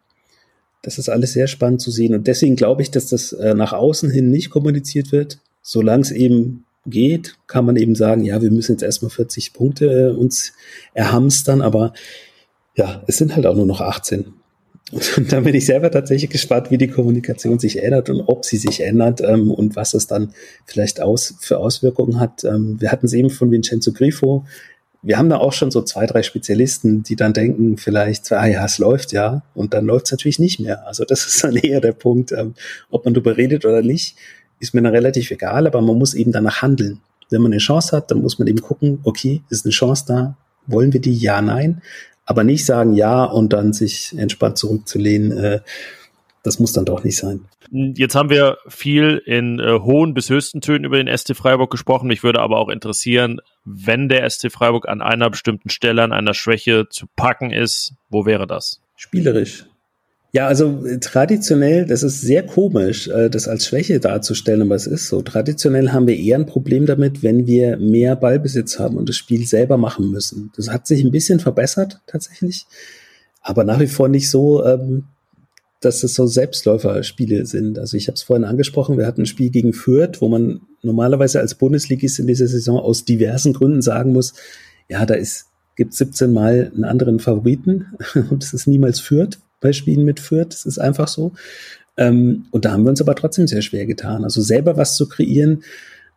das 0.84 0.98
ist 0.98 1.10
alles 1.10 1.34
sehr 1.34 1.48
spannend 1.48 1.82
zu 1.82 1.92
sehen. 1.92 2.14
Und 2.14 2.28
deswegen 2.28 2.56
glaube 2.56 2.82
ich, 2.82 2.92
dass 2.92 3.08
das 3.08 3.34
äh, 3.34 3.54
nach 3.54 3.74
außen 3.74 4.10
hin 4.10 4.30
nicht 4.30 4.50
kommuniziert 4.50 5.12
wird. 5.12 5.40
Solange 5.62 6.02
es 6.02 6.12
eben 6.12 6.66
geht, 6.86 7.36
kann 7.48 7.66
man 7.66 7.76
eben 7.76 7.96
sagen, 7.96 8.24
ja, 8.24 8.42
wir 8.42 8.52
müssen 8.52 8.74
jetzt 8.74 8.84
erstmal 8.84 9.12
40 9.12 9.54
Punkte 9.54 9.86
äh, 9.86 10.10
uns 10.10 10.54
erhamstern, 10.94 11.62
aber 11.62 11.94
ja, 12.76 13.04
es 13.08 13.18
sind 13.18 13.36
halt 13.36 13.46
auch 13.46 13.56
nur 13.56 13.68
noch 13.68 13.82
18. 13.82 14.34
Und 15.16 15.32
da 15.32 15.40
bin 15.40 15.56
ich 15.56 15.66
selber 15.66 15.90
tatsächlich 15.90 16.30
gespannt, 16.30 16.70
wie 16.70 16.78
die 16.78 16.90
Kommunikation 16.90 17.60
sich 17.60 17.82
ändert 17.82 18.10
und 18.10 18.22
ob 18.22 18.44
sie 18.44 18.58
sich 18.58 18.82
ändert 18.82 19.22
ähm, 19.22 19.52
und 19.52 19.76
was 19.76 19.94
es 19.94 20.08
dann 20.08 20.34
vielleicht 20.66 21.00
aus, 21.00 21.36
für 21.40 21.60
Auswirkungen 21.60 22.20
hat. 22.20 22.44
Ähm, 22.44 22.82
wir 22.82 22.92
hatten 22.92 23.06
es 23.06 23.14
eben 23.14 23.30
von 23.30 23.52
Vincenzo 23.52 23.94
Grifo. 23.94 24.46
Wir 25.04 25.18
haben 25.18 25.30
da 25.30 25.38
auch 25.38 25.54
schon 25.54 25.72
so 25.72 25.82
zwei, 25.82 26.06
drei 26.06 26.22
Spezialisten, 26.22 27.04
die 27.04 27.16
dann 27.16 27.34
denken, 27.34 27.78
vielleicht, 27.78 28.32
ah 28.32 28.46
ja, 28.46 28.66
es 28.66 28.78
läuft 28.78 29.12
ja, 29.12 29.42
und 29.56 29.74
dann 29.74 29.86
läuft 29.86 30.06
es 30.06 30.12
natürlich 30.12 30.40
nicht 30.40 30.60
mehr. 30.60 30.86
Also 30.88 31.06
das 31.06 31.26
ist 31.28 31.44
dann 31.44 31.56
eher 31.56 31.82
der 31.82 31.94
Punkt, 31.94 32.32
ähm, 32.32 32.54
ob 32.90 33.06
man 33.06 33.14
darüber 33.14 33.38
redet 33.38 33.66
oder 33.66 33.82
nicht, 33.82 34.16
ist 34.60 34.74
mir 34.74 34.82
dann 34.82 34.94
relativ 34.94 35.32
egal, 35.32 35.66
aber 35.66 35.82
man 35.82 35.98
muss 35.98 36.14
eben 36.14 36.32
danach 36.32 36.62
handeln. 36.62 37.00
Wenn 37.30 37.42
man 37.42 37.52
eine 37.52 37.60
Chance 37.60 37.96
hat, 37.96 38.12
dann 38.12 38.22
muss 38.22 38.38
man 38.38 38.48
eben 38.48 38.62
gucken, 38.62 39.00
okay, 39.04 39.42
ist 39.50 39.66
eine 39.66 39.72
Chance 39.72 40.06
da, 40.08 40.38
wollen 40.68 40.94
wir 40.94 41.00
die? 41.00 41.16
Ja, 41.16 41.42
nein 41.42 41.82
aber 42.32 42.46
nicht 42.46 42.66
sagen 42.66 42.94
ja 42.94 43.26
und 43.26 43.52
dann 43.52 43.74
sich 43.74 44.18
entspannt 44.18 44.58
zurückzulehnen. 44.58 45.38
Äh, 45.38 45.60
das 46.44 46.60
muss 46.60 46.74
dann 46.74 46.86
doch 46.86 47.04
nicht 47.04 47.18
sein. 47.18 47.42
Jetzt 47.72 48.16
haben 48.16 48.30
wir 48.30 48.58
viel 48.68 49.22
in 49.26 49.60
äh, 49.60 49.80
hohen 49.80 50.14
bis 50.14 50.30
höchsten 50.30 50.62
Tönen 50.62 50.86
über 50.86 51.02
den 51.02 51.16
ST 51.16 51.36
Freiburg 51.36 51.70
gesprochen. 51.70 52.08
Mich 52.08 52.24
würde 52.24 52.40
aber 52.40 52.58
auch 52.58 52.70
interessieren, 52.70 53.42
wenn 53.64 54.10
der 54.10 54.28
ST 54.30 54.52
Freiburg 54.52 54.88
an 54.90 55.02
einer 55.02 55.30
bestimmten 55.30 55.70
Stelle, 55.70 56.04
an 56.04 56.12
einer 56.12 56.34
Schwäche 56.34 56.88
zu 56.90 57.06
packen 57.16 57.52
ist, 57.52 57.94
wo 58.10 58.26
wäre 58.26 58.48
das? 58.48 58.82
Spielerisch. 58.96 59.66
Ja, 60.34 60.48
also 60.48 60.86
äh, 60.86 61.00
traditionell, 61.00 61.86
das 61.86 62.04
ist 62.04 62.22
sehr 62.22 62.44
komisch, 62.44 63.10
äh, 63.10 63.30
das 63.30 63.50
als 63.50 63.68
Schwäche 63.68 64.00
darzustellen, 64.00 64.62
aber 64.62 64.76
es 64.76 64.88
ist 64.88 65.10
so. 65.10 65.22
Traditionell 65.22 65.92
haben 65.92 66.08
wir 66.08 66.18
eher 66.18 66.38
ein 66.38 66.46
Problem 66.46 66.86
damit, 66.86 67.22
wenn 67.22 67.48
wir 67.48 67.78
mehr 67.78 68.16
Ballbesitz 68.16 68.80
haben 68.80 68.96
und 68.98 69.10
das 69.10 69.18
Spiel 69.18 69.46
selber 69.46 69.78
machen 69.78 70.10
müssen. 70.10 70.52
Das 70.56 70.70
hat 70.70 70.88
sich 70.88 71.04
ein 71.04 71.12
bisschen 71.12 71.40
verbessert 71.40 72.00
tatsächlich, 72.08 72.66
aber 73.42 73.66
nach 73.66 73.80
wie 73.82 73.88
vor 73.88 74.08
nicht 74.08 74.30
so, 74.30 74.66
ähm, 74.66 75.04
dass 75.82 76.04
es 76.04 76.14
so 76.14 76.28
Selbstläuferspiele 76.28 77.46
sind. 77.46 77.78
Also 77.78 77.98
ich 77.98 78.08
habe 78.08 78.16
es 78.16 78.24
vorhin 78.24 78.46
angesprochen, 78.46 78.98
wir 78.98 79.08
hatten 79.08 79.24
ein 79.24 79.26
Spiel 79.26 79.50
gegen 79.50 79.74
Fürth, 79.74 80.22
wo 80.22 80.30
man 80.30 80.62
normalerweise 80.84 81.40
als 81.40 81.56
Bundesligist 81.56 82.20
in 82.20 82.28
dieser 82.28 82.48
Saison 82.48 82.80
aus 82.80 83.04
diversen 83.04 83.54
Gründen 83.54 83.82
sagen 83.82 84.14
muss, 84.14 84.34
ja, 84.88 85.06
da 85.06 85.16
ist 85.16 85.48
gibt 85.76 85.94
17 85.94 86.32
Mal 86.32 86.72
einen 86.74 86.84
anderen 86.84 87.20
Favoriten 87.20 87.88
und 88.30 88.44
es 88.44 88.54
ist 88.54 88.68
niemals 88.68 89.00
Fürth, 89.00 89.40
bei 89.60 89.74
Spielen 89.74 90.06
mitführt. 90.06 90.54
Das 90.54 90.66
ist 90.66 90.78
einfach 90.78 91.08
so. 91.08 91.34
Ähm, 91.98 92.46
und 92.52 92.66
da 92.66 92.72
haben 92.72 92.84
wir 92.84 92.90
uns 92.90 93.02
aber 93.02 93.16
trotzdem 93.16 93.48
sehr 93.48 93.62
schwer 93.62 93.86
getan. 93.86 94.24
Also 94.24 94.42
selber 94.42 94.78
was 94.78 94.96
zu 94.96 95.08
kreieren, 95.10 95.64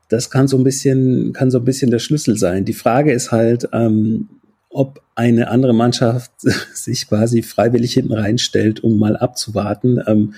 das 0.09 0.31
kann 0.31 0.49
so 0.49 0.59
ein 0.59 0.65
bisschen, 0.65 1.33
kann 1.33 1.51
so 1.51 1.59
ein 1.59 1.65
bisschen 1.65 1.91
der 1.91 1.99
Schlüssel 1.99 2.37
sein. 2.37 2.65
Die 2.65 2.75
Frage 2.75 3.13
ist 3.13 3.33
halt, 3.33 3.69
ähm, 3.73 4.29
ob 4.75 5.01
eine 5.15 5.49
andere 5.49 5.73
Mannschaft 5.73 6.33
sich 6.75 7.09
quasi 7.09 7.43
freiwillig 7.43 7.95
hinten 7.95 8.13
reinstellt, 8.13 8.83
um 8.83 8.99
mal 8.99 9.17
abzuwarten. 9.17 10.01
Ähm, 10.07 10.35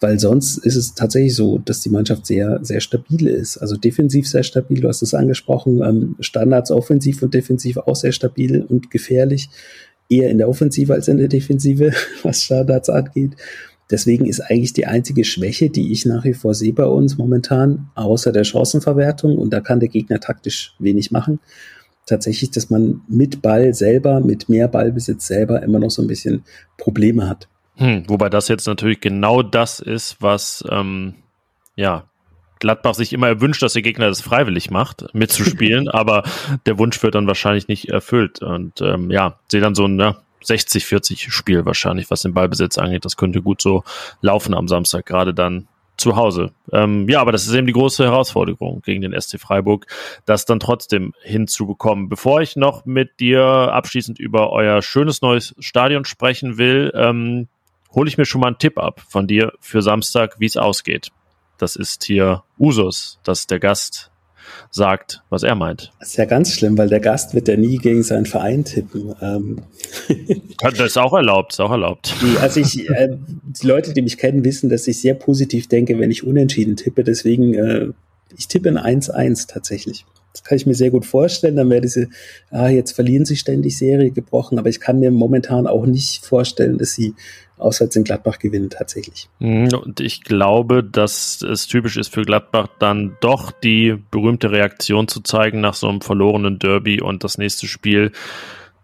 weil 0.00 0.18
sonst 0.18 0.56
ist 0.56 0.76
es 0.76 0.94
tatsächlich 0.94 1.36
so, 1.36 1.58
dass 1.58 1.80
die 1.80 1.90
Mannschaft 1.90 2.24
sehr, 2.24 2.58
sehr 2.62 2.80
stabil 2.80 3.26
ist. 3.26 3.58
Also 3.58 3.76
defensiv 3.76 4.26
sehr 4.26 4.42
stabil, 4.42 4.80
du 4.80 4.88
hast 4.88 5.02
es 5.02 5.12
angesprochen, 5.12 5.82
ähm, 5.82 6.16
Standards 6.20 6.70
offensiv 6.70 7.22
und 7.22 7.34
defensiv 7.34 7.76
auch 7.76 7.96
sehr 7.96 8.12
stabil 8.12 8.62
und 8.62 8.90
gefährlich 8.90 9.50
eher 10.08 10.30
in 10.30 10.38
der 10.38 10.48
Offensive 10.48 10.94
als 10.94 11.06
in 11.08 11.18
der 11.18 11.28
Defensive, 11.28 11.92
was 12.22 12.42
Standards 12.42 12.88
angeht. 12.88 13.36
Deswegen 13.90 14.24
ist 14.24 14.40
eigentlich 14.40 14.72
die 14.72 14.86
einzige 14.86 15.24
Schwäche, 15.24 15.68
die 15.68 15.92
ich 15.92 16.06
nach 16.06 16.24
wie 16.24 16.32
vor 16.32 16.54
sehe 16.54 16.72
bei 16.72 16.84
uns 16.84 17.18
momentan, 17.18 17.90
außer 17.94 18.32
der 18.32 18.44
Chancenverwertung, 18.44 19.36
und 19.36 19.52
da 19.52 19.60
kann 19.60 19.80
der 19.80 19.88
Gegner 19.88 20.20
taktisch 20.20 20.74
wenig 20.78 21.10
machen, 21.10 21.40
tatsächlich, 22.10 22.50
dass 22.50 22.70
man 22.70 23.00
mit 23.08 23.40
Ball 23.40 23.72
selber, 23.72 24.20
mit 24.20 24.48
mehr 24.48 24.68
Ballbesitz 24.68 25.26
selber 25.26 25.62
immer 25.62 25.78
noch 25.78 25.90
so 25.90 26.02
ein 26.02 26.08
bisschen 26.08 26.44
Probleme 26.76 27.28
hat. 27.28 27.48
Hm, 27.76 28.04
wobei 28.08 28.28
das 28.28 28.48
jetzt 28.48 28.66
natürlich 28.66 29.00
genau 29.00 29.42
das 29.42 29.80
ist, 29.80 30.16
was 30.20 30.62
ähm, 30.70 31.14
ja 31.76 32.04
Gladbach 32.58 32.94
sich 32.94 33.14
immer 33.14 33.28
erwünscht, 33.28 33.62
dass 33.62 33.72
der 33.72 33.82
Gegner 33.82 34.08
das 34.08 34.20
freiwillig 34.20 34.70
macht, 34.70 35.06
mitzuspielen, 35.14 35.88
aber 35.92 36.24
der 36.66 36.78
Wunsch 36.78 37.02
wird 37.02 37.14
dann 37.14 37.26
wahrscheinlich 37.26 37.68
nicht 37.68 37.88
erfüllt. 37.88 38.42
Und 38.42 38.82
ähm, 38.82 39.10
ja, 39.10 39.38
sehe 39.50 39.62
dann 39.62 39.74
so 39.74 39.86
ein 39.86 39.98
ja, 39.98 40.18
60-40 40.44 41.30
Spiel 41.30 41.64
wahrscheinlich, 41.64 42.10
was 42.10 42.22
den 42.22 42.34
Ballbesitz 42.34 42.76
angeht. 42.78 43.04
Das 43.06 43.16
könnte 43.16 43.40
gut 43.40 43.62
so 43.62 43.82
laufen 44.20 44.54
am 44.54 44.68
Samstag, 44.68 45.06
gerade 45.06 45.32
dann 45.32 45.68
zu 46.00 46.16
Hause. 46.16 46.52
Ähm, 46.72 47.08
ja, 47.08 47.20
aber 47.20 47.32
das 47.32 47.46
ist 47.46 47.54
eben 47.54 47.66
die 47.66 47.72
große 47.72 48.04
Herausforderung 48.04 48.82
gegen 48.82 49.02
den 49.02 49.18
SC 49.18 49.38
Freiburg, 49.38 49.86
das 50.24 50.44
dann 50.44 50.58
trotzdem 50.58 51.12
hinzubekommen. 51.22 52.08
Bevor 52.08 52.40
ich 52.40 52.56
noch 52.56 52.84
mit 52.84 53.20
dir 53.20 53.42
abschließend 53.44 54.18
über 54.18 54.50
euer 54.50 54.82
schönes 54.82 55.22
neues 55.22 55.54
Stadion 55.58 56.04
sprechen 56.04 56.58
will, 56.58 56.90
ähm, 56.94 57.48
hole 57.94 58.08
ich 58.08 58.18
mir 58.18 58.24
schon 58.24 58.40
mal 58.40 58.48
einen 58.48 58.58
Tipp 58.58 58.78
ab 58.78 59.02
von 59.08 59.26
dir 59.26 59.52
für 59.60 59.82
Samstag, 59.82 60.40
wie 60.40 60.46
es 60.46 60.56
ausgeht. 60.56 61.10
Das 61.58 61.76
ist 61.76 62.04
hier 62.04 62.42
Usus, 62.58 63.20
dass 63.22 63.46
der 63.46 63.60
Gast 63.60 64.10
sagt, 64.70 65.22
was 65.30 65.42
er 65.42 65.54
meint. 65.54 65.92
Das 65.98 66.10
ist 66.10 66.16
ja 66.16 66.24
ganz 66.24 66.52
schlimm, 66.52 66.78
weil 66.78 66.88
der 66.88 67.00
Gast 67.00 67.34
wird 67.34 67.48
ja 67.48 67.56
nie 67.56 67.78
gegen 67.78 68.02
seinen 68.02 68.26
Verein 68.26 68.64
tippen. 68.64 69.14
Ähm. 69.20 69.62
Das 70.62 70.78
ist 70.78 70.98
auch 70.98 71.14
erlaubt, 71.14 71.52
ist 71.52 71.60
auch 71.60 71.70
erlaubt. 71.70 72.14
Die, 72.20 72.36
also 72.38 72.60
ich, 72.60 72.88
äh, 72.90 73.16
die 73.42 73.66
Leute, 73.66 73.94
die 73.94 74.02
mich 74.02 74.18
kennen, 74.18 74.44
wissen, 74.44 74.68
dass 74.68 74.86
ich 74.86 75.00
sehr 75.00 75.14
positiv 75.14 75.68
denke, 75.68 75.98
wenn 75.98 76.10
ich 76.10 76.22
unentschieden 76.24 76.76
tippe. 76.76 77.02
Deswegen, 77.02 77.54
äh, 77.54 77.88
ich 78.36 78.46
tippe 78.46 78.68
ein 78.68 78.78
1-1 78.78 79.48
tatsächlich. 79.48 80.04
Das 80.32 80.44
kann 80.44 80.56
ich 80.56 80.66
mir 80.66 80.74
sehr 80.74 80.90
gut 80.90 81.04
vorstellen. 81.04 81.56
Dann 81.56 81.70
wäre 81.70 81.80
diese, 81.80 82.08
ah, 82.50 82.68
jetzt 82.68 82.92
verlieren 82.92 83.24
sie 83.24 83.36
ständig 83.36 83.76
Serie 83.76 84.10
gebrochen, 84.10 84.58
aber 84.58 84.68
ich 84.68 84.80
kann 84.80 85.00
mir 85.00 85.10
momentan 85.10 85.66
auch 85.66 85.86
nicht 85.86 86.24
vorstellen, 86.24 86.78
dass 86.78 86.92
sie 86.92 87.14
auswärts 87.60 87.96
in 87.96 88.04
Gladbach 88.04 88.38
gewinnen 88.38 88.70
tatsächlich. 88.70 89.28
Mhm, 89.38 89.68
und 89.74 90.00
ich 90.00 90.22
glaube, 90.22 90.82
dass 90.82 91.42
es 91.42 91.66
typisch 91.66 91.96
ist 91.96 92.12
für 92.12 92.22
Gladbach 92.22 92.68
dann 92.78 93.16
doch 93.20 93.52
die 93.52 93.96
berühmte 94.10 94.50
Reaktion 94.50 95.08
zu 95.08 95.20
zeigen 95.20 95.60
nach 95.60 95.74
so 95.74 95.88
einem 95.88 96.00
verlorenen 96.00 96.58
Derby 96.58 97.00
und 97.00 97.22
das 97.22 97.38
nächste 97.38 97.66
Spiel 97.66 98.12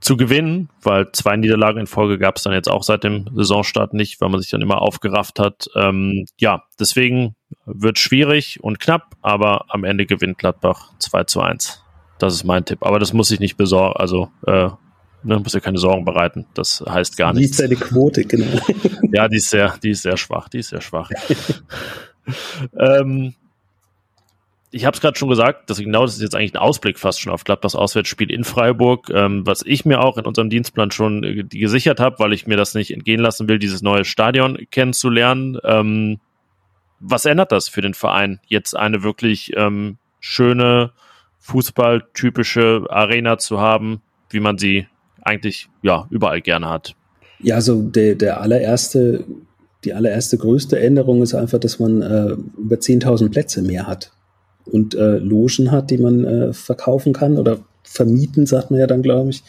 zu 0.07 0.16
gewinnen, 0.16 0.69
weil 0.83 1.11
zwei 1.11 1.37
Niederlagen 1.37 1.81
in 1.81 1.87
Folge 1.89 2.16
gab 2.16 2.37
es 2.37 2.45
dann 2.45 2.53
jetzt 2.53 2.70
auch 2.70 2.85
seit 2.85 3.03
dem 3.03 3.28
Saisonstart 3.35 3.93
nicht, 3.93 4.20
weil 4.20 4.28
man 4.28 4.41
sich 4.41 4.51
dann 4.51 4.62
immer 4.62 4.81
aufgerafft 4.81 5.41
hat. 5.41 5.69
Ähm, 5.74 6.27
ja, 6.39 6.62
deswegen 6.78 7.35
wird 7.65 7.99
schwierig 7.99 8.62
und 8.62 8.78
knapp, 8.78 9.16
aber 9.20 9.65
am 9.69 9.83
Ende 9.83 10.07
gewinnt 10.07 10.39
Gladbach 10.39 10.93
2 11.01 11.24
zu 11.24 11.41
1. 11.41 11.83
Das 12.20 12.35
ist 12.35 12.45
mein 12.45 12.65
Tipp. 12.65 12.87
Aber 12.87 13.01
das 13.01 13.12
muss 13.15 13.33
ich 13.33 13.41
nicht 13.41 13.57
besorgen, 13.57 13.97
also 13.97 14.31
äh, 14.47 14.69
ne, 15.24 15.41
muss 15.41 15.55
ja 15.55 15.61
keine 15.61 15.78
Sorgen 15.78 16.05
bereiten. 16.05 16.47
Das 16.55 16.85
heißt 16.89 17.16
gar 17.16 17.33
nichts. 17.33 17.59
Wie 17.59 17.65
ist 17.65 17.73
deine 17.73 17.74
Quote, 17.74 18.24
genau. 18.27 18.61
ja, 19.12 19.27
die 19.27 19.39
ist 19.39 19.51
sehr, 19.51 19.77
die 19.83 19.91
ist 19.91 20.03
sehr 20.03 20.16
schwach, 20.16 20.49
die 20.49 20.61
ist 20.61 20.69
sehr 20.69 20.83
schwach. 20.83 21.11
ähm, 22.78 23.35
ich 24.77 24.85
habe 24.85 24.94
es 24.94 25.01
gerade 25.01 25.19
schon 25.19 25.31
gesagt, 25.31 25.70
dass 25.70 25.78
genau 25.78 26.03
das 26.03 26.16
ist 26.16 26.23
jetzt 26.23 26.35
eigentlich 26.35 26.55
ein 26.55 26.61
Ausblick 26.61 26.98
fast 26.98 27.20
schon 27.20 27.32
auf 27.32 27.44
Gladbachs 27.44 27.74
Auswärtsspiel 27.74 28.31
in 28.31 28.44
Freiburg, 28.44 29.11
ähm, 29.11 29.47
was 29.47 29.62
ich 29.65 29.86
mir 29.86 30.01
auch 30.01 30.19
in 30.19 30.27
unserem 30.27 30.51
Dienstplan 30.51 30.90
schon 30.90 31.24
äh, 31.24 31.44
gesichert 31.44 31.98
habe, 31.98 32.19
weil 32.19 32.35
ich 32.35 32.47
mir 32.47 32.59
das 32.59 32.74
nicht 32.74 32.93
entgehen 32.93 33.20
lassen 33.20 33.48
will, 33.48 33.59
dieses 33.59 33.81
neue 33.81 34.05
Stadion 34.05 34.59
kennenzulernen. 34.70 35.59
Ähm, 35.65 36.20
was 37.01 37.24
ändert 37.24 37.53
das 37.53 37.69
für 37.69 37.81
den 37.81 37.94
Verein, 37.94 38.39
jetzt 38.47 38.77
eine 38.77 39.03
wirklich 39.03 39.53
ähm, 39.57 39.97
schöne 40.20 40.93
Fußballtypische 41.40 42.85
Arena 42.90 43.39
zu 43.39 43.61
haben, 43.61 44.03
wie 44.28 44.40
man 44.40 44.59
sie 44.59 44.86
eigentlich 45.23 45.69
ja 45.82 46.07
überall 46.11 46.43
gerne 46.43 46.69
hat. 46.69 46.94
Ja, 47.40 47.55
also 47.57 47.82
der, 47.82 48.15
der 48.15 48.40
allererste, 48.40 49.24
die 49.85 49.94
allererste 49.94 50.36
größte 50.36 50.78
Änderung 50.78 51.23
ist 51.23 51.35
einfach, 51.35 51.59
dass 51.59 51.78
man 51.78 52.03
äh, 52.03 52.36
über 52.59 52.77
10.000 52.77 53.31
Plätze 53.31 53.62
mehr 53.62 53.86
hat 53.86 54.12
und 54.66 54.94
äh, 54.94 55.18
Logen 55.18 55.70
hat, 55.70 55.90
die 55.90 55.98
man 55.98 56.24
äh, 56.24 56.52
verkaufen 56.52 57.12
kann 57.12 57.38
oder 57.38 57.60
vermieten, 57.82 58.47
sagt 58.47 58.70
man 58.70 58.80
ja 58.80 58.86
dann, 58.86 59.02
glaube 59.02 59.30
ich. 59.30 59.43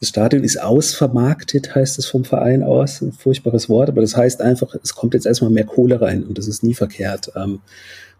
Das 0.00 0.08
Stadion 0.08 0.42
ist 0.42 0.60
ausvermarktet, 0.60 1.76
heißt 1.76 1.96
es 1.98 2.06
vom 2.06 2.24
Verein 2.24 2.64
aus. 2.64 3.02
Ein 3.02 3.12
furchtbares 3.12 3.68
Wort, 3.68 3.88
aber 3.88 4.00
das 4.00 4.16
heißt 4.16 4.40
einfach, 4.40 4.74
es 4.82 4.96
kommt 4.96 5.14
jetzt 5.14 5.26
erstmal 5.26 5.52
mehr 5.52 5.64
Kohle 5.64 6.00
rein 6.00 6.24
und 6.24 6.38
das 6.38 6.48
ist 6.48 6.64
nie 6.64 6.74
verkehrt. 6.74 7.30
Ähm, 7.36 7.60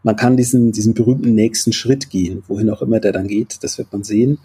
man 0.05 0.17
kann 0.17 0.37
diesen, 0.37 0.73
diesen 0.73 0.95
berühmten 0.95 1.35
nächsten 1.35 1.73
Schritt 1.73 2.11
gehen, 2.11 2.43
wohin 2.47 2.71
auch 2.71 2.83
immer 2.83 3.01
der 3.01 3.13
dann 3.13 3.27
geht, 3.27 3.59
das 3.63 3.79
wird 3.79 3.93
man 3.93 4.05
sehen. 4.05 4.39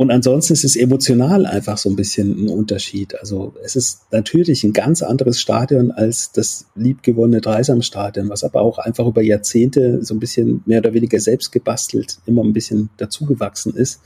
Und 0.00 0.10
ansonsten 0.10 0.54
ist 0.54 0.64
es 0.64 0.76
emotional 0.76 1.44
einfach 1.44 1.76
so 1.76 1.90
ein 1.90 1.94
bisschen 1.94 2.46
ein 2.46 2.48
Unterschied. 2.48 3.20
Also 3.20 3.52
es 3.62 3.76
ist 3.76 4.10
natürlich 4.10 4.64
ein 4.64 4.72
ganz 4.72 5.02
anderes 5.02 5.38
Stadion 5.38 5.90
als 5.90 6.32
das 6.32 6.64
liebgewonnene 6.74 7.42
Dreisamstadion, 7.42 8.30
was 8.30 8.42
aber 8.42 8.62
auch 8.62 8.78
einfach 8.78 9.06
über 9.06 9.20
Jahrzehnte 9.20 10.02
so 10.02 10.14
ein 10.14 10.18
bisschen 10.18 10.62
mehr 10.64 10.78
oder 10.78 10.94
weniger 10.94 11.20
selbst 11.20 11.52
gebastelt, 11.52 12.16
immer 12.24 12.42
ein 12.42 12.54
bisschen 12.54 12.88
dazugewachsen 12.96 13.74
ist. 13.74 14.00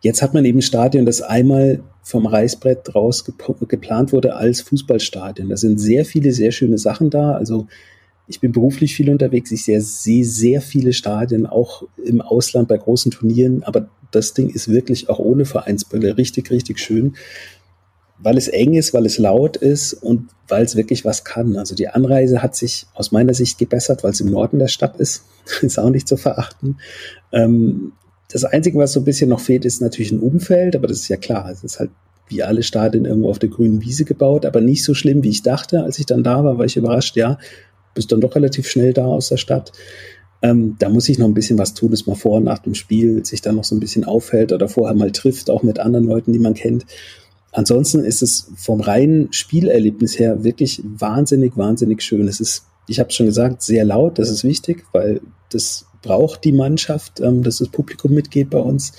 Jetzt 0.00 0.22
hat 0.22 0.32
man 0.32 0.46
eben 0.46 0.60
ein 0.60 0.62
Stadion, 0.62 1.04
das 1.04 1.20
einmal 1.20 1.82
vom 2.02 2.24
Reißbrett 2.24 2.94
raus 2.94 3.26
geplant 3.68 4.14
wurde 4.14 4.36
als 4.36 4.62
Fußballstadion. 4.62 5.50
Da 5.50 5.58
sind 5.58 5.76
sehr 5.76 6.06
viele, 6.06 6.32
sehr 6.32 6.50
schöne 6.50 6.78
Sachen 6.78 7.10
da. 7.10 7.32
Also 7.32 7.66
ich 8.30 8.38
bin 8.38 8.52
beruflich 8.52 8.94
viel 8.94 9.10
unterwegs. 9.10 9.50
Ich 9.50 9.64
sehe, 9.64 9.80
sehe 9.80 10.24
sehr 10.24 10.60
viele 10.60 10.92
Stadien, 10.92 11.46
auch 11.46 11.82
im 12.02 12.20
Ausland 12.20 12.68
bei 12.68 12.78
großen 12.78 13.10
Turnieren. 13.10 13.64
Aber 13.64 13.88
das 14.12 14.34
Ding 14.34 14.48
ist 14.48 14.68
wirklich 14.68 15.08
auch 15.08 15.18
ohne 15.18 15.44
Vereinsbrille 15.44 16.16
richtig, 16.16 16.50
richtig 16.52 16.78
schön, 16.78 17.16
weil 18.18 18.38
es 18.38 18.46
eng 18.46 18.74
ist, 18.74 18.94
weil 18.94 19.04
es 19.04 19.18
laut 19.18 19.56
ist 19.56 19.94
und 19.94 20.28
weil 20.46 20.64
es 20.64 20.76
wirklich 20.76 21.04
was 21.04 21.24
kann. 21.24 21.56
Also 21.56 21.74
die 21.74 21.88
Anreise 21.88 22.40
hat 22.40 22.54
sich 22.54 22.86
aus 22.94 23.10
meiner 23.10 23.34
Sicht 23.34 23.58
gebessert, 23.58 24.04
weil 24.04 24.12
es 24.12 24.20
im 24.20 24.30
Norden 24.30 24.60
der 24.60 24.68
Stadt 24.68 25.00
ist. 25.00 25.24
ist 25.62 25.80
auch 25.80 25.90
nicht 25.90 26.06
zu 26.06 26.16
verachten. 26.16 26.78
Ähm, 27.32 27.92
das 28.30 28.44
Einzige, 28.44 28.78
was 28.78 28.92
so 28.92 29.00
ein 29.00 29.04
bisschen 29.04 29.30
noch 29.30 29.40
fehlt, 29.40 29.64
ist 29.64 29.82
natürlich 29.82 30.12
ein 30.12 30.20
Umfeld, 30.20 30.76
aber 30.76 30.86
das 30.86 30.98
ist 30.98 31.08
ja 31.08 31.16
klar. 31.16 31.50
Es 31.50 31.64
ist 31.64 31.80
halt 31.80 31.90
wie 32.28 32.44
alle 32.44 32.62
Stadien 32.62 33.06
irgendwo 33.06 33.28
auf 33.28 33.40
der 33.40 33.48
grünen 33.48 33.82
Wiese 33.82 34.04
gebaut, 34.04 34.46
aber 34.46 34.60
nicht 34.60 34.84
so 34.84 34.94
schlimm, 34.94 35.24
wie 35.24 35.30
ich 35.30 35.42
dachte. 35.42 35.82
Als 35.82 35.98
ich 35.98 36.06
dann 36.06 36.22
da 36.22 36.44
war, 36.44 36.58
war 36.58 36.64
ich 36.64 36.76
überrascht, 36.76 37.16
ja, 37.16 37.38
bist 37.94 38.12
dann 38.12 38.20
doch 38.20 38.34
relativ 38.34 38.68
schnell 38.68 38.92
da 38.92 39.06
aus 39.06 39.28
der 39.28 39.36
Stadt. 39.36 39.72
Ähm, 40.42 40.76
da 40.78 40.88
muss 40.88 41.08
ich 41.08 41.18
noch 41.18 41.26
ein 41.26 41.34
bisschen 41.34 41.58
was 41.58 41.74
tun, 41.74 41.90
dass 41.90 42.06
man 42.06 42.16
vor 42.16 42.38
und 42.38 42.44
nach 42.44 42.60
dem 42.60 42.74
Spiel 42.74 43.24
sich 43.24 43.42
dann 43.42 43.56
noch 43.56 43.64
so 43.64 43.74
ein 43.74 43.80
bisschen 43.80 44.04
aufhält 44.04 44.52
oder 44.52 44.68
vorher 44.68 44.96
mal 44.96 45.12
trifft, 45.12 45.50
auch 45.50 45.62
mit 45.62 45.78
anderen 45.78 46.06
Leuten, 46.06 46.32
die 46.32 46.38
man 46.38 46.54
kennt. 46.54 46.86
Ansonsten 47.52 48.04
ist 48.04 48.22
es 48.22 48.50
vom 48.56 48.80
reinen 48.80 49.32
Spielerlebnis 49.32 50.18
her 50.18 50.44
wirklich 50.44 50.82
wahnsinnig, 50.84 51.56
wahnsinnig 51.56 52.02
schön. 52.02 52.28
Es 52.28 52.40
ist, 52.40 52.64
ich 52.86 53.00
habe 53.00 53.10
schon 53.10 53.26
gesagt, 53.26 53.62
sehr 53.62 53.84
laut, 53.84 54.18
das 54.18 54.30
ist 54.30 54.44
wichtig, 54.44 54.84
weil 54.92 55.20
das 55.50 55.86
braucht 56.02 56.44
die 56.44 56.52
Mannschaft, 56.52 57.20
ähm, 57.20 57.42
dass 57.42 57.58
das 57.58 57.68
Publikum 57.68 58.12
mitgeht 58.12 58.50
bei 58.50 58.60
uns. 58.60 58.92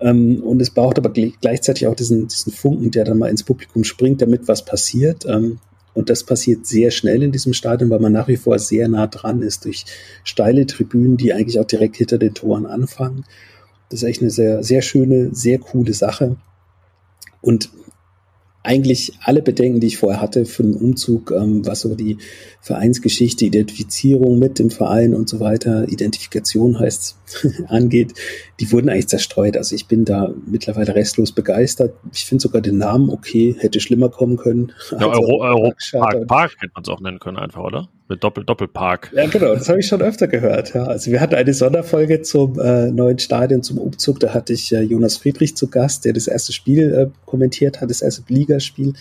Ähm, 0.00 0.42
und 0.42 0.60
es 0.60 0.70
braucht 0.70 0.98
aber 0.98 1.10
gleichzeitig 1.10 1.86
auch 1.86 1.94
diesen, 1.94 2.26
diesen 2.26 2.52
Funken, 2.52 2.90
der 2.90 3.04
dann 3.04 3.18
mal 3.18 3.30
ins 3.30 3.44
Publikum 3.44 3.84
springt, 3.84 4.20
damit 4.20 4.48
was 4.48 4.64
passiert. 4.64 5.26
Ähm, 5.26 5.58
und 5.94 6.08
das 6.10 6.24
passiert 6.24 6.66
sehr 6.66 6.90
schnell 6.90 7.22
in 7.22 7.32
diesem 7.32 7.52
Stadion, 7.52 7.90
weil 7.90 8.00
man 8.00 8.12
nach 8.12 8.28
wie 8.28 8.36
vor 8.36 8.58
sehr 8.58 8.88
nah 8.88 9.06
dran 9.06 9.42
ist 9.42 9.64
durch 9.64 9.84
steile 10.24 10.66
Tribünen, 10.66 11.16
die 11.16 11.32
eigentlich 11.32 11.58
auch 11.58 11.66
direkt 11.66 11.96
hinter 11.96 12.18
den 12.18 12.34
Toren 12.34 12.66
anfangen. 12.66 13.24
Das 13.90 14.02
ist 14.02 14.08
echt 14.08 14.22
eine 14.22 14.30
sehr, 14.30 14.62
sehr 14.62 14.80
schöne, 14.80 15.34
sehr 15.34 15.58
coole 15.58 15.92
Sache. 15.92 16.36
Und 17.42 17.70
eigentlich 18.62 19.12
alle 19.20 19.42
Bedenken, 19.42 19.80
die 19.80 19.88
ich 19.88 19.98
vorher 19.98 20.20
hatte 20.20 20.44
für 20.44 20.62
den 20.62 20.74
Umzug, 20.74 21.32
ähm, 21.32 21.66
was 21.66 21.80
so 21.80 21.94
die 21.94 22.18
Vereinsgeschichte, 22.60 23.44
Identifizierung 23.44 24.38
mit 24.38 24.58
dem 24.58 24.70
Verein 24.70 25.14
und 25.14 25.28
so 25.28 25.40
weiter, 25.40 25.88
Identifikation 25.88 26.78
heißt 26.78 27.18
angeht, 27.68 28.14
die 28.60 28.70
wurden 28.70 28.88
eigentlich 28.88 29.08
zerstreut. 29.08 29.56
Also 29.56 29.74
ich 29.74 29.88
bin 29.88 30.04
da 30.04 30.32
mittlerweile 30.46 30.94
restlos 30.94 31.32
begeistert. 31.32 31.94
Ich 32.12 32.24
finde 32.24 32.42
sogar 32.42 32.62
den 32.62 32.78
Namen 32.78 33.10
okay, 33.10 33.56
hätte 33.58 33.80
schlimmer 33.80 34.10
kommen 34.10 34.36
können. 34.36 34.72
Ja, 34.92 34.98
also 35.08 35.22
Euro, 35.22 35.42
Euro 35.42 35.74
Park, 35.92 36.26
Park 36.28 36.52
hätte 36.60 36.72
man 36.74 36.82
es 36.84 36.88
auch 36.88 37.00
nennen 37.00 37.18
können 37.18 37.38
einfach, 37.38 37.64
oder? 37.64 37.88
Mit 38.12 38.22
Doppel 38.22 38.44
Doppelpark. 38.44 39.10
Ja, 39.14 39.26
genau, 39.26 39.54
das 39.54 39.70
habe 39.70 39.80
ich 39.80 39.86
schon 39.86 40.02
öfter 40.02 40.28
gehört. 40.28 40.74
Ja. 40.74 40.84
Also 40.84 41.10
wir 41.10 41.18
hatten 41.18 41.34
eine 41.34 41.54
Sonderfolge 41.54 42.20
zum 42.20 42.60
äh, 42.60 42.90
neuen 42.90 43.18
Stadion, 43.18 43.62
zum 43.62 43.78
Umzug. 43.78 44.20
Da 44.20 44.34
hatte 44.34 44.52
ich 44.52 44.70
äh, 44.70 44.82
Jonas 44.82 45.16
Friedrich 45.16 45.56
zu 45.56 45.68
Gast, 45.68 46.04
der 46.04 46.12
das 46.12 46.26
erste 46.26 46.52
Spiel 46.52 46.92
äh, 46.92 47.06
kommentiert 47.24 47.80
hat, 47.80 47.88
das 47.88 48.02
erste 48.02 48.22
Ligaspiel. 48.28 48.92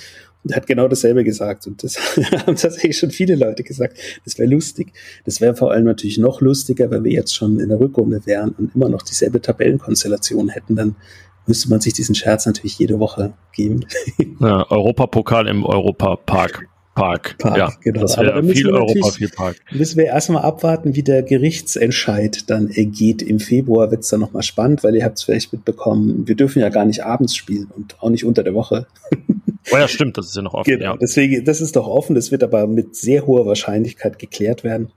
Und 0.46 0.56
hat 0.56 0.66
genau 0.66 0.88
dasselbe 0.88 1.26
gesagt. 1.26 1.68
Und 1.68 1.84
das 1.84 1.98
haben 2.32 2.56
tatsächlich 2.56 2.98
schon 2.98 3.12
viele 3.12 3.36
Leute 3.36 3.64
gesagt. 3.64 3.98
Das 4.24 4.40
wäre 4.40 4.50
lustig. 4.50 4.94
Das 5.26 5.42
wäre 5.42 5.56
vor 5.56 5.72
allem 5.74 5.84
natürlich 5.84 6.18
noch 6.18 6.40
lustiger, 6.40 6.90
wenn 6.90 7.04
wir 7.04 7.12
jetzt 7.12 7.36
schon 7.36 7.60
in 7.60 7.68
der 7.68 7.82
Rückrunde 7.82 8.26
wären 8.26 8.52
und 8.52 8.74
immer 8.74 8.88
noch 8.88 9.02
dieselbe 9.02 9.42
Tabellenkonstellation 9.42 10.48
hätten. 10.48 10.78
Dann 10.78 10.96
müsste 11.48 11.70
man 11.70 11.82
sich 11.82 11.92
diesen 11.92 12.16
Scherz 12.16 12.46
natürlich 12.46 12.80
jede 12.80 12.98
Woche 12.98 13.34
geben. 13.52 13.86
Ja, 14.40 14.66
Europapokal 14.72 15.50
im 15.50 15.66
Europapark. 15.66 16.70
Park. 16.94 17.38
Park, 17.38 17.58
ja, 17.58 17.72
genau. 17.82 18.02
Das 18.02 18.18
wäre 18.18 18.44
viel 18.44 18.70
Europa, 18.70 19.12
viel 19.12 19.30
Park. 19.30 19.58
Müssen 19.72 19.98
wir 19.98 20.06
erstmal 20.06 20.44
abwarten, 20.44 20.96
wie 20.96 21.04
der 21.04 21.24
Gerichtsentscheid 21.24 22.50
dann 22.50 22.70
ergeht. 22.70 23.22
Im 23.22 23.40
Februar 23.40 23.92
wird 23.92 24.04
es 24.04 24.10
dann 24.10 24.20
nochmal 24.20 24.44
spannend, 24.44 24.84
weil 24.84 24.96
ihr 24.96 25.06
habt 25.06 25.18
es 25.18 25.24
vielleicht 25.24 25.54
mitbekommen, 25.54 26.28
wir 26.28 26.36
dürfen 26.36 26.60
ja 26.60 26.70
gar 26.70 26.86
nicht 26.86 27.06
abends 27.06 27.36
spielen 27.36 27.70
und 27.76 28.02
auch 28.02 28.10
nicht 28.10 28.26
unter 28.26 28.44
der 28.44 28.54
Woche. 28.54 28.88
Oh 29.72 29.78
ja, 29.78 29.88
stimmt, 29.88 30.18
das 30.18 30.28
ist 30.28 30.36
ja 30.36 30.42
noch 30.42 30.54
offen. 30.54 30.70
Genau, 30.70 30.94
ja. 30.94 30.98
deswegen, 30.98 31.46
das 31.46 31.62
ist 31.62 31.76
doch 31.76 31.88
offen, 31.88 32.16
das 32.16 32.32
wird 32.32 32.44
aber 32.44 32.68
mit 32.68 32.96
sehr 32.96 33.26
hoher 33.26 33.46
Wahrscheinlichkeit 33.46 34.20
geklärt 34.20 34.64
werden. 34.64 34.92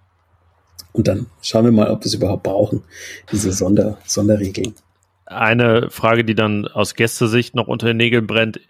Und 0.92 1.06
dann 1.06 1.26
schauen 1.42 1.64
wir 1.64 1.72
mal, 1.72 1.90
ob 1.90 2.00
wir 2.00 2.06
es 2.06 2.14
überhaupt 2.14 2.44
brauchen, 2.44 2.82
diese 3.30 3.52
Sonder, 3.52 3.98
Sonderregeln. 4.04 4.74
Eine 5.26 5.90
Frage, 5.90 6.24
die 6.24 6.34
dann 6.34 6.66
aus 6.66 6.94
Gästesicht 6.94 7.54
noch 7.54 7.66
unter 7.66 7.86
den 7.86 7.96
Nägeln 7.96 8.26
brennt, 8.26 8.60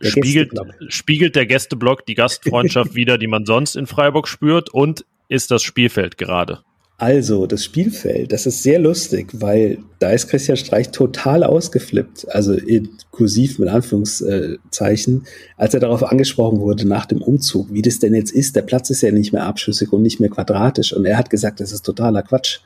spiegelt, 0.00 0.52
spiegelt 0.88 1.36
der 1.36 1.46
Gästeblock 1.46 2.06
die 2.06 2.14
Gastfreundschaft 2.14 2.94
wieder, 2.94 3.18
die 3.18 3.26
man 3.26 3.46
sonst 3.46 3.76
in 3.76 3.86
Freiburg 3.86 4.28
spürt 4.28 4.70
und 4.70 5.04
ist 5.28 5.50
das 5.50 5.62
Spielfeld 5.62 6.18
gerade? 6.18 6.60
Also, 7.00 7.46
das 7.46 7.64
Spielfeld, 7.64 8.30
das 8.30 8.44
ist 8.44 8.62
sehr 8.62 8.78
lustig, 8.78 9.28
weil 9.32 9.78
da 10.00 10.10
ist 10.10 10.28
Christian 10.28 10.58
Streich 10.58 10.90
total 10.90 11.44
ausgeflippt, 11.44 12.28
also 12.28 12.52
inklusiv 12.52 13.58
mit 13.58 13.70
Anführungszeichen, 13.70 15.24
als 15.56 15.72
er 15.72 15.80
darauf 15.80 16.02
angesprochen 16.02 16.60
wurde 16.60 16.86
nach 16.86 17.06
dem 17.06 17.22
Umzug, 17.22 17.72
wie 17.72 17.80
das 17.80 18.00
denn 18.00 18.12
jetzt 18.12 18.32
ist. 18.32 18.54
Der 18.54 18.60
Platz 18.60 18.90
ist 18.90 19.00
ja 19.00 19.12
nicht 19.12 19.32
mehr 19.32 19.44
abschüssig 19.44 19.94
und 19.94 20.02
nicht 20.02 20.20
mehr 20.20 20.28
quadratisch 20.28 20.92
und 20.92 21.06
er 21.06 21.16
hat 21.16 21.30
gesagt, 21.30 21.60
das 21.60 21.72
ist 21.72 21.86
totaler 21.86 22.22
Quatsch. 22.22 22.58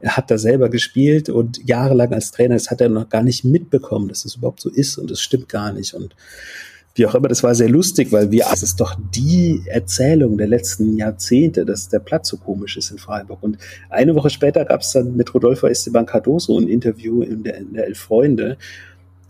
Er 0.00 0.16
hat 0.16 0.30
da 0.30 0.38
selber 0.38 0.70
gespielt 0.70 1.28
und 1.28 1.60
jahrelang 1.68 2.14
als 2.14 2.30
Trainer, 2.30 2.54
das 2.54 2.70
hat 2.70 2.80
er 2.80 2.88
noch 2.88 3.10
gar 3.10 3.22
nicht 3.22 3.44
mitbekommen, 3.44 4.08
dass 4.08 4.22
das 4.22 4.36
überhaupt 4.36 4.62
so 4.62 4.70
ist 4.70 4.96
und 4.96 5.10
das 5.10 5.20
stimmt 5.20 5.50
gar 5.50 5.74
nicht 5.74 5.92
und 5.92 6.16
wie 6.94 7.06
auch 7.06 7.14
immer, 7.14 7.28
das 7.28 7.42
war 7.42 7.54
sehr 7.54 7.68
lustig, 7.68 8.12
weil 8.12 8.30
wir, 8.30 8.46
es 8.52 8.62
ist 8.62 8.80
doch 8.80 8.96
die 9.14 9.62
Erzählung 9.66 10.38
der 10.38 10.46
letzten 10.46 10.96
Jahrzehnte, 10.96 11.64
dass 11.64 11.88
der 11.88 11.98
Platz 11.98 12.28
so 12.28 12.36
komisch 12.36 12.76
ist 12.76 12.90
in 12.90 12.98
Freiburg. 12.98 13.42
Und 13.42 13.58
eine 13.90 14.14
Woche 14.14 14.30
später 14.30 14.64
gab 14.64 14.82
es 14.82 14.92
dann 14.92 15.16
mit 15.16 15.34
Rodolfo 15.34 15.66
Esteban 15.66 16.06
Cardoso 16.06 16.56
ein 16.56 16.68
Interview 16.68 17.22
in 17.22 17.42
der, 17.42 17.56
in 17.56 17.72
der 17.74 17.86
Elf 17.86 17.98
Freunde, 17.98 18.58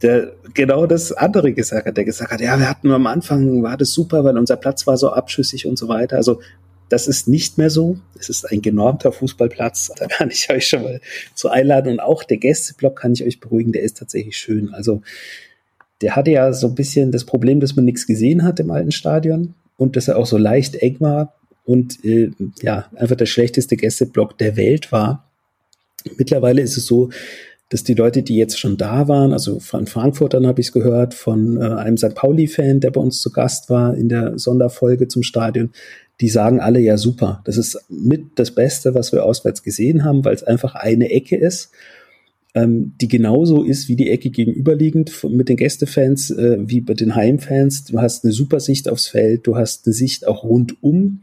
der 0.02 0.32
genau 0.52 0.86
das 0.86 1.12
andere 1.12 1.54
gesagt 1.54 1.86
hat, 1.86 1.96
der 1.96 2.04
gesagt 2.04 2.30
hat, 2.30 2.40
ja, 2.40 2.58
wir 2.58 2.68
hatten 2.68 2.90
am 2.90 3.06
Anfang, 3.06 3.62
war 3.62 3.78
das 3.78 3.92
super, 3.92 4.24
weil 4.24 4.36
unser 4.36 4.56
Platz 4.56 4.86
war 4.86 4.98
so 4.98 5.10
abschüssig 5.10 5.66
und 5.66 5.78
so 5.78 5.88
weiter. 5.88 6.16
Also 6.16 6.40
das 6.90 7.08
ist 7.08 7.28
nicht 7.28 7.56
mehr 7.56 7.70
so. 7.70 7.96
Es 8.18 8.28
ist 8.28 8.44
ein 8.50 8.60
genormter 8.60 9.10
Fußballplatz. 9.10 9.92
Da 9.96 10.06
kann 10.06 10.30
ich 10.30 10.50
euch 10.50 10.68
schon 10.68 10.82
mal 10.82 11.00
zu 11.34 11.48
einladen. 11.48 11.92
Und 11.92 12.00
auch 12.00 12.24
der 12.24 12.36
Gästeblock 12.36 13.00
kann 13.00 13.14
ich 13.14 13.24
euch 13.24 13.40
beruhigen, 13.40 13.72
der 13.72 13.82
ist 13.82 13.96
tatsächlich 13.96 14.36
schön. 14.36 14.74
Also 14.74 15.00
der 16.02 16.16
hatte 16.16 16.30
ja 16.30 16.52
so 16.52 16.68
ein 16.68 16.74
bisschen 16.74 17.12
das 17.12 17.24
Problem, 17.24 17.60
dass 17.60 17.76
man 17.76 17.84
nichts 17.84 18.06
gesehen 18.06 18.42
hat 18.42 18.60
im 18.60 18.70
alten 18.70 18.92
Stadion 18.92 19.54
und 19.76 19.96
dass 19.96 20.08
er 20.08 20.18
auch 20.18 20.26
so 20.26 20.38
leicht 20.38 20.76
eng 20.76 20.96
war 21.00 21.34
und 21.64 22.04
äh, 22.04 22.30
ja, 22.62 22.86
einfach 22.94 23.16
der 23.16 23.26
schlechteste 23.26 23.76
Gästeblock 23.76 24.36
der 24.38 24.56
Welt 24.56 24.92
war. 24.92 25.30
Mittlerweile 26.16 26.60
ist 26.60 26.76
es 26.76 26.86
so, 26.86 27.10
dass 27.70 27.82
die 27.82 27.94
Leute, 27.94 28.22
die 28.22 28.36
jetzt 28.36 28.58
schon 28.58 28.76
da 28.76 29.08
waren, 29.08 29.32
also 29.32 29.58
von 29.58 29.86
Frankfurtern 29.86 30.46
habe 30.46 30.60
ich 30.60 30.68
es 30.68 30.72
gehört, 30.72 31.14
von 31.14 31.56
äh, 31.60 31.64
einem 31.64 31.96
St. 31.96 32.14
Pauli-Fan, 32.14 32.80
der 32.80 32.90
bei 32.90 33.00
uns 33.00 33.20
zu 33.20 33.32
Gast 33.32 33.70
war 33.70 33.96
in 33.96 34.08
der 34.08 34.38
Sonderfolge 34.38 35.08
zum 35.08 35.22
Stadion, 35.22 35.70
die 36.20 36.28
sagen 36.28 36.60
alle 36.60 36.78
ja 36.78 36.98
super. 36.98 37.42
Das 37.46 37.56
ist 37.56 37.84
mit 37.88 38.38
das 38.38 38.54
Beste, 38.54 38.94
was 38.94 39.12
wir 39.12 39.24
auswärts 39.24 39.62
gesehen 39.62 40.04
haben, 40.04 40.24
weil 40.24 40.34
es 40.34 40.44
einfach 40.44 40.74
eine 40.74 41.10
Ecke 41.10 41.36
ist 41.36 41.70
ähm, 42.54 42.94
die 43.00 43.08
genauso 43.08 43.64
ist 43.64 43.88
wie 43.88 43.96
die 43.96 44.10
Ecke 44.10 44.30
gegenüberliegend 44.30 45.24
mit 45.28 45.48
den 45.48 45.56
Gästefans, 45.56 46.30
äh, 46.30 46.58
wie 46.60 46.80
bei 46.80 46.94
den 46.94 47.16
Heimfans. 47.16 47.84
Du 47.84 48.00
hast 48.00 48.24
eine 48.24 48.32
super 48.32 48.60
Sicht 48.60 48.88
aufs 48.88 49.08
Feld, 49.08 49.46
du 49.46 49.56
hast 49.56 49.86
eine 49.86 49.94
Sicht 49.94 50.26
auch 50.26 50.44
rundum, 50.44 51.20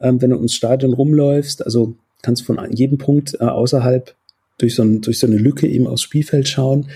ähm, 0.00 0.22
wenn 0.22 0.30
du 0.30 0.36
ins 0.36 0.54
Stadion 0.54 0.94
rumläufst. 0.94 1.64
Also 1.64 1.94
kannst 2.22 2.44
von 2.44 2.58
jedem 2.72 2.98
Punkt 2.98 3.36
äh, 3.40 3.44
außerhalb 3.44 4.14
durch 4.58 4.74
so, 4.74 4.82
ein, 4.82 5.02
durch 5.02 5.18
so 5.18 5.26
eine 5.26 5.36
Lücke 5.36 5.66
eben 5.66 5.86
aufs 5.86 6.02
Spielfeld 6.02 6.48
schauen. 6.48 6.86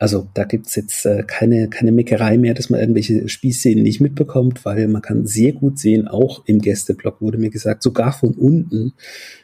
Also 0.00 0.28
da 0.34 0.44
gibt's 0.44 0.76
jetzt 0.76 1.06
äh, 1.06 1.24
keine, 1.26 1.68
keine 1.68 1.90
Meckerei 1.90 2.38
mehr, 2.38 2.54
dass 2.54 2.70
man 2.70 2.78
irgendwelche 2.80 3.28
Spielszenen 3.28 3.82
nicht 3.82 4.00
mitbekommt, 4.00 4.64
weil 4.64 4.86
man 4.86 5.02
kann 5.02 5.26
sehr 5.26 5.52
gut 5.52 5.78
sehen, 5.78 6.06
auch 6.06 6.44
im 6.46 6.60
Gästeblock 6.60 7.20
wurde 7.20 7.38
mir 7.38 7.50
gesagt, 7.50 7.82
sogar 7.82 8.12
von 8.12 8.34
unten, 8.34 8.92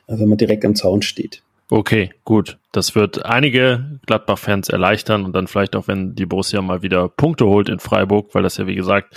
äh, 0.06 0.18
wenn 0.18 0.28
man 0.28 0.38
direkt 0.38 0.64
am 0.64 0.76
Zaun 0.76 1.02
steht. 1.02 1.42
Okay, 1.74 2.12
gut. 2.22 2.58
Das 2.70 2.94
wird 2.94 3.26
einige 3.26 3.98
Gladbach-Fans 4.06 4.68
erleichtern 4.68 5.24
und 5.24 5.32
dann 5.32 5.48
vielleicht 5.48 5.74
auch, 5.74 5.88
wenn 5.88 6.14
die 6.14 6.24
Borussia 6.24 6.62
mal 6.62 6.82
wieder 6.82 7.08
Punkte 7.08 7.46
holt 7.46 7.68
in 7.68 7.80
Freiburg, 7.80 8.32
weil 8.32 8.44
das 8.44 8.58
ja 8.58 8.68
wie 8.68 8.76
gesagt 8.76 9.16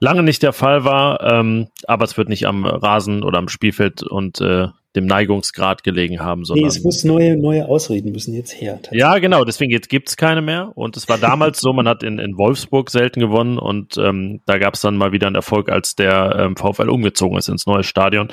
lange 0.00 0.24
nicht 0.24 0.42
der 0.42 0.52
Fall 0.52 0.84
war. 0.84 1.22
Ähm, 1.22 1.68
aber 1.86 2.04
es 2.04 2.16
wird 2.16 2.28
nicht 2.28 2.48
am 2.48 2.64
Rasen 2.64 3.22
oder 3.22 3.38
am 3.38 3.46
Spielfeld 3.46 4.02
und 4.02 4.40
äh, 4.40 4.70
dem 4.96 5.06
Neigungsgrad 5.06 5.82
gelegen 5.82 6.20
haben. 6.20 6.44
Sondern 6.44 6.64
nee, 6.64 6.68
es 6.68 6.82
muss 6.82 7.04
neue, 7.04 7.36
neue 7.36 7.66
Ausreden 7.66 8.12
müssen 8.12 8.34
jetzt 8.34 8.52
her. 8.60 8.78
Ja, 8.92 9.18
genau, 9.18 9.44
deswegen 9.44 9.72
jetzt 9.72 9.88
gibt's 9.88 10.16
keine 10.16 10.40
mehr. 10.40 10.72
Und 10.74 10.96
es 10.96 11.08
war 11.08 11.18
damals 11.18 11.60
so, 11.60 11.72
man 11.72 11.88
hat 11.88 12.02
in, 12.02 12.18
in 12.18 12.38
Wolfsburg 12.38 12.90
selten 12.90 13.20
gewonnen 13.20 13.58
und 13.58 13.96
ähm, 13.96 14.40
da 14.46 14.58
gab's 14.58 14.80
dann 14.80 14.96
mal 14.96 15.12
wieder 15.12 15.26
einen 15.26 15.36
Erfolg, 15.36 15.68
als 15.68 15.96
der 15.96 16.36
ähm, 16.38 16.56
VfL 16.56 16.88
umgezogen 16.88 17.36
ist 17.36 17.48
ins 17.48 17.66
neue 17.66 17.82
Stadion. 17.82 18.28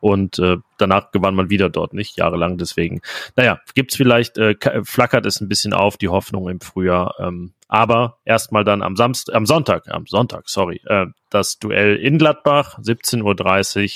Und 0.00 0.38
äh, 0.38 0.56
danach 0.78 1.12
gewann 1.12 1.34
man 1.34 1.48
wieder 1.48 1.70
dort, 1.70 1.94
nicht 1.94 2.18
jahrelang. 2.18 2.58
Deswegen, 2.58 3.00
naja, 3.36 3.60
gibt's 3.74 3.96
vielleicht, 3.96 4.36
äh, 4.36 4.54
flackert 4.84 5.24
es 5.26 5.40
ein 5.40 5.48
bisschen 5.48 5.72
auf, 5.72 5.96
die 5.96 6.08
Hoffnung 6.08 6.48
im 6.48 6.60
Frühjahr. 6.60 7.14
Ähm, 7.18 7.52
aber 7.68 8.18
erstmal 8.26 8.64
dann 8.64 8.82
am 8.82 8.96
Samstag, 8.96 9.34
am 9.34 9.46
Sonntag, 9.46 9.84
am 9.88 10.06
Sonntag, 10.06 10.50
sorry, 10.50 10.82
äh, 10.84 11.06
das 11.30 11.58
Duell 11.58 11.96
in 11.96 12.18
Gladbach, 12.18 12.78
17.30 12.80 13.22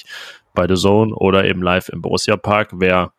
Uhr 0.04 0.10
bei 0.56 0.66
The 0.66 0.74
Zone 0.74 1.14
oder 1.14 1.44
eben 1.44 1.62
live 1.62 1.88
im 1.90 2.02
Borussia 2.02 2.36
Park. 2.36 2.70
Wer 2.72 3.12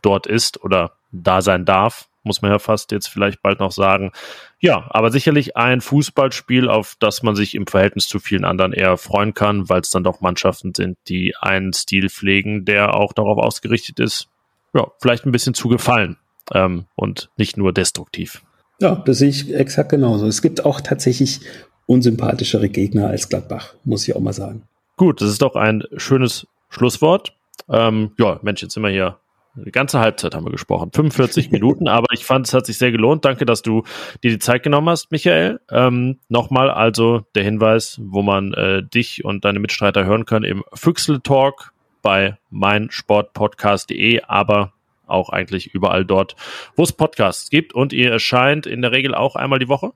dort 0.00 0.26
ist 0.26 0.64
oder 0.64 0.92
da 1.12 1.42
sein 1.42 1.66
darf, 1.66 2.08
muss 2.22 2.40
man 2.40 2.50
ja 2.50 2.58
fast 2.58 2.90
jetzt 2.90 3.08
vielleicht 3.08 3.42
bald 3.42 3.60
noch 3.60 3.70
sagen. 3.70 4.12
Ja, 4.58 4.86
aber 4.88 5.10
sicherlich 5.10 5.56
ein 5.56 5.82
Fußballspiel, 5.82 6.68
auf 6.68 6.96
das 6.98 7.22
man 7.22 7.36
sich 7.36 7.54
im 7.54 7.66
Verhältnis 7.66 8.08
zu 8.08 8.18
vielen 8.18 8.46
anderen 8.46 8.72
eher 8.72 8.96
freuen 8.96 9.34
kann, 9.34 9.68
weil 9.68 9.82
es 9.82 9.90
dann 9.90 10.04
doch 10.04 10.22
Mannschaften 10.22 10.72
sind, 10.74 10.96
die 11.08 11.36
einen 11.38 11.74
Stil 11.74 12.08
pflegen, 12.08 12.64
der 12.64 12.94
auch 12.94 13.12
darauf 13.12 13.38
ausgerichtet 13.38 14.00
ist, 14.00 14.28
ja, 14.72 14.86
vielleicht 15.00 15.26
ein 15.26 15.32
bisschen 15.32 15.54
zu 15.54 15.68
gefallen 15.68 16.16
ähm, 16.52 16.86
und 16.94 17.30
nicht 17.36 17.56
nur 17.56 17.72
destruktiv. 17.72 18.42
Ja, 18.80 18.96
das 18.96 19.18
sehe 19.18 19.28
ich 19.28 19.54
exakt 19.54 19.90
genauso. 19.90 20.26
Es 20.26 20.42
gibt 20.42 20.64
auch 20.64 20.80
tatsächlich 20.80 21.40
unsympathischere 21.86 22.68
Gegner 22.68 23.08
als 23.08 23.28
Gladbach, 23.28 23.74
muss 23.84 24.08
ich 24.08 24.16
auch 24.16 24.20
mal 24.20 24.32
sagen. 24.32 24.62
Gut, 24.96 25.20
das 25.20 25.30
ist 25.30 25.42
doch 25.42 25.56
ein 25.56 25.82
schönes 25.96 26.46
Schlusswort. 26.68 27.36
Ähm, 27.68 28.12
ja, 28.18 28.38
Mensch, 28.42 28.62
jetzt 28.62 28.74
sind 28.74 28.82
wir 28.82 28.90
hier. 28.90 29.18
Die 29.56 29.70
ganze 29.70 30.00
Halbzeit 30.00 30.34
haben 30.34 30.44
wir 30.44 30.50
gesprochen. 30.50 30.90
45 30.92 31.50
Minuten, 31.52 31.86
aber 31.88 32.06
ich 32.12 32.24
fand, 32.24 32.46
es 32.46 32.54
hat 32.54 32.66
sich 32.66 32.78
sehr 32.78 32.90
gelohnt. 32.90 33.24
Danke, 33.24 33.46
dass 33.46 33.62
du 33.62 33.82
dir 34.22 34.30
die 34.30 34.38
Zeit 34.38 34.62
genommen 34.62 34.88
hast, 34.88 35.12
Michael. 35.12 35.60
Ähm, 35.70 36.18
Nochmal 36.28 36.70
also 36.70 37.22
der 37.34 37.44
Hinweis, 37.44 38.00
wo 38.02 38.22
man 38.22 38.52
äh, 38.54 38.82
dich 38.82 39.24
und 39.24 39.44
deine 39.44 39.60
Mitstreiter 39.60 40.04
hören 40.04 40.26
kann 40.26 40.42
im 40.42 40.64
Füchsle 40.74 41.22
Talk 41.22 41.72
bei 42.02 42.36
meinsportpodcast.de, 42.50 44.22
aber 44.26 44.72
auch 45.06 45.30
eigentlich 45.30 45.74
überall 45.74 46.04
dort, 46.04 46.34
wo 46.76 46.82
es 46.82 46.92
Podcasts 46.92 47.50
gibt. 47.50 47.74
Und 47.74 47.92
ihr 47.92 48.10
erscheint 48.10 48.66
in 48.66 48.82
der 48.82 48.92
Regel 48.92 49.14
auch 49.14 49.36
einmal 49.36 49.58
die 49.58 49.68
Woche? 49.68 49.92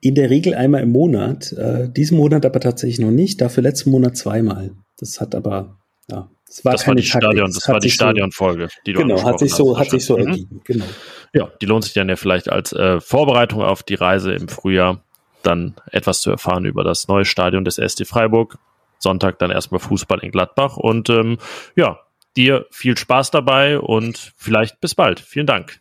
In 0.00 0.14
der 0.14 0.30
Regel 0.30 0.54
einmal 0.54 0.82
im 0.82 0.90
Monat. 0.90 1.52
Äh, 1.52 1.88
diesen 1.88 2.18
Monat 2.18 2.44
aber 2.46 2.60
tatsächlich 2.60 3.00
noch 3.00 3.10
nicht. 3.10 3.40
Dafür 3.40 3.62
letzten 3.62 3.90
Monat 3.90 4.16
zweimal. 4.16 4.72
Das 4.98 5.20
hat 5.20 5.34
aber, 5.34 5.78
ja, 6.10 6.30
das 6.46 6.64
war, 6.64 6.72
das 6.72 6.86
war 6.86 6.94
die 6.94 7.02
Stadion, 7.02 7.46
das, 7.46 7.54
das 7.54 7.68
war 7.68 7.80
die 7.80 7.90
Stadionfolge, 7.90 8.68
die 8.86 8.92
du 8.92 9.00
Genau, 9.00 9.22
hat 9.24 9.40
sich 9.40 9.52
so, 9.52 9.76
hat 9.78 9.90
sich 9.90 10.04
so 10.04 10.16
mhm. 10.16 10.26
ergeben. 10.26 10.60
Genau. 10.64 10.84
Ja, 11.32 11.50
die 11.60 11.66
lohnt 11.66 11.84
sich 11.84 11.94
dann 11.94 12.08
ja 12.08 12.16
vielleicht 12.16 12.48
als 12.50 12.72
äh, 12.72 13.00
Vorbereitung 13.00 13.62
auf 13.62 13.82
die 13.82 13.94
Reise 13.94 14.32
im 14.34 14.48
Frühjahr, 14.48 15.02
dann 15.42 15.74
etwas 15.90 16.20
zu 16.20 16.30
erfahren 16.30 16.64
über 16.64 16.84
das 16.84 17.08
neue 17.08 17.24
Stadion 17.24 17.64
des 17.64 17.76
SC 17.76 18.06
Freiburg. 18.06 18.58
Sonntag 18.98 19.38
dann 19.38 19.50
erstmal 19.50 19.80
Fußball 19.80 20.20
in 20.20 20.30
Gladbach 20.30 20.76
und 20.76 21.10
ähm, 21.10 21.38
ja, 21.76 21.98
dir 22.36 22.66
viel 22.70 22.96
Spaß 22.96 23.30
dabei 23.30 23.78
und 23.78 24.32
vielleicht 24.36 24.80
bis 24.80 24.94
bald. 24.94 25.20
Vielen 25.20 25.46
Dank. 25.46 25.80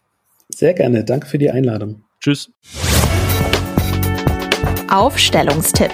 Sehr 0.49 0.73
gerne. 0.73 1.03
Danke 1.03 1.27
für 1.27 1.37
die 1.37 1.49
Einladung. 1.49 2.03
Tschüss. 2.19 2.51
Aufstellungstipp. 4.93 5.89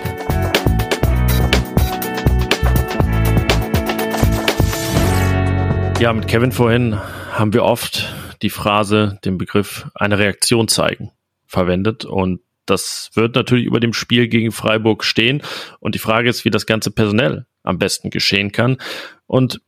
Ja, 6.01 6.11
mit 6.11 6.27
Kevin 6.27 6.51
vorhin 6.51 6.99
haben 7.31 7.53
wir 7.53 7.63
oft 7.63 8.13
die 8.41 8.49
Phrase, 8.49 9.17
den 9.23 9.37
Begriff 9.37 9.87
eine 9.95 10.19
Reaktion 10.19 10.67
zeigen 10.67 11.11
verwendet 11.47 12.03
und 12.03 12.41
das 12.65 13.11
wird 13.13 13.35
natürlich 13.35 13.63
über 13.63 13.79
dem 13.79 13.93
Spiel 13.93 14.27
gegen 14.27 14.51
Freiburg 14.51 15.05
stehen 15.05 15.43
und 15.79 15.95
die 15.95 15.99
Frage 15.99 16.29
ist, 16.29 16.43
wie 16.43 16.49
das 16.49 16.65
ganze 16.65 16.91
personell 16.91 17.45
am 17.63 17.79
besten 17.79 18.09
geschehen 18.09 18.51
kann 18.51 18.79
und 19.27 19.61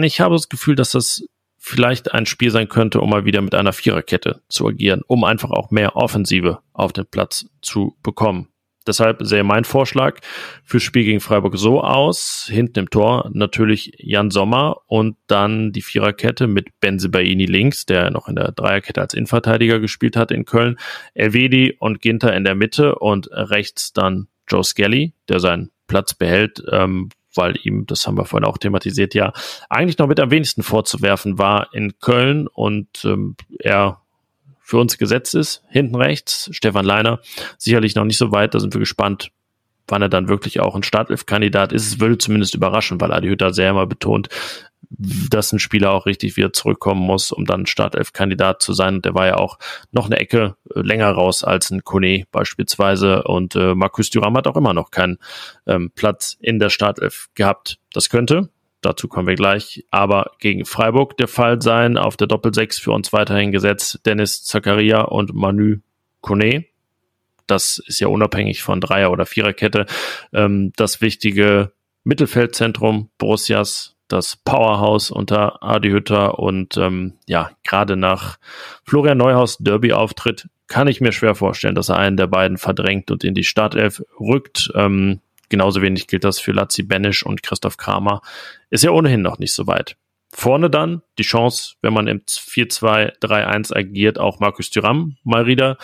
ich 0.00 0.22
habe 0.22 0.34
das 0.34 0.48
Gefühl, 0.48 0.76
dass 0.76 0.92
das 0.92 1.26
vielleicht 1.58 2.14
ein 2.14 2.24
Spiel 2.24 2.50
sein 2.50 2.70
könnte, 2.70 3.02
um 3.02 3.10
mal 3.10 3.26
wieder 3.26 3.42
mit 3.42 3.54
einer 3.54 3.74
Viererkette 3.74 4.40
zu 4.48 4.66
agieren, 4.66 5.02
um 5.06 5.24
einfach 5.24 5.50
auch 5.50 5.70
mehr 5.70 5.94
Offensive 5.94 6.60
auf 6.72 6.94
den 6.94 7.04
Platz 7.04 7.44
zu 7.60 7.98
bekommen. 8.02 8.48
Deshalb 8.84 9.18
sähe 9.22 9.44
mein 9.44 9.64
Vorschlag 9.64 10.18
fürs 10.64 10.82
Spiel 10.82 11.04
gegen 11.04 11.20
Freiburg 11.20 11.56
so 11.56 11.82
aus. 11.82 12.48
Hinten 12.50 12.80
im 12.80 12.90
Tor 12.90 13.30
natürlich 13.32 13.92
Jan 13.98 14.30
Sommer 14.30 14.78
und 14.86 15.16
dann 15.26 15.72
die 15.72 15.82
Viererkette 15.82 16.46
mit 16.46 16.68
Benzebaini 16.80 17.46
links, 17.46 17.86
der 17.86 18.10
noch 18.10 18.28
in 18.28 18.36
der 18.36 18.52
Dreierkette 18.52 19.00
als 19.00 19.14
Innenverteidiger 19.14 19.80
gespielt 19.80 20.16
hat 20.16 20.30
in 20.30 20.44
Köln. 20.44 20.78
Elvedi 21.14 21.76
und 21.78 22.00
Ginter 22.00 22.34
in 22.34 22.44
der 22.44 22.54
Mitte 22.54 22.96
und 22.96 23.28
rechts 23.30 23.92
dann 23.92 24.28
Joe 24.48 24.64
Skelly, 24.64 25.14
der 25.28 25.40
seinen 25.40 25.70
Platz 25.86 26.14
behält, 26.14 26.62
ähm, 26.70 27.10
weil 27.34 27.54
ihm, 27.62 27.86
das 27.86 28.06
haben 28.06 28.16
wir 28.16 28.24
vorhin 28.24 28.46
auch 28.46 28.58
thematisiert, 28.58 29.14
ja 29.14 29.32
eigentlich 29.68 29.98
noch 29.98 30.06
mit 30.06 30.20
am 30.20 30.30
wenigsten 30.30 30.62
vorzuwerfen 30.62 31.38
war 31.38 31.72
in 31.72 31.98
Köln 31.98 32.46
und 32.46 33.04
ähm, 33.04 33.36
er 33.58 34.02
für 34.62 34.78
uns 34.78 34.98
gesetzt 34.98 35.34
ist. 35.34 35.62
Hinten 35.68 35.96
rechts, 35.96 36.48
Stefan 36.52 36.84
Leiner, 36.84 37.20
sicherlich 37.58 37.94
noch 37.94 38.04
nicht 38.04 38.18
so 38.18 38.32
weit, 38.32 38.54
da 38.54 38.60
sind 38.60 38.74
wir 38.74 38.80
gespannt, 38.80 39.30
wann 39.88 40.02
er 40.02 40.08
dann 40.08 40.28
wirklich 40.28 40.60
auch 40.60 40.74
ein 40.74 40.82
Startelf-Kandidat 40.82 41.72
ist. 41.72 41.86
Es 41.86 42.00
würde 42.00 42.18
zumindest 42.18 42.54
überraschen, 42.54 43.00
weil 43.00 43.12
Adi 43.12 43.28
Hütter 43.28 43.52
sehr 43.52 43.70
immer 43.70 43.86
betont, 43.86 44.28
dass 44.90 45.52
ein 45.52 45.58
Spieler 45.58 45.92
auch 45.92 46.06
richtig 46.06 46.36
wieder 46.36 46.52
zurückkommen 46.52 47.00
muss, 47.00 47.32
um 47.32 47.44
dann 47.44 47.66
Startelf-Kandidat 47.66 48.62
zu 48.62 48.72
sein. 48.72 48.96
Und 48.96 49.04
der 49.04 49.14
war 49.14 49.26
ja 49.26 49.36
auch 49.36 49.58
noch 49.90 50.06
eine 50.06 50.18
Ecke 50.18 50.56
äh, 50.74 50.80
länger 50.80 51.10
raus 51.10 51.44
als 51.44 51.70
ein 51.70 51.84
Kone 51.84 52.24
beispielsweise. 52.30 53.22
Und 53.24 53.56
äh, 53.56 53.74
Markus 53.74 54.10
Thuram 54.10 54.36
hat 54.36 54.46
auch 54.46 54.56
immer 54.56 54.74
noch 54.74 54.90
keinen 54.90 55.18
ähm, 55.66 55.90
Platz 55.94 56.36
in 56.40 56.58
der 56.58 56.70
Startelf 56.70 57.28
gehabt. 57.34 57.78
Das 57.92 58.10
könnte, 58.10 58.50
dazu 58.82 59.08
kommen 59.08 59.28
wir 59.28 59.34
gleich, 59.34 59.84
aber 59.90 60.32
gegen 60.38 60.64
Freiburg 60.66 61.16
der 61.16 61.28
Fall 61.28 61.62
sein. 61.62 61.96
Auf 61.96 62.16
der 62.16 62.26
Doppelsechs 62.26 62.78
für 62.78 62.92
uns 62.92 63.12
weiterhin 63.12 63.52
gesetzt 63.52 64.00
Dennis 64.04 64.44
Zakaria 64.44 65.02
und 65.02 65.34
Manu 65.34 65.76
Kone. 66.20 66.66
Das 67.46 67.82
ist 67.86 68.00
ja 68.00 68.08
unabhängig 68.08 68.62
von 68.62 68.80
Dreier- 68.80 69.10
oder 69.10 69.26
Viererkette 69.26 69.86
ähm, 70.32 70.72
das 70.76 71.00
wichtige 71.00 71.72
Mittelfeldzentrum 72.04 73.10
Borussias 73.18 73.96
das 74.12 74.36
Powerhouse 74.36 75.10
unter 75.10 75.62
Adi 75.62 75.90
Hütter 75.90 76.38
und 76.38 76.76
ähm, 76.76 77.14
ja, 77.26 77.50
gerade 77.64 77.96
nach 77.96 78.38
Florian 78.84 79.16
Neuhaus 79.16 79.56
Derby-Auftritt 79.58 80.48
kann 80.68 80.86
ich 80.86 81.00
mir 81.00 81.12
schwer 81.12 81.34
vorstellen, 81.34 81.74
dass 81.74 81.88
er 81.88 81.96
einen 81.96 82.18
der 82.18 82.26
beiden 82.26 82.58
verdrängt 82.58 83.10
und 83.10 83.24
in 83.24 83.34
die 83.34 83.44
Startelf 83.44 84.02
rückt. 84.20 84.70
Ähm, 84.74 85.20
genauso 85.52 85.82
wenig 85.82 86.08
gilt 86.08 86.24
das 86.24 86.40
für 86.40 86.50
Lazzi 86.50 86.82
Benisch 86.82 87.24
und 87.24 87.44
Christoph 87.44 87.76
Kramer. 87.76 88.22
Ist 88.70 88.82
ja 88.82 88.90
ohnehin 88.90 89.22
noch 89.22 89.38
nicht 89.38 89.52
so 89.52 89.68
weit. 89.68 89.96
Vorne 90.34 90.70
dann 90.70 91.02
die 91.18 91.24
Chance, 91.24 91.74
wenn 91.82 91.92
man 91.92 92.06
im 92.06 92.20
4-2-3-1 92.20 93.76
agiert, 93.76 94.18
auch 94.18 94.40
Markus 94.40 94.70
Thuram 94.70 95.18
mal 95.24 95.46
wieder 95.46 95.76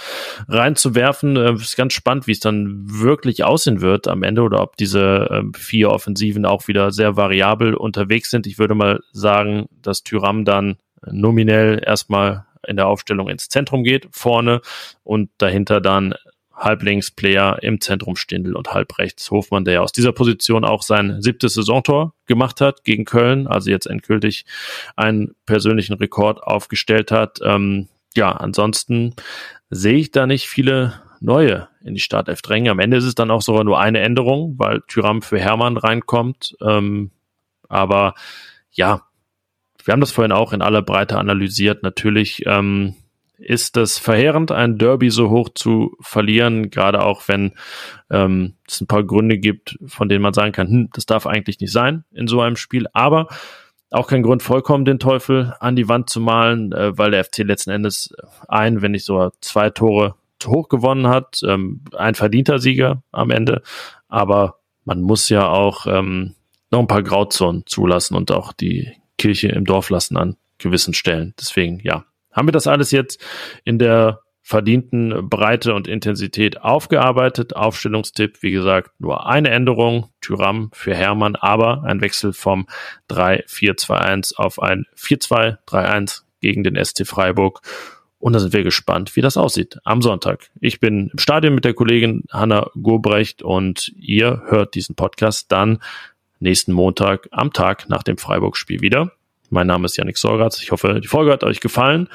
reinzuwerfen. 0.49 1.37
Äh, 1.37 1.53
ist 1.53 1.77
ganz 1.77 1.93
spannend, 1.93 2.27
wie 2.27 2.33
es 2.33 2.41
dann 2.41 2.87
wirklich 2.87 3.45
aussehen 3.45 3.83
wird 3.83 4.09
am 4.09 4.23
Ende 4.23 4.41
oder 4.41 4.63
ob 4.63 4.79
diese 4.79 5.29
äh, 5.31 5.43
vier 5.55 5.91
Offensiven 5.91 6.47
auch 6.47 6.67
wieder 6.67 6.93
sehr 6.93 7.15
variabel 7.15 7.75
unterwegs 7.75 8.31
sind. 8.31 8.47
Ich 8.47 8.59
würde 8.59 8.75
mal 8.75 9.01
sagen, 9.13 9.67
dass 9.83 10.03
Thuram 10.03 10.47
dann 10.47 10.79
nominell 11.05 11.83
erstmal 11.85 12.47
in 12.67 12.77
der 12.77 12.87
Aufstellung 12.87 13.29
ins 13.29 13.51
Zentrum 13.51 13.85
geht, 13.85 14.09
vorne 14.13 14.63
und 15.05 15.31
dahinter 15.37 15.83
dann 15.83 16.15
Halblinks-Player 16.59 17.59
im 17.63 17.81
Zentrum 17.81 18.17
Stindl 18.17 18.57
und 18.57 18.73
halbrechts 18.73 19.31
Hofmann, 19.31 19.65
der 19.65 19.75
ja 19.75 19.81
aus 19.81 19.93
dieser 19.93 20.13
Position 20.13 20.65
auch 20.65 20.83
sein 20.83 21.23
siebtes 21.23 21.55
Saisontor 21.55 22.15
gemacht 22.27 22.61
hat 22.61 22.85
gegen 22.85 23.05
Köln, 23.05 23.47
also 23.47 23.71
jetzt 23.71 23.87
endgültig 23.87 24.45
einen 24.97 25.35
persönlichen 25.47 25.95
Rekord 25.95 26.43
aufgestellt 26.43 27.11
hat. 27.11 27.39
Ähm, 27.43 27.89
ja, 28.15 28.33
ansonsten 28.33 29.15
sehe 29.71 29.97
ich 29.97 30.11
da 30.11 30.27
nicht 30.27 30.49
viele 30.49 31.01
neue 31.21 31.69
in 31.83 31.95
die 31.95 32.01
Startelf 32.01 32.43
drängen. 32.43 32.71
Am 32.71 32.79
Ende 32.79 32.97
ist 32.97 33.05
es 33.05 33.15
dann 33.15 33.31
auch 33.31 33.43
sogar 33.43 33.65
nur 33.65 33.79
eine 33.79 34.01
Änderung, 34.01 34.55
weil 34.59 34.83
Tyram 34.89 35.23
für 35.23 35.39
Hermann 35.39 35.77
reinkommt. 35.77 36.57
Ähm, 36.61 37.11
aber 37.69 38.15
ja, 38.73 39.03
wir 39.85 39.93
haben 39.93 40.01
das 40.01 40.13
vorhin 40.13 40.33
auch 40.33 40.53
in 40.53 40.63
aller 40.63 40.83
Breite 40.83 41.19
analysiert. 41.19 41.83
Natürlich 41.83 42.45
ähm, 42.47 42.95
ist 43.39 43.77
das 43.77 43.99
verheerend, 43.99 44.53
ein 44.53 44.79
Derby 44.79 45.11
so 45.11 45.31
hoch 45.31 45.49
zu 45.55 45.97
verlieren, 46.01 46.71
gerade 46.71 47.03
auch 47.03 47.29
wenn 47.29 47.53
ähm, 48.11 48.55
es 48.67 48.81
ein 48.81 48.87
paar 48.87 49.05
Gründe 49.05 49.39
gibt, 49.39 49.79
von 49.87 50.09
denen 50.09 50.23
man 50.23 50.35
sagen 50.35 50.53
kann, 50.53 50.69
hm, 50.69 50.91
das 50.93 51.07
darf 51.07 51.27
eigentlich 51.27 51.61
nicht 51.61 51.73
sein 51.73 52.05
in 52.13 52.27
so 52.27 52.41
einem 52.41 52.57
Spiel. 52.57 52.87
Aber 52.93 53.29
auch 53.91 54.09
kein 54.09 54.23
Grund, 54.23 54.43
vollkommen 54.43 54.85
den 54.85 54.99
Teufel 54.99 55.55
an 55.61 55.77
die 55.77 55.89
Wand 55.89 56.11
zu 56.11 56.21
malen, 56.21 56.73
äh, 56.73 56.99
weil 56.99 57.11
der 57.11 57.25
FC 57.25 57.39
letzten 57.39 57.71
Endes 57.71 58.15
ein, 58.49 58.83
wenn 58.83 58.93
nicht 58.93 59.05
sogar 59.05 59.33
zwei 59.41 59.71
Tore 59.71 60.17
zu 60.39 60.51
hoch 60.51 60.69
gewonnen 60.69 61.07
hat. 61.09 61.41
Ähm, 61.45 61.83
ein 61.97 62.15
verdienter 62.15 62.59
Sieger 62.59 63.03
am 63.13 63.31
Ende. 63.31 63.63
Aber 64.09 64.59
man 64.85 65.01
muss 65.01 65.29
ja 65.29 65.49
auch 65.49 65.87
ähm, 65.87 66.35
noch 66.71 66.81
ein 66.81 66.87
paar 66.87 67.03
Grauzonen 67.03 67.65
zulassen 67.67 68.15
und 68.15 68.31
auch 68.31 68.53
die 68.53 68.93
Kirche 69.17 69.49
im 69.49 69.65
Dorf 69.65 69.91
lassen 69.91 70.17
an 70.17 70.37
gewissen 70.59 70.95
Stellen. 70.95 71.35
Deswegen, 71.39 71.81
ja, 71.83 72.05
haben 72.39 72.49
wir 72.49 72.53
das 72.53 72.67
alles 72.67 72.91
jetzt 72.93 73.23
in 73.65 73.79
der 73.79 74.21
verdienten 74.49 75.29
Breite 75.29 75.75
und 75.75 75.87
Intensität 75.87 76.63
aufgearbeitet. 76.63 77.55
Aufstellungstipp, 77.55 78.43
wie 78.43 78.51
gesagt, 78.51 78.93
nur 78.99 79.27
eine 79.27 79.51
Änderung. 79.51 80.09
Tyram 80.23 80.71
für 80.73 80.95
Hermann, 80.95 81.37
aber 81.37 81.83
ein 81.85 82.01
Wechsel 82.01 82.33
vom 82.33 82.67
3-4-2-1 83.11 84.37
auf 84.37 84.63
ein 84.63 84.87
4-2-3-1 84.97 86.23
gegen 86.41 86.65
den 86.65 86.83
ST 86.83 87.07
Freiburg. 87.07 87.61
Und 88.19 88.33
da 88.33 88.39
sind 88.39 88.55
wir 88.55 88.65
gespannt, 88.65 89.17
wie 89.17 89.21
das 89.21 89.37
aussieht 89.37 89.79
am 89.85 90.01
Sonntag. 90.01 90.51
Ich 90.61 90.81
bin 90.81 91.11
im 91.13 91.19
Stadion 91.19 91.55
mit 91.55 91.67
der 91.67 91.75
Kollegin 91.75 92.25
Hanna 92.31 92.71
Gobrecht 92.81 93.43
und 93.43 93.93
ihr 93.99 94.45
hört 94.47 94.75
diesen 94.75 94.95
Podcast 94.95 95.53
dann 95.53 95.81
nächsten 96.41 96.73
Montag 96.73 97.29
am 97.33 97.53
Tag 97.53 97.91
nach 97.91 98.03
dem 98.03 98.17
Freiburg-Spiel 98.17 98.81
wieder. 98.81 99.13
Mein 99.51 99.67
Name 99.67 99.87
ist 99.87 99.97
Yannick 99.97 100.19
Sorgatz. 100.19 100.63
Ich 100.63 100.73
hoffe, 100.73 101.01
die 101.01 101.09
Folge 101.09 101.33
hat 101.33 101.45
euch 101.45 101.61
gefallen. 101.61 102.09